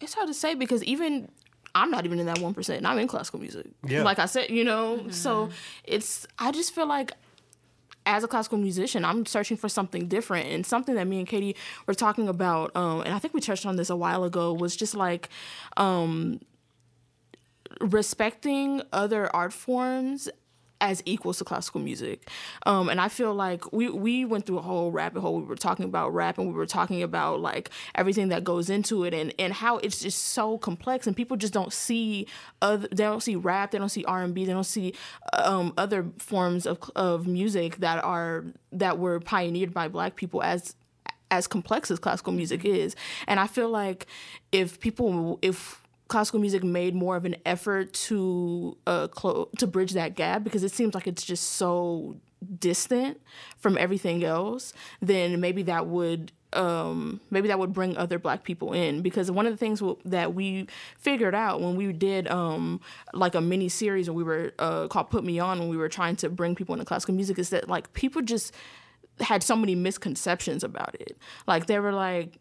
It's 0.00 0.14
hard 0.14 0.28
to 0.28 0.34
say 0.34 0.54
because 0.54 0.82
even 0.84 1.28
I'm 1.74 1.90
not 1.90 2.04
even 2.04 2.18
in 2.18 2.26
that 2.26 2.38
1%. 2.38 2.76
And 2.76 2.86
I'm 2.86 2.98
in 2.98 3.08
classical 3.08 3.40
music. 3.40 3.66
Yeah. 3.86 4.02
Like 4.02 4.18
I 4.18 4.26
said, 4.26 4.50
you 4.50 4.64
know, 4.64 4.98
mm-hmm. 4.98 5.10
so 5.10 5.50
it's, 5.84 6.26
I 6.38 6.52
just 6.52 6.74
feel 6.74 6.86
like 6.86 7.12
as 8.04 8.24
a 8.24 8.28
classical 8.28 8.58
musician, 8.58 9.04
I'm 9.04 9.24
searching 9.26 9.56
for 9.56 9.68
something 9.68 10.08
different 10.08 10.48
and 10.48 10.66
something 10.66 10.96
that 10.96 11.06
me 11.06 11.18
and 11.18 11.26
Katie 11.26 11.56
were 11.86 11.94
talking 11.94 12.28
about. 12.28 12.74
Um, 12.76 13.02
and 13.02 13.14
I 13.14 13.18
think 13.18 13.32
we 13.32 13.40
touched 13.40 13.64
on 13.64 13.76
this 13.76 13.90
a 13.90 13.96
while 13.96 14.24
ago 14.24 14.52
was 14.52 14.76
just 14.76 14.94
like, 14.94 15.28
um, 15.76 16.40
respecting 17.80 18.82
other 18.92 19.34
art 19.34 19.52
forms 19.52 20.28
as 20.82 21.00
equals 21.06 21.38
to 21.38 21.44
classical 21.44 21.80
music. 21.80 22.28
Um, 22.66 22.88
and 22.88 23.00
I 23.00 23.08
feel 23.08 23.32
like 23.32 23.72
we 23.72 23.88
we 23.88 24.24
went 24.24 24.44
through 24.44 24.58
a 24.58 24.62
whole 24.62 24.90
rabbit 24.90 25.20
hole. 25.20 25.40
We 25.40 25.46
were 25.46 25.56
talking 25.56 25.84
about 25.84 26.12
rap 26.12 26.36
and 26.36 26.48
we 26.48 26.52
were 26.52 26.66
talking 26.66 27.02
about 27.02 27.40
like 27.40 27.70
everything 27.94 28.28
that 28.28 28.44
goes 28.44 28.68
into 28.68 29.04
it 29.04 29.14
and, 29.14 29.32
and 29.38 29.52
how 29.52 29.78
it's 29.78 30.00
just 30.00 30.18
so 30.18 30.58
complex 30.58 31.06
and 31.06 31.16
people 31.16 31.36
just 31.36 31.54
don't 31.54 31.72
see 31.72 32.26
other 32.60 32.88
they 32.88 33.04
don't 33.04 33.22
see 33.22 33.36
rap, 33.36 33.70
they 33.70 33.78
don't 33.78 33.88
see 33.88 34.04
R 34.04 34.22
and 34.22 34.34
B, 34.34 34.44
they 34.44 34.52
don't 34.52 34.64
see 34.64 34.92
um, 35.32 35.72
other 35.78 36.04
forms 36.18 36.66
of 36.66 36.78
of 36.96 37.26
music 37.28 37.76
that 37.76 38.02
are 38.04 38.44
that 38.72 38.98
were 38.98 39.20
pioneered 39.20 39.72
by 39.72 39.86
black 39.86 40.16
people 40.16 40.42
as 40.42 40.74
as 41.30 41.46
complex 41.46 41.90
as 41.90 41.98
classical 41.98 42.32
music 42.32 42.64
is. 42.64 42.96
And 43.26 43.38
I 43.38 43.46
feel 43.46 43.70
like 43.70 44.06
if 44.50 44.80
people 44.80 45.38
if 45.42 45.81
classical 46.12 46.40
music 46.40 46.62
made 46.62 46.94
more 46.94 47.16
of 47.16 47.24
an 47.24 47.36
effort 47.44 47.92
to 47.92 48.76
uh 48.86 49.08
clo- 49.08 49.48
to 49.58 49.66
bridge 49.66 49.92
that 49.92 50.14
gap 50.14 50.44
because 50.44 50.62
it 50.62 50.70
seems 50.72 50.94
like 50.94 51.06
it's 51.06 51.24
just 51.24 51.52
so 51.52 52.16
distant 52.58 53.20
from 53.58 53.78
everything 53.78 54.24
else, 54.24 54.72
then 55.00 55.40
maybe 55.40 55.62
that 55.64 55.86
would 55.86 56.32
um, 56.54 57.20
maybe 57.30 57.48
that 57.48 57.58
would 57.58 57.72
bring 57.72 57.96
other 57.96 58.18
black 58.18 58.44
people 58.44 58.74
in 58.74 59.00
because 59.00 59.30
one 59.30 59.46
of 59.46 59.54
the 59.54 59.56
things 59.56 59.80
w- 59.80 59.96
that 60.04 60.34
we 60.34 60.66
figured 60.98 61.34
out 61.34 61.62
when 61.62 61.76
we 61.76 61.90
did 61.94 62.28
um, 62.28 62.78
like 63.14 63.34
a 63.34 63.40
mini 63.40 63.70
series 63.70 64.10
when 64.10 64.16
we 64.16 64.22
were 64.22 64.52
uh, 64.58 64.86
called 64.88 65.08
Put 65.08 65.24
Me 65.24 65.38
On 65.38 65.58
when 65.60 65.68
we 65.70 65.78
were 65.78 65.88
trying 65.88 66.16
to 66.16 66.28
bring 66.28 66.54
people 66.54 66.74
into 66.74 66.84
classical 66.84 67.14
music 67.14 67.38
is 67.38 67.48
that 67.50 67.70
like 67.70 67.94
people 67.94 68.20
just 68.20 68.54
had 69.20 69.42
so 69.42 69.56
many 69.56 69.74
misconceptions 69.74 70.62
about 70.62 70.94
it. 71.00 71.16
Like 71.46 71.66
they 71.66 71.78
were 71.78 71.92
like, 71.92 72.38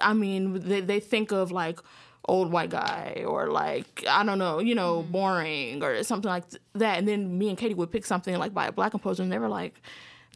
I 0.00 0.12
mean, 0.12 0.60
they, 0.68 0.82
they 0.82 1.00
think 1.00 1.32
of 1.32 1.50
like 1.50 1.80
old 2.28 2.52
white 2.52 2.70
guy 2.70 3.24
or 3.26 3.48
like 3.48 4.04
I 4.08 4.22
don't 4.24 4.38
know, 4.38 4.58
you 4.60 4.74
know, 4.74 5.02
boring 5.02 5.82
or 5.82 6.02
something 6.04 6.28
like 6.28 6.48
th- 6.50 6.62
that. 6.74 6.98
And 6.98 7.08
then 7.08 7.38
me 7.38 7.48
and 7.48 7.58
Katie 7.58 7.74
would 7.74 7.90
pick 7.90 8.04
something 8.06 8.36
like 8.38 8.54
by 8.54 8.66
a 8.68 8.72
black 8.72 8.90
composer, 8.92 9.22
and 9.22 9.32
they 9.32 9.38
were 9.38 9.48
like, 9.48 9.80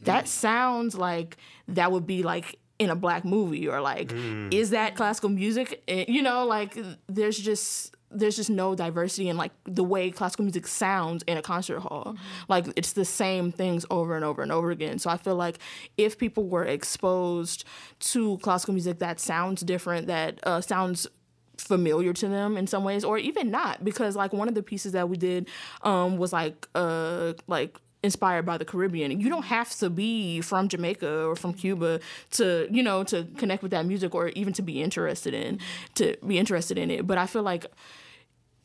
that 0.03 0.27
sounds 0.27 0.95
like 0.97 1.37
that 1.67 1.91
would 1.91 2.05
be 2.07 2.23
like 2.23 2.57
in 2.79 2.89
a 2.89 2.95
black 2.95 3.23
movie 3.23 3.67
or 3.67 3.79
like 3.79 4.11
is 4.51 4.71
that 4.71 4.95
classical 4.95 5.29
music? 5.29 5.83
Eh, 5.87 6.05
You 6.07 6.21
know, 6.23 6.45
like 6.45 6.75
there's 7.07 7.37
just 7.39 7.95
there's 8.15 8.35
just 8.35 8.49
no 8.49 8.75
diversity 8.75 9.27
in 9.29 9.37
like 9.37 9.51
the 9.65 9.83
way 9.83 10.11
classical 10.11 10.43
music 10.45 10.67
sounds 10.67 11.23
in 11.23 11.35
a 11.37 11.41
concert 11.41 11.79
hall. 11.79 12.15
Like 12.47 12.67
it's 12.75 12.93
the 12.93 13.05
same 13.05 13.51
things 13.51 13.85
over 13.89 14.15
and 14.15 14.23
over 14.25 14.41
and 14.43 14.51
over 14.51 14.69
again. 14.71 14.99
So 14.99 15.09
I 15.09 15.17
feel 15.17 15.35
like 15.35 15.57
if 15.97 16.17
people 16.19 16.47
were 16.47 16.63
exposed 16.65 17.63
to 18.11 18.37
classical 18.39 18.73
music 18.75 18.99
that 18.99 19.19
sounds 19.19 19.61
different, 19.61 20.07
that 20.07 20.39
uh, 20.43 20.61
sounds 20.61 21.07
familiar 21.63 22.13
to 22.13 22.27
them 22.27 22.57
in 22.57 22.67
some 22.67 22.83
ways 22.83 23.03
or 23.03 23.17
even 23.17 23.49
not 23.49 23.83
because 23.83 24.15
like 24.15 24.33
one 24.33 24.47
of 24.47 24.55
the 24.55 24.63
pieces 24.63 24.91
that 24.91 25.09
we 25.09 25.17
did 25.17 25.47
um 25.81 26.17
was 26.17 26.33
like 26.33 26.67
uh 26.75 27.33
like 27.47 27.77
inspired 28.03 28.45
by 28.45 28.57
the 28.57 28.65
Caribbean. 28.65 29.19
You 29.19 29.29
don't 29.29 29.45
have 29.45 29.73
to 29.77 29.89
be 29.89 30.41
from 30.41 30.67
Jamaica 30.67 31.25
or 31.25 31.35
from 31.35 31.53
Cuba 31.53 32.01
to, 32.31 32.67
you 32.69 32.83
know, 32.83 33.03
to 33.05 33.23
connect 33.37 33.63
with 33.63 33.71
that 33.71 33.85
music 33.85 34.13
or 34.13 34.27
even 34.29 34.53
to 34.53 34.61
be 34.61 34.81
interested 34.81 35.33
in 35.33 35.59
to 35.95 36.17
be 36.27 36.37
interested 36.37 36.77
in 36.77 36.91
it. 36.91 37.07
But 37.07 37.17
I 37.17 37.25
feel 37.25 37.43
like 37.43 37.65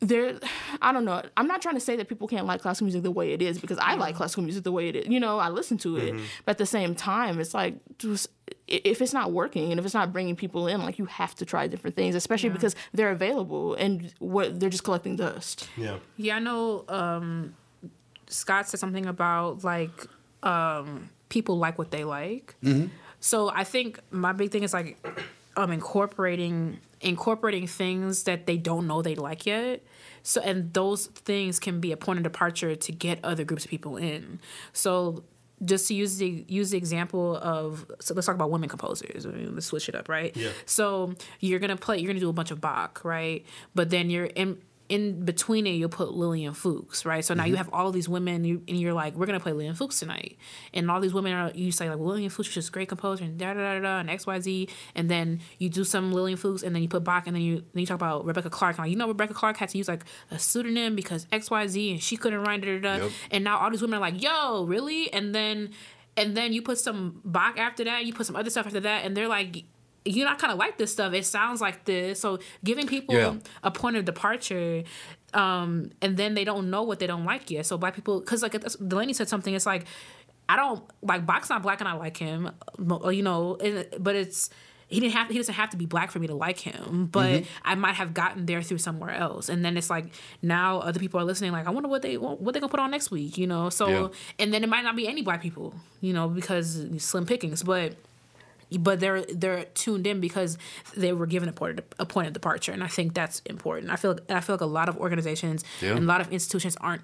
there 0.00 0.38
I 0.80 0.92
don't 0.92 1.04
know. 1.04 1.22
I'm 1.36 1.46
not 1.48 1.60
trying 1.60 1.74
to 1.74 1.80
say 1.80 1.96
that 1.96 2.08
people 2.08 2.28
can't 2.28 2.46
like 2.46 2.62
classical 2.62 2.84
music 2.84 3.02
the 3.02 3.10
way 3.10 3.32
it 3.32 3.42
is 3.42 3.58
because 3.58 3.78
I 3.78 3.94
like 3.94 4.14
classical 4.14 4.44
music 4.44 4.64
the 4.64 4.72
way 4.72 4.88
it 4.88 4.96
is. 4.96 5.08
You 5.08 5.18
know, 5.20 5.38
I 5.38 5.48
listen 5.48 5.76
to 5.78 5.96
it. 5.96 6.14
But 6.44 6.52
at 6.52 6.58
the 6.58 6.66
same 6.66 6.94
time, 6.94 7.40
it's 7.40 7.54
like 7.54 7.74
just 7.98 8.28
if 8.66 9.02
it's 9.02 9.12
not 9.12 9.32
working 9.32 9.70
and 9.72 9.80
if 9.80 9.84
it's 9.84 9.94
not 9.94 10.12
bringing 10.12 10.36
people 10.36 10.68
in, 10.68 10.82
like 10.82 10.98
you 10.98 11.06
have 11.06 11.34
to 11.36 11.44
try 11.44 11.66
different 11.66 11.96
things, 11.96 12.14
especially 12.14 12.50
because 12.50 12.76
they're 12.92 13.10
available 13.10 13.74
and 13.74 14.12
what 14.18 14.60
they're 14.60 14.70
just 14.70 14.84
collecting 14.84 15.16
dust. 15.16 15.68
Yeah. 15.76 15.98
Yeah, 16.16 16.36
I 16.36 16.38
know 16.38 16.84
um, 16.88 17.54
Scott 18.28 18.68
said 18.68 18.78
something 18.78 19.06
about 19.06 19.64
like 19.64 20.06
um, 20.42 21.10
people 21.28 21.58
like 21.58 21.76
what 21.78 21.90
they 21.90 22.04
like. 22.04 22.54
So 23.20 23.50
I 23.50 23.64
think 23.64 23.98
my 24.10 24.32
big 24.32 24.52
thing 24.52 24.62
is 24.62 24.72
like 24.72 24.96
um, 25.56 25.72
incorporating 25.72 26.78
incorporating 27.00 27.66
things 27.66 28.24
that 28.24 28.46
they 28.46 28.56
don't 28.56 28.86
know 28.86 29.02
they 29.02 29.14
like 29.14 29.46
yet. 29.46 29.84
So 30.22 30.40
and 30.42 30.72
those 30.72 31.06
things 31.06 31.58
can 31.58 31.80
be 31.80 31.92
a 31.92 31.96
point 31.96 32.18
of 32.18 32.22
departure 32.22 32.74
to 32.74 32.92
get 32.92 33.18
other 33.24 33.44
groups 33.44 33.64
of 33.64 33.70
people 33.70 33.96
in. 33.96 34.40
So 34.72 35.24
just 35.64 35.88
to 35.88 35.94
use 35.94 36.18
the 36.18 36.44
use 36.48 36.70
the 36.70 36.78
example 36.78 37.36
of 37.36 37.86
so 38.00 38.14
let's 38.14 38.26
talk 38.26 38.34
about 38.34 38.50
women 38.50 38.68
composers. 38.68 39.26
I 39.26 39.30
mean, 39.30 39.54
let's 39.54 39.66
switch 39.66 39.88
it 39.88 39.94
up, 39.94 40.08
right? 40.08 40.36
Yeah. 40.36 40.50
So 40.66 41.14
you're 41.40 41.58
gonna 41.58 41.76
play, 41.76 41.98
you're 41.98 42.08
gonna 42.08 42.20
do 42.20 42.28
a 42.28 42.32
bunch 42.32 42.50
of 42.50 42.60
Bach, 42.60 43.00
right? 43.04 43.44
But 43.74 43.90
then 43.90 44.10
you're 44.10 44.26
in 44.26 44.58
in 44.88 45.24
between 45.24 45.66
it, 45.66 45.72
you'll 45.72 45.88
put 45.90 46.12
Lillian 46.14 46.54
Fuchs, 46.54 47.04
right? 47.04 47.24
So 47.24 47.34
now 47.34 47.44
you 47.44 47.52
mm-hmm. 47.52 47.58
have 47.58 47.70
all 47.72 47.92
these 47.92 48.08
women, 48.08 48.44
you, 48.44 48.62
and 48.66 48.80
you're 48.80 48.94
like, 48.94 49.14
we're 49.14 49.26
gonna 49.26 49.40
play 49.40 49.52
Lillian 49.52 49.74
Fuchs 49.74 50.00
tonight, 50.00 50.38
and 50.72 50.90
all 50.90 51.00
these 51.00 51.12
women 51.12 51.32
are 51.34 51.50
you 51.54 51.72
say 51.72 51.90
like 51.90 51.98
well, 51.98 52.08
Lillian 52.08 52.30
Fuchs 52.30 52.48
is 52.48 52.54
just 52.54 52.68
a 52.68 52.72
great 52.72 52.88
composer 52.88 53.24
and 53.24 53.38
da 53.38 53.52
da 53.52 53.60
da 53.60 53.80
da 53.80 53.98
and 53.98 54.08
X 54.08 54.26
Y 54.26 54.40
Z, 54.40 54.68
and 54.94 55.10
then 55.10 55.40
you 55.58 55.68
do 55.68 55.84
some 55.84 56.12
Lillian 56.12 56.38
Fuchs, 56.38 56.62
and 56.62 56.74
then 56.74 56.82
you 56.82 56.88
put 56.88 57.04
Bach, 57.04 57.26
and 57.26 57.36
then 57.36 57.42
you 57.42 57.56
then 57.72 57.80
you 57.80 57.86
talk 57.86 57.96
about 57.96 58.24
Rebecca 58.24 58.50
Clarke, 58.50 58.78
like 58.78 58.90
you 58.90 58.96
know 58.96 59.08
Rebecca 59.08 59.34
Clarke 59.34 59.58
had 59.58 59.68
to 59.70 59.78
use 59.78 59.88
like 59.88 60.04
a 60.30 60.38
pseudonym 60.38 60.96
because 60.96 61.26
X 61.30 61.50
Y 61.50 61.66
Z, 61.66 61.90
and 61.92 62.02
she 62.02 62.16
couldn't 62.16 62.42
write 62.42 62.62
da 62.62 62.78
da 62.78 62.80
da, 62.80 63.04
Yep. 63.04 63.12
and 63.30 63.44
now 63.44 63.58
all 63.58 63.70
these 63.70 63.82
women 63.82 63.98
are 63.98 64.00
like, 64.00 64.22
yo, 64.22 64.64
really? 64.64 65.12
And 65.12 65.34
then 65.34 65.70
and 66.16 66.36
then 66.36 66.52
you 66.52 66.62
put 66.62 66.78
some 66.78 67.20
Bach 67.24 67.58
after 67.58 67.84
that, 67.84 68.04
you 68.04 68.12
put 68.12 68.26
some 68.26 68.36
other 68.36 68.50
stuff 68.50 68.66
after 68.66 68.80
that, 68.80 69.04
and 69.04 69.16
they're 69.16 69.28
like, 69.28 69.64
you 70.08 70.24
know, 70.24 70.30
I 70.30 70.34
kind 70.36 70.52
of 70.52 70.58
like 70.58 70.78
this 70.78 70.92
stuff. 70.92 71.12
It 71.12 71.26
sounds 71.26 71.60
like 71.60 71.84
this. 71.84 72.20
So 72.20 72.38
giving 72.64 72.86
people 72.86 73.14
Yeah. 73.14 73.34
a 73.62 73.70
point 73.70 73.96
of 73.96 74.04
departure, 74.04 74.82
um, 75.34 75.90
and 76.00 76.16
then 76.16 76.34
they 76.34 76.44
don't 76.44 76.70
know 76.70 76.82
what 76.82 76.98
they 76.98 77.06
don't 77.06 77.24
like 77.24 77.50
yet. 77.50 77.66
So 77.66 77.76
black 77.78 77.94
people, 77.94 78.20
because 78.20 78.42
like 78.42 78.52
Delaney 78.86 79.12
said 79.12 79.28
something, 79.28 79.52
it's 79.54 79.66
like 79.66 79.84
I 80.48 80.56
don't 80.56 80.82
like 81.02 81.26
Bach's 81.26 81.50
not 81.50 81.62
black 81.62 81.80
and 81.80 81.88
I 81.88 81.92
like 81.92 82.16
him, 82.16 82.50
you 82.78 83.22
know, 83.22 83.58
but 83.98 84.16
it's. 84.16 84.50
He 84.90 85.00
didn't 85.00 85.12
have. 85.12 85.28
He 85.28 85.36
doesn't 85.36 85.52
have 85.52 85.68
to 85.68 85.76
be 85.76 85.84
black 85.84 86.10
for 86.10 86.18
me 86.18 86.28
to 86.28 86.34
like 86.34 86.58
him, 86.60 87.10
but 87.12 87.44
I 87.62 87.74
might 87.74 87.96
have 87.96 88.14
gotten 88.14 88.46
there 88.46 88.62
through 88.62 88.78
somewhere 88.78 89.10
else. 89.10 89.50
And 89.50 89.62
then 89.62 89.76
it's 89.76 89.90
like 89.90 90.14
now 90.40 90.78
other 90.78 90.98
people 90.98 91.20
are 91.20 91.24
listening. 91.24 91.52
Like 91.52 91.66
I 91.66 91.70
wonder 91.70 91.90
what 91.90 92.00
they 92.00 92.16
what 92.16 92.54
they 92.54 92.58
gonna 92.58 92.70
put 92.70 92.80
on 92.80 92.90
next 92.90 93.10
week, 93.10 93.36
you 93.36 93.46
know. 93.46 93.68
So 93.68 93.86
Yeah. 93.86 94.08
and 94.38 94.54
then 94.54 94.64
it 94.64 94.70
might 94.70 94.84
not 94.84 94.96
be 94.96 95.06
any 95.06 95.20
black 95.20 95.42
people, 95.42 95.74
you 96.00 96.14
know, 96.14 96.26
because 96.26 96.86
slim 96.96 97.26
pickings. 97.26 97.62
But 97.62 97.96
but 98.78 99.00
they're 99.00 99.22
they're 99.22 99.64
tuned 99.74 100.06
in 100.06 100.20
because 100.20 100.58
they 100.96 101.12
were 101.12 101.26
given 101.26 101.48
a 101.48 101.52
point 101.52 101.78
of, 101.78 101.84
a 101.98 102.06
point 102.06 102.26
of 102.26 102.32
departure, 102.32 102.72
and 102.72 102.82
I 102.84 102.88
think 102.88 103.14
that's 103.14 103.40
important. 103.46 103.90
I 103.90 103.96
feel 103.96 104.18
I 104.28 104.40
feel 104.40 104.54
like 104.54 104.60
a 104.60 104.66
lot 104.66 104.88
of 104.88 104.96
organizations 104.98 105.64
Yeah. 105.80 105.90
and 105.92 106.00
a 106.04 106.06
lot 106.06 106.20
of 106.20 106.32
institutions 106.32 106.76
aren't 106.80 107.02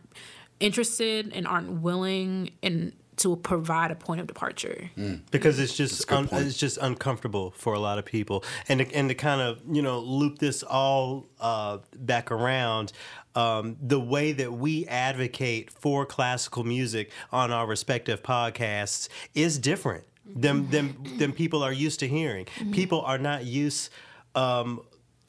interested 0.60 1.32
and 1.34 1.46
aren't 1.46 1.80
willing 1.82 2.50
and 2.62 2.92
to 3.16 3.36
provide 3.36 3.92
a 3.92 3.94
point 3.94 4.20
of 4.20 4.26
departure. 4.26 4.90
because 5.30 5.60
it's 5.60 5.76
just 5.76 6.10
un, 6.10 6.28
it's 6.32 6.56
just 6.58 6.78
uncomfortable 6.78 7.52
for 7.56 7.72
a 7.72 7.78
lot 7.78 7.96
of 7.96 8.04
people 8.04 8.42
and 8.68 8.80
to, 8.80 8.92
and 8.94 9.08
to 9.08 9.14
kind 9.14 9.40
of 9.40 9.60
you 9.70 9.82
know 9.82 10.00
loop 10.00 10.38
this 10.38 10.62
all 10.64 11.26
uh, 11.40 11.78
back 11.96 12.32
around 12.32 12.92
um, 13.36 13.76
the 13.80 14.00
way 14.00 14.32
that 14.32 14.52
we 14.52 14.86
advocate 14.86 15.70
for 15.70 16.04
classical 16.06 16.64
music 16.64 17.10
on 17.32 17.52
our 17.52 17.66
respective 17.66 18.22
podcasts 18.22 19.08
is 19.34 19.58
different 19.60 20.04
than 20.26 20.70
than, 20.70 20.96
than 21.18 21.32
people 21.32 21.62
are 21.62 21.72
used 21.72 22.00
to 22.00 22.08
hearing. 22.08 22.46
People 22.72 23.02
are 23.02 23.18
not 23.18 23.44
used 23.44 23.90
um, 24.34 24.82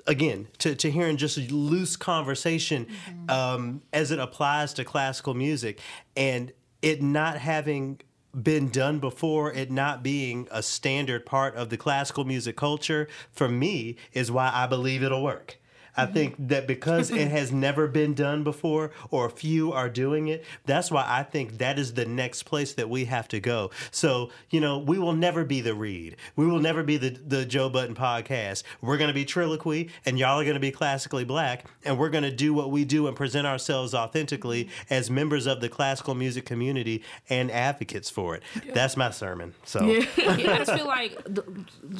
again 0.07 0.47
to, 0.59 0.75
to 0.75 0.91
hearing 0.91 1.17
just 1.17 1.37
loose 1.51 1.95
conversation 1.95 2.87
um, 3.29 3.81
as 3.91 4.11
it 4.11 4.19
applies 4.19 4.73
to 4.73 4.83
classical 4.83 5.33
music. 5.33 5.79
And 6.15 6.51
it 6.81 7.01
not 7.01 7.37
having 7.37 8.01
been 8.41 8.69
done 8.69 8.99
before, 8.99 9.51
it 9.53 9.71
not 9.71 10.03
being 10.03 10.47
a 10.51 10.61
standard 10.61 11.25
part 11.25 11.55
of 11.55 11.69
the 11.69 11.77
classical 11.77 12.25
music 12.25 12.55
culture, 12.55 13.07
for 13.31 13.47
me, 13.47 13.95
is 14.13 14.31
why 14.31 14.51
I 14.53 14.67
believe 14.67 15.03
it'll 15.03 15.23
work. 15.23 15.57
I 15.97 16.05
think 16.05 16.35
that 16.47 16.67
because 16.67 17.11
it 17.11 17.29
has 17.29 17.51
never 17.51 17.87
been 17.87 18.13
done 18.13 18.43
before, 18.43 18.91
or 19.11 19.29
few 19.29 19.71
are 19.71 19.89
doing 19.89 20.27
it, 20.27 20.43
that's 20.65 20.91
why 20.91 21.05
I 21.07 21.23
think 21.23 21.57
that 21.59 21.79
is 21.79 21.93
the 21.93 22.05
next 22.05 22.43
place 22.43 22.73
that 22.73 22.89
we 22.89 23.05
have 23.05 23.27
to 23.29 23.39
go. 23.39 23.71
So, 23.91 24.29
you 24.49 24.59
know, 24.59 24.77
we 24.79 24.99
will 24.99 25.13
never 25.13 25.43
be 25.45 25.61
the 25.61 25.73
Read. 25.73 26.15
We 26.35 26.45
will 26.45 26.59
never 26.59 26.83
be 26.83 26.97
the, 26.97 27.09
the 27.09 27.45
Joe 27.45 27.69
Budden 27.69 27.95
podcast. 27.95 28.63
We're 28.81 28.97
going 28.97 29.09
to 29.09 29.13
be 29.13 29.25
Triloquy, 29.25 29.89
and 30.05 30.19
y'all 30.19 30.39
are 30.39 30.43
going 30.43 30.55
to 30.55 30.59
be 30.59 30.71
classically 30.71 31.25
black, 31.25 31.65
and 31.83 31.97
we're 31.97 32.09
going 32.09 32.23
to 32.23 32.31
do 32.31 32.53
what 32.53 32.71
we 32.71 32.85
do 32.85 33.07
and 33.07 33.15
present 33.15 33.47
ourselves 33.47 33.93
authentically 33.93 34.69
as 34.89 35.09
members 35.09 35.45
of 35.45 35.61
the 35.61 35.69
classical 35.69 36.15
music 36.15 36.45
community 36.45 37.03
and 37.29 37.51
advocates 37.51 38.09
for 38.09 38.35
it. 38.35 38.43
That's 38.73 38.97
my 38.97 39.11
sermon. 39.11 39.53
So, 39.63 39.85
yeah, 39.85 40.05
I 40.17 40.41
just 40.43 40.73
feel 40.73 40.87
like 40.87 41.23
the, 41.25 41.43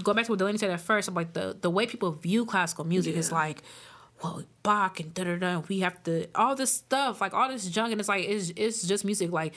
go 0.03 0.13
back 0.13 0.25
to 0.25 0.31
what 0.31 0.39
Delaney 0.39 0.57
said 0.57 0.71
at 0.71 0.81
first. 0.81 1.07
I'm 1.07 1.15
like 1.15 1.33
the 1.33 1.57
the 1.59 1.69
way 1.69 1.85
people 1.85 2.11
view 2.11 2.45
classical 2.45 2.85
music 2.85 3.15
is 3.15 3.31
like, 3.31 3.61
well, 4.23 4.43
Bach 4.63 4.99
and 4.99 5.13
da 5.13 5.23
da 5.23 5.35
da. 5.35 5.61
We 5.67 5.79
have 5.79 6.01
to 6.03 6.27
all 6.35 6.55
this 6.55 6.71
stuff, 6.71 7.21
like 7.21 7.33
all 7.33 7.49
this 7.49 7.67
junk, 7.67 7.91
and 7.91 7.99
it's 7.99 8.09
like 8.09 8.25
it's 8.25 8.51
it's 8.55 8.83
just 8.83 9.05
music. 9.05 9.31
Like, 9.31 9.53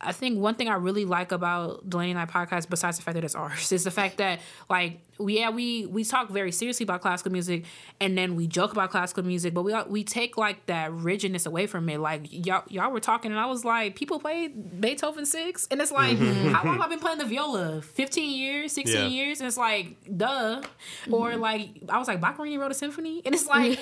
I 0.00 0.12
think 0.12 0.38
one 0.38 0.54
thing 0.54 0.68
I 0.68 0.74
really 0.74 1.04
like 1.04 1.32
about 1.32 1.88
Delaney 1.88 2.10
and 2.10 2.20
I 2.20 2.26
podcast, 2.26 2.68
besides 2.68 2.96
the 2.96 3.02
fact 3.02 3.14
that 3.14 3.24
it's 3.24 3.34
ours, 3.36 3.72
is 3.72 3.84
the 3.84 3.90
fact 3.90 4.18
that 4.18 4.40
like 4.68 5.00
yeah 5.28 5.50
we 5.50 5.86
we 5.86 6.04
talk 6.04 6.30
very 6.30 6.52
seriously 6.52 6.84
about 6.84 7.00
classical 7.00 7.32
music, 7.32 7.64
and 8.00 8.16
then 8.16 8.36
we 8.36 8.46
joke 8.46 8.72
about 8.72 8.90
classical 8.90 9.24
music, 9.24 9.54
but 9.54 9.62
we 9.62 9.74
we 9.88 10.04
take 10.04 10.36
like 10.36 10.66
that 10.66 10.92
rigidness 10.92 11.46
away 11.46 11.66
from 11.66 11.88
it. 11.88 12.00
Like 12.00 12.26
y'all 12.30 12.64
y'all 12.68 12.90
were 12.90 13.00
talking, 13.00 13.30
and 13.30 13.40
I 13.40 13.46
was 13.46 13.64
like, 13.64 13.96
people 13.96 14.18
play 14.18 14.48
Beethoven 14.48 15.26
six, 15.26 15.66
and 15.70 15.80
it's 15.80 15.92
like, 15.92 16.16
mm-hmm. 16.16 16.48
how 16.48 16.64
long 16.64 16.74
mm-hmm. 16.74 16.80
have 16.80 16.80
I 16.80 16.88
been 16.88 17.00
playing 17.00 17.18
the 17.18 17.26
viola? 17.26 17.82
Fifteen 17.82 18.38
years, 18.38 18.72
sixteen 18.72 19.10
Yeah. 19.10 19.24
years, 19.24 19.40
and 19.40 19.46
it's 19.46 19.56
like, 19.56 19.96
duh. 20.16 20.62
Or 21.10 21.30
mm-hmm. 21.30 21.40
like 21.40 21.68
I 21.88 21.98
was 21.98 22.08
like, 22.08 22.20
Boccherini 22.20 22.58
wrote 22.58 22.70
a 22.70 22.74
symphony, 22.74 23.22
and 23.24 23.34
it's 23.34 23.46
like, 23.46 23.78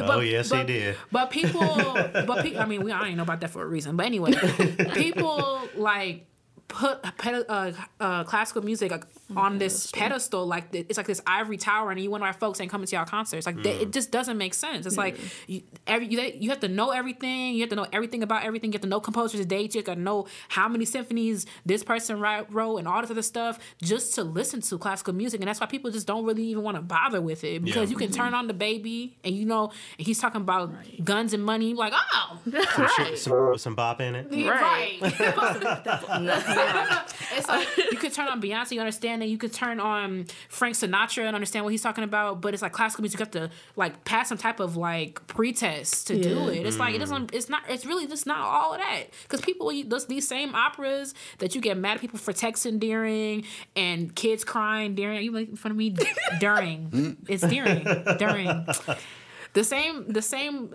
Oh, 0.00 0.20
yes, 0.20 0.50
he 0.50 0.56
but, 0.56 0.66
did. 0.66 0.96
But 1.10 1.30
people, 1.30 1.60
but 1.60 2.42
pe- 2.42 2.56
I 2.56 2.66
mean, 2.66 2.84
we 2.84 2.92
I 2.92 3.04
don't 3.04 3.16
know 3.16 3.22
about 3.22 3.40
that 3.40 3.50
for 3.50 3.62
a 3.62 3.66
reason. 3.66 3.96
But 3.96 4.06
anyway, 4.06 4.32
people 4.94 5.60
like 5.76 6.26
put 6.70 7.02
ped- 7.18 7.44
uh, 7.48 7.72
uh, 8.00 8.24
classical 8.24 8.62
music 8.62 8.90
like, 8.90 9.04
on 9.36 9.58
this 9.58 9.90
pedestal, 9.90 10.46
like 10.46 10.64
it's 10.72 10.96
like 10.96 11.06
this 11.06 11.20
ivory 11.26 11.56
tower, 11.58 11.90
and 11.90 12.00
you 12.00 12.10
wonder 12.10 12.26
why 12.26 12.32
folks 12.32 12.60
ain't 12.60 12.70
coming 12.70 12.86
to 12.86 12.96
our 12.96 13.04
concerts. 13.04 13.44
Like 13.44 13.62
they, 13.62 13.72
it 13.72 13.92
just 13.92 14.10
doesn't 14.10 14.38
make 14.38 14.54
sense. 14.54 14.86
It's 14.86 14.96
like 14.96 15.18
you, 15.46 15.62
every 15.86 16.06
you, 16.06 16.20
you 16.38 16.48
have 16.50 16.60
to 16.60 16.68
know 16.68 16.90
everything. 16.90 17.54
You 17.54 17.60
have 17.60 17.68
to 17.70 17.76
know 17.76 17.86
everything 17.92 18.22
about 18.22 18.44
everything. 18.44 18.72
You 18.72 18.76
have 18.76 18.82
to 18.82 18.88
know 18.88 19.00
composers' 19.00 19.44
dates. 19.46 19.74
You 19.74 19.80
have 19.80 19.94
to 19.94 20.00
know 20.00 20.26
how 20.48 20.68
many 20.68 20.84
symphonies 20.84 21.44
this 21.66 21.84
person 21.84 22.18
wrote 22.20 22.76
and 22.78 22.88
all 22.88 23.00
this 23.02 23.10
other 23.10 23.22
stuff 23.22 23.58
just 23.82 24.14
to 24.14 24.24
listen 24.24 24.60
to 24.62 24.78
classical 24.78 25.12
music. 25.12 25.40
And 25.40 25.48
that's 25.48 25.60
why 25.60 25.66
people 25.66 25.90
just 25.90 26.06
don't 26.06 26.24
really 26.24 26.44
even 26.44 26.62
want 26.62 26.76
to 26.76 26.82
bother 26.82 27.20
with 27.20 27.44
it 27.44 27.62
because 27.64 27.90
Yeah. 27.90 27.92
you 27.92 27.96
can 27.96 28.10
turn 28.12 28.32
on 28.34 28.48
DaBaby 28.48 29.12
and 29.24 29.34
you 29.36 29.44
know 29.44 29.72
and 29.98 30.06
he's 30.06 30.18
talking 30.18 30.40
about 30.40 30.72
guns 31.04 31.34
and 31.34 31.44
money. 31.44 31.74
Like 31.74 31.92
oh, 31.94 32.38
Some, 32.96 33.16
some, 33.16 33.58
some 33.58 33.74
bop 33.74 34.00
in 34.00 34.14
it. 34.14 34.26
right. 34.48 34.98
Yeah. 35.20 36.56
It's 37.32 37.46
like 37.48 37.68
you 37.76 37.96
could 37.96 38.12
turn 38.12 38.28
on 38.28 38.42
Beyonce, 38.42 38.72
you 38.72 38.80
understand 38.80 39.22
that. 39.22 39.26
You 39.26 39.38
could 39.38 39.52
turn 39.52 39.78
on 39.78 40.26
Frank 40.48 40.74
Sinatra 40.74 41.24
and 41.24 41.34
understand 41.34 41.64
what 41.64 41.70
he's 41.70 41.82
talking 41.82 42.04
about. 42.04 42.40
But 42.40 42.54
it's 42.54 42.62
like 42.62 42.72
classical 42.72 43.02
music, 43.02 43.20
you 43.20 43.24
have 43.24 43.32
to 43.32 43.50
like 43.76 44.04
pass 44.04 44.28
some 44.28 44.38
type 44.38 44.60
of 44.60 44.76
like 44.76 45.24
pretest 45.26 46.08
to 46.08 46.20
do 46.20 46.48
it. 46.48 46.66
It's 46.66 46.78
like 46.78 46.94
it 46.94 46.98
doesn't. 46.98 47.32
It's 47.34 47.48
not. 47.48 47.62
It's 47.68 47.86
really 47.86 48.06
just 48.06 48.26
not 48.26 48.40
all 48.40 48.74
of 48.74 48.80
that. 48.80 49.04
Because 49.22 49.40
people, 49.40 49.72
those 49.86 50.06
these 50.06 50.26
same 50.26 50.54
operas 50.54 51.14
that 51.38 51.54
you 51.54 51.60
get 51.60 51.76
mad 51.76 51.96
at 51.96 52.00
people 52.00 52.18
for 52.18 52.32
texting 52.32 52.80
during 52.80 53.44
and 53.76 54.14
kids 54.14 54.44
crying 54.44 54.94
during. 54.94 55.22
You 55.22 55.30
making 55.30 55.56
fun 55.56 55.72
of 55.72 55.78
me 55.78 55.94
during? 56.40 57.16
it's 57.28 57.46
during 57.46 57.84
during 58.18 58.66
the 59.52 59.64
same 59.64 60.12
the 60.12 60.22
same 60.22 60.74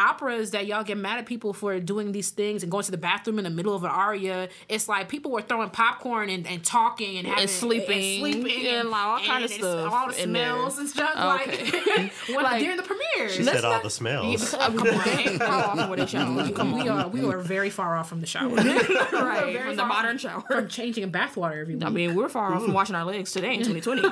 operas 0.00 0.50
that 0.52 0.66
y'all 0.66 0.82
get 0.84 0.96
mad 0.96 1.18
at 1.18 1.26
people 1.26 1.52
for 1.52 1.78
doing 1.80 2.12
these 2.12 2.30
things 2.30 2.62
and 2.62 2.70
going 2.70 2.84
to 2.84 2.90
the 2.90 2.96
bathroom 2.96 3.38
in 3.38 3.44
the 3.44 3.50
middle 3.50 3.74
of 3.74 3.84
an 3.84 3.90
aria. 3.90 4.48
It's 4.68 4.88
like 4.88 5.08
people 5.08 5.30
were 5.30 5.42
throwing 5.42 5.70
popcorn 5.70 6.30
and, 6.30 6.46
and 6.46 6.64
talking 6.64 7.18
and 7.18 7.26
having 7.26 7.48
sleeping, 7.48 8.20
sleeping 8.20 8.66
and, 8.66 8.90
like, 8.90 9.00
all 9.04 9.18
kind 9.18 9.44
of 9.44 9.50
it's 9.50 9.60
stuff 9.60 9.92
all 9.92 10.08
the 10.08 10.14
smells 10.14 10.78
and 10.78 10.88
stuff. 10.88 11.10
Oh, 11.14 11.34
okay. 11.36 11.64
Like, 11.64 12.12
when, 12.28 12.42
Like- 12.44 12.62
during 12.62 12.76
the 12.76 12.82
premiere. 12.82 13.28
She 13.28 13.42
Let's 13.42 13.60
said 13.60 13.64
all 13.64 13.82
the 13.82 13.90
smells. 13.90 14.50
Come 14.52 14.78
on. 14.78 15.38
How 15.38 15.60
often 15.70 15.90
were 15.90 15.96
they 15.96 16.06
showering? 16.06 16.54
Come 16.54 16.72
we 16.72 16.88
on. 16.88 17.00
are 17.00 17.08
we 17.08 17.24
are 17.24 17.38
very 17.38 17.70
far 17.70 17.96
off 17.96 18.08
from 18.08 18.20
the 18.20 18.26
shower. 18.26 18.48
right, 18.54 19.52
very 19.52 19.58
from 19.68 19.76
the 19.76 19.82
far 19.82 19.88
modern 19.88 20.18
shower. 20.18 20.42
from 20.42 20.68
changing 20.68 21.02
in 21.04 21.12
bathwater 21.12 21.60
every 21.60 21.74
week. 21.74 21.84
I 21.84 21.90
mean, 21.90 22.14
we're 22.14 22.28
far 22.28 22.54
off 22.54 22.62
from 22.62 22.70
mm. 22.72 22.74
washing 22.74 22.96
our 22.96 23.04
legs 23.04 23.32
today 23.32 23.54
in 23.54 23.62
2020. 23.64 24.08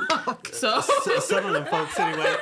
so, 0.53 0.81
So- 0.81 1.19
some 1.21 1.47
of 1.47 1.53
them 1.53 1.67
folks 1.67 1.99
anyway. 1.99 2.37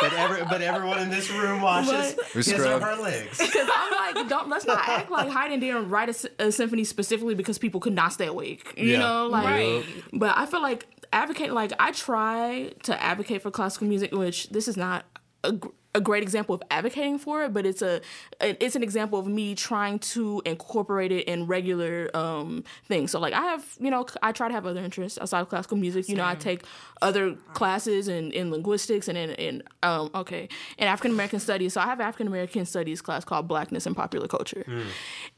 But 0.00 0.12
every 0.14 0.42
but 0.44 0.62
everyone 0.62 0.98
in 1.00 1.10
this 1.10 1.30
room 1.30 1.60
washes 1.60 2.14
But- 2.14 2.26
his 2.32 2.52
or 2.52 2.58
scrub. 2.58 2.82
her 2.82 2.96
legs. 2.96 3.38
Because 3.38 3.68
I'm 3.74 4.14
like, 4.14 4.28
don't 4.28 4.48
let's 4.48 4.66
not 4.66 4.86
act 4.88 5.10
like 5.10 5.28
Haydn 5.28 5.60
didn't 5.60 5.88
write 5.90 6.08
a, 6.08 6.46
a 6.46 6.52
symphony 6.52 6.84
specifically 6.84 7.34
because 7.34 7.58
people 7.58 7.80
could 7.80 7.94
not 7.94 8.12
stay 8.12 8.26
awake. 8.26 8.74
You 8.76 8.90
Yeah. 8.92 8.98
know, 8.98 9.26
like. 9.28 9.44
Right. 9.44 9.84
But 10.12 10.36
I 10.36 10.46
feel 10.46 10.62
like 10.62 10.86
advocate, 11.12 11.52
like 11.52 11.72
I 11.78 11.92
try 11.92 12.72
to 12.84 13.02
advocate 13.02 13.42
for 13.42 13.50
classical 13.50 13.86
music, 13.88 14.12
which 14.12 14.48
this 14.50 14.68
is 14.68 14.76
not 14.76 15.04
a, 15.44 15.52
gr- 15.52 15.68
a 15.94 16.00
great 16.00 16.22
example 16.22 16.54
of 16.54 16.62
advocating 16.70 17.18
for 17.18 17.42
it, 17.44 17.52
but 17.52 17.66
it's 17.66 17.82
a 17.82 18.00
it's 18.40 18.76
an 18.76 18.82
example 18.82 19.18
of 19.18 19.26
me 19.26 19.54
trying 19.54 19.98
to 19.98 20.40
incorporate 20.46 21.10
it 21.10 21.26
in 21.26 21.46
regular 21.46 22.10
um, 22.14 22.62
things. 22.86 23.10
So 23.10 23.18
like 23.18 23.34
I 23.34 23.42
have, 23.42 23.76
you 23.80 23.90
know, 23.90 24.06
I 24.22 24.30
try 24.32 24.46
to 24.46 24.54
have 24.54 24.66
other 24.66 24.80
interests 24.80 25.18
outside 25.20 25.40
of 25.40 25.48
classical 25.48 25.76
music. 25.76 26.08
You 26.08 26.16
know, 26.16 26.24
I 26.24 26.36
take 26.36 26.62
other 27.02 27.34
classes 27.54 28.06
in, 28.08 28.30
in 28.32 28.50
linguistics 28.50 29.08
and 29.08 29.18
in, 29.18 29.30
in 29.30 29.62
um, 29.82 30.10
okay 30.14 30.48
in 30.78 30.86
African 30.86 31.10
American 31.10 31.40
studies. 31.40 31.72
So 31.72 31.80
I 31.80 31.86
have 31.86 32.00
African 32.00 32.28
American 32.28 32.64
studies 32.66 33.00
class 33.00 33.24
called 33.24 33.48
Blackness 33.48 33.86
and 33.86 33.96
Popular 33.96 34.28
Culture, 34.28 34.64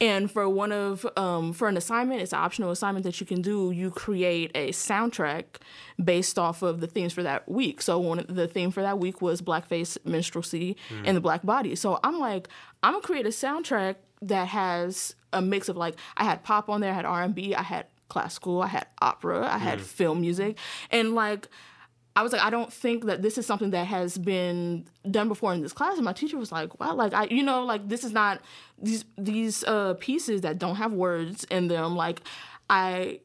and 0.00 0.30
for 0.30 0.48
one 0.48 0.72
of 0.72 1.07
um, 1.16 1.55
for 1.55 1.68
an 1.68 1.78
assignment, 1.78 2.20
it's 2.20 2.32
an 2.32 2.40
optional 2.40 2.70
assignment 2.70 3.05
that 3.05 3.20
you 3.20 3.26
can 3.26 3.40
do. 3.40 3.70
You 3.70 3.90
create 3.90 4.50
a 4.55 4.68
soundtrack 4.70 5.44
based 6.03 6.38
off 6.38 6.62
of 6.62 6.80
the 6.80 6.86
themes 6.86 7.12
for 7.12 7.22
that 7.22 7.48
week. 7.48 7.80
So 7.82 7.98
one 7.98 8.18
of 8.18 8.34
the 8.34 8.48
theme 8.48 8.70
for 8.70 8.82
that 8.82 8.98
week 8.98 9.22
was 9.22 9.40
blackface, 9.40 9.96
minstrelsy, 10.43 10.76
and 11.05 11.16
the 11.16 11.20
black 11.20 11.43
body. 11.45 11.74
So 11.74 11.99
I'm 12.03 12.18
like, 12.18 12.49
I'm 12.82 12.95
gonna 12.95 13.03
create 13.03 13.26
a 13.26 13.30
soundtrack 13.30 13.97
that 14.22 14.49
has 14.49 15.14
a 15.32 15.40
mix 15.40 15.68
of 15.68 15.76
like 15.76 15.97
I 16.16 16.24
had 16.24 16.43
pop 16.43 16.68
on 16.68 16.80
there, 16.80 16.93
I 16.93 16.95
had 16.95 17.05
R 17.05 17.22
and 17.22 17.34
B, 17.34 17.55
I 17.55 17.62
had 17.62 17.86
classical, 18.09 18.62
I 18.62 18.68
had 18.68 18.86
opera, 19.01 19.47
I 19.47 19.59
had 19.59 19.80
film 19.80 20.20
music, 20.20 20.59
and 20.90 21.14
like. 21.14 21.49
I 22.14 22.22
was 22.22 22.30
like, 22.30 22.43
I 22.43 22.51
don't 22.51 22.70
think 22.70 23.07
that 23.07 23.22
this 23.22 23.38
is 23.38 23.47
something 23.47 23.70
that 23.70 23.86
has 23.86 24.18
been 24.18 24.84
done 25.11 25.28
before 25.28 25.55
in 25.55 25.62
this 25.62 25.72
class. 25.72 25.95
And 25.97 26.05
my 26.05 26.12
teacher 26.12 26.36
was 26.36 26.53
like, 26.53 26.78
wow, 26.78 26.95
like 26.95 27.14
I, 27.14 27.24
you 27.24 27.43
know, 27.43 27.64
like 27.64 27.88
this 27.88 28.05
is 28.05 28.12
not 28.12 28.43
these 28.78 29.07
these 29.16 29.64
uh, 29.64 29.95
pieces 29.95 30.43
that 30.43 30.59
don't 30.59 30.76
have 30.76 30.93
words 30.93 31.45
in 31.45 31.68
them. 31.68 31.97
Like 31.97 32.20
I 32.68 33.20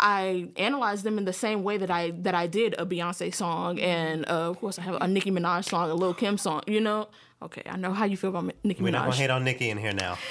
I 0.00 0.48
analyzed 0.56 1.02
them 1.04 1.18
in 1.18 1.24
the 1.24 1.32
same 1.32 1.62
way 1.64 1.76
that 1.78 1.90
I 1.90 2.10
that 2.22 2.34
I 2.34 2.46
did 2.46 2.74
a 2.78 2.86
Beyonce 2.86 3.34
song 3.34 3.78
and 3.80 4.24
uh, 4.28 4.50
of 4.50 4.58
course 4.60 4.78
I 4.78 4.82
have 4.82 4.96
a 5.00 5.08
Nicki 5.08 5.30
Minaj 5.30 5.64
song, 5.64 5.90
a 5.90 5.94
Lil 5.94 6.14
Kim 6.14 6.38
song. 6.38 6.62
You 6.66 6.80
know, 6.80 7.08
okay, 7.42 7.62
I 7.68 7.76
know 7.76 7.92
how 7.92 8.04
you 8.04 8.16
feel 8.16 8.30
about 8.30 8.52
Nicki 8.62 8.82
We're 8.82 8.92
not 8.92 9.00
gonna 9.06 9.12
Minaj. 9.12 9.16
hate 9.16 9.30
on 9.30 9.44
Nikki 9.44 9.70
in 9.70 9.78
here 9.78 9.92
now. 9.92 10.16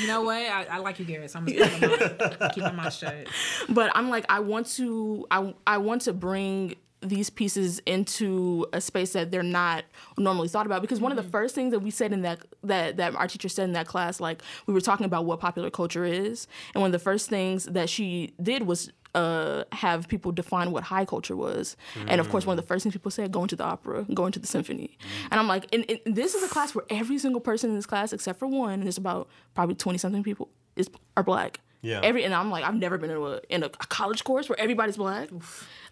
You 0.00 0.06
know 0.08 0.22
what? 0.22 0.36
I, 0.36 0.66
I 0.70 0.78
like 0.78 0.98
you, 0.98 1.04
Garrett. 1.04 1.30
So 1.30 1.38
I'm 1.38 1.46
just 1.46 1.72
keeping 1.72 1.88
my, 1.90 2.48
keeping 2.54 2.76
my 2.76 2.88
shut. 2.88 3.26
but 3.68 3.90
I'm 3.94 4.08
like 4.08 4.24
I 4.28 4.40
want 4.40 4.66
to 4.76 5.26
I 5.30 5.54
I 5.66 5.78
want 5.78 6.02
to 6.02 6.12
bring 6.12 6.74
these 7.00 7.30
pieces 7.30 7.80
into 7.86 8.66
a 8.72 8.80
space 8.80 9.12
that 9.12 9.30
they're 9.30 9.42
not 9.42 9.84
normally 10.18 10.48
thought 10.48 10.66
about. 10.66 10.82
Because 10.82 11.00
one 11.00 11.12
of 11.12 11.16
the 11.16 11.22
mm-hmm. 11.22 11.30
first 11.30 11.54
things 11.54 11.72
that 11.72 11.80
we 11.80 11.90
said 11.90 12.12
in 12.12 12.22
that 12.22 12.40
that 12.62 12.96
that 12.96 13.14
our 13.14 13.28
teacher 13.28 13.48
said 13.48 13.64
in 13.64 13.72
that 13.72 13.86
class 13.86 14.20
like 14.20 14.42
we 14.66 14.74
were 14.74 14.80
talking 14.80 15.06
about 15.06 15.24
what 15.24 15.40
popular 15.40 15.70
culture 15.70 16.04
is. 16.04 16.46
And 16.74 16.80
one 16.82 16.88
of 16.88 16.92
the 16.92 16.98
first 16.98 17.28
things 17.28 17.64
that 17.64 17.88
she 17.88 18.34
did 18.42 18.66
was 18.66 18.90
uh, 19.14 19.64
have 19.72 20.08
people 20.08 20.30
define 20.30 20.72
what 20.72 20.84
high 20.84 21.06
culture 21.06 21.34
was, 21.34 21.74
and 22.06 22.20
of 22.20 22.28
course, 22.28 22.44
one 22.44 22.58
of 22.58 22.62
the 22.62 22.66
mm. 22.66 22.68
first 22.68 22.82
things 22.82 22.92
people 22.92 23.10
said, 23.10 23.32
going 23.32 23.48
to 23.48 23.56
the 23.56 23.64
opera, 23.64 24.04
going 24.12 24.30
to 24.30 24.38
the 24.38 24.46
symphony, 24.46 24.98
mm. 25.00 25.28
and 25.30 25.40
I'm 25.40 25.48
like, 25.48 25.66
and, 25.72 25.86
and 25.88 26.14
this 26.14 26.34
is 26.34 26.42
a 26.42 26.48
class 26.48 26.74
where 26.74 26.84
every 26.90 27.16
single 27.16 27.40
person 27.40 27.70
in 27.70 27.76
this 27.76 27.86
class, 27.86 28.12
except 28.12 28.38
for 28.38 28.46
one, 28.46 28.74
and 28.74 28.82
there's 28.82 28.98
about 28.98 29.28
probably 29.54 29.74
twenty 29.74 29.96
something 29.96 30.22
people, 30.22 30.50
is 30.76 30.90
are 31.16 31.22
black. 31.22 31.60
Yeah. 31.82 32.00
Every 32.02 32.24
and 32.24 32.34
I'm 32.34 32.50
like 32.50 32.64
I've 32.64 32.74
never 32.74 32.98
been 32.98 33.10
in 33.10 33.16
a 33.16 33.40
in 33.48 33.62
a, 33.62 33.68
college 33.68 34.24
course 34.24 34.48
where 34.48 34.58
everybody's 34.58 34.96
black, 34.96 35.28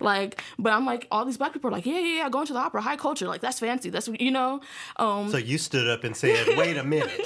like. 0.01 0.43
But 0.59 0.73
I'm 0.73 0.85
like 0.85 1.07
all 1.11 1.25
these 1.25 1.37
black 1.37 1.53
people 1.53 1.69
are 1.69 1.73
like 1.73 1.87
yeah 1.87 1.99
yeah 1.99 2.17
yeah 2.17 2.29
going 2.29 2.47
to 2.47 2.53
the 2.53 2.59
opera 2.59 2.81
high 2.81 2.97
culture 2.97 3.27
like 3.27 3.41
that's 3.41 3.61
fancy 3.61 3.91
that's 3.91 4.09
you 4.09 4.31
know, 4.31 4.61
um, 4.97 5.31
So 5.31 5.37
you 5.37 5.59
stood 5.59 5.89
up 5.89 6.05
and 6.05 6.17
said, 6.17 6.57
"Wait 6.57 6.77
a 6.77 6.85
minute." 6.95 7.21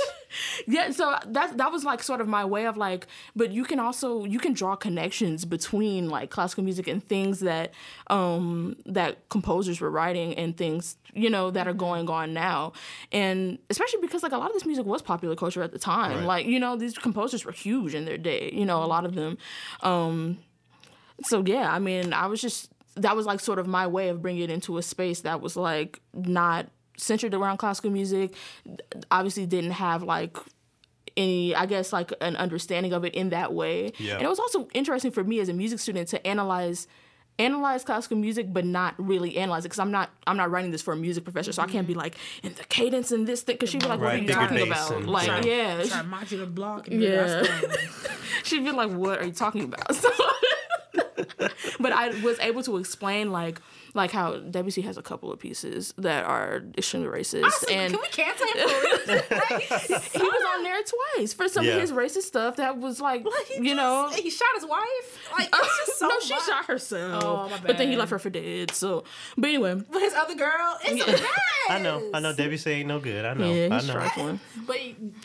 yeah. 0.67 0.91
So 0.91 1.17
that 1.27 1.57
that 1.57 1.73
was 1.73 1.85
like 1.85 2.03
sort 2.03 2.21
of 2.21 2.29
my 2.29 2.45
way 2.45 2.67
of 2.67 2.77
like, 2.77 3.07
but 3.35 3.51
you 3.53 3.65
can 3.65 3.81
also 3.81 4.25
you 4.25 4.39
can 4.39 4.53
draw 4.53 4.77
connections 4.77 5.45
between 5.45 6.09
like 6.09 6.31
classical 6.31 6.65
music 6.65 6.87
and 6.89 7.07
things 7.07 7.41
that 7.41 7.73
um 8.09 8.77
that 8.87 9.29
composers 9.29 9.81
were 9.81 9.91
writing 9.91 10.35
and 10.35 10.57
things 10.57 10.97
you 11.15 11.31
know 11.31 11.51
that 11.51 11.67
are 11.67 11.75
going 11.75 12.09
on 12.09 12.35
now, 12.35 12.73
and 13.13 13.59
especially 13.71 14.01
because 14.01 14.23
like 14.23 14.33
a 14.33 14.39
lot 14.39 14.49
of 14.49 14.55
this 14.55 14.67
music 14.67 14.85
was 14.85 15.03
popular 15.03 15.35
culture 15.35 15.63
at 15.63 15.73
the 15.73 15.79
time. 15.79 16.19
Right. 16.19 16.27
Like 16.27 16.47
you 16.47 16.61
know 16.61 16.77
these 16.77 16.97
composers 16.97 17.45
were 17.45 17.53
huge 17.53 17.95
in 17.95 18.05
their 18.05 18.19
day. 18.19 18.48
You 18.53 18.67
know 18.67 18.83
a 18.83 18.87
lot 18.87 19.05
of 19.05 19.15
them. 19.15 19.39
Um, 19.83 20.39
so 21.25 21.43
yeah, 21.45 21.73
I 21.73 21.79
mean, 21.79 22.13
I 22.13 22.27
was 22.27 22.41
just 22.41 22.71
that 22.97 23.17
was 23.17 23.27
like 23.27 23.41
sort 23.41 23.59
of 23.59 23.67
my 23.67 23.87
way 23.87 24.09
of 24.09 24.23
bringing 24.23 24.43
it 24.43 24.51
into 24.51 24.79
a 24.79 24.83
space 24.83 25.21
that 25.23 25.41
was 25.41 25.57
like 25.57 26.01
not 26.15 26.67
centered 26.97 27.35
around 27.35 27.59
classical 27.59 27.91
music. 27.91 28.35
Obviously, 29.11 29.47
didn't 29.47 29.73
have 29.73 30.03
like 30.03 30.37
any, 31.17 31.55
I 31.55 31.67
guess, 31.67 31.93
like 31.93 32.13
an 32.21 32.37
understanding 32.37 32.93
of 32.93 33.05
it 33.05 33.15
in 33.15 33.31
that 33.31 33.53
way. 33.53 33.93
Yeah. 33.99 34.15
And 34.15 34.23
it 34.23 34.29
was 34.29 34.39
also 34.39 34.69
interesting 34.75 35.11
for 35.11 35.25
me 35.25 35.41
as 35.41 35.49
a 35.49 35.53
music 35.53 35.81
student 35.81 36.09
to 36.09 36.27
analyze 36.27 36.87
analyze 37.39 37.85
classical 37.85 38.17
music 38.17 38.53
but 38.53 38.65
not 38.65 38.95
really 38.99 39.37
analyze 39.37 39.65
it 39.65 39.69
because 39.69 39.79
i'm 39.79 39.91
not 39.93 40.11
i'm 40.27 40.37
not 40.37 40.51
writing 40.51 40.71
this 40.73 40.83
for 40.83 40.93
a 40.93 40.97
music 40.97 41.23
professor 41.23 41.53
so 41.53 41.63
i 41.63 41.67
can't 41.67 41.87
be 41.87 41.93
mm-hmm. 41.93 42.01
like 42.01 42.17
in 42.43 42.53
the 42.55 42.65
cadence 42.65 43.13
and 43.13 43.27
this 43.29 43.43
thing 43.43 43.55
because 43.55 43.71
she'd 43.71 43.81
be 43.81 43.87
like 43.87 44.01
what 44.01 44.07
Right, 44.07 44.21
are 44.21 44.23
you 44.25 44.29
talking 44.29 44.61
about 44.63 44.91
and- 44.93 45.09
like 45.09 45.29
Right. 45.29 45.45
yeah 45.45 45.83
Try 45.85 46.03
modular 46.03 46.53
block. 46.53 46.89
And 46.89 47.01
Yeah. 47.03 47.45
yeah. 47.45 47.73
she'd 48.43 48.65
be 48.65 48.73
like, 48.73 48.91
"What 48.91 49.21
are 49.21 49.27
you 49.27 49.33
talking 49.33 49.65
about?" 49.65 49.95
So, 49.95 50.11
but 51.81 51.93
I 51.93 52.09
was 52.23 52.39
able 52.41 52.63
to 52.65 52.77
explain 52.79 53.31
like 53.31 53.61
like 53.99 54.13
how 54.13 54.39
Debussy 54.39 54.81
has 54.83 54.97
a 54.97 55.03
couple 55.03 55.31
of 55.33 55.39
pieces 55.39 55.93
that 55.99 56.25
are 56.25 56.63
extremely 56.79 57.09
hmm. 57.09 57.15
racist, 57.15 57.71
and 57.71 57.93
Can 57.93 58.01
we 58.01 58.09
cancel 58.09 58.47
him 58.47 58.69
for 58.69 59.35
real? 59.35 59.59
he 60.01 60.19
was 60.23 60.45
on 60.57 60.63
there 60.63 60.79
twice 61.17 61.35
for 61.35 61.49
some 61.49 61.65
Yeah. 61.65 61.73
of 61.75 61.81
his 61.81 61.93
racist 61.93 62.23
stuff 62.23 62.57
that 62.57 62.79
was 62.79 63.01
like, 63.01 63.27
you 63.61 63.75
know. 63.75 64.09
he 64.15 64.31
shot 64.31 64.49
his 64.55 64.65
wife. 64.65 65.29
Like 65.37 65.49
it's 65.53 65.87
just 65.87 65.99
so 65.99 66.09
no, 66.09 66.19
she 66.21 66.35
much. 66.35 66.47
shot 66.47 66.65
herself. 66.67 67.25
Oh, 67.25 67.49
my 67.51 67.59
But 67.67 67.77
then 67.77 67.89
he 67.91 67.97
left 67.97 68.11
her 68.13 68.19
for 68.19 68.31
dead. 68.31 68.71
So, 68.71 69.05
but 69.37 69.49
anyway, 69.49 69.75
But 69.75 70.01
his 70.01 70.15
other 70.15 70.37
girl, 70.37 70.79
it's 70.85 71.03
a 71.03 71.13
mess. 71.13 71.23
I 71.69 71.79
know, 71.81 72.11
I 72.15 72.21
know. 72.21 72.33
Debussy 72.33 72.71
ain't 72.71 72.89
no 72.89 73.01
good. 73.01 73.25
I 73.25 73.35
know, 73.35 73.53
yeah, 73.53 73.69
I 73.71 73.75
he's 73.79 73.89
know. 73.89 73.95
trifling. 73.95 74.41
But 74.67 74.79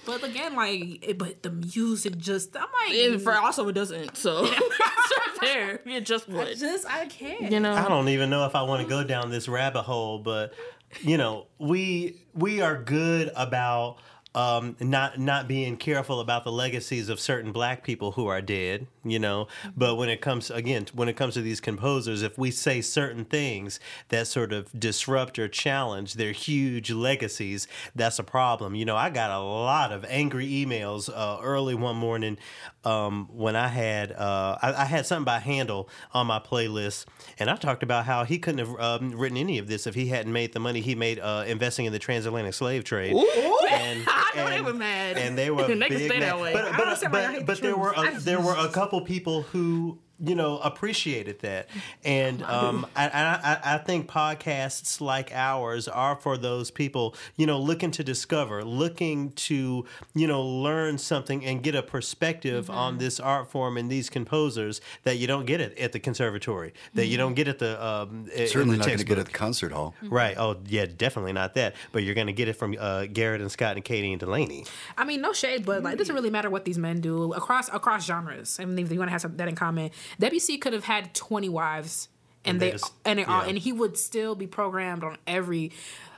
but 0.05 0.23
again, 0.23 0.55
like, 0.55 1.07
it- 1.07 1.17
but 1.17 1.43
the 1.43 1.51
music 1.51 2.17
just, 2.17 2.57
I'm 2.57 2.67
like, 2.87 2.97
And 2.97 3.21
for 3.21 3.33
also 3.33 3.67
it 3.69 3.73
doesn't. 3.73 4.17
So 4.17 4.45
it's 4.45 4.59
right 4.59 5.41
there. 5.41 5.79
It 5.85 6.05
just 6.05 6.27
would. 6.27 6.57
just 6.57 6.89
I 6.89 7.05
can't. 7.05 7.51
You 7.51 7.59
know. 7.59 7.73
I 7.73 7.87
don't 7.87 8.09
even 8.09 8.29
know 8.29 8.45
if 8.45 8.55
I 8.55 8.62
want 8.63 8.81
to 8.81 8.87
go 8.87 9.03
down 9.03 9.29
this 9.29 9.47
rabbit 9.47 9.83
hole, 9.83 10.19
but 10.19 10.53
you 11.01 11.17
know, 11.17 11.47
we 11.59 12.21
we 12.33 12.61
are 12.61 12.81
good 12.81 13.31
about 13.35 13.97
um, 14.35 14.75
not 14.79 15.19
not 15.19 15.47
being 15.47 15.77
careful 15.77 16.19
about 16.19 16.43
the 16.43 16.51
legacies 16.51 17.09
of 17.09 17.19
certain 17.19 17.51
black 17.51 17.83
people 17.83 18.13
who 18.13 18.27
are 18.27 18.41
dead, 18.41 18.87
you 19.03 19.19
know. 19.19 19.47
But 19.75 19.95
when 19.95 20.09
it 20.09 20.21
comes 20.21 20.49
again, 20.49 20.87
when 20.93 21.09
it 21.09 21.15
comes 21.15 21.33
to 21.35 21.41
these 21.41 21.59
composers, 21.59 22.21
if 22.21 22.37
we 22.37 22.51
say 22.51 22.81
certain 22.81 23.25
things 23.25 23.79
that 24.09 24.27
sort 24.27 24.53
of 24.53 24.67
disrupt 24.77 25.39
or 25.39 25.47
challenge 25.47 26.15
their 26.15 26.31
huge 26.31 26.91
legacies, 26.91 27.67
that's 27.95 28.19
a 28.19 28.23
problem. 28.23 28.75
You 28.75 28.85
know, 28.85 28.95
I 28.95 29.09
got 29.09 29.31
a 29.31 29.39
lot 29.39 29.91
of 29.91 30.05
angry 30.05 30.47
emails 30.47 31.09
uh, 31.13 31.39
early 31.41 31.75
one 31.75 31.95
morning 31.95 32.37
um, 32.83 33.29
when 33.31 33.55
I 33.55 33.67
had 33.67 34.11
uh, 34.11 34.57
I, 34.61 34.73
I, 34.73 34.85
had 34.85 35.05
something 35.05 35.25
by 35.25 35.39
Handel 35.39 35.89
on 36.13 36.27
my 36.27 36.39
playlist, 36.39 37.05
and 37.39 37.49
I 37.49 37.55
talked 37.55 37.83
about 37.83 38.05
how 38.05 38.25
he 38.25 38.37
couldn't 38.39 38.65
have 38.65 38.79
um, 38.79 39.11
written 39.11 39.37
any 39.37 39.57
of 39.57 39.67
this 39.67 39.87
if 39.87 39.95
he 39.95 40.07
hadn't 40.07 40.33
made 40.33 40.53
the 40.53 40.59
money 40.59 40.81
he 40.81 40.95
made 40.95 41.19
uh, 41.19 41.45
investing 41.47 41.85
in 41.85 41.93
the 41.93 41.99
transatlantic 41.99 42.53
slave 42.53 42.83
trade. 42.83 43.13
Ooh. 43.13 43.53
And, 43.69 44.03
I 44.07 44.31
know 44.35 44.47
and, 44.47 44.53
they 44.53 44.61
were 44.61 44.77
mad. 44.77 45.17
And 45.17 45.37
they 45.37 45.49
were 45.49 45.67
they 45.67 45.75
big 45.89 46.09
mad. 46.09 46.53
But, 46.53 46.77
but, 46.77 47.11
but, 47.11 47.45
but 47.45 47.61
there 47.61 47.77
were 47.77 47.93
a, 47.95 48.19
there 48.19 48.39
were 48.39 48.55
a 48.57 48.69
couple 48.69 48.92
people 49.01 49.43
who 49.43 50.02
you 50.19 50.35
know 50.35 50.57
appreciated 50.59 51.39
that. 51.39 51.67
And 52.05 52.43
um, 52.43 52.85
I, 52.95 53.07
I, 53.07 53.75
I 53.75 53.77
think 53.77 54.09
podcasts 54.09 54.99
like 54.99 55.31
ours 55.33 55.87
are 55.87 56.15
for 56.15 56.37
those 56.37 56.69
people 56.69 57.15
you 57.37 57.45
know 57.45 57.59
looking 57.59 57.91
to 57.91 58.03
discover 58.03 58.63
looking 58.63 59.31
to 59.31 59.85
you 60.13 60.27
know 60.27 60.41
learn 60.41 60.97
something 60.97 61.45
and 61.45 61.63
get 61.63 61.75
a 61.75 61.83
perspective 61.83 62.65
mm-hmm. 62.65 62.77
on 62.77 62.97
this 62.97 63.19
art 63.19 63.49
form 63.49 63.77
and 63.77 63.89
these 63.89 64.09
composers 64.09 64.81
that 65.03 65.17
you 65.17 65.27
don't 65.27 65.45
get 65.45 65.61
it 65.61 65.77
at 65.77 65.93
the 65.93 65.99
conservatory 65.99 66.73
that 66.93 67.03
mm-hmm. 67.03 67.11
you 67.11 67.17
don't 67.17 67.35
get 67.35 67.47
at 67.47 67.59
the 67.59 67.83
um, 67.83 68.27
certainly 68.35 68.71
the 68.71 68.77
not 68.77 68.87
going 68.87 68.97
to 68.97 69.05
get 69.05 69.17
at 69.17 69.25
the 69.25 69.31
concert 69.31 69.71
hall. 69.71 69.95
Mm-hmm. 70.03 70.13
right. 70.13 70.37
Oh 70.37 70.57
yeah 70.67 70.85
definitely 70.85 71.33
not 71.33 71.53
that. 71.55 71.75
But 71.91 72.03
you're 72.03 72.15
going 72.15 72.27
to 72.27 72.33
get 72.33 72.47
it 72.47 72.53
from 72.53 72.75
uh, 72.77 73.05
Garrett 73.05 73.41
and 73.41 73.51
Scott 73.51 73.75
and 73.75 73.85
Katie 73.85 74.11
and 74.11 74.19
Delaney. 74.19 74.65
I 74.97 75.05
mean 75.05 75.21
no 75.21 75.31
shade 75.31 75.65
but 75.65 75.83
like 75.83 75.93
it 75.93 75.97
doesn't 75.97 76.15
really 76.15 76.31
matter 76.31 76.49
what 76.49 76.65
these 76.65 76.77
men 76.77 76.99
do 76.99 77.33
across 77.33 77.69
across 77.69 78.05
genres. 78.05 78.59
I 78.59 78.65
mean 78.65 78.85
if 78.85 78.91
you 78.91 78.99
want 78.99 79.09
to 79.09 79.13
have 79.13 79.37
that 79.37 79.47
in 79.47 79.55
common 79.55 79.91
Debussy 80.19 80.57
could 80.57 80.73
have 80.73 80.85
had 80.85 81.13
20 81.13 81.49
wives 81.49 82.09
and, 82.45 82.55
and 82.55 82.61
they, 82.61 82.65
they 82.67 82.71
just, 82.73 82.93
and 83.05 83.19
they 83.19 83.23
yeah. 83.23 83.33
all, 83.33 83.41
and 83.41 83.57
he 83.57 83.71
would 83.71 83.97
still 83.97 84.35
be 84.35 84.47
programmed 84.47 85.03
on 85.03 85.17
every 85.27 85.71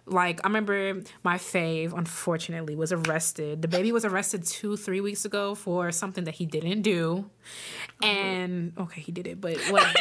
like 0.08 0.40
I 0.44 0.48
remember 0.48 1.02
my 1.24 1.38
fave 1.38 1.98
unfortunately 1.98 2.76
was 2.76 2.92
arrested. 2.92 3.62
DaBaby 3.62 3.92
was 3.92 4.06
arrested 4.06 4.46
2 4.46 4.78
3 4.78 5.02
weeks 5.02 5.26
ago 5.26 5.56
for 5.56 5.92
something 5.92 6.26
that 6.26 6.36
he 6.36 6.46
didn't 6.46 6.84
do. 6.84 7.30
And 8.04 8.74
okay, 8.78 9.02
he 9.02 9.12
did 9.12 9.28
it, 9.28 9.42
but 9.42 9.58
what 9.70 9.84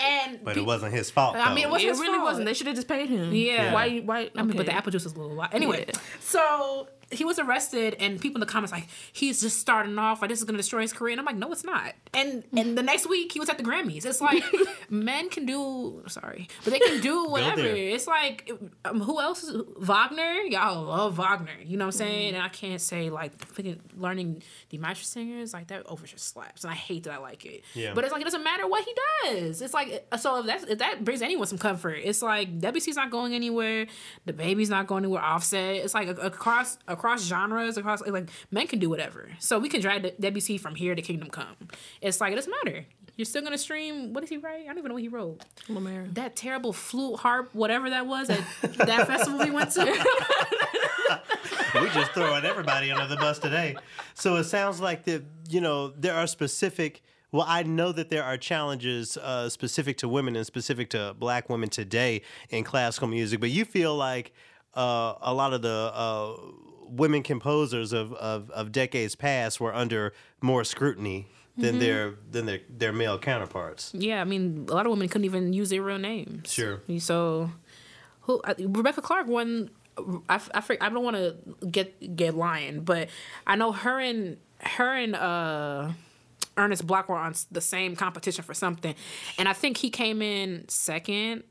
And 0.00 0.44
but 0.44 0.54
be, 0.54 0.60
it 0.60 0.66
wasn't 0.66 0.92
his 0.92 1.10
fault. 1.10 1.34
Though. 1.34 1.40
I 1.40 1.54
mean, 1.54 1.64
it, 1.64 1.70
was 1.70 1.82
it 1.82 1.88
really 1.88 2.18
fault. 2.18 2.24
wasn't. 2.24 2.46
They 2.46 2.54
should 2.54 2.66
have 2.66 2.76
just 2.76 2.88
paid 2.88 3.08
him. 3.08 3.32
Yeah. 3.32 3.72
Why? 3.72 4.00
Why? 4.00 4.22
Okay. 4.22 4.32
I 4.36 4.42
mean, 4.42 4.56
but 4.56 4.66
the 4.66 4.72
apple 4.72 4.92
juice 4.92 5.06
is 5.06 5.14
a 5.14 5.18
little 5.18 5.34
lot. 5.34 5.54
Anyway, 5.54 5.86
yeah. 5.88 5.94
so 6.20 6.88
he 7.10 7.24
was 7.24 7.38
arrested 7.38 7.96
and 8.00 8.20
people 8.20 8.36
in 8.36 8.40
the 8.40 8.46
comments 8.46 8.72
like 8.72 8.88
he's 9.12 9.40
just 9.40 9.60
starting 9.60 9.96
off 9.98 10.20
like 10.20 10.28
this 10.28 10.40
is 10.40 10.44
gonna 10.44 10.58
destroy 10.58 10.80
his 10.80 10.92
career. 10.92 11.12
And 11.12 11.20
I'm 11.20 11.26
like 11.26 11.36
no 11.36 11.52
it's 11.52 11.64
not. 11.64 11.94
And 12.12 12.42
and 12.56 12.76
the 12.76 12.82
next 12.82 13.08
week 13.08 13.32
he 13.32 13.38
was 13.38 13.48
at 13.48 13.58
the 13.58 13.64
Grammys. 13.64 14.04
It's 14.04 14.20
like 14.20 14.42
men 14.90 15.30
can 15.30 15.46
do 15.46 16.02
sorry 16.08 16.48
but 16.64 16.72
they 16.72 16.80
can 16.80 17.00
do 17.00 17.26
whatever. 17.26 17.62
It's 17.62 18.06
like 18.06 18.50
um, 18.84 19.00
who 19.00 19.20
else 19.20 19.44
is 19.44 19.62
Wagner? 19.78 20.40
Y'all 20.48 20.84
love 20.84 21.18
Wagner 21.18 21.52
you 21.64 21.76
know 21.76 21.84
what 21.86 21.94
I'm 21.94 21.98
saying? 21.98 22.34
And 22.34 22.42
I 22.42 22.48
can't 22.48 22.80
say 22.80 23.08
like 23.10 23.32
learning 23.96 24.42
the 24.70 24.78
master 24.78 25.04
singers 25.04 25.52
like 25.52 25.68
that 25.68 25.86
over 25.86 26.06
just 26.06 26.28
slaps 26.28 26.64
and 26.64 26.72
I 26.72 26.76
hate 26.76 27.04
that 27.04 27.12
I 27.12 27.18
like 27.18 27.44
it. 27.44 27.62
Yeah. 27.74 27.94
But 27.94 28.04
it's 28.04 28.12
like 28.12 28.22
it 28.22 28.24
doesn't 28.24 28.44
matter 28.44 28.66
what 28.66 28.84
he 28.84 28.94
does. 29.24 29.62
It's 29.62 29.74
like 29.74 30.06
so 30.18 30.40
if, 30.40 30.46
that's, 30.46 30.64
if 30.64 30.78
that 30.78 31.04
brings 31.04 31.22
anyone 31.22 31.46
some 31.46 31.58
comfort 31.58 32.00
it's 32.02 32.20
like 32.20 32.58
Debussy's 32.58 32.96
not 32.96 33.10
going 33.10 33.32
anywhere 33.32 33.86
DaBaby's 34.26 34.70
not 34.70 34.88
going 34.88 35.04
anywhere 35.04 35.22
offset. 35.22 35.76
It's 35.76 35.94
like 35.94 36.08
across 36.08 36.78
across 36.96 37.22
genres, 37.24 37.76
across 37.76 38.00
like 38.06 38.28
men 38.50 38.66
can 38.66 38.78
do 38.78 38.88
whatever. 38.90 39.30
So 39.38 39.58
we 39.58 39.68
can 39.68 39.80
drag 39.80 40.16
Debussy 40.18 40.58
from 40.58 40.74
here 40.74 40.94
to 40.94 41.02
Kingdom 41.02 41.30
Come. 41.30 41.56
It's 42.00 42.20
like 42.20 42.32
it 42.32 42.36
doesn't 42.36 42.54
matter. 42.64 42.86
You're 43.16 43.24
still 43.26 43.42
gonna 43.42 43.58
stream. 43.58 44.12
What 44.12 44.20
did 44.20 44.30
he 44.30 44.36
write? 44.36 44.62
I 44.62 44.66
don't 44.66 44.78
even 44.78 44.88
know 44.88 44.94
what 44.94 45.02
he 45.02 45.08
wrote. 45.08 45.42
La 45.68 45.80
Mer. 45.80 46.06
That 46.12 46.36
terrible 46.36 46.72
flute 46.72 47.20
harp, 47.20 47.50
whatever 47.54 47.90
that 47.90 48.06
was 48.06 48.28
at 48.28 48.40
that 48.62 49.06
festival 49.12 49.38
we 49.38 49.50
went 49.50 49.70
to. 49.72 49.84
we 51.74 51.88
just 51.90 52.12
throwing 52.12 52.44
everybody 52.44 52.90
under 52.90 53.06
the 53.06 53.16
bus 53.16 53.38
today. 53.38 53.76
So 54.14 54.36
it 54.36 54.44
sounds 54.44 54.80
like 54.80 55.04
that. 55.04 55.24
You 55.48 55.60
know, 55.60 55.88
there 55.88 56.14
are 56.14 56.26
specific. 56.26 57.02
Well, 57.32 57.46
I 57.46 57.62
know 57.64 57.92
that 57.92 58.08
there 58.10 58.22
are 58.22 58.36
challenges 58.36 59.16
uh, 59.16 59.48
specific 59.48 59.98
to 59.98 60.08
women 60.08 60.36
and 60.36 60.46
specific 60.46 60.90
to 60.90 61.14
black 61.18 61.48
women 61.50 61.68
today 61.68 62.22
in 62.50 62.64
classical 62.64 63.08
music, 63.08 63.40
but 63.40 63.50
you 63.50 63.64
feel 63.64 63.96
like 63.96 64.32
uh, 64.74 65.14
a 65.22 65.32
lot 65.32 65.52
of 65.52 65.62
the 65.62 65.90
uh, 65.94 66.36
women 66.88 67.22
composers 67.22 67.92
of, 67.92 68.12
of, 68.14 68.50
of 68.50 68.72
decades 68.72 69.14
past 69.14 69.60
were 69.60 69.74
under 69.74 70.12
more 70.40 70.64
scrutiny 70.64 71.28
than 71.56 71.72
mm-hmm. 71.72 71.78
their 71.80 72.14
than 72.30 72.46
their 72.46 72.60
their 72.68 72.92
male 72.92 73.18
counterparts. 73.18 73.92
Yeah, 73.94 74.20
I 74.20 74.24
mean, 74.24 74.66
a 74.68 74.74
lot 74.74 74.86
of 74.86 74.90
women 74.90 75.08
couldn't 75.08 75.24
even 75.24 75.52
use 75.52 75.70
their 75.70 75.82
real 75.82 75.98
names. 75.98 76.52
Sure. 76.52 76.80
So, 76.98 77.50
who 78.22 78.42
Rebecca 78.58 79.02
Clarke 79.02 79.26
won. 79.26 79.70
I, 80.28 80.38
I, 80.52 80.62
I 80.82 80.88
don't 80.90 81.02
want 81.02 81.16
to 81.16 81.36
get 81.66 82.16
get 82.16 82.34
lying, 82.34 82.80
but 82.80 83.08
I 83.46 83.56
know 83.56 83.72
her 83.72 83.98
and 83.98 84.36
her 84.60 84.94
and 84.94 85.16
uh, 85.16 85.92
Ernest 86.58 86.86
Bloch 86.86 87.08
were 87.08 87.16
on 87.16 87.34
the 87.50 87.62
same 87.62 87.96
competition 87.96 88.44
for 88.44 88.52
something, 88.52 88.94
and 89.38 89.48
I 89.48 89.54
think 89.54 89.78
he 89.78 89.88
came 89.88 90.20
in 90.20 90.68
second 90.68 91.44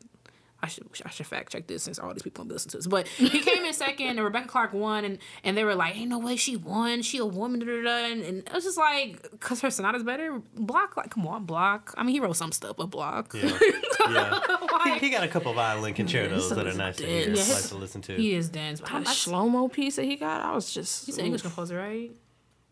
I 0.64 0.68
should 0.68 0.88
I 1.06 1.10
should 1.10 1.27
fact 1.27 1.52
check 1.52 1.68
this 1.68 1.84
since 1.84 1.99
all 1.99 2.14
these 2.14 2.23
people 2.23 2.44
don't 2.44 2.53
listen 2.53 2.72
to 2.72 2.77
this. 2.77 2.88
But 2.88 3.07
he 3.07 3.41
came 3.41 3.65
in 3.65 3.73
second, 3.73 4.07
and 4.07 4.23
Rebecca 4.23 4.48
Clarke 4.48 4.73
won, 4.73 5.06
and, 5.06 5.18
and 5.44 5.56
they 5.56 5.64
were 5.64 5.76
like, 5.76 5.95
"Ain't 5.95 6.10
no 6.10 6.18
way 6.18 6.38
she 6.38 6.56
won. 6.56 7.02
She 7.02 7.18
a 7.18 7.26
woman." 7.26 7.60
Da, 7.60 7.65
da, 7.65 7.84
da. 7.84 8.11
And, 8.11 8.23
and 8.23 8.38
it 8.40 8.53
was 8.53 8.64
just 8.64 8.77
like, 8.77 9.40
cause 9.40 9.61
her 9.61 9.69
sonata's 9.69 10.03
better. 10.03 10.41
Bloch, 10.56 10.98
like, 10.98 11.11
come 11.11 11.27
on, 11.27 11.45
Bloch. 11.45 11.94
I 11.98 12.03
mean, 12.03 12.14
he 12.14 12.19
wrote 12.19 12.38
some 12.38 12.52
stuff, 12.52 12.77
but 12.77 12.88
Bloch. 12.88 13.34
Yeah, 13.34 13.57
yeah. 14.10 14.40
like, 14.72 14.99
he, 14.99 15.07
he, 15.07 15.10
got 15.10 15.23
a 15.23 15.27
couple 15.27 15.52
of 15.52 15.56
violin 15.56 15.94
concertos 15.94 16.49
yeah, 16.49 16.56
that 16.56 16.68
are 16.68 16.73
nice 16.73 16.98
to 16.98 17.06
hear, 17.06 17.19
yeah, 17.19 17.30
his, 17.30 17.53
like 17.53 17.64
to 17.65 17.76
listen 17.76 18.02
to. 18.03 18.15
He 18.15 18.34
is 18.34 18.49
dense. 18.49 18.80
That 18.80 19.03
Schelomo 19.03 19.72
piece 19.72 19.98
that 19.98 20.06
he 20.06 20.15
got, 20.15 20.41
I 20.41 20.56
was 20.56 20.73
just. 20.73 21.06
He's 21.06 21.18
an 21.18 21.26
English 21.26 21.41
composer, 21.41 21.77
right? 21.77 22.11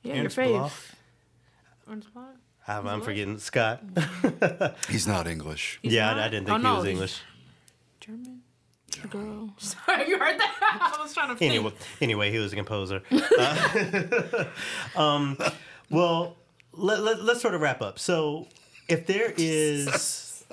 Yeah, 0.03 0.21
Ernst 0.21 0.37
your 0.37 0.45
fave. 0.45 0.71
Ernst 1.87 2.13
Bloch. 2.13 2.25
I'm, 2.67 3.01
forgetting 3.01 3.39
Scott. 3.39 3.83
He's 4.89 5.07
not 5.07 5.27
English. 5.27 5.79
He's 5.81 5.93
yeah, 5.93 6.11
not? 6.11 6.19
I, 6.19 6.25
I, 6.25 6.29
didn't 6.29 6.49
oh, 6.49 6.53
think 6.53 6.65
oh, 6.65 6.69
no, 6.69 6.73
he 6.75 6.77
was 6.77 6.87
English. 6.87 7.21
German 8.05 8.41
girl. 9.09 9.49
Sorry, 9.57 10.09
you 10.09 10.19
heard 10.19 10.37
that? 10.37 10.93
I 10.99 11.01
was 11.01 11.13
trying 11.13 11.29
to 11.29 11.35
think. 11.35 11.53
Anyway, 11.53 11.71
anyway 12.01 12.31
he 12.31 12.37
was 12.37 12.51
a 12.51 12.55
composer. 12.57 13.01
Uh, 13.39 14.45
um, 14.97 15.37
well, 15.89 16.35
let, 16.73 17.01
let, 17.01 17.19
us 17.19 17.41
sort 17.41 17.53
of 17.53 17.61
wrap 17.61 17.81
up. 17.81 17.97
So, 17.99 18.47
if 18.89 19.07
there 19.07 19.33
is, 19.37 20.43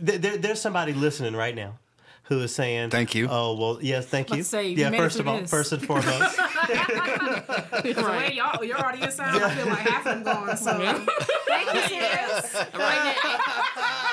there, 0.00 0.36
there's 0.36 0.60
somebody 0.60 0.94
listening 0.94 1.36
right 1.36 1.54
now 1.54 1.78
who 2.24 2.40
is 2.40 2.52
saying, 2.52 2.90
"Thank 2.90 3.14
you." 3.14 3.28
Oh 3.30 3.56
well, 3.56 3.78
yes, 3.80 4.06
thank 4.06 4.30
you. 4.30 4.38
Let's 4.38 4.48
say 4.48 4.70
yeah, 4.70 4.90
first 4.90 5.20
of 5.20 5.28
all, 5.28 5.38
this. 5.38 5.48
first 5.48 5.70
and 5.70 5.86
foremost. 5.86 6.08
the 6.38 8.16
way 8.18 8.32
y'all, 8.34 8.64
your 8.64 8.84
audience 8.84 9.14
sounds, 9.14 9.40
I 9.40 9.54
feel 9.54 9.66
like 9.66 9.78
half 9.78 10.06
of 10.06 10.24
them 10.24 10.34
going. 10.34 10.56
So 10.56 11.06
thank 11.46 11.72
you, 11.72 11.80
sis. 11.82 12.54
Right 12.74 13.14
now, 13.24 14.05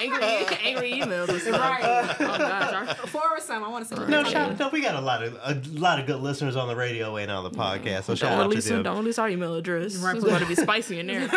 angry, 0.00 0.22
angry 0.64 0.92
emails. 0.92 1.28
Right. 1.52 1.80
Oh 2.20 2.38
gosh. 2.38 2.96
Forward 3.08 3.42
some. 3.42 3.64
I 3.64 3.68
want 3.68 3.88
to 3.88 3.96
say. 3.96 4.06
No, 4.06 4.24
shout, 4.24 4.58
no, 4.58 4.68
we 4.68 4.80
got 4.80 4.94
a 4.94 5.00
lot 5.00 5.22
of 5.22 5.34
a 5.34 5.60
lot 5.78 5.98
of 6.00 6.06
good 6.06 6.20
listeners 6.20 6.56
on 6.56 6.68
the 6.68 6.76
radio 6.76 7.16
and 7.16 7.30
on 7.30 7.44
the 7.44 7.50
podcast. 7.50 8.04
So 8.04 8.14
shout 8.14 8.30
don't 8.30 8.40
out 8.40 8.48
release, 8.48 8.64
to 8.64 8.74
them. 8.74 8.82
Don't 8.82 8.98
release 8.98 9.18
our 9.18 9.28
email 9.28 9.54
address. 9.54 9.96
Right. 9.96 10.16
It's 10.16 10.24
going 10.24 10.40
to 10.40 10.46
be 10.46 10.54
spicy 10.54 11.00
in 11.00 11.06
there. 11.06 11.28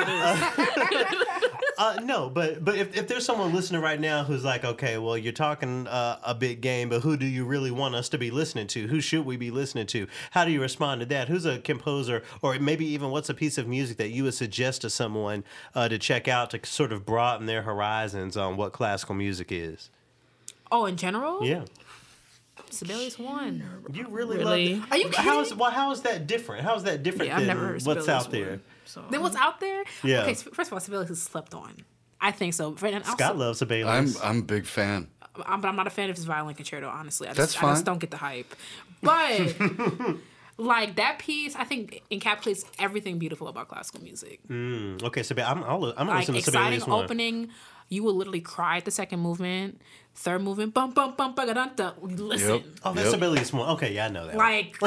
Uh, 1.81 1.95
no, 2.03 2.29
but 2.29 2.63
but 2.63 2.75
if, 2.75 2.95
if 2.95 3.07
there's 3.07 3.25
someone 3.25 3.51
listening 3.55 3.81
right 3.81 3.99
now 3.99 4.23
who's 4.23 4.43
like, 4.43 4.63
okay, 4.63 4.99
well, 4.99 5.17
you're 5.17 5.33
talking 5.33 5.87
uh, 5.87 6.19
a 6.23 6.35
big 6.35 6.61
game, 6.61 6.89
but 6.89 7.01
who 7.01 7.17
do 7.17 7.25
you 7.25 7.43
really 7.43 7.71
want 7.71 7.95
us 7.95 8.07
to 8.09 8.19
be 8.19 8.29
listening 8.29 8.67
to? 8.67 8.85
Who 8.85 9.01
should 9.01 9.25
we 9.25 9.35
be 9.35 9.49
listening 9.49 9.87
to? 9.87 10.05
How 10.29 10.45
do 10.45 10.51
you 10.51 10.61
respond 10.61 10.99
to 11.01 11.07
that? 11.07 11.27
Who's 11.27 11.43
a 11.43 11.57
composer, 11.57 12.21
or 12.43 12.59
maybe 12.59 12.85
even 12.85 13.09
what's 13.09 13.29
a 13.29 13.33
piece 13.33 13.57
of 13.57 13.67
music 13.67 13.97
that 13.97 14.09
you 14.09 14.25
would 14.25 14.35
suggest 14.35 14.81
to 14.81 14.91
someone 14.91 15.43
uh, 15.73 15.89
to 15.89 15.97
check 15.97 16.27
out 16.27 16.51
to 16.51 16.59
sort 16.63 16.91
of 16.91 17.03
broaden 17.03 17.47
their 17.47 17.63
horizons 17.63 18.37
on 18.37 18.50
what 18.57 18.73
classical 18.73 19.15
music 19.15 19.51
is? 19.51 19.89
Oh, 20.71 20.85
in 20.85 20.97
general? 20.97 21.45
Yeah. 21.45 21.65
Sibelius 22.69 23.19
one. 23.19 23.63
You 23.91 24.07
really, 24.07 24.37
really? 24.37 24.75
love. 24.75 24.83
It. 24.85 24.91
Are 24.91 24.97
you 24.97 25.09
kidding? 25.09 25.25
How 25.25 25.41
is 25.41 25.53
well? 25.53 25.71
How 25.71 25.91
is 25.91 26.01
that 26.03 26.27
different? 26.27 26.63
How 26.63 26.75
is 26.75 26.83
that 26.83 27.03
different 27.03 27.29
yeah, 27.29 27.41
than 27.41 27.79
what's 27.83 28.07
out 28.07 28.31
there? 28.31 28.49
One. 28.51 28.61
So 28.85 29.03
then 29.09 29.21
what's 29.21 29.35
out 29.35 29.59
there? 29.59 29.83
Yeah. 30.03 30.23
Okay, 30.23 30.33
first 30.33 30.69
of 30.69 30.73
all, 30.73 30.79
Sibelius 30.79 31.09
is 31.09 31.21
slept 31.21 31.53
on. 31.53 31.77
I 32.19 32.31
think 32.31 32.53
so. 32.53 32.75
And 32.81 32.95
also, 32.97 33.11
Scott 33.11 33.37
loves 33.37 33.59
Sibelius. 33.59 34.21
I'm 34.21 34.29
I'm 34.29 34.39
a 34.39 34.43
big 34.43 34.65
fan. 34.65 35.07
I'm, 35.45 35.61
but 35.61 35.67
I'm 35.67 35.75
not 35.75 35.87
a 35.87 35.91
fan 35.91 36.09
of 36.09 36.15
his 36.15 36.25
violin 36.25 36.55
concerto. 36.55 36.87
Honestly, 36.87 37.27
I 37.27 37.31
just, 37.31 37.37
That's 37.37 37.55
fine. 37.55 37.71
I 37.71 37.73
just 37.73 37.85
don't 37.85 37.99
get 37.99 38.11
the 38.11 38.17
hype. 38.17 38.53
But 39.01 39.55
like 40.57 40.95
that 40.97 41.19
piece, 41.19 41.55
I 41.55 41.63
think 41.63 42.03
encapsulates 42.11 42.65
everything 42.77 43.17
beautiful 43.17 43.47
about 43.47 43.67
classical 43.67 44.03
music. 44.03 44.39
Mm, 44.47 45.01
okay, 45.03 45.23
so 45.23 45.35
I'm 45.37 45.63
I'll, 45.63 45.93
I'm 45.97 46.07
like, 46.07 46.29
exciting 46.29 46.83
opening. 46.89 47.49
You 47.91 48.03
will 48.03 48.15
literally 48.15 48.39
cry 48.41 48.77
at 48.77 48.85
the 48.85 48.91
second 48.91 49.19
movement. 49.19 49.79
third 50.15 50.41
movement, 50.41 50.73
bum 50.73 50.91
bum 50.91 51.13
bum 51.15 51.35
bum 51.35 51.53
dun 51.53 51.71
dun. 51.75 51.93
Listen, 52.01 52.55
Yep. 52.55 52.63
Oh, 52.85 52.93
that's 52.93 53.05
Yep. 53.05 53.11
Sibelius 53.11 53.53
one. 53.53 53.69
Okay, 53.71 53.93
yeah, 53.93 54.05
I 54.05 54.09
know 54.09 54.27
that. 54.27 54.35
like, 54.37 54.77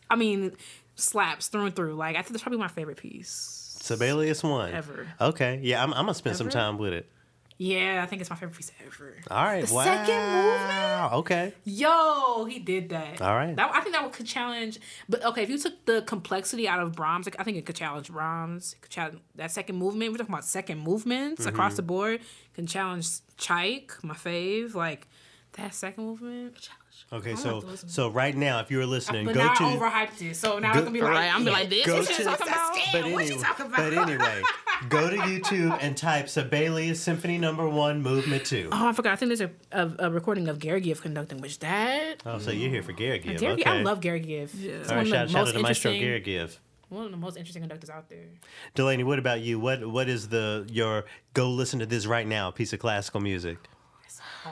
I 0.10 0.16
mean, 0.16 0.52
slaps 0.94 1.48
through 1.48 1.66
and 1.66 1.76
through. 1.76 1.94
Like 1.94 2.16
I 2.16 2.22
think 2.22 2.32
that's 2.32 2.42
probably 2.42 2.58
my 2.60 2.68
favorite 2.68 2.96
piece. 2.96 3.76
Sibelius 3.82 4.42
one. 4.42 4.72
Ever. 4.72 5.06
Okay, 5.20 5.60
yeah, 5.62 5.82
I'm, 5.82 5.92
I'm 5.92 6.04
gonna 6.06 6.14
spend 6.14 6.36
some 6.36 6.48
time 6.48 6.78
with 6.78 6.92
it. 6.92 7.10
Yeah, 7.58 8.00
I 8.02 8.06
think 8.06 8.20
it's 8.20 8.28
my 8.28 8.36
favorite 8.36 8.56
piece 8.56 8.70
ever. 8.86 9.16
All 9.30 9.44
right. 9.44 9.66
The 9.66 9.72
wow. 9.74 9.84
second 9.84 10.32
movement? 10.32 11.12
Okay. 11.14 11.54
Yo, 11.64 12.44
he 12.44 12.58
did 12.58 12.90
that. 12.90 13.22
All 13.22 13.34
right. 13.34 13.56
That, 13.56 13.70
I 13.74 13.80
think 13.80 13.94
that 13.94 14.04
would 14.04 14.12
could 14.12 14.26
challenge. 14.26 14.78
But 15.08 15.24
okay, 15.24 15.42
if 15.42 15.48
you 15.48 15.56
took 15.58 15.84
the 15.86 16.02
complexity 16.02 16.68
out 16.68 16.80
of 16.80 16.92
Brahms, 16.92 17.26
like, 17.26 17.36
I 17.38 17.44
think 17.44 17.56
it 17.56 17.64
could 17.64 17.76
challenge 17.76 18.10
Brahms. 18.12 18.76
Could 18.82 18.90
challenge 18.90 19.18
that 19.36 19.50
second 19.50 19.76
movement. 19.76 20.12
We're 20.12 20.18
talking 20.18 20.34
about 20.34 20.44
second 20.44 20.80
movements 20.80 21.42
Mm-hmm. 21.42 21.48
across 21.48 21.76
the 21.76 21.82
board. 21.82 22.20
Can 22.54 22.66
challenge 22.66 23.08
Tchaik, 23.38 24.02
my 24.04 24.14
fave. 24.14 24.74
Like 24.74 25.08
that 25.56 25.74
second 25.74 26.04
movement. 26.04 26.54
Challenge. 26.60 26.82
Okay, 27.12 27.30
I'm 27.32 27.36
so 27.36 27.42
gonna 27.44 27.54
have 27.54 27.62
to 27.64 27.70
listen. 27.70 27.88
so 27.88 28.08
right 28.08 28.36
now, 28.36 28.60
if 28.60 28.70
you're 28.70 28.86
listening, 28.86 29.26
But 29.26 29.34
go 29.34 29.44
now 29.44 29.54
to. 29.54 29.64
I 29.64 29.76
overhyped 29.76 30.22
it, 30.30 30.34
so 30.36 30.58
now 30.58 30.72
go- 30.72 30.78
it's 30.80 30.84
gonna 30.86 30.90
be 30.92 31.02
like, 31.02 31.10
Right, 31.12 31.34
I'm 31.34 31.44
be 31.44 31.50
like, 31.50 31.68
this 31.70 31.86
Go 31.86 31.96
is 31.98 32.08
what 32.08 32.16
to- 32.16 32.24
talking 32.24 32.46
about. 32.48 32.72
but 32.92 32.92
what 32.92 33.04
anyway, 33.04 33.28
you 33.28 33.38
talking 33.38 33.66
about? 33.66 33.76
but 33.76 33.92
anyway, 33.94 34.42
go 34.88 35.10
to 35.10 35.16
YouTube 35.16 35.78
and 35.80 35.96
type 35.96 36.28
Sibelius 36.28 37.00
Symphony 37.02 37.38
Number 37.38 37.68
One, 37.68 38.02
Movement 38.02 38.44
Two. 38.46 38.68
Oh, 38.72 38.88
I 38.88 38.92
forgot. 38.92 39.12
I 39.12 39.16
think 39.16 39.28
there's 39.30 39.40
a, 39.40 39.50
a, 39.72 40.06
a 40.08 40.10
recording 40.10 40.48
of 40.48 40.58
Gergiev 40.58 41.00
conducting, 41.02 41.40
which 41.40 41.58
that 41.60 42.22
Oh, 42.26 42.38
so 42.38 42.50
you're 42.50 42.70
here 42.70 42.82
for 42.82 42.92
Gergiev. 42.92 43.38
Gergiev, 43.38 43.60
okay. 43.60 43.64
I 43.64 43.82
love 43.82 44.00
Gergiev. 44.00 44.50
It's 44.62 44.88
All 44.90 44.96
right, 44.96 45.06
one 45.06 45.06
of 45.06 45.06
the 45.06 45.10
shout, 45.10 45.30
shout 45.30 45.36
out 45.40 45.44
most 45.46 45.52
to 45.54 45.58
Maestro 45.60 45.90
interesting, 45.92 46.34
Gergiev. 46.34 46.58
one 46.88 47.04
of 47.04 47.10
the 47.10 47.16
most 47.18 47.36
interesting 47.36 47.62
conductors 47.62 47.90
out 47.90 48.08
there. 48.08 48.26
Delaney, 48.74 49.04
what 49.04 49.18
about 49.18 49.40
you? 49.40 49.60
What 49.60 49.86
what 49.86 50.08
is 50.08 50.28
the 50.28 50.66
your 50.70 51.04
go 51.34 51.50
listen 51.50 51.78
to 51.80 51.86
this 51.86 52.06
right 52.06 52.26
now 52.26 52.50
piece 52.50 52.72
of 52.72 52.78
classical 52.80 53.20
music? 53.20 53.58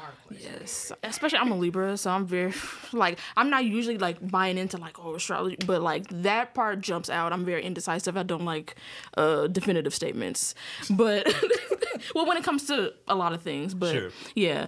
Hard 0.01 0.15
question. 0.27 0.53
Yes, 0.61 0.93
especially 1.03 1.39
I'm 1.39 1.51
a 1.53 1.57
Libra, 1.57 1.97
so 1.97 2.11
I'm 2.11 2.27
very 2.27 2.53
like 2.93 3.19
I'm 3.37 3.51
not 3.51 3.65
usually 3.65 3.99
like 3.99 4.16
buying 4.31 4.59
into 4.59 4.77
like 4.77 4.99
oh 4.99 5.15
astrology, 5.15 5.57
but 5.66 5.83
like 5.83 6.07
that 6.23 6.55
part 6.55 6.81
jumps 6.81 7.09
out. 7.11 7.33
I'm 7.33 7.45
very 7.45 7.62
indecisive. 7.65 8.16
I 8.16 8.23
don't 8.23 8.45
like 8.45 8.77
uh 9.16 9.47
definitive 9.47 9.95
statements, 9.95 10.55
but 10.91 11.27
well, 12.15 12.27
when 12.27 12.37
it 12.37 12.45
comes 12.45 12.66
to 12.66 12.93
a 13.09 13.15
lot 13.15 13.33
of 13.33 13.43
things, 13.43 13.75
but 13.75 13.93
Sure. 13.93 14.11
yeah, 14.35 14.66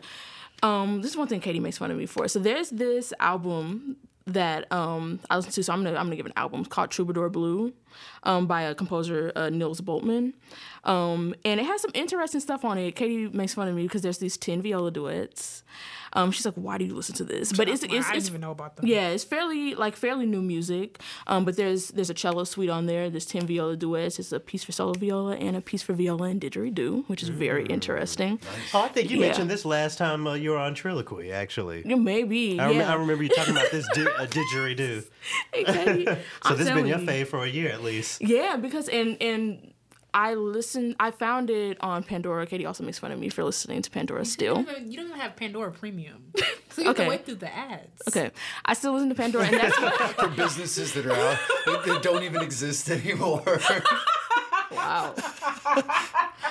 um, 0.63 1.03
this 1.03 1.11
is 1.13 1.17
one 1.17 1.29
thing 1.29 1.41
Katie 1.41 1.61
makes 1.61 1.79
fun 1.79 1.91
of 1.91 1.97
me 1.97 2.07
for. 2.07 2.29
So 2.29 2.39
there's 2.39 2.71
this 2.71 3.13
album 3.21 3.97
that 4.27 4.71
um 4.73 5.21
I 5.31 5.37
listen 5.37 5.53
to. 5.53 5.63
So 5.63 5.73
I'm 5.73 5.83
gonna 5.85 5.97
I'm 5.99 6.07
gonna 6.07 6.17
give 6.17 6.27
an 6.27 6.33
album 6.37 6.61
It's 6.61 6.69
called 6.69 6.91
Troubadour 6.91 7.29
Blue, 7.31 7.73
um 8.23 8.47
by 8.47 8.63
a 8.63 8.75
composer 8.75 9.33
uh, 9.37 9.49
Nils 9.51 9.81
Bultmann, 9.81 10.33
um 10.85 11.35
and 11.45 11.61
it 11.61 11.67
has 11.67 11.83
some 11.83 11.91
interesting 11.95 12.41
stuff 12.41 12.65
on 12.65 12.79
it. 12.79 12.95
Katie 12.97 13.29
makes 13.29 13.55
fun 13.55 13.69
of 13.69 13.75
me 13.75 13.83
because 13.85 14.03
there's 14.03 14.19
these 14.19 14.37
ten 14.37 14.63
viola 14.63 14.91
duets. 14.91 15.63
Um, 16.13 16.31
she's 16.31 16.47
like, 16.47 16.55
"Why 16.55 16.79
do 16.79 16.85
you 16.87 16.95
listen 16.95 17.15
to 17.17 17.25
this?" 17.25 17.53
But 17.53 17.69
it's 17.69 17.83
I 17.83 17.87
it's, 17.87 17.93
didn't 18.07 18.17
it's 18.17 18.29
even 18.29 18.41
know 18.41 18.53
about 18.53 18.77
them. 18.77 18.87
yeah, 18.87 19.09
it's 19.09 19.25
fairly 19.25 19.75
like 19.75 19.97
fairly 19.97 20.25
new 20.25 20.41
music. 20.41 20.99
Um, 21.27 21.45
but 21.45 21.57
there's 21.57 21.89
there's 21.89 22.09
a 22.09 22.15
cello 22.15 22.45
suite 22.45 22.71
on 22.71 22.87
there. 22.87 23.11
There's 23.11 23.27
ten 23.27 23.47
viola 23.47 23.77
duets. 23.77 24.19
It's 24.19 24.33
a 24.33 24.41
piece 24.41 24.65
for 24.65 24.73
solo 24.73 24.95
viola 24.95 25.35
and 25.37 25.57
a 25.57 25.61
piece 25.61 25.83
for 25.83 25.93
viola 25.93 26.29
and 26.29 26.41
didgeridoo, 26.41 27.07
which 27.09 27.23
is 27.23 27.29
very 27.29 27.67
interesting. 27.67 28.39
Oh, 28.73 28.83
I 28.83 28.89
think 28.89 29.11
you 29.11 29.19
Yeah. 29.19 29.27
mentioned 29.27 29.51
this 29.51 29.67
last 29.67 29.99
time 29.99 30.27
uh, 30.27 30.35
you 30.35 30.51
were 30.51 30.59
on 30.59 30.75
Triloquy, 30.75 31.33
actually. 31.33 31.83
Yeah, 31.85 31.97
maybe. 31.97 32.59
I, 32.59 32.67
rem- 32.69 32.77
yeah. 32.77 32.93
I 32.93 32.95
remember 32.95 33.25
you 33.25 33.29
talking 33.29 33.55
about 33.55 33.71
this 33.71 33.87
di- 33.93 34.03
a 34.07 34.27
didgeridoo. 34.27 35.05
Hey, 35.53 35.65
Katie, 35.65 36.05
So 36.07 36.17
I'm 36.45 36.57
this 36.57 36.69
has 36.69 36.77
been 36.77 36.87
your 36.87 36.99
telling 36.99 37.25
fave 37.25 37.27
for 37.27 37.45
a 37.45 37.49
year 37.49 37.71
at 37.73 37.83
least. 37.87 38.23
Yeah, 38.23 38.57
because 38.57 38.89
and 38.89 39.17
and 39.21 39.73
I 40.15 40.33
listened. 40.35 40.97
I 40.99 41.11
found 41.11 41.51
it 41.51 41.77
on 41.83 42.03
Pandora. 42.03 42.47
Katie 42.47 42.65
also 42.65 42.83
makes 42.85 42.99
fun 42.99 43.13
of 43.13 43.19
me 43.19 43.29
for 43.29 43.45
listening 43.45 43.83
to 43.83 43.91
Pandora 43.91 44.25
still. 44.25 44.59
You 44.59 44.65
don't 44.65 44.77
even- 44.77 44.91
you 44.93 44.97
don't 44.99 45.07
even 45.09 45.21
have 45.21 45.37
Pandora 45.37 45.71
Premium, 45.73 46.25
so 46.71 46.81
you 46.83 46.87
have 46.89 46.97
Okay. 46.97 47.05
to 47.05 47.09
wait 47.11 47.27
through 47.27 47.35
the 47.37 47.55
ads. 47.55 48.03
Okay, 48.09 48.31
I 48.65 48.73
still 48.75 48.93
listen 48.95 49.09
to 49.11 49.15
Pandora, 49.15 49.45
and 49.47 49.55
that's 49.57 49.77
For 50.15 50.29
businesses 50.29 50.93
that 50.95 51.05
are 51.07 51.13
out, 51.13 51.39
that, 51.67 51.83
that 51.87 52.03
don't 52.03 52.23
even 52.23 52.41
exist 52.43 52.89
anymore. 52.99 53.43
Wow. 54.73 55.15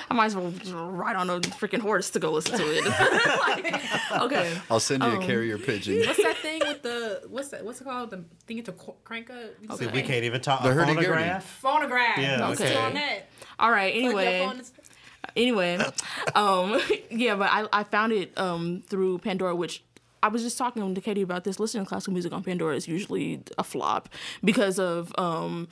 I 0.09 0.13
might 0.13 0.25
as 0.27 0.35
well 0.35 0.51
ride 0.91 1.15
on 1.15 1.29
a 1.29 1.39
freaking 1.41 1.79
horse 1.79 2.09
to 2.11 2.19
go 2.19 2.31
listen 2.31 2.57
to 2.57 2.63
it. 2.63 2.85
Like, 3.45 4.21
okay. 4.23 4.57
I'll 4.69 4.79
send 4.79 5.03
you 5.03 5.09
a 5.09 5.19
carrier 5.19 5.57
pigeon. 5.57 5.99
What's 6.05 6.21
that 6.21 6.37
thing 6.37 6.61
with 6.65 6.81
the 6.81 7.23
what's 7.29 7.49
that? 7.49 7.63
What's 7.63 7.81
it 7.81 7.83
called? 7.83 8.09
The 8.11 8.23
thing 8.47 8.63
to 8.63 8.71
qu- 8.71 8.95
crank 9.03 9.29
up. 9.29 9.77
See, 9.77 9.87
we 9.87 10.01
can't 10.01 10.23
even 10.23 10.41
talk. 10.41 10.63
The 10.63 10.73
phonograph. 10.73 11.45
Phonograph. 11.45 12.17
Yeah, 12.17 12.39
Yeah. 12.39 12.49
okay. 12.49 12.75
on 12.75 12.93
that. 12.95 13.27
All 13.59 13.71
right. 13.71 13.93
Anyway. 13.95 14.49
anyway, 15.35 15.77
um, 16.35 16.79
yeah, 17.09 17.35
but 17.35 17.49
I, 17.51 17.67
I 17.71 17.83
found 17.83 18.13
it 18.13 18.37
um, 18.37 18.83
through 18.87 19.19
Pandora, 19.19 19.55
which 19.55 19.83
I 20.23 20.27
was 20.27 20.43
just 20.43 20.57
talking 20.57 20.93
to 20.95 21.01
Katie 21.01 21.21
about 21.21 21.43
this. 21.43 21.59
Listening 21.59 21.85
to 21.85 21.89
classical 21.89 22.13
music 22.13 22.33
on 22.33 22.43
Pandora 22.43 22.75
is 22.75 22.87
usually 22.87 23.41
a 23.57 23.63
flop 23.63 24.09
because 24.43 24.79
of 24.79 25.13
um, 25.17 25.67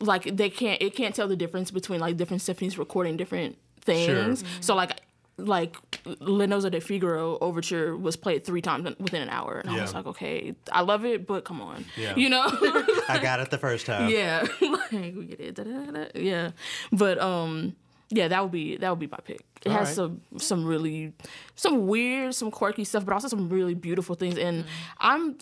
like 0.00 0.36
they 0.36 0.50
can't 0.50 0.80
it 0.82 0.94
can't 0.94 1.14
tell 1.14 1.28
the 1.28 1.36
difference 1.36 1.70
between 1.70 2.00
like 2.00 2.16
different 2.16 2.42
symphonies 2.42 2.78
recording 2.78 3.16
different 3.16 3.56
things. 3.80 4.44
So 4.60 4.74
like 4.74 5.00
like 5.38 5.76
Le 6.20 6.46
nozze 6.46 6.70
di 6.70 6.80
Figaro 6.80 7.36
overture 7.40 7.94
was 7.96 8.16
played 8.16 8.44
three 8.44 8.62
times 8.62 8.88
within 8.98 9.20
an 9.20 9.28
hour, 9.28 9.58
and 9.58 9.70
I 9.70 9.82
was 9.82 9.92
like, 9.92 10.06
okay, 10.06 10.54
I 10.72 10.80
love 10.80 11.04
it, 11.04 11.26
but 11.26 11.44
come 11.44 11.60
on, 11.60 11.84
Yeah. 11.96 12.14
you 12.16 12.30
know. 12.30 12.46
I 13.08 13.18
got 13.20 13.40
it 13.40 13.50
the 13.50 13.58
first 13.58 13.84
time. 13.84 14.08
Yeah, 14.08 14.46
like 14.62 15.14
we 15.14 15.26
get 15.26 15.40
it. 15.40 15.54
da-da-da-da. 15.56 16.06
Yeah, 16.14 16.52
but 16.90 17.20
um, 17.20 17.76
yeah, 18.08 18.28
that 18.28 18.42
would 18.42 18.52
be 18.52 18.76
that 18.78 18.88
would 18.88 18.98
be 18.98 19.08
my 19.08 19.18
pick. 19.24 19.44
It 19.64 19.72
has 19.72 19.88
right. 19.88 19.94
some 19.94 20.22
some 20.38 20.64
really 20.64 21.12
some 21.54 21.86
weird, 21.86 22.34
some 22.34 22.50
quirky 22.50 22.84
stuff, 22.84 23.04
but 23.04 23.12
also 23.12 23.28
some 23.28 23.50
really 23.50 23.74
beautiful 23.74 24.14
things. 24.14 24.38
And 24.38 24.64
I'm 25.00 25.36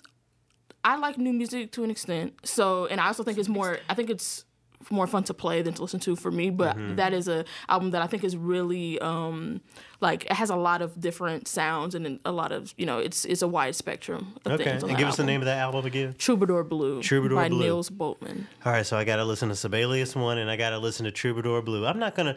I 0.85 0.97
like 0.97 1.17
new 1.19 1.33
music 1.33 1.73
to 1.73 1.85
an 1.85 1.91
extent. 1.91 2.35
So, 2.45 2.87
and 2.87 3.01
I 3.01 3.07
also 3.07 3.23
think 3.23 3.39
it's 3.39 3.49
more. 3.49 3.79
I 3.89 3.95
think 3.95 4.11
it's 4.11 4.45
more 4.91 5.07
fun 5.07 5.25
to 5.25 5.33
play 5.33 5.63
than 5.63 5.73
to 5.73 5.81
listen 5.81 5.99
to 5.99 6.15
for 6.15 6.31
me. 6.31 6.51
But 6.51 6.77
Mm-hmm. 6.77 6.97
that 6.97 7.15
is 7.15 7.27
a 7.27 7.47
album 7.71 7.93
that 7.93 8.03
I 8.03 8.07
think 8.07 8.23
is 8.23 8.37
really 8.37 8.99
um 9.01 9.63
like 10.03 10.25
it 10.27 10.33
has 10.33 10.51
a 10.51 10.57
lot 10.57 10.83
of 10.83 11.01
different 11.01 11.49
sounds 11.49 11.95
and 11.95 12.21
a 12.27 12.33
lot 12.33 12.53
of 12.53 12.75
you 12.77 12.85
know 12.85 12.99
it's 12.99 13.25
it's 13.25 13.41
a 13.41 13.49
wide 13.49 13.75
spectrum 13.77 14.35
of 14.45 14.53
Okay, 14.53 14.65
things. 14.65 14.83
and 14.83 14.95
give 14.99 15.09
us 15.09 15.17
the 15.17 15.25
name 15.25 15.41
of 15.41 15.47
that 15.47 15.57
album 15.59 15.87
again. 15.87 16.15
Troubadour 16.19 16.65
Blue. 16.65 17.01
Troubadour 17.01 17.29
Blue 17.31 17.37
by 17.43 17.49
Blue. 17.49 17.61
Nils 17.61 17.89
Bultmann. 17.89 18.45
All 18.67 18.73
right, 18.73 18.85
so 18.85 18.99
I 18.99 19.05
got 19.05 19.17
to 19.17 19.25
listen 19.25 19.49
to 19.49 19.57
Sibelius 19.57 20.15
one, 20.15 20.37
and 20.37 20.51
I 20.51 20.57
got 20.57 20.71
to 20.71 20.79
listen 20.79 21.05
to 21.07 21.11
Troubadour 21.11 21.63
Blue. 21.63 21.87
I'm 21.87 21.99
not 21.99 22.15
gonna. 22.15 22.37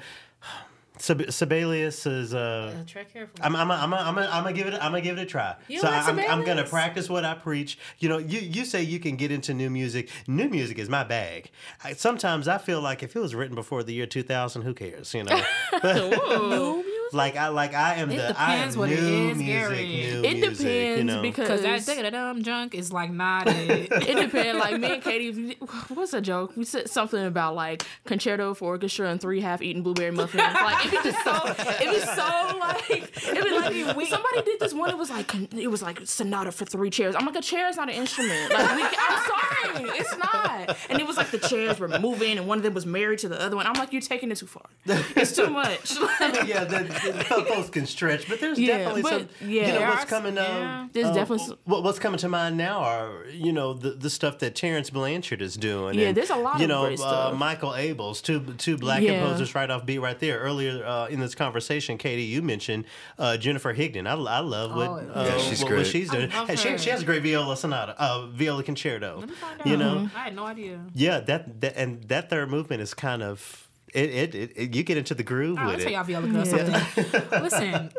Sib- 0.99 1.31
Sibelius 1.31 2.05
is 2.05 2.33
uh. 2.33 2.73
Uh, 2.77 2.83
tread 2.85 3.11
carefully. 3.11 3.43
I'm 3.43 3.55
I'm 3.55 3.71
I'm 3.71 3.93
I'm 3.93 4.17
I'm 4.17 4.43
gonna 4.43 4.53
give 4.53 4.67
it 4.67 4.73
I'm 4.75 4.91
gonna 4.91 5.01
give 5.01 5.17
it 5.17 5.21
a 5.21 5.25
try. 5.25 5.55
You 5.67 5.79
so 5.79 5.87
like 5.87 6.07
I'm 6.07 6.19
I'm 6.19 6.43
gonna 6.43 6.63
practice 6.65 7.09
what 7.09 7.25
I 7.25 7.33
preach. 7.35 7.77
You 7.99 8.09
know, 8.09 8.17
you 8.17 8.39
you 8.39 8.65
say 8.65 8.81
you 8.83 8.99
can 8.99 9.15
get 9.15 9.31
into 9.31 9.53
new 9.53 9.69
music. 9.69 10.09
New 10.27 10.49
music 10.49 10.79
is 10.79 10.89
my 10.89 11.03
bag. 11.03 11.51
I, 11.83 11.93
sometimes 11.93 12.47
I 12.47 12.57
feel 12.57 12.81
like 12.81 13.03
if 13.03 13.15
it 13.15 13.19
was 13.19 13.35
written 13.35 13.55
before 13.55 13.83
the 13.83 13.93
year 13.93 14.05
2000, 14.05 14.63
who 14.63 14.73
cares? 14.73 15.13
You 15.13 15.23
know, 15.23 15.41
Whoa. 15.81 16.83
like 17.13 17.35
I 17.35 17.47
like 17.49 17.73
I 17.73 17.95
am 17.95 18.11
It 18.11 18.17
the 18.17 18.39
I 18.39 18.55
am 18.55 18.57
depends 18.59 18.77
what 18.77 18.89
it 18.91 18.99
new 19.01 19.29
is, 19.29 19.37
music. 19.37 19.45
Gary. 19.47 19.85
New 19.87 20.23
It 20.23 20.33
music, 20.37 20.57
depends 20.57 20.97
you 20.97 21.03
know? 21.03 21.21
because 21.21 21.61
Because 21.61 21.85
that 21.85 22.01
da 22.03 22.09
dumb 22.09 22.43
junk 22.43 22.75
is 22.75 22.91
like 22.91 23.11
not 23.11 23.47
it. 23.47 23.91
it 23.91 24.15
depends. 24.15 24.59
Like 24.59 24.79
me 24.79 24.93
and 24.93 25.03
Katie, 25.03 25.57
what's 25.89 26.13
a 26.13 26.21
joke? 26.21 26.55
We 26.55 26.63
said 26.65 26.89
something 26.89 27.25
about 27.25 27.55
like 27.55 27.85
concerto 28.05 28.53
for 28.53 28.69
orchestra 28.73 29.09
and 29.09 29.19
three 29.21 29.41
half-eaten 29.41 29.81
blueberry 29.83 30.11
muffins. 30.11 30.41
Like 30.43 30.85
it 30.85 30.91
be 30.91 30.97
just 31.11 31.23
so, 31.23 31.41
it 31.83 31.87
was 31.89 32.03
so 32.03 32.57
like, 32.59 32.89
it 32.89 33.43
be 33.73 33.83
like 33.85 34.07
somebody 34.07 34.41
did 34.43 34.59
this 34.59 34.73
one. 34.73 34.89
It 34.89 34.97
was 34.97 35.09
like 35.09 35.33
it 35.53 35.67
was 35.69 35.81
like 35.81 36.01
sonata 36.05 36.51
for 36.51 36.65
three 36.65 36.89
chairs. 36.89 37.15
I'm 37.15 37.25
like 37.25 37.35
a 37.35 37.41
chair 37.41 37.67
is 37.69 37.77
not 37.77 37.89
an 37.89 37.95
instrument. 37.95 38.51
Like 38.53 38.75
we, 38.75 38.83
I'm 38.83 39.27
sorry, 39.27 39.89
it's 39.99 40.17
not. 40.17 40.77
And 40.89 40.99
it 40.99 41.07
was 41.07 41.17
like 41.17 41.31
the 41.31 41.37
chairs 41.39 41.79
were 41.79 41.87
moving 41.99 42.37
and 42.37 42.47
one 42.47 42.57
of 42.57 42.63
them 42.63 42.73
was 42.73 42.85
married 42.85 43.19
to 43.19 43.29
the 43.29 43.39
other 43.41 43.55
one. 43.55 43.65
I'm 43.67 43.73
like 43.73 43.91
you're 43.93 44.01
taking 44.01 44.31
it 44.31 44.37
too 44.37 44.47
far. 44.47 44.65
It's 44.85 45.35
too 45.35 45.47
much. 45.49 45.95
yeah, 46.47 46.63
the, 46.63 46.83
the, 46.83 46.96
folks 47.23 47.69
can 47.69 47.85
stretch, 47.85 48.27
but 48.29 48.39
there's 48.39 48.59
Yeah, 48.59 48.77
definitely 48.79 49.01
but, 49.03 49.09
some. 49.11 49.29
yeah. 49.49 49.67
you 49.67 49.79
know 49.79 49.89
what's 49.89 50.03
are- 50.03 50.07
coming 50.07 50.37
up. 50.37 50.47
yeah. 50.47 50.87
There's 50.93 51.15
definitely 51.15 51.57
what, 51.65 51.83
what's 51.83 51.99
coming 51.99 52.17
to 52.19 52.29
mind 52.29 52.57
now 52.57 52.79
are 52.79 53.25
you 53.31 53.51
know 53.53 53.73
the 53.73 53.91
the 53.91 54.09
stuff 54.09 54.39
that 54.39 54.55
Terence 54.55 54.89
Blanchard 54.89 55.41
is 55.41 55.55
doing. 55.55 55.97
Yeah, 55.97 56.07
and, 56.07 56.17
there's 56.17 56.29
a 56.29 56.35
lot 56.35 56.57
you 56.59 56.65
of 56.65 56.69
know 56.69 56.85
great 56.85 56.99
uh, 56.99 57.03
stuff. 57.03 57.37
Michael 57.37 57.71
Abels, 57.71 58.21
two 58.21 58.39
two 58.57 58.77
black 58.77 59.01
Yeah. 59.01 59.19
composers 59.19 59.53
right 59.55 59.69
off 59.69 59.85
beat 59.85 59.99
right 59.99 60.19
there. 60.19 60.39
Earlier 60.39 60.85
uh, 60.85 61.07
in 61.07 61.19
this 61.19 61.35
conversation, 61.35 61.97
Katie, 61.97 62.23
you 62.23 62.41
mentioned 62.41 62.85
uh, 63.19 63.37
Jennifer 63.37 63.73
Higdon. 63.73 64.07
I, 64.07 64.13
I 64.13 64.39
love 64.39 64.75
what, 64.75 64.87
Oh, 64.89 65.11
uh, 65.19 65.23
Yeah, 65.25 65.37
she's 65.39 65.63
what, 65.63 65.73
what 65.73 65.87
she's 65.87 66.09
doing. 66.09 66.31
I 66.31 66.39
love 66.39 66.49
And 66.49 66.59
she, 66.59 66.77
she 66.77 66.89
has 66.89 67.01
a 67.01 67.05
great 67.05 67.23
viola 67.23 67.55
sonata, 67.57 67.95
uh, 68.01 68.27
viola 68.27 68.63
concerto. 68.63 69.21
Find 69.21 69.61
You 69.65 69.77
know, 69.77 70.09
I 70.15 70.19
had 70.25 70.35
no 70.35 70.45
idea. 70.45 70.79
yeah, 70.93 71.19
that, 71.21 71.61
that 71.61 71.77
and 71.77 72.03
that 72.05 72.29
third 72.29 72.49
movement 72.49 72.81
is 72.81 72.93
kind 72.93 73.21
of. 73.23 73.66
It, 73.97 74.09
it, 74.11 74.35
it, 74.35 74.51
it- 74.55 74.75
you 74.75 74.83
get 74.83 74.97
into 74.97 75.15
the 75.15 75.23
groove 75.23 75.57
I'll 75.57 75.67
with 75.67 75.79
tell 75.79 75.87
it. 75.87 75.93
y'all 75.93 76.03
Viola 76.03 76.27
girl 76.27 76.45
something. 76.45 77.41
listen, 77.43 77.91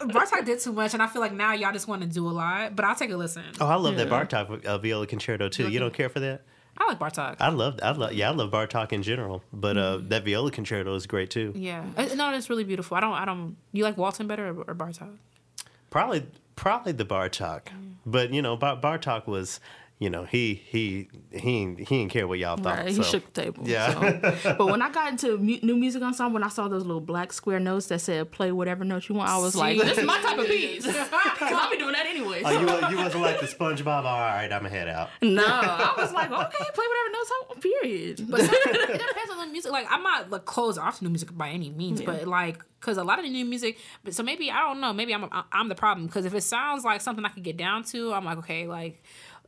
Bartok 0.00 0.44
did 0.44 0.60
too 0.60 0.72
much, 0.72 0.94
and 0.94 1.02
I 1.02 1.06
feel 1.08 1.20
like 1.20 1.32
now 1.32 1.52
y'all 1.52 1.72
just 1.72 1.88
want 1.88 2.02
to 2.02 2.08
do 2.08 2.28
a 2.28 2.30
lot. 2.30 2.76
But 2.76 2.84
I'll 2.84 2.94
take 2.94 3.10
a 3.10 3.16
listen. 3.16 3.42
Oh, 3.60 3.66
I 3.66 3.74
love 3.76 3.96
that 3.96 4.08
Bartok 4.08 4.64
uh, 4.64 4.78
viola 4.78 5.06
concerto 5.06 5.48
too. 5.48 5.68
You 5.68 5.80
don't 5.80 5.92
care 5.94 6.08
for 6.08 6.20
that? 6.20 6.42
I 6.78 6.86
like 6.88 6.98
Bartok. 6.98 7.36
I 7.38 7.48
love, 7.50 7.78
I 7.82 7.90
love, 7.92 8.12
yeah, 8.14 8.30
I 8.30 8.32
love 8.32 8.50
Bartok 8.50 8.92
in 8.92 9.02
general, 9.02 9.42
but 9.52 9.76
uh, 9.76 9.96
Mm-hmm. 9.98 10.08
that 10.08 10.24
viola 10.24 10.50
concerto 10.50 10.94
is 10.94 11.06
great 11.06 11.30
too. 11.30 11.52
yeah, 11.54 11.84
Uh, 11.96 12.08
no, 12.14 12.32
it's 12.32 12.48
really 12.48 12.64
beautiful. 12.64 12.96
I 12.96 13.00
don't, 13.00 13.12
I 13.14 13.24
don't. 13.24 13.56
You 13.72 13.84
like 13.84 13.96
Walton 13.98 14.26
better 14.26 14.48
or, 14.48 14.62
or 14.68 14.74
Bartok? 14.74 15.16
Probably 15.90 16.26
probably 16.56 16.92
the 16.92 17.04
Bartok, 17.04 17.62
but 18.06 18.32
you 18.32 18.40
know 18.42 18.56
Bartok 18.56 19.26
was. 19.26 19.60
You 20.02 20.10
know, 20.10 20.24
he 20.24 20.54
he 20.54 21.08
he 21.30 21.76
he 21.78 21.84
didn't 21.84 22.08
care 22.08 22.26
what 22.26 22.40
y'all 22.40 22.56
thought. 22.56 22.78
Right, 22.78 22.88
he 22.88 22.94
so. 22.94 23.02
shook 23.04 23.32
the 23.32 23.42
table. 23.42 23.62
Yeah. 23.64 24.34
so. 24.42 24.54
But 24.58 24.66
when 24.66 24.82
I 24.82 24.90
got 24.90 25.12
into 25.12 25.38
mu- 25.38 25.60
new 25.62 25.76
music 25.76 26.02
ensemble, 26.02 26.34
when 26.34 26.42
I 26.42 26.48
saw 26.48 26.66
those 26.66 26.84
little 26.84 27.00
black 27.00 27.32
square 27.32 27.60
notes 27.60 27.86
that 27.86 28.00
said 28.00 28.32
"play 28.32 28.50
whatever 28.50 28.84
note 28.84 29.08
you 29.08 29.14
want," 29.14 29.30
I 29.30 29.38
was 29.38 29.54
like, 29.54 29.78
"This 29.80 29.98
is 29.98 30.04
my 30.04 30.20
type 30.20 30.40
of 30.40 30.48
beat." 30.48 30.82
Because 30.82 31.06
I'll 31.40 31.70
be 31.70 31.76
doing 31.76 31.92
that 31.92 32.06
anyway. 32.06 32.42
Oh, 32.44 32.50
you 32.50 32.96
you 32.96 32.96
wasn't 32.96 33.22
like 33.22 33.38
the 33.38 33.46
SpongeBob. 33.46 34.04
All 34.04 34.18
right, 34.18 34.50
I'ma 34.50 34.68
head 34.68 34.88
out. 34.88 35.10
no, 35.22 35.44
I 35.46 35.94
was 35.96 36.12
like, 36.12 36.32
"Okay, 36.32 36.64
play 36.74 36.86
whatever 36.88 37.12
notes 37.12 37.30
I 37.30 37.42
want." 37.48 37.62
Period. 37.62 38.26
But 38.28 38.40
it 38.40 38.98
depends 38.98 39.30
on 39.30 39.38
the 39.38 39.52
music. 39.52 39.70
Like 39.70 39.86
I'm 39.88 40.02
not 40.02 40.30
like 40.30 40.46
closed 40.46 40.80
off 40.80 40.98
to 40.98 41.04
new 41.04 41.10
music 41.10 41.28
by 41.38 41.50
any 41.50 41.70
means, 41.70 42.02
but 42.02 42.26
like 42.26 42.58
because 42.80 42.98
a 42.98 43.04
lot 43.04 43.20
of 43.20 43.24
the 43.24 43.30
new 43.30 43.44
music. 43.44 43.78
But 44.02 44.14
so 44.14 44.24
maybe 44.24 44.50
I 44.50 44.62
don't 44.62 44.80
know. 44.80 44.92
Maybe 44.92 45.14
I'm 45.14 45.28
I'm 45.52 45.68
the 45.68 45.76
problem 45.76 46.08
because 46.08 46.24
if 46.24 46.34
it 46.34 46.40
sounds 46.42 46.82
like 46.82 47.02
something 47.02 47.24
I 47.24 47.28
could 47.28 47.44
get 47.44 47.56
down 47.56 47.84
to, 47.84 48.12
I'm 48.12 48.24
like 48.24 48.38
okay, 48.38 48.66
like. 48.66 49.00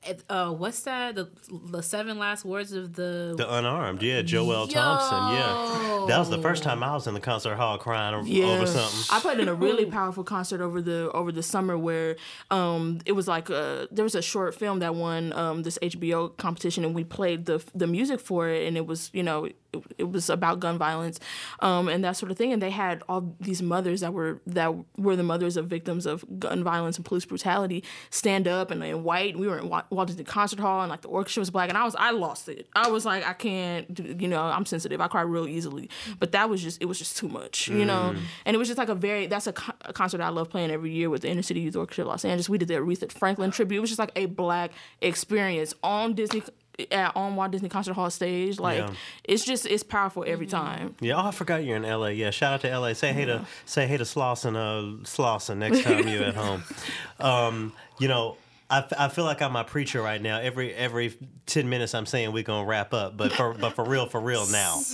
It- 0.07 0.25
Uh, 0.29 0.51
what's 0.51 0.81
that? 0.83 1.15
The 1.15 1.29
the 1.71 1.83
seven 1.83 2.19
last 2.19 2.45
words 2.45 2.73
of 2.73 2.95
the. 2.95 3.35
The 3.37 3.47
unarmed, 3.55 4.03
yeah, 4.03 4.23
Joel 4.23 4.67
Thompson, 4.67 5.19
yeah. 5.37 6.05
That 6.09 6.19
was 6.19 6.29
the 6.31 6.39
first 6.43 6.63
time 6.63 6.83
I 6.83 6.93
was 6.95 7.07
in 7.07 7.15
the 7.15 7.21
concert 7.21 7.55
hall 7.57 7.79
crying 7.79 8.15
o- 8.15 8.53
over 8.53 8.67
something. 8.67 9.05
I 9.11 9.21
played 9.21 9.41
in 9.41 9.49
a 9.49 9.55
really 9.55 9.87
powerful 9.99 10.25
concert 10.25 10.61
over 10.61 10.81
the 10.83 11.11
over 11.13 11.33
the 11.33 11.43
summer 11.43 11.77
where 11.79 12.17
um, 12.51 13.01
it 13.07 13.13
was 13.13 13.27
like 13.29 13.49
a, 13.51 13.89
there 13.91 14.03
was 14.05 14.15
a 14.15 14.23
short 14.23 14.55
film 14.55 14.81
that 14.81 14.95
won 14.95 15.33
um, 15.33 15.63
this 15.63 15.79
HBO 15.81 16.37
competition 16.37 16.85
and 16.85 16.95
we 16.95 17.05
played 17.05 17.47
the 17.47 17.65
the 17.75 17.87
music 17.87 18.21
for 18.21 18.49
it 18.49 18.67
and 18.69 18.77
it 18.77 18.87
was 18.87 19.11
you 19.13 19.23
know 19.23 19.49
it, 19.75 19.85
it 19.99 20.05
was 20.11 20.31
about 20.31 20.61
gun 20.61 20.79
violence 20.79 21.21
um, 21.61 21.89
and 21.89 22.03
that 22.05 22.17
sort 22.17 22.31
of 22.33 22.39
thing. 22.39 22.53
And 22.53 22.63
they 22.63 22.71
had 22.71 23.03
all 23.09 23.35
these 23.41 23.63
mothers 23.63 24.01
that 24.01 24.13
were 24.13 24.41
that 24.47 24.75
were 24.97 25.17
the 25.17 25.23
mothers 25.23 25.57
of 25.57 25.67
victims 25.67 26.07
of 26.07 26.25
gun 26.39 26.65
violence 26.65 26.97
and 26.97 27.05
police 27.05 27.25
brutality 27.25 27.85
stand 28.11 28.49
up 28.49 28.71
and 28.71 28.83
in 28.83 29.05
white. 29.05 29.37
We 29.39 29.47
were 29.47 29.59
in 29.59 29.69
Wa- 29.69 29.85
Walt 29.91 30.09
Disney 30.09 30.25
Concert 30.25 30.61
Hall 30.61 30.81
and 30.83 30.91
like 30.91 31.03
the 31.03 31.09
orchestra 31.09 31.41
was 31.41 31.51
black. 31.51 31.69
And 31.69 31.79
I 31.79 31.85
was 31.85 31.95
I 31.97 32.11
lost 32.11 32.49
it. 32.49 32.69
I 32.75 32.91
was 32.91 33.05
like 33.05 33.27
I 33.27 33.33
can't 33.33 33.93
do- 33.93 34.17
you 34.19 34.29
know 34.29 34.43
I'm 34.43 34.67
sensitive. 34.67 35.01
I 35.01 35.09
cry 35.09 35.23
real 35.23 35.47
easily. 35.49 35.91
But 36.19 36.33
that 36.33 36.49
was 36.49 36.63
just 36.63 36.81
it 36.81 36.87
was 36.87 36.99
just 36.99 37.17
too 37.17 37.29
much 37.29 37.69
you 37.69 37.85
know? 37.85 38.15
And 38.47 38.55
it 38.55 38.59
was 38.59 38.69
just 38.69 38.79
like 38.79 38.89
a 38.89 38.95
very 38.95 39.27
that's 39.27 39.47
a, 39.47 39.55
a 39.83 39.93
concert 39.93 40.21
I 40.21 40.29
love 40.29 40.49
playing 40.51 40.71
every 40.71 40.93
year 40.93 41.11
with 41.11 41.23
the 41.23 41.29
Inner 41.29 41.43
City 41.43 41.61
Youth 41.61 41.77
Orchestra 41.77 42.03
of 42.05 42.09
Los 42.09 42.25
Angeles. 42.25 42.49
We 42.49 42.59
did 42.59 42.69
the 42.69 42.75
Aretha 42.75 43.11
Franklin 43.11 43.51
tribute. 43.51 43.79
It 43.79 43.81
was 43.81 43.91
just 43.91 43.99
like 43.99 44.13
a 44.17 44.27
black 44.27 44.71
experience 45.01 45.75
on 45.83 46.15
Disney 46.15 46.43
at 46.91 47.15
on 47.17 47.37
Walt 47.37 47.51
Disney 47.53 47.69
Concert 47.69 47.95
Hall 47.95 48.11
stage 48.11 48.59
like 48.59 48.79
Yeah. 48.79 48.91
it's 49.25 49.45
just 49.45 49.65
it's 49.67 49.83
powerful 49.83 50.25
every 50.27 50.47
time 50.47 50.95
Yeah, 51.01 51.15
oh, 51.17 51.29
I 51.29 51.31
forgot 51.31 51.65
you're 51.65 51.77
in 51.77 51.83
LA. 51.85 52.09
Yeah, 52.09 52.31
shout 52.31 52.53
out 52.55 52.61
to 52.63 52.79
LA. 52.79 52.93
Say 52.95 53.13
hey 53.13 53.25
to 53.27 53.47
say 53.65 53.87
hey 53.87 53.97
to 53.97 54.05
Slauson, 54.05 54.57
uh, 54.57 55.03
Slauson 55.05 55.59
next 55.59 55.83
time 55.83 56.09
you're 56.09 56.25
at 56.25 56.35
home. 56.35 56.65
Um, 57.21 57.73
you 58.01 58.09
know, 58.09 58.37
I, 58.75 58.79
f- 58.79 58.93
I 58.99 59.09
feel 59.09 59.25
like 59.25 59.41
I'm 59.41 59.55
a 59.55 59.63
preacher 59.63 60.03
right 60.03 60.21
now. 60.21 60.41
Every 60.41 60.75
every 60.75 61.17
ten 61.47 61.69
minutes, 61.69 61.95
I'm 61.95 62.07
saying 62.07 62.33
we're 62.33 62.43
gonna 62.43 62.67
wrap 62.67 62.93
up, 62.93 63.17
but 63.17 63.33
for 63.33 63.55
but 63.55 63.75
for 63.75 63.85
real, 63.85 64.07
for 64.07 64.21
real 64.21 64.47
now. 64.51 64.81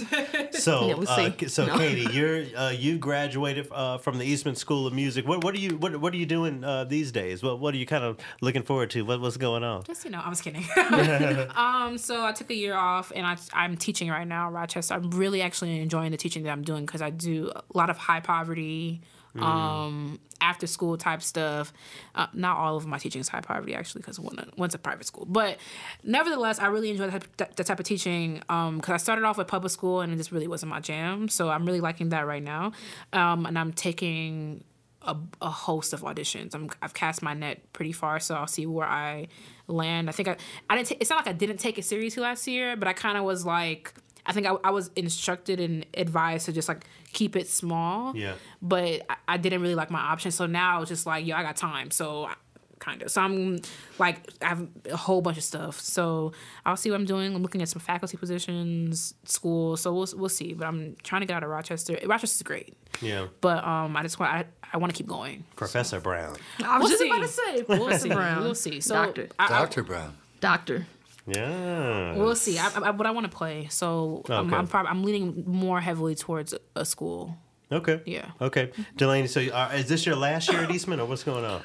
So 0.52 0.88
Yeah, 0.88 0.94
we'll 0.94 1.08
uh, 1.08 1.30
so 1.48 1.64
No. 1.66 1.78
Katie, 1.78 2.12
you're 2.12 2.44
uh, 2.54 2.70
you 2.70 2.98
graduated 2.98 3.68
uh, 3.70 3.96
from 3.96 4.18
the 4.18 4.24
Eastman 4.24 4.56
School 4.56 4.86
of 4.86 4.92
Music. 4.92 5.26
What 5.26 5.42
what 5.42 5.54
are 5.54 5.58
you 5.58 5.78
what 5.78 5.96
what 5.98 6.12
are 6.12 6.18
you 6.18 6.26
doing 6.26 6.62
uh, 6.62 6.84
these 6.84 7.12
days? 7.12 7.42
What 7.42 7.60
what 7.60 7.72
are 7.72 7.78
you 7.78 7.86
kind 7.86 8.04
of 8.04 8.18
looking 8.42 8.62
forward 8.62 8.90
to? 8.90 9.02
What 9.02 9.20
what's 9.22 9.38
going 9.38 9.64
on? 9.64 9.84
Just 9.84 10.04
you 10.04 10.10
know, 10.10 10.20
I 10.22 10.28
was 10.28 10.42
kidding. 10.42 10.64
um, 11.56 11.96
so 11.96 12.24
I 12.24 12.32
took 12.32 12.50
a 12.50 12.54
year 12.54 12.74
off, 12.74 13.12
and 13.14 13.26
I, 13.26 13.36
I'm 13.54 13.76
teaching 13.76 14.10
right 14.10 14.26
now 14.26 14.48
in 14.48 14.54
Rochester. 14.54 14.92
I'm 14.92 15.10
really 15.10 15.40
actually 15.40 15.80
enjoying 15.80 16.10
the 16.10 16.18
teaching 16.18 16.42
that 16.42 16.50
I'm 16.50 16.62
doing 16.62 16.84
because 16.84 17.00
I 17.00 17.08
do 17.10 17.50
a 17.54 17.62
lot 17.72 17.88
of 17.88 17.96
high 17.96 18.20
poverty, 18.20 19.00
um, 19.38 20.18
after 20.40 20.66
school 20.66 20.96
type 20.96 21.22
stuff. 21.22 21.72
Uh, 22.14 22.26
not 22.32 22.56
all 22.56 22.76
of 22.76 22.86
my 22.86 22.98
teaching 22.98 23.20
is 23.20 23.28
high 23.28 23.40
poverty 23.40 23.74
actually, 23.74 24.00
because 24.00 24.18
one 24.18 24.50
one's 24.56 24.74
a 24.74 24.78
private 24.78 25.06
school. 25.06 25.26
But 25.28 25.58
nevertheless, 26.02 26.58
I 26.58 26.66
really 26.66 26.90
enjoy 26.90 27.10
that 27.10 27.56
type, 27.56 27.78
of 27.78 27.84
teaching 27.86 28.34
because 28.36 28.88
I 28.88 28.96
started 28.96 29.24
off 29.24 29.38
with 29.38 29.46
public 29.46 29.72
school, 29.72 30.00
and 30.00 30.12
it 30.12 30.16
just 30.16 30.32
really 30.32 30.48
wasn't 30.48 30.70
my 30.70 30.80
jam. 30.80 31.28
So 31.28 31.50
I'm 31.50 31.66
really 31.66 31.80
liking 31.80 32.10
that 32.10 32.26
right 32.26 32.42
now, 32.42 32.72
um, 33.12 33.46
and 33.46 33.58
I'm 33.58 33.72
taking 33.72 34.64
a, 35.02 35.16
a 35.40 35.50
host 35.50 35.92
of 35.92 36.02
auditions. 36.02 36.54
I'm, 36.54 36.70
I've 36.82 36.94
cast 36.94 37.22
my 37.22 37.34
net 37.34 37.72
pretty 37.72 37.92
far, 37.92 38.20
so 38.20 38.34
I'll 38.34 38.46
see 38.46 38.66
where 38.66 38.86
I 38.86 39.28
land. 39.66 40.08
I 40.08 40.12
think 40.12 40.28
I, 40.28 40.36
I 40.68 40.76
didn't. 40.76 40.88
ta- 40.88 40.96
it's 41.00 41.10
not 41.10 41.24
like 41.24 41.34
I 41.34 41.36
didn't 41.36 41.58
take 41.58 41.78
it 41.78 41.84
seriously 41.84 42.22
last 42.22 42.46
year, 42.46 42.76
but 42.76 42.88
I 42.88 42.92
kind 42.92 43.16
of 43.16 43.24
was 43.24 43.46
like, 43.46 43.94
I 44.30 44.32
think 44.32 44.46
I, 44.46 44.54
I 44.64 44.70
was 44.70 44.90
instructed 44.94 45.58
and 45.60 45.84
advised 45.94 46.46
to 46.46 46.52
just 46.52 46.68
like 46.68 46.84
keep 47.12 47.34
it 47.36 47.48
small. 47.48 48.16
Yeah. 48.16 48.34
But 48.62 49.02
I, 49.10 49.16
I 49.28 49.36
didn't 49.36 49.60
really 49.60 49.74
like 49.74 49.90
my 49.90 49.98
options, 50.00 50.36
so 50.36 50.46
now 50.46 50.80
it's 50.82 50.88
just 50.88 51.04
like, 51.04 51.26
yo, 51.26 51.34
I 51.36 51.42
got 51.42 51.56
time, 51.56 51.90
so. 51.90 52.24
I, 52.26 52.34
Kind 52.78 53.02
of. 53.02 53.10
So 53.10 53.20
I'm 53.20 53.58
like 53.98 54.26
I 54.40 54.46
have 54.48 54.66
a 54.90 54.96
whole 54.96 55.20
bunch 55.20 55.36
of 55.36 55.44
stuff. 55.44 55.78
So 55.78 56.32
I'll 56.64 56.78
see 56.78 56.90
what 56.90 56.98
I'm 56.98 57.04
doing. 57.04 57.34
I'm 57.34 57.42
looking 57.42 57.60
at 57.60 57.68
some 57.68 57.78
faculty 57.80 58.16
positions, 58.16 59.12
school. 59.24 59.76
So 59.76 59.92
we'll 59.92 60.08
we'll 60.16 60.30
see. 60.30 60.54
But 60.54 60.66
I'm 60.66 60.96
trying 61.02 61.20
to 61.20 61.26
get 61.26 61.34
out 61.36 61.42
of 61.42 61.50
Rochester. 61.50 61.98
Rochester's 62.06 62.42
great. 62.42 62.74
Yeah, 63.02 63.26
But 63.42 63.64
um, 63.66 63.98
I 63.98 64.02
just 64.02 64.18
want 64.18 64.32
I, 64.32 64.46
I 64.72 64.78
want 64.78 64.94
to 64.94 64.96
keep 64.96 65.06
going. 65.06 65.44
Professor 65.56 66.00
Brown. 66.00 66.38
I 66.64 66.78
was 66.78 66.88
We'll 66.88 66.88
just 66.88 67.02
see. 67.02 67.10
about 67.10 67.20
to 67.20 67.28
say 67.28 67.64
We'll 67.68 67.98
see. 67.98 68.08
Brown. 68.08 68.42
We'll 68.44 68.54
see. 68.54 68.80
So 68.80 68.94
Doctor. 68.94 69.28
I, 69.38 69.44
I, 69.44 69.48
Dr. 69.48 69.82
Brown. 69.82 70.16
Doctor 70.40 70.86
Yeah. 71.34 72.16
we'll 72.16 72.34
see. 72.36 72.58
I, 72.58 72.70
I, 72.76 72.92
but 72.92 73.06
I 73.06 73.10
want 73.10 73.30
to 73.30 73.36
play, 73.36 73.68
so 73.70 74.22
I'm, 74.28 74.52
I'm 74.52 74.66
probably 74.66 74.90
I'm 74.90 75.02
leaning 75.04 75.44
more 75.46 75.80
heavily 75.80 76.14
towards 76.14 76.54
a 76.76 76.84
school. 76.84 77.36
Okay. 77.72 78.00
Yeah. 78.04 78.30
Okay, 78.40 78.72
Delaney. 78.96 79.28
So, 79.28 79.40
uh, 79.40 79.70
is 79.74 79.88
this 79.88 80.04
your 80.04 80.16
last 80.16 80.50
year 80.50 80.62
at 80.64 80.70
Eastman, 80.70 80.98
or 81.00 81.06
what's 81.06 81.22
going 81.22 81.44
on? 81.44 81.62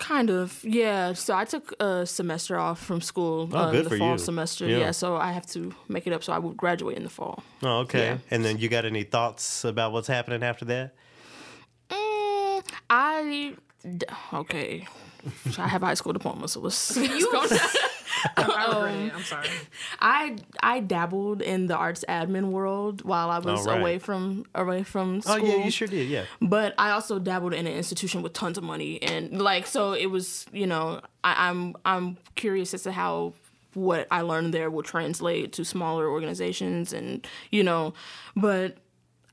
Kind 0.00 0.30
of, 0.30 0.58
yeah. 0.64 1.12
So 1.12 1.36
I 1.36 1.44
took 1.44 1.74
a 1.78 2.06
semester 2.06 2.58
off 2.58 2.82
from 2.82 3.00
school, 3.02 3.48
Oh, 3.52 3.56
uh, 3.58 3.70
good 3.70 3.84
the 3.84 3.90
for 3.90 3.98
fall 3.98 4.12
you. 4.12 4.18
semester. 4.18 4.66
Yeah. 4.66 4.78
Yeah. 4.78 4.90
so 4.92 5.16
I 5.16 5.30
have 5.32 5.46
to 5.48 5.72
make 5.88 6.06
it 6.06 6.12
up. 6.14 6.24
So 6.24 6.32
I 6.32 6.38
would 6.38 6.56
graduate 6.56 6.96
in 6.96 7.02
the 7.04 7.10
fall. 7.10 7.44
Oh, 7.62 7.80
okay. 7.80 8.06
Yeah. 8.06 8.18
And 8.30 8.42
then 8.44 8.56
you 8.58 8.68
got 8.70 8.86
any 8.86 9.02
thoughts 9.04 9.62
about 9.62 9.92
what's 9.92 10.08
happening 10.08 10.42
after 10.42 10.64
that? 10.64 10.94
Mm, 11.90 12.64
I 12.88 13.54
d- 13.98 14.06
okay. 14.32 14.86
I 15.58 15.68
have 15.68 15.82
a 15.82 15.86
high 15.86 15.94
school 15.94 16.14
diploma, 16.14 16.48
so 16.48 16.60
let's, 16.60 16.96
let's 16.96 17.26
go. 17.26 17.46
I'm, 18.36 18.46
oh. 18.50 19.10
I'm 19.14 19.22
sorry. 19.22 19.48
I 20.00 20.36
I 20.62 20.80
dabbled 20.80 21.42
in 21.42 21.66
the 21.66 21.76
arts 21.76 22.04
admin 22.08 22.50
world 22.50 23.02
while 23.02 23.30
I 23.30 23.38
was 23.38 23.66
All 23.66 23.72
right. 23.72 23.80
away 23.80 23.98
from 23.98 24.44
away 24.54 24.82
from 24.82 25.20
school. 25.20 25.34
Oh, 25.34 25.44
yeah, 25.44 25.64
you 25.64 25.70
sure 25.70 25.88
did. 25.88 26.08
Yeah. 26.08 26.24
But 26.40 26.74
I 26.78 26.90
also 26.90 27.18
dabbled 27.18 27.54
in 27.54 27.66
an 27.66 27.72
institution 27.72 28.22
with 28.22 28.32
tons 28.32 28.58
of 28.58 28.64
money, 28.64 29.02
and 29.02 29.40
like 29.40 29.66
so, 29.66 29.92
it 29.92 30.06
was 30.06 30.46
you 30.52 30.66
know 30.66 31.00
I, 31.24 31.48
I'm 31.48 31.74
I'm 31.84 32.16
curious 32.34 32.74
as 32.74 32.82
to 32.84 32.92
how 32.92 33.34
what 33.74 34.06
I 34.10 34.22
learned 34.22 34.52
there 34.52 34.70
will 34.70 34.82
translate 34.82 35.52
to 35.54 35.64
smaller 35.64 36.08
organizations, 36.08 36.92
and 36.92 37.26
you 37.50 37.62
know, 37.62 37.94
but 38.36 38.78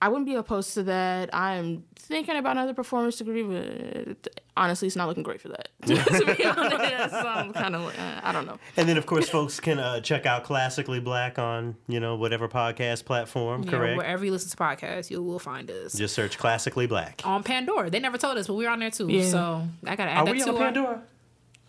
I 0.01 0.09
wouldn't 0.09 0.27
be 0.27 0.35
opposed 0.35 0.73
to 0.75 0.83
that. 0.83 1.33
I'm 1.33 1.83
thinking 1.95 2.35
about 2.35 2.51
another 2.51 2.73
performance 2.73 3.17
degree, 3.17 3.41
but 3.43 4.41
honestly, 4.55 4.87
it's 4.87 4.95
not 4.95 5.07
looking 5.07 5.23
great 5.23 5.41
for 5.41 5.47
that. 5.49 5.69
to 5.87 6.35
be 6.35 6.45
honest, 6.45 7.11
so 7.13 7.27
I'm 7.27 7.51
kind 7.53 7.75
of 7.75 7.81
like, 7.83 7.99
uh, 7.99 8.19
I 8.23 8.31
don't 8.31 8.45
know. 8.45 8.57
And 8.77 8.87
then, 8.87 8.97
of 8.97 9.05
course, 9.07 9.27
folks 9.27 9.59
can 9.59 9.79
uh, 9.79 9.99
check 10.01 10.25
out 10.25 10.43
Classically 10.43 10.99
Black 10.99 11.39
on, 11.39 11.75
you 11.87 11.99
know, 11.99 12.15
whatever 12.15 12.47
podcast 12.47 13.05
platform, 13.05 13.63
Yeah, 13.63 13.71
correct? 13.71 13.97
wherever 13.97 14.23
you 14.23 14.31
listen 14.31 14.49
to 14.51 14.57
podcasts, 14.57 15.09
you 15.09 15.23
will 15.23 15.39
find 15.39 15.69
us. 15.71 15.93
Just 15.93 16.13
search 16.13 16.37
Classically 16.37 16.85
Black. 16.87 17.21
on 17.25 17.43
Pandora. 17.43 17.89
They 17.89 17.99
never 17.99 18.17
told 18.19 18.37
us, 18.37 18.47
but 18.47 18.53
we're 18.53 18.69
on 18.69 18.79
there 18.79 18.91
too. 18.91 19.07
Yeah. 19.09 19.23
So 19.29 19.67
I 19.85 19.95
gotta 19.95 20.11
add 20.11 20.19
Are 20.19 20.25
that 20.25 20.31
we 20.33 20.39
to 20.41 20.49
on 20.49 20.55
our- 20.55 20.61
Pandora? 20.61 21.01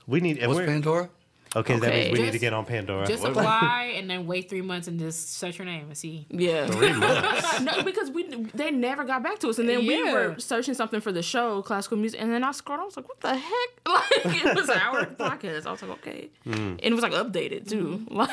We 0.06 0.20
need. 0.20 0.46
What's 0.46 0.60
Pandora? 0.60 1.10
Okay, 1.56 1.78
that 1.78 1.92
means 1.92 2.06
Okay. 2.06 2.12
we 2.12 2.20
need 2.22 2.32
to 2.32 2.38
get 2.38 2.52
on 2.52 2.64
Pandora. 2.64 3.06
Just 3.06 3.24
apply 3.24 3.94
and 3.96 4.08
then 4.08 4.26
wait 4.26 4.48
three 4.50 4.60
months 4.62 4.86
and 4.88 4.98
just 4.98 5.34
search 5.38 5.58
your 5.58 5.64
name 5.66 5.86
and 5.86 5.96
see. 5.96 6.26
Yeah. 6.30 6.66
Three 6.66 6.92
months. 6.94 7.60
no, 7.60 7.82
because 7.82 8.10
we 8.10 8.24
they 8.54 8.70
never 8.70 9.04
got 9.04 9.22
back 9.22 9.38
to 9.40 9.48
us, 9.48 9.58
and 9.58 9.68
then 9.68 9.86
we 9.86 10.02
were 10.12 10.36
searching 10.38 10.74
something 10.74 11.00
for 11.00 11.12
the 11.12 11.22
show, 11.22 11.62
classical 11.62 11.96
music, 11.96 12.20
and 12.20 12.30
then 12.32 12.44
I 12.44 12.52
scrolled. 12.52 12.80
I 12.80 12.84
was 12.84 12.96
like, 12.96 13.08
"What 13.08 13.20
the 13.20 13.34
heck?" 13.36 13.68
Like 13.88 14.34
it 14.44 14.54
was 14.54 14.68
our 14.68 15.06
podcast. 15.06 15.66
I 15.66 15.70
was 15.72 15.80
like, 15.82 15.90
"Okay," 15.98 16.28
and 16.44 16.78
it 16.82 16.92
was 16.92 17.02
like 17.02 17.12
updated 17.12 17.68
too. 17.68 18.06
Like, 18.10 18.30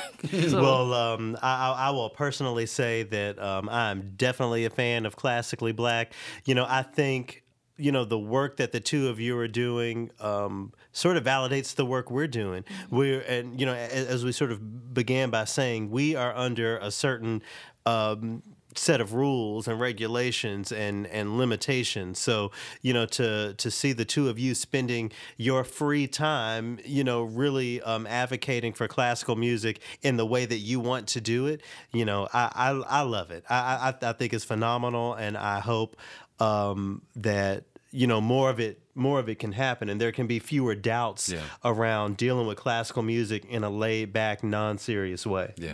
so, 0.49 0.61
Well, 0.61 0.93
um, 0.93 1.37
I, 1.41 1.69
I 1.69 1.87
I 1.87 1.89
will 1.91 2.09
personally 2.09 2.65
say 2.65 3.03
that 3.03 3.39
um, 3.41 3.69
I'm 3.69 4.13
definitely 4.17 4.65
a 4.65 4.69
fan 4.69 5.05
of 5.05 5.15
Classically 5.15 5.71
Black. 5.71 6.11
You 6.43 6.55
know, 6.55 6.65
I 6.67 6.81
think 6.83 7.43
you 7.77 7.91
know 7.91 8.05
the 8.05 8.19
work 8.19 8.57
that 8.57 8.71
the 8.71 8.79
two 8.79 9.09
of 9.09 9.19
you 9.19 9.37
are 9.37 9.47
doing 9.47 10.11
um, 10.19 10.73
sort 10.91 11.17
of 11.17 11.23
validates 11.23 11.75
the 11.75 11.85
work 11.85 12.09
we're 12.09 12.27
doing. 12.27 12.63
We're 12.89 13.21
and 13.21 13.59
you 13.59 13.65
know 13.65 13.73
as, 13.73 14.07
as 14.07 14.25
we 14.25 14.31
sort 14.31 14.51
of 14.51 14.93
began 14.93 15.29
by 15.29 15.45
saying, 15.45 15.91
we 15.91 16.15
are 16.15 16.35
under 16.35 16.77
a 16.77 16.91
certain. 16.91 17.41
Um, 17.85 18.41
set 18.77 18.99
of 18.99 19.13
rules 19.13 19.67
and 19.67 19.79
regulations 19.79 20.71
and 20.71 21.07
and 21.07 21.37
limitations 21.37 22.19
so 22.19 22.51
you 22.81 22.93
know 22.93 23.05
to 23.05 23.53
to 23.53 23.71
see 23.71 23.93
the 23.93 24.05
two 24.05 24.27
of 24.27 24.37
you 24.37 24.53
spending 24.53 25.11
your 25.37 25.63
free 25.63 26.07
time 26.07 26.77
you 26.83 27.03
know 27.03 27.23
really 27.23 27.81
um, 27.83 28.05
advocating 28.07 28.73
for 28.73 28.87
classical 28.87 29.35
music 29.35 29.79
in 30.01 30.17
the 30.17 30.25
way 30.25 30.45
that 30.45 30.57
you 30.57 30.79
want 30.79 31.07
to 31.07 31.21
do 31.21 31.47
it 31.47 31.61
you 31.93 32.03
know 32.03 32.27
i 32.33 32.51
i, 32.53 32.99
I 32.99 33.01
love 33.01 33.31
it 33.31 33.43
I, 33.49 33.93
I 34.01 34.09
i 34.09 34.13
think 34.13 34.33
it's 34.33 34.43
phenomenal 34.43 35.13
and 35.13 35.37
i 35.37 35.59
hope 35.59 35.95
um, 36.39 37.01
that 37.15 37.63
you 37.91 38.07
know 38.07 38.19
more 38.21 38.49
of 38.49 38.59
it 38.59 38.81
more 38.97 39.19
of 39.19 39.27
it 39.29 39.39
can 39.39 39.51
happen 39.51 39.89
and 39.89 39.99
there 39.99 40.11
can 40.13 40.25
be 40.27 40.39
fewer 40.39 40.73
doubts 40.75 41.29
Yeah. 41.29 41.41
around 41.65 42.15
dealing 42.17 42.47
with 42.47 42.57
classical 42.57 43.03
music 43.03 43.43
in 43.45 43.63
a 43.63 43.69
laid 43.69 44.13
back, 44.13 44.43
non 44.43 44.77
serious 44.77 45.25
way. 45.25 45.53
Yeah. 45.57 45.73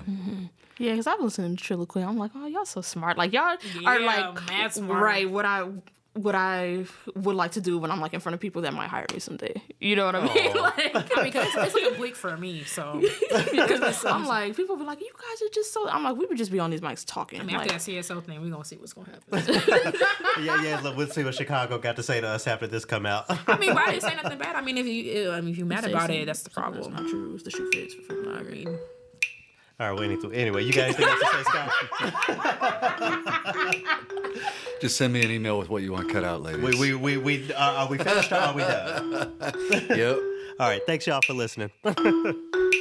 Yeah, 0.78 0.92
because 0.94 1.06
I've 1.06 1.20
listened 1.20 1.60
to 1.60 1.64
Triloquy. 1.64 2.04
I'm 2.04 2.18
like, 2.18 2.32
oh, 2.34 2.48
y'all 2.48 2.66
so 2.66 2.82
smart. 2.82 3.18
Like 3.18 3.34
y'all 3.34 3.58
are 3.86 4.00
like 4.00 4.48
mad 4.48 4.74
smart. 4.74 5.04
right. 5.04 5.30
What 5.30 5.46
I 5.46 5.68
what 6.14 6.36
I 6.36 6.86
would 7.16 7.38
like 7.38 7.52
to 7.52 7.62
do 7.62 7.78
when 7.78 7.90
I'm 7.90 8.02
like 8.02 8.14
in 8.14 8.20
front 8.20 8.34
of 8.34 8.42
people 8.42 8.64
that 8.64 8.74
might 8.74 8.90
hire 8.90 9.06
me 9.14 9.20
someday. 9.20 9.62
You 9.80 9.96
know 9.96 10.06
what 10.06 10.16
I 10.16 10.20
oh. 10.20 10.34
mean? 10.34 10.54
like, 10.62 11.18
I 11.18 11.24
mean, 11.24 11.32
'cause 11.32 11.48
it's, 11.48 11.56
it's 11.56 11.74
like 11.74 11.94
a 11.94 11.96
bleak 11.96 12.16
for 12.18 12.36
me. 12.36 12.66
So 12.66 13.02
because 13.52 14.04
I'm 14.06 14.26
like, 14.28 14.56
people 14.56 14.76
be 14.76 14.84
like, 14.84 15.00
you 15.00 15.12
guys 15.14 15.42
are 15.42 15.52
just 15.54 15.74
so. 15.74 15.88
I'm 15.88 16.04
like, 16.04 16.18
we 16.18 16.26
would 16.26 16.38
just 16.38 16.52
be 16.52 16.60
on 16.60 16.70
these 16.70 16.82
mics 16.82 17.06
talking. 17.06 17.40
I 17.40 17.44
mean, 17.44 17.56
like, 17.56 17.72
after 17.74 17.92
that 17.92 18.04
CSO 18.04 18.24
thing, 18.24 18.42
we're 18.42 18.50
gonna 18.50 18.66
see 18.66 18.76
what's 18.76 18.94
gonna 18.94 19.10
happen. 19.10 19.54
yeah, 20.44 20.62
yeah. 20.64 20.80
look, 20.82 20.98
We'll 20.98 21.08
see 21.08 21.24
what 21.24 21.34
Chicago 21.36 21.78
got 21.78 21.96
to 21.96 22.04
say 22.04 22.20
to 22.20 22.28
us 22.28 22.46
after 22.46 22.68
this 22.68 22.84
come 22.84 23.06
out. 23.06 23.26
I 23.48 23.58
mean, 23.58 23.74
why 23.74 23.92
didn't 23.92 24.02
say 24.04 24.16
nothing 24.16 24.38
bad? 24.38 24.56
I 24.56 24.62
mean, 24.62 24.78
if 24.78 24.86
you, 24.86 25.32
I 25.32 25.40
mean, 25.42 25.52
if 25.52 25.58
you 25.58 25.66
mad 25.66 25.86
about 25.86 26.10
it, 26.10 26.26
that's 26.26 26.44
the 26.44 26.50
That's 26.50 26.54
problem. 26.54 26.94
not 26.94 27.08
true. 27.08 27.36
It's 27.36 27.44
the 27.44 27.52
shoe 27.52 27.70
fits 27.72 27.94
for. 27.94 28.34
I 28.34 28.44
mean, 28.44 28.78
All 29.82 29.88
right. 29.88 30.00
Well, 30.00 30.04
anyway, 30.04 30.36
anyway, 30.36 30.64
you 30.64 30.74
got 30.74 30.84
anything 30.84 31.08
else 31.08 31.20
to 31.20 31.26
say, 31.26 31.44
Scott? 31.44 31.72
Just 34.82 34.96
send 34.96 35.12
me 35.12 35.26
an 35.26 35.32
email 35.32 35.58
with 35.58 35.70
what 35.70 35.82
you 35.82 35.92
want 35.92 36.08
cut 36.12 36.24
out, 36.24 36.44
ladies. 36.44 36.80
We 36.80 36.94
we 36.94 37.18
we, 37.18 37.18
we 37.18 37.52
uh, 37.54 37.74
are 37.74 37.88
we 37.88 37.98
finished 37.98 38.32
or 38.32 38.36
are 38.36 38.54
we 38.54 38.62
done? 38.62 39.32
yep. 39.90 40.18
All 40.60 40.70
right. 40.70 40.82
Thanks 40.86 41.08
y'all 41.08 41.22
for 41.26 41.34
listening. 41.34 41.72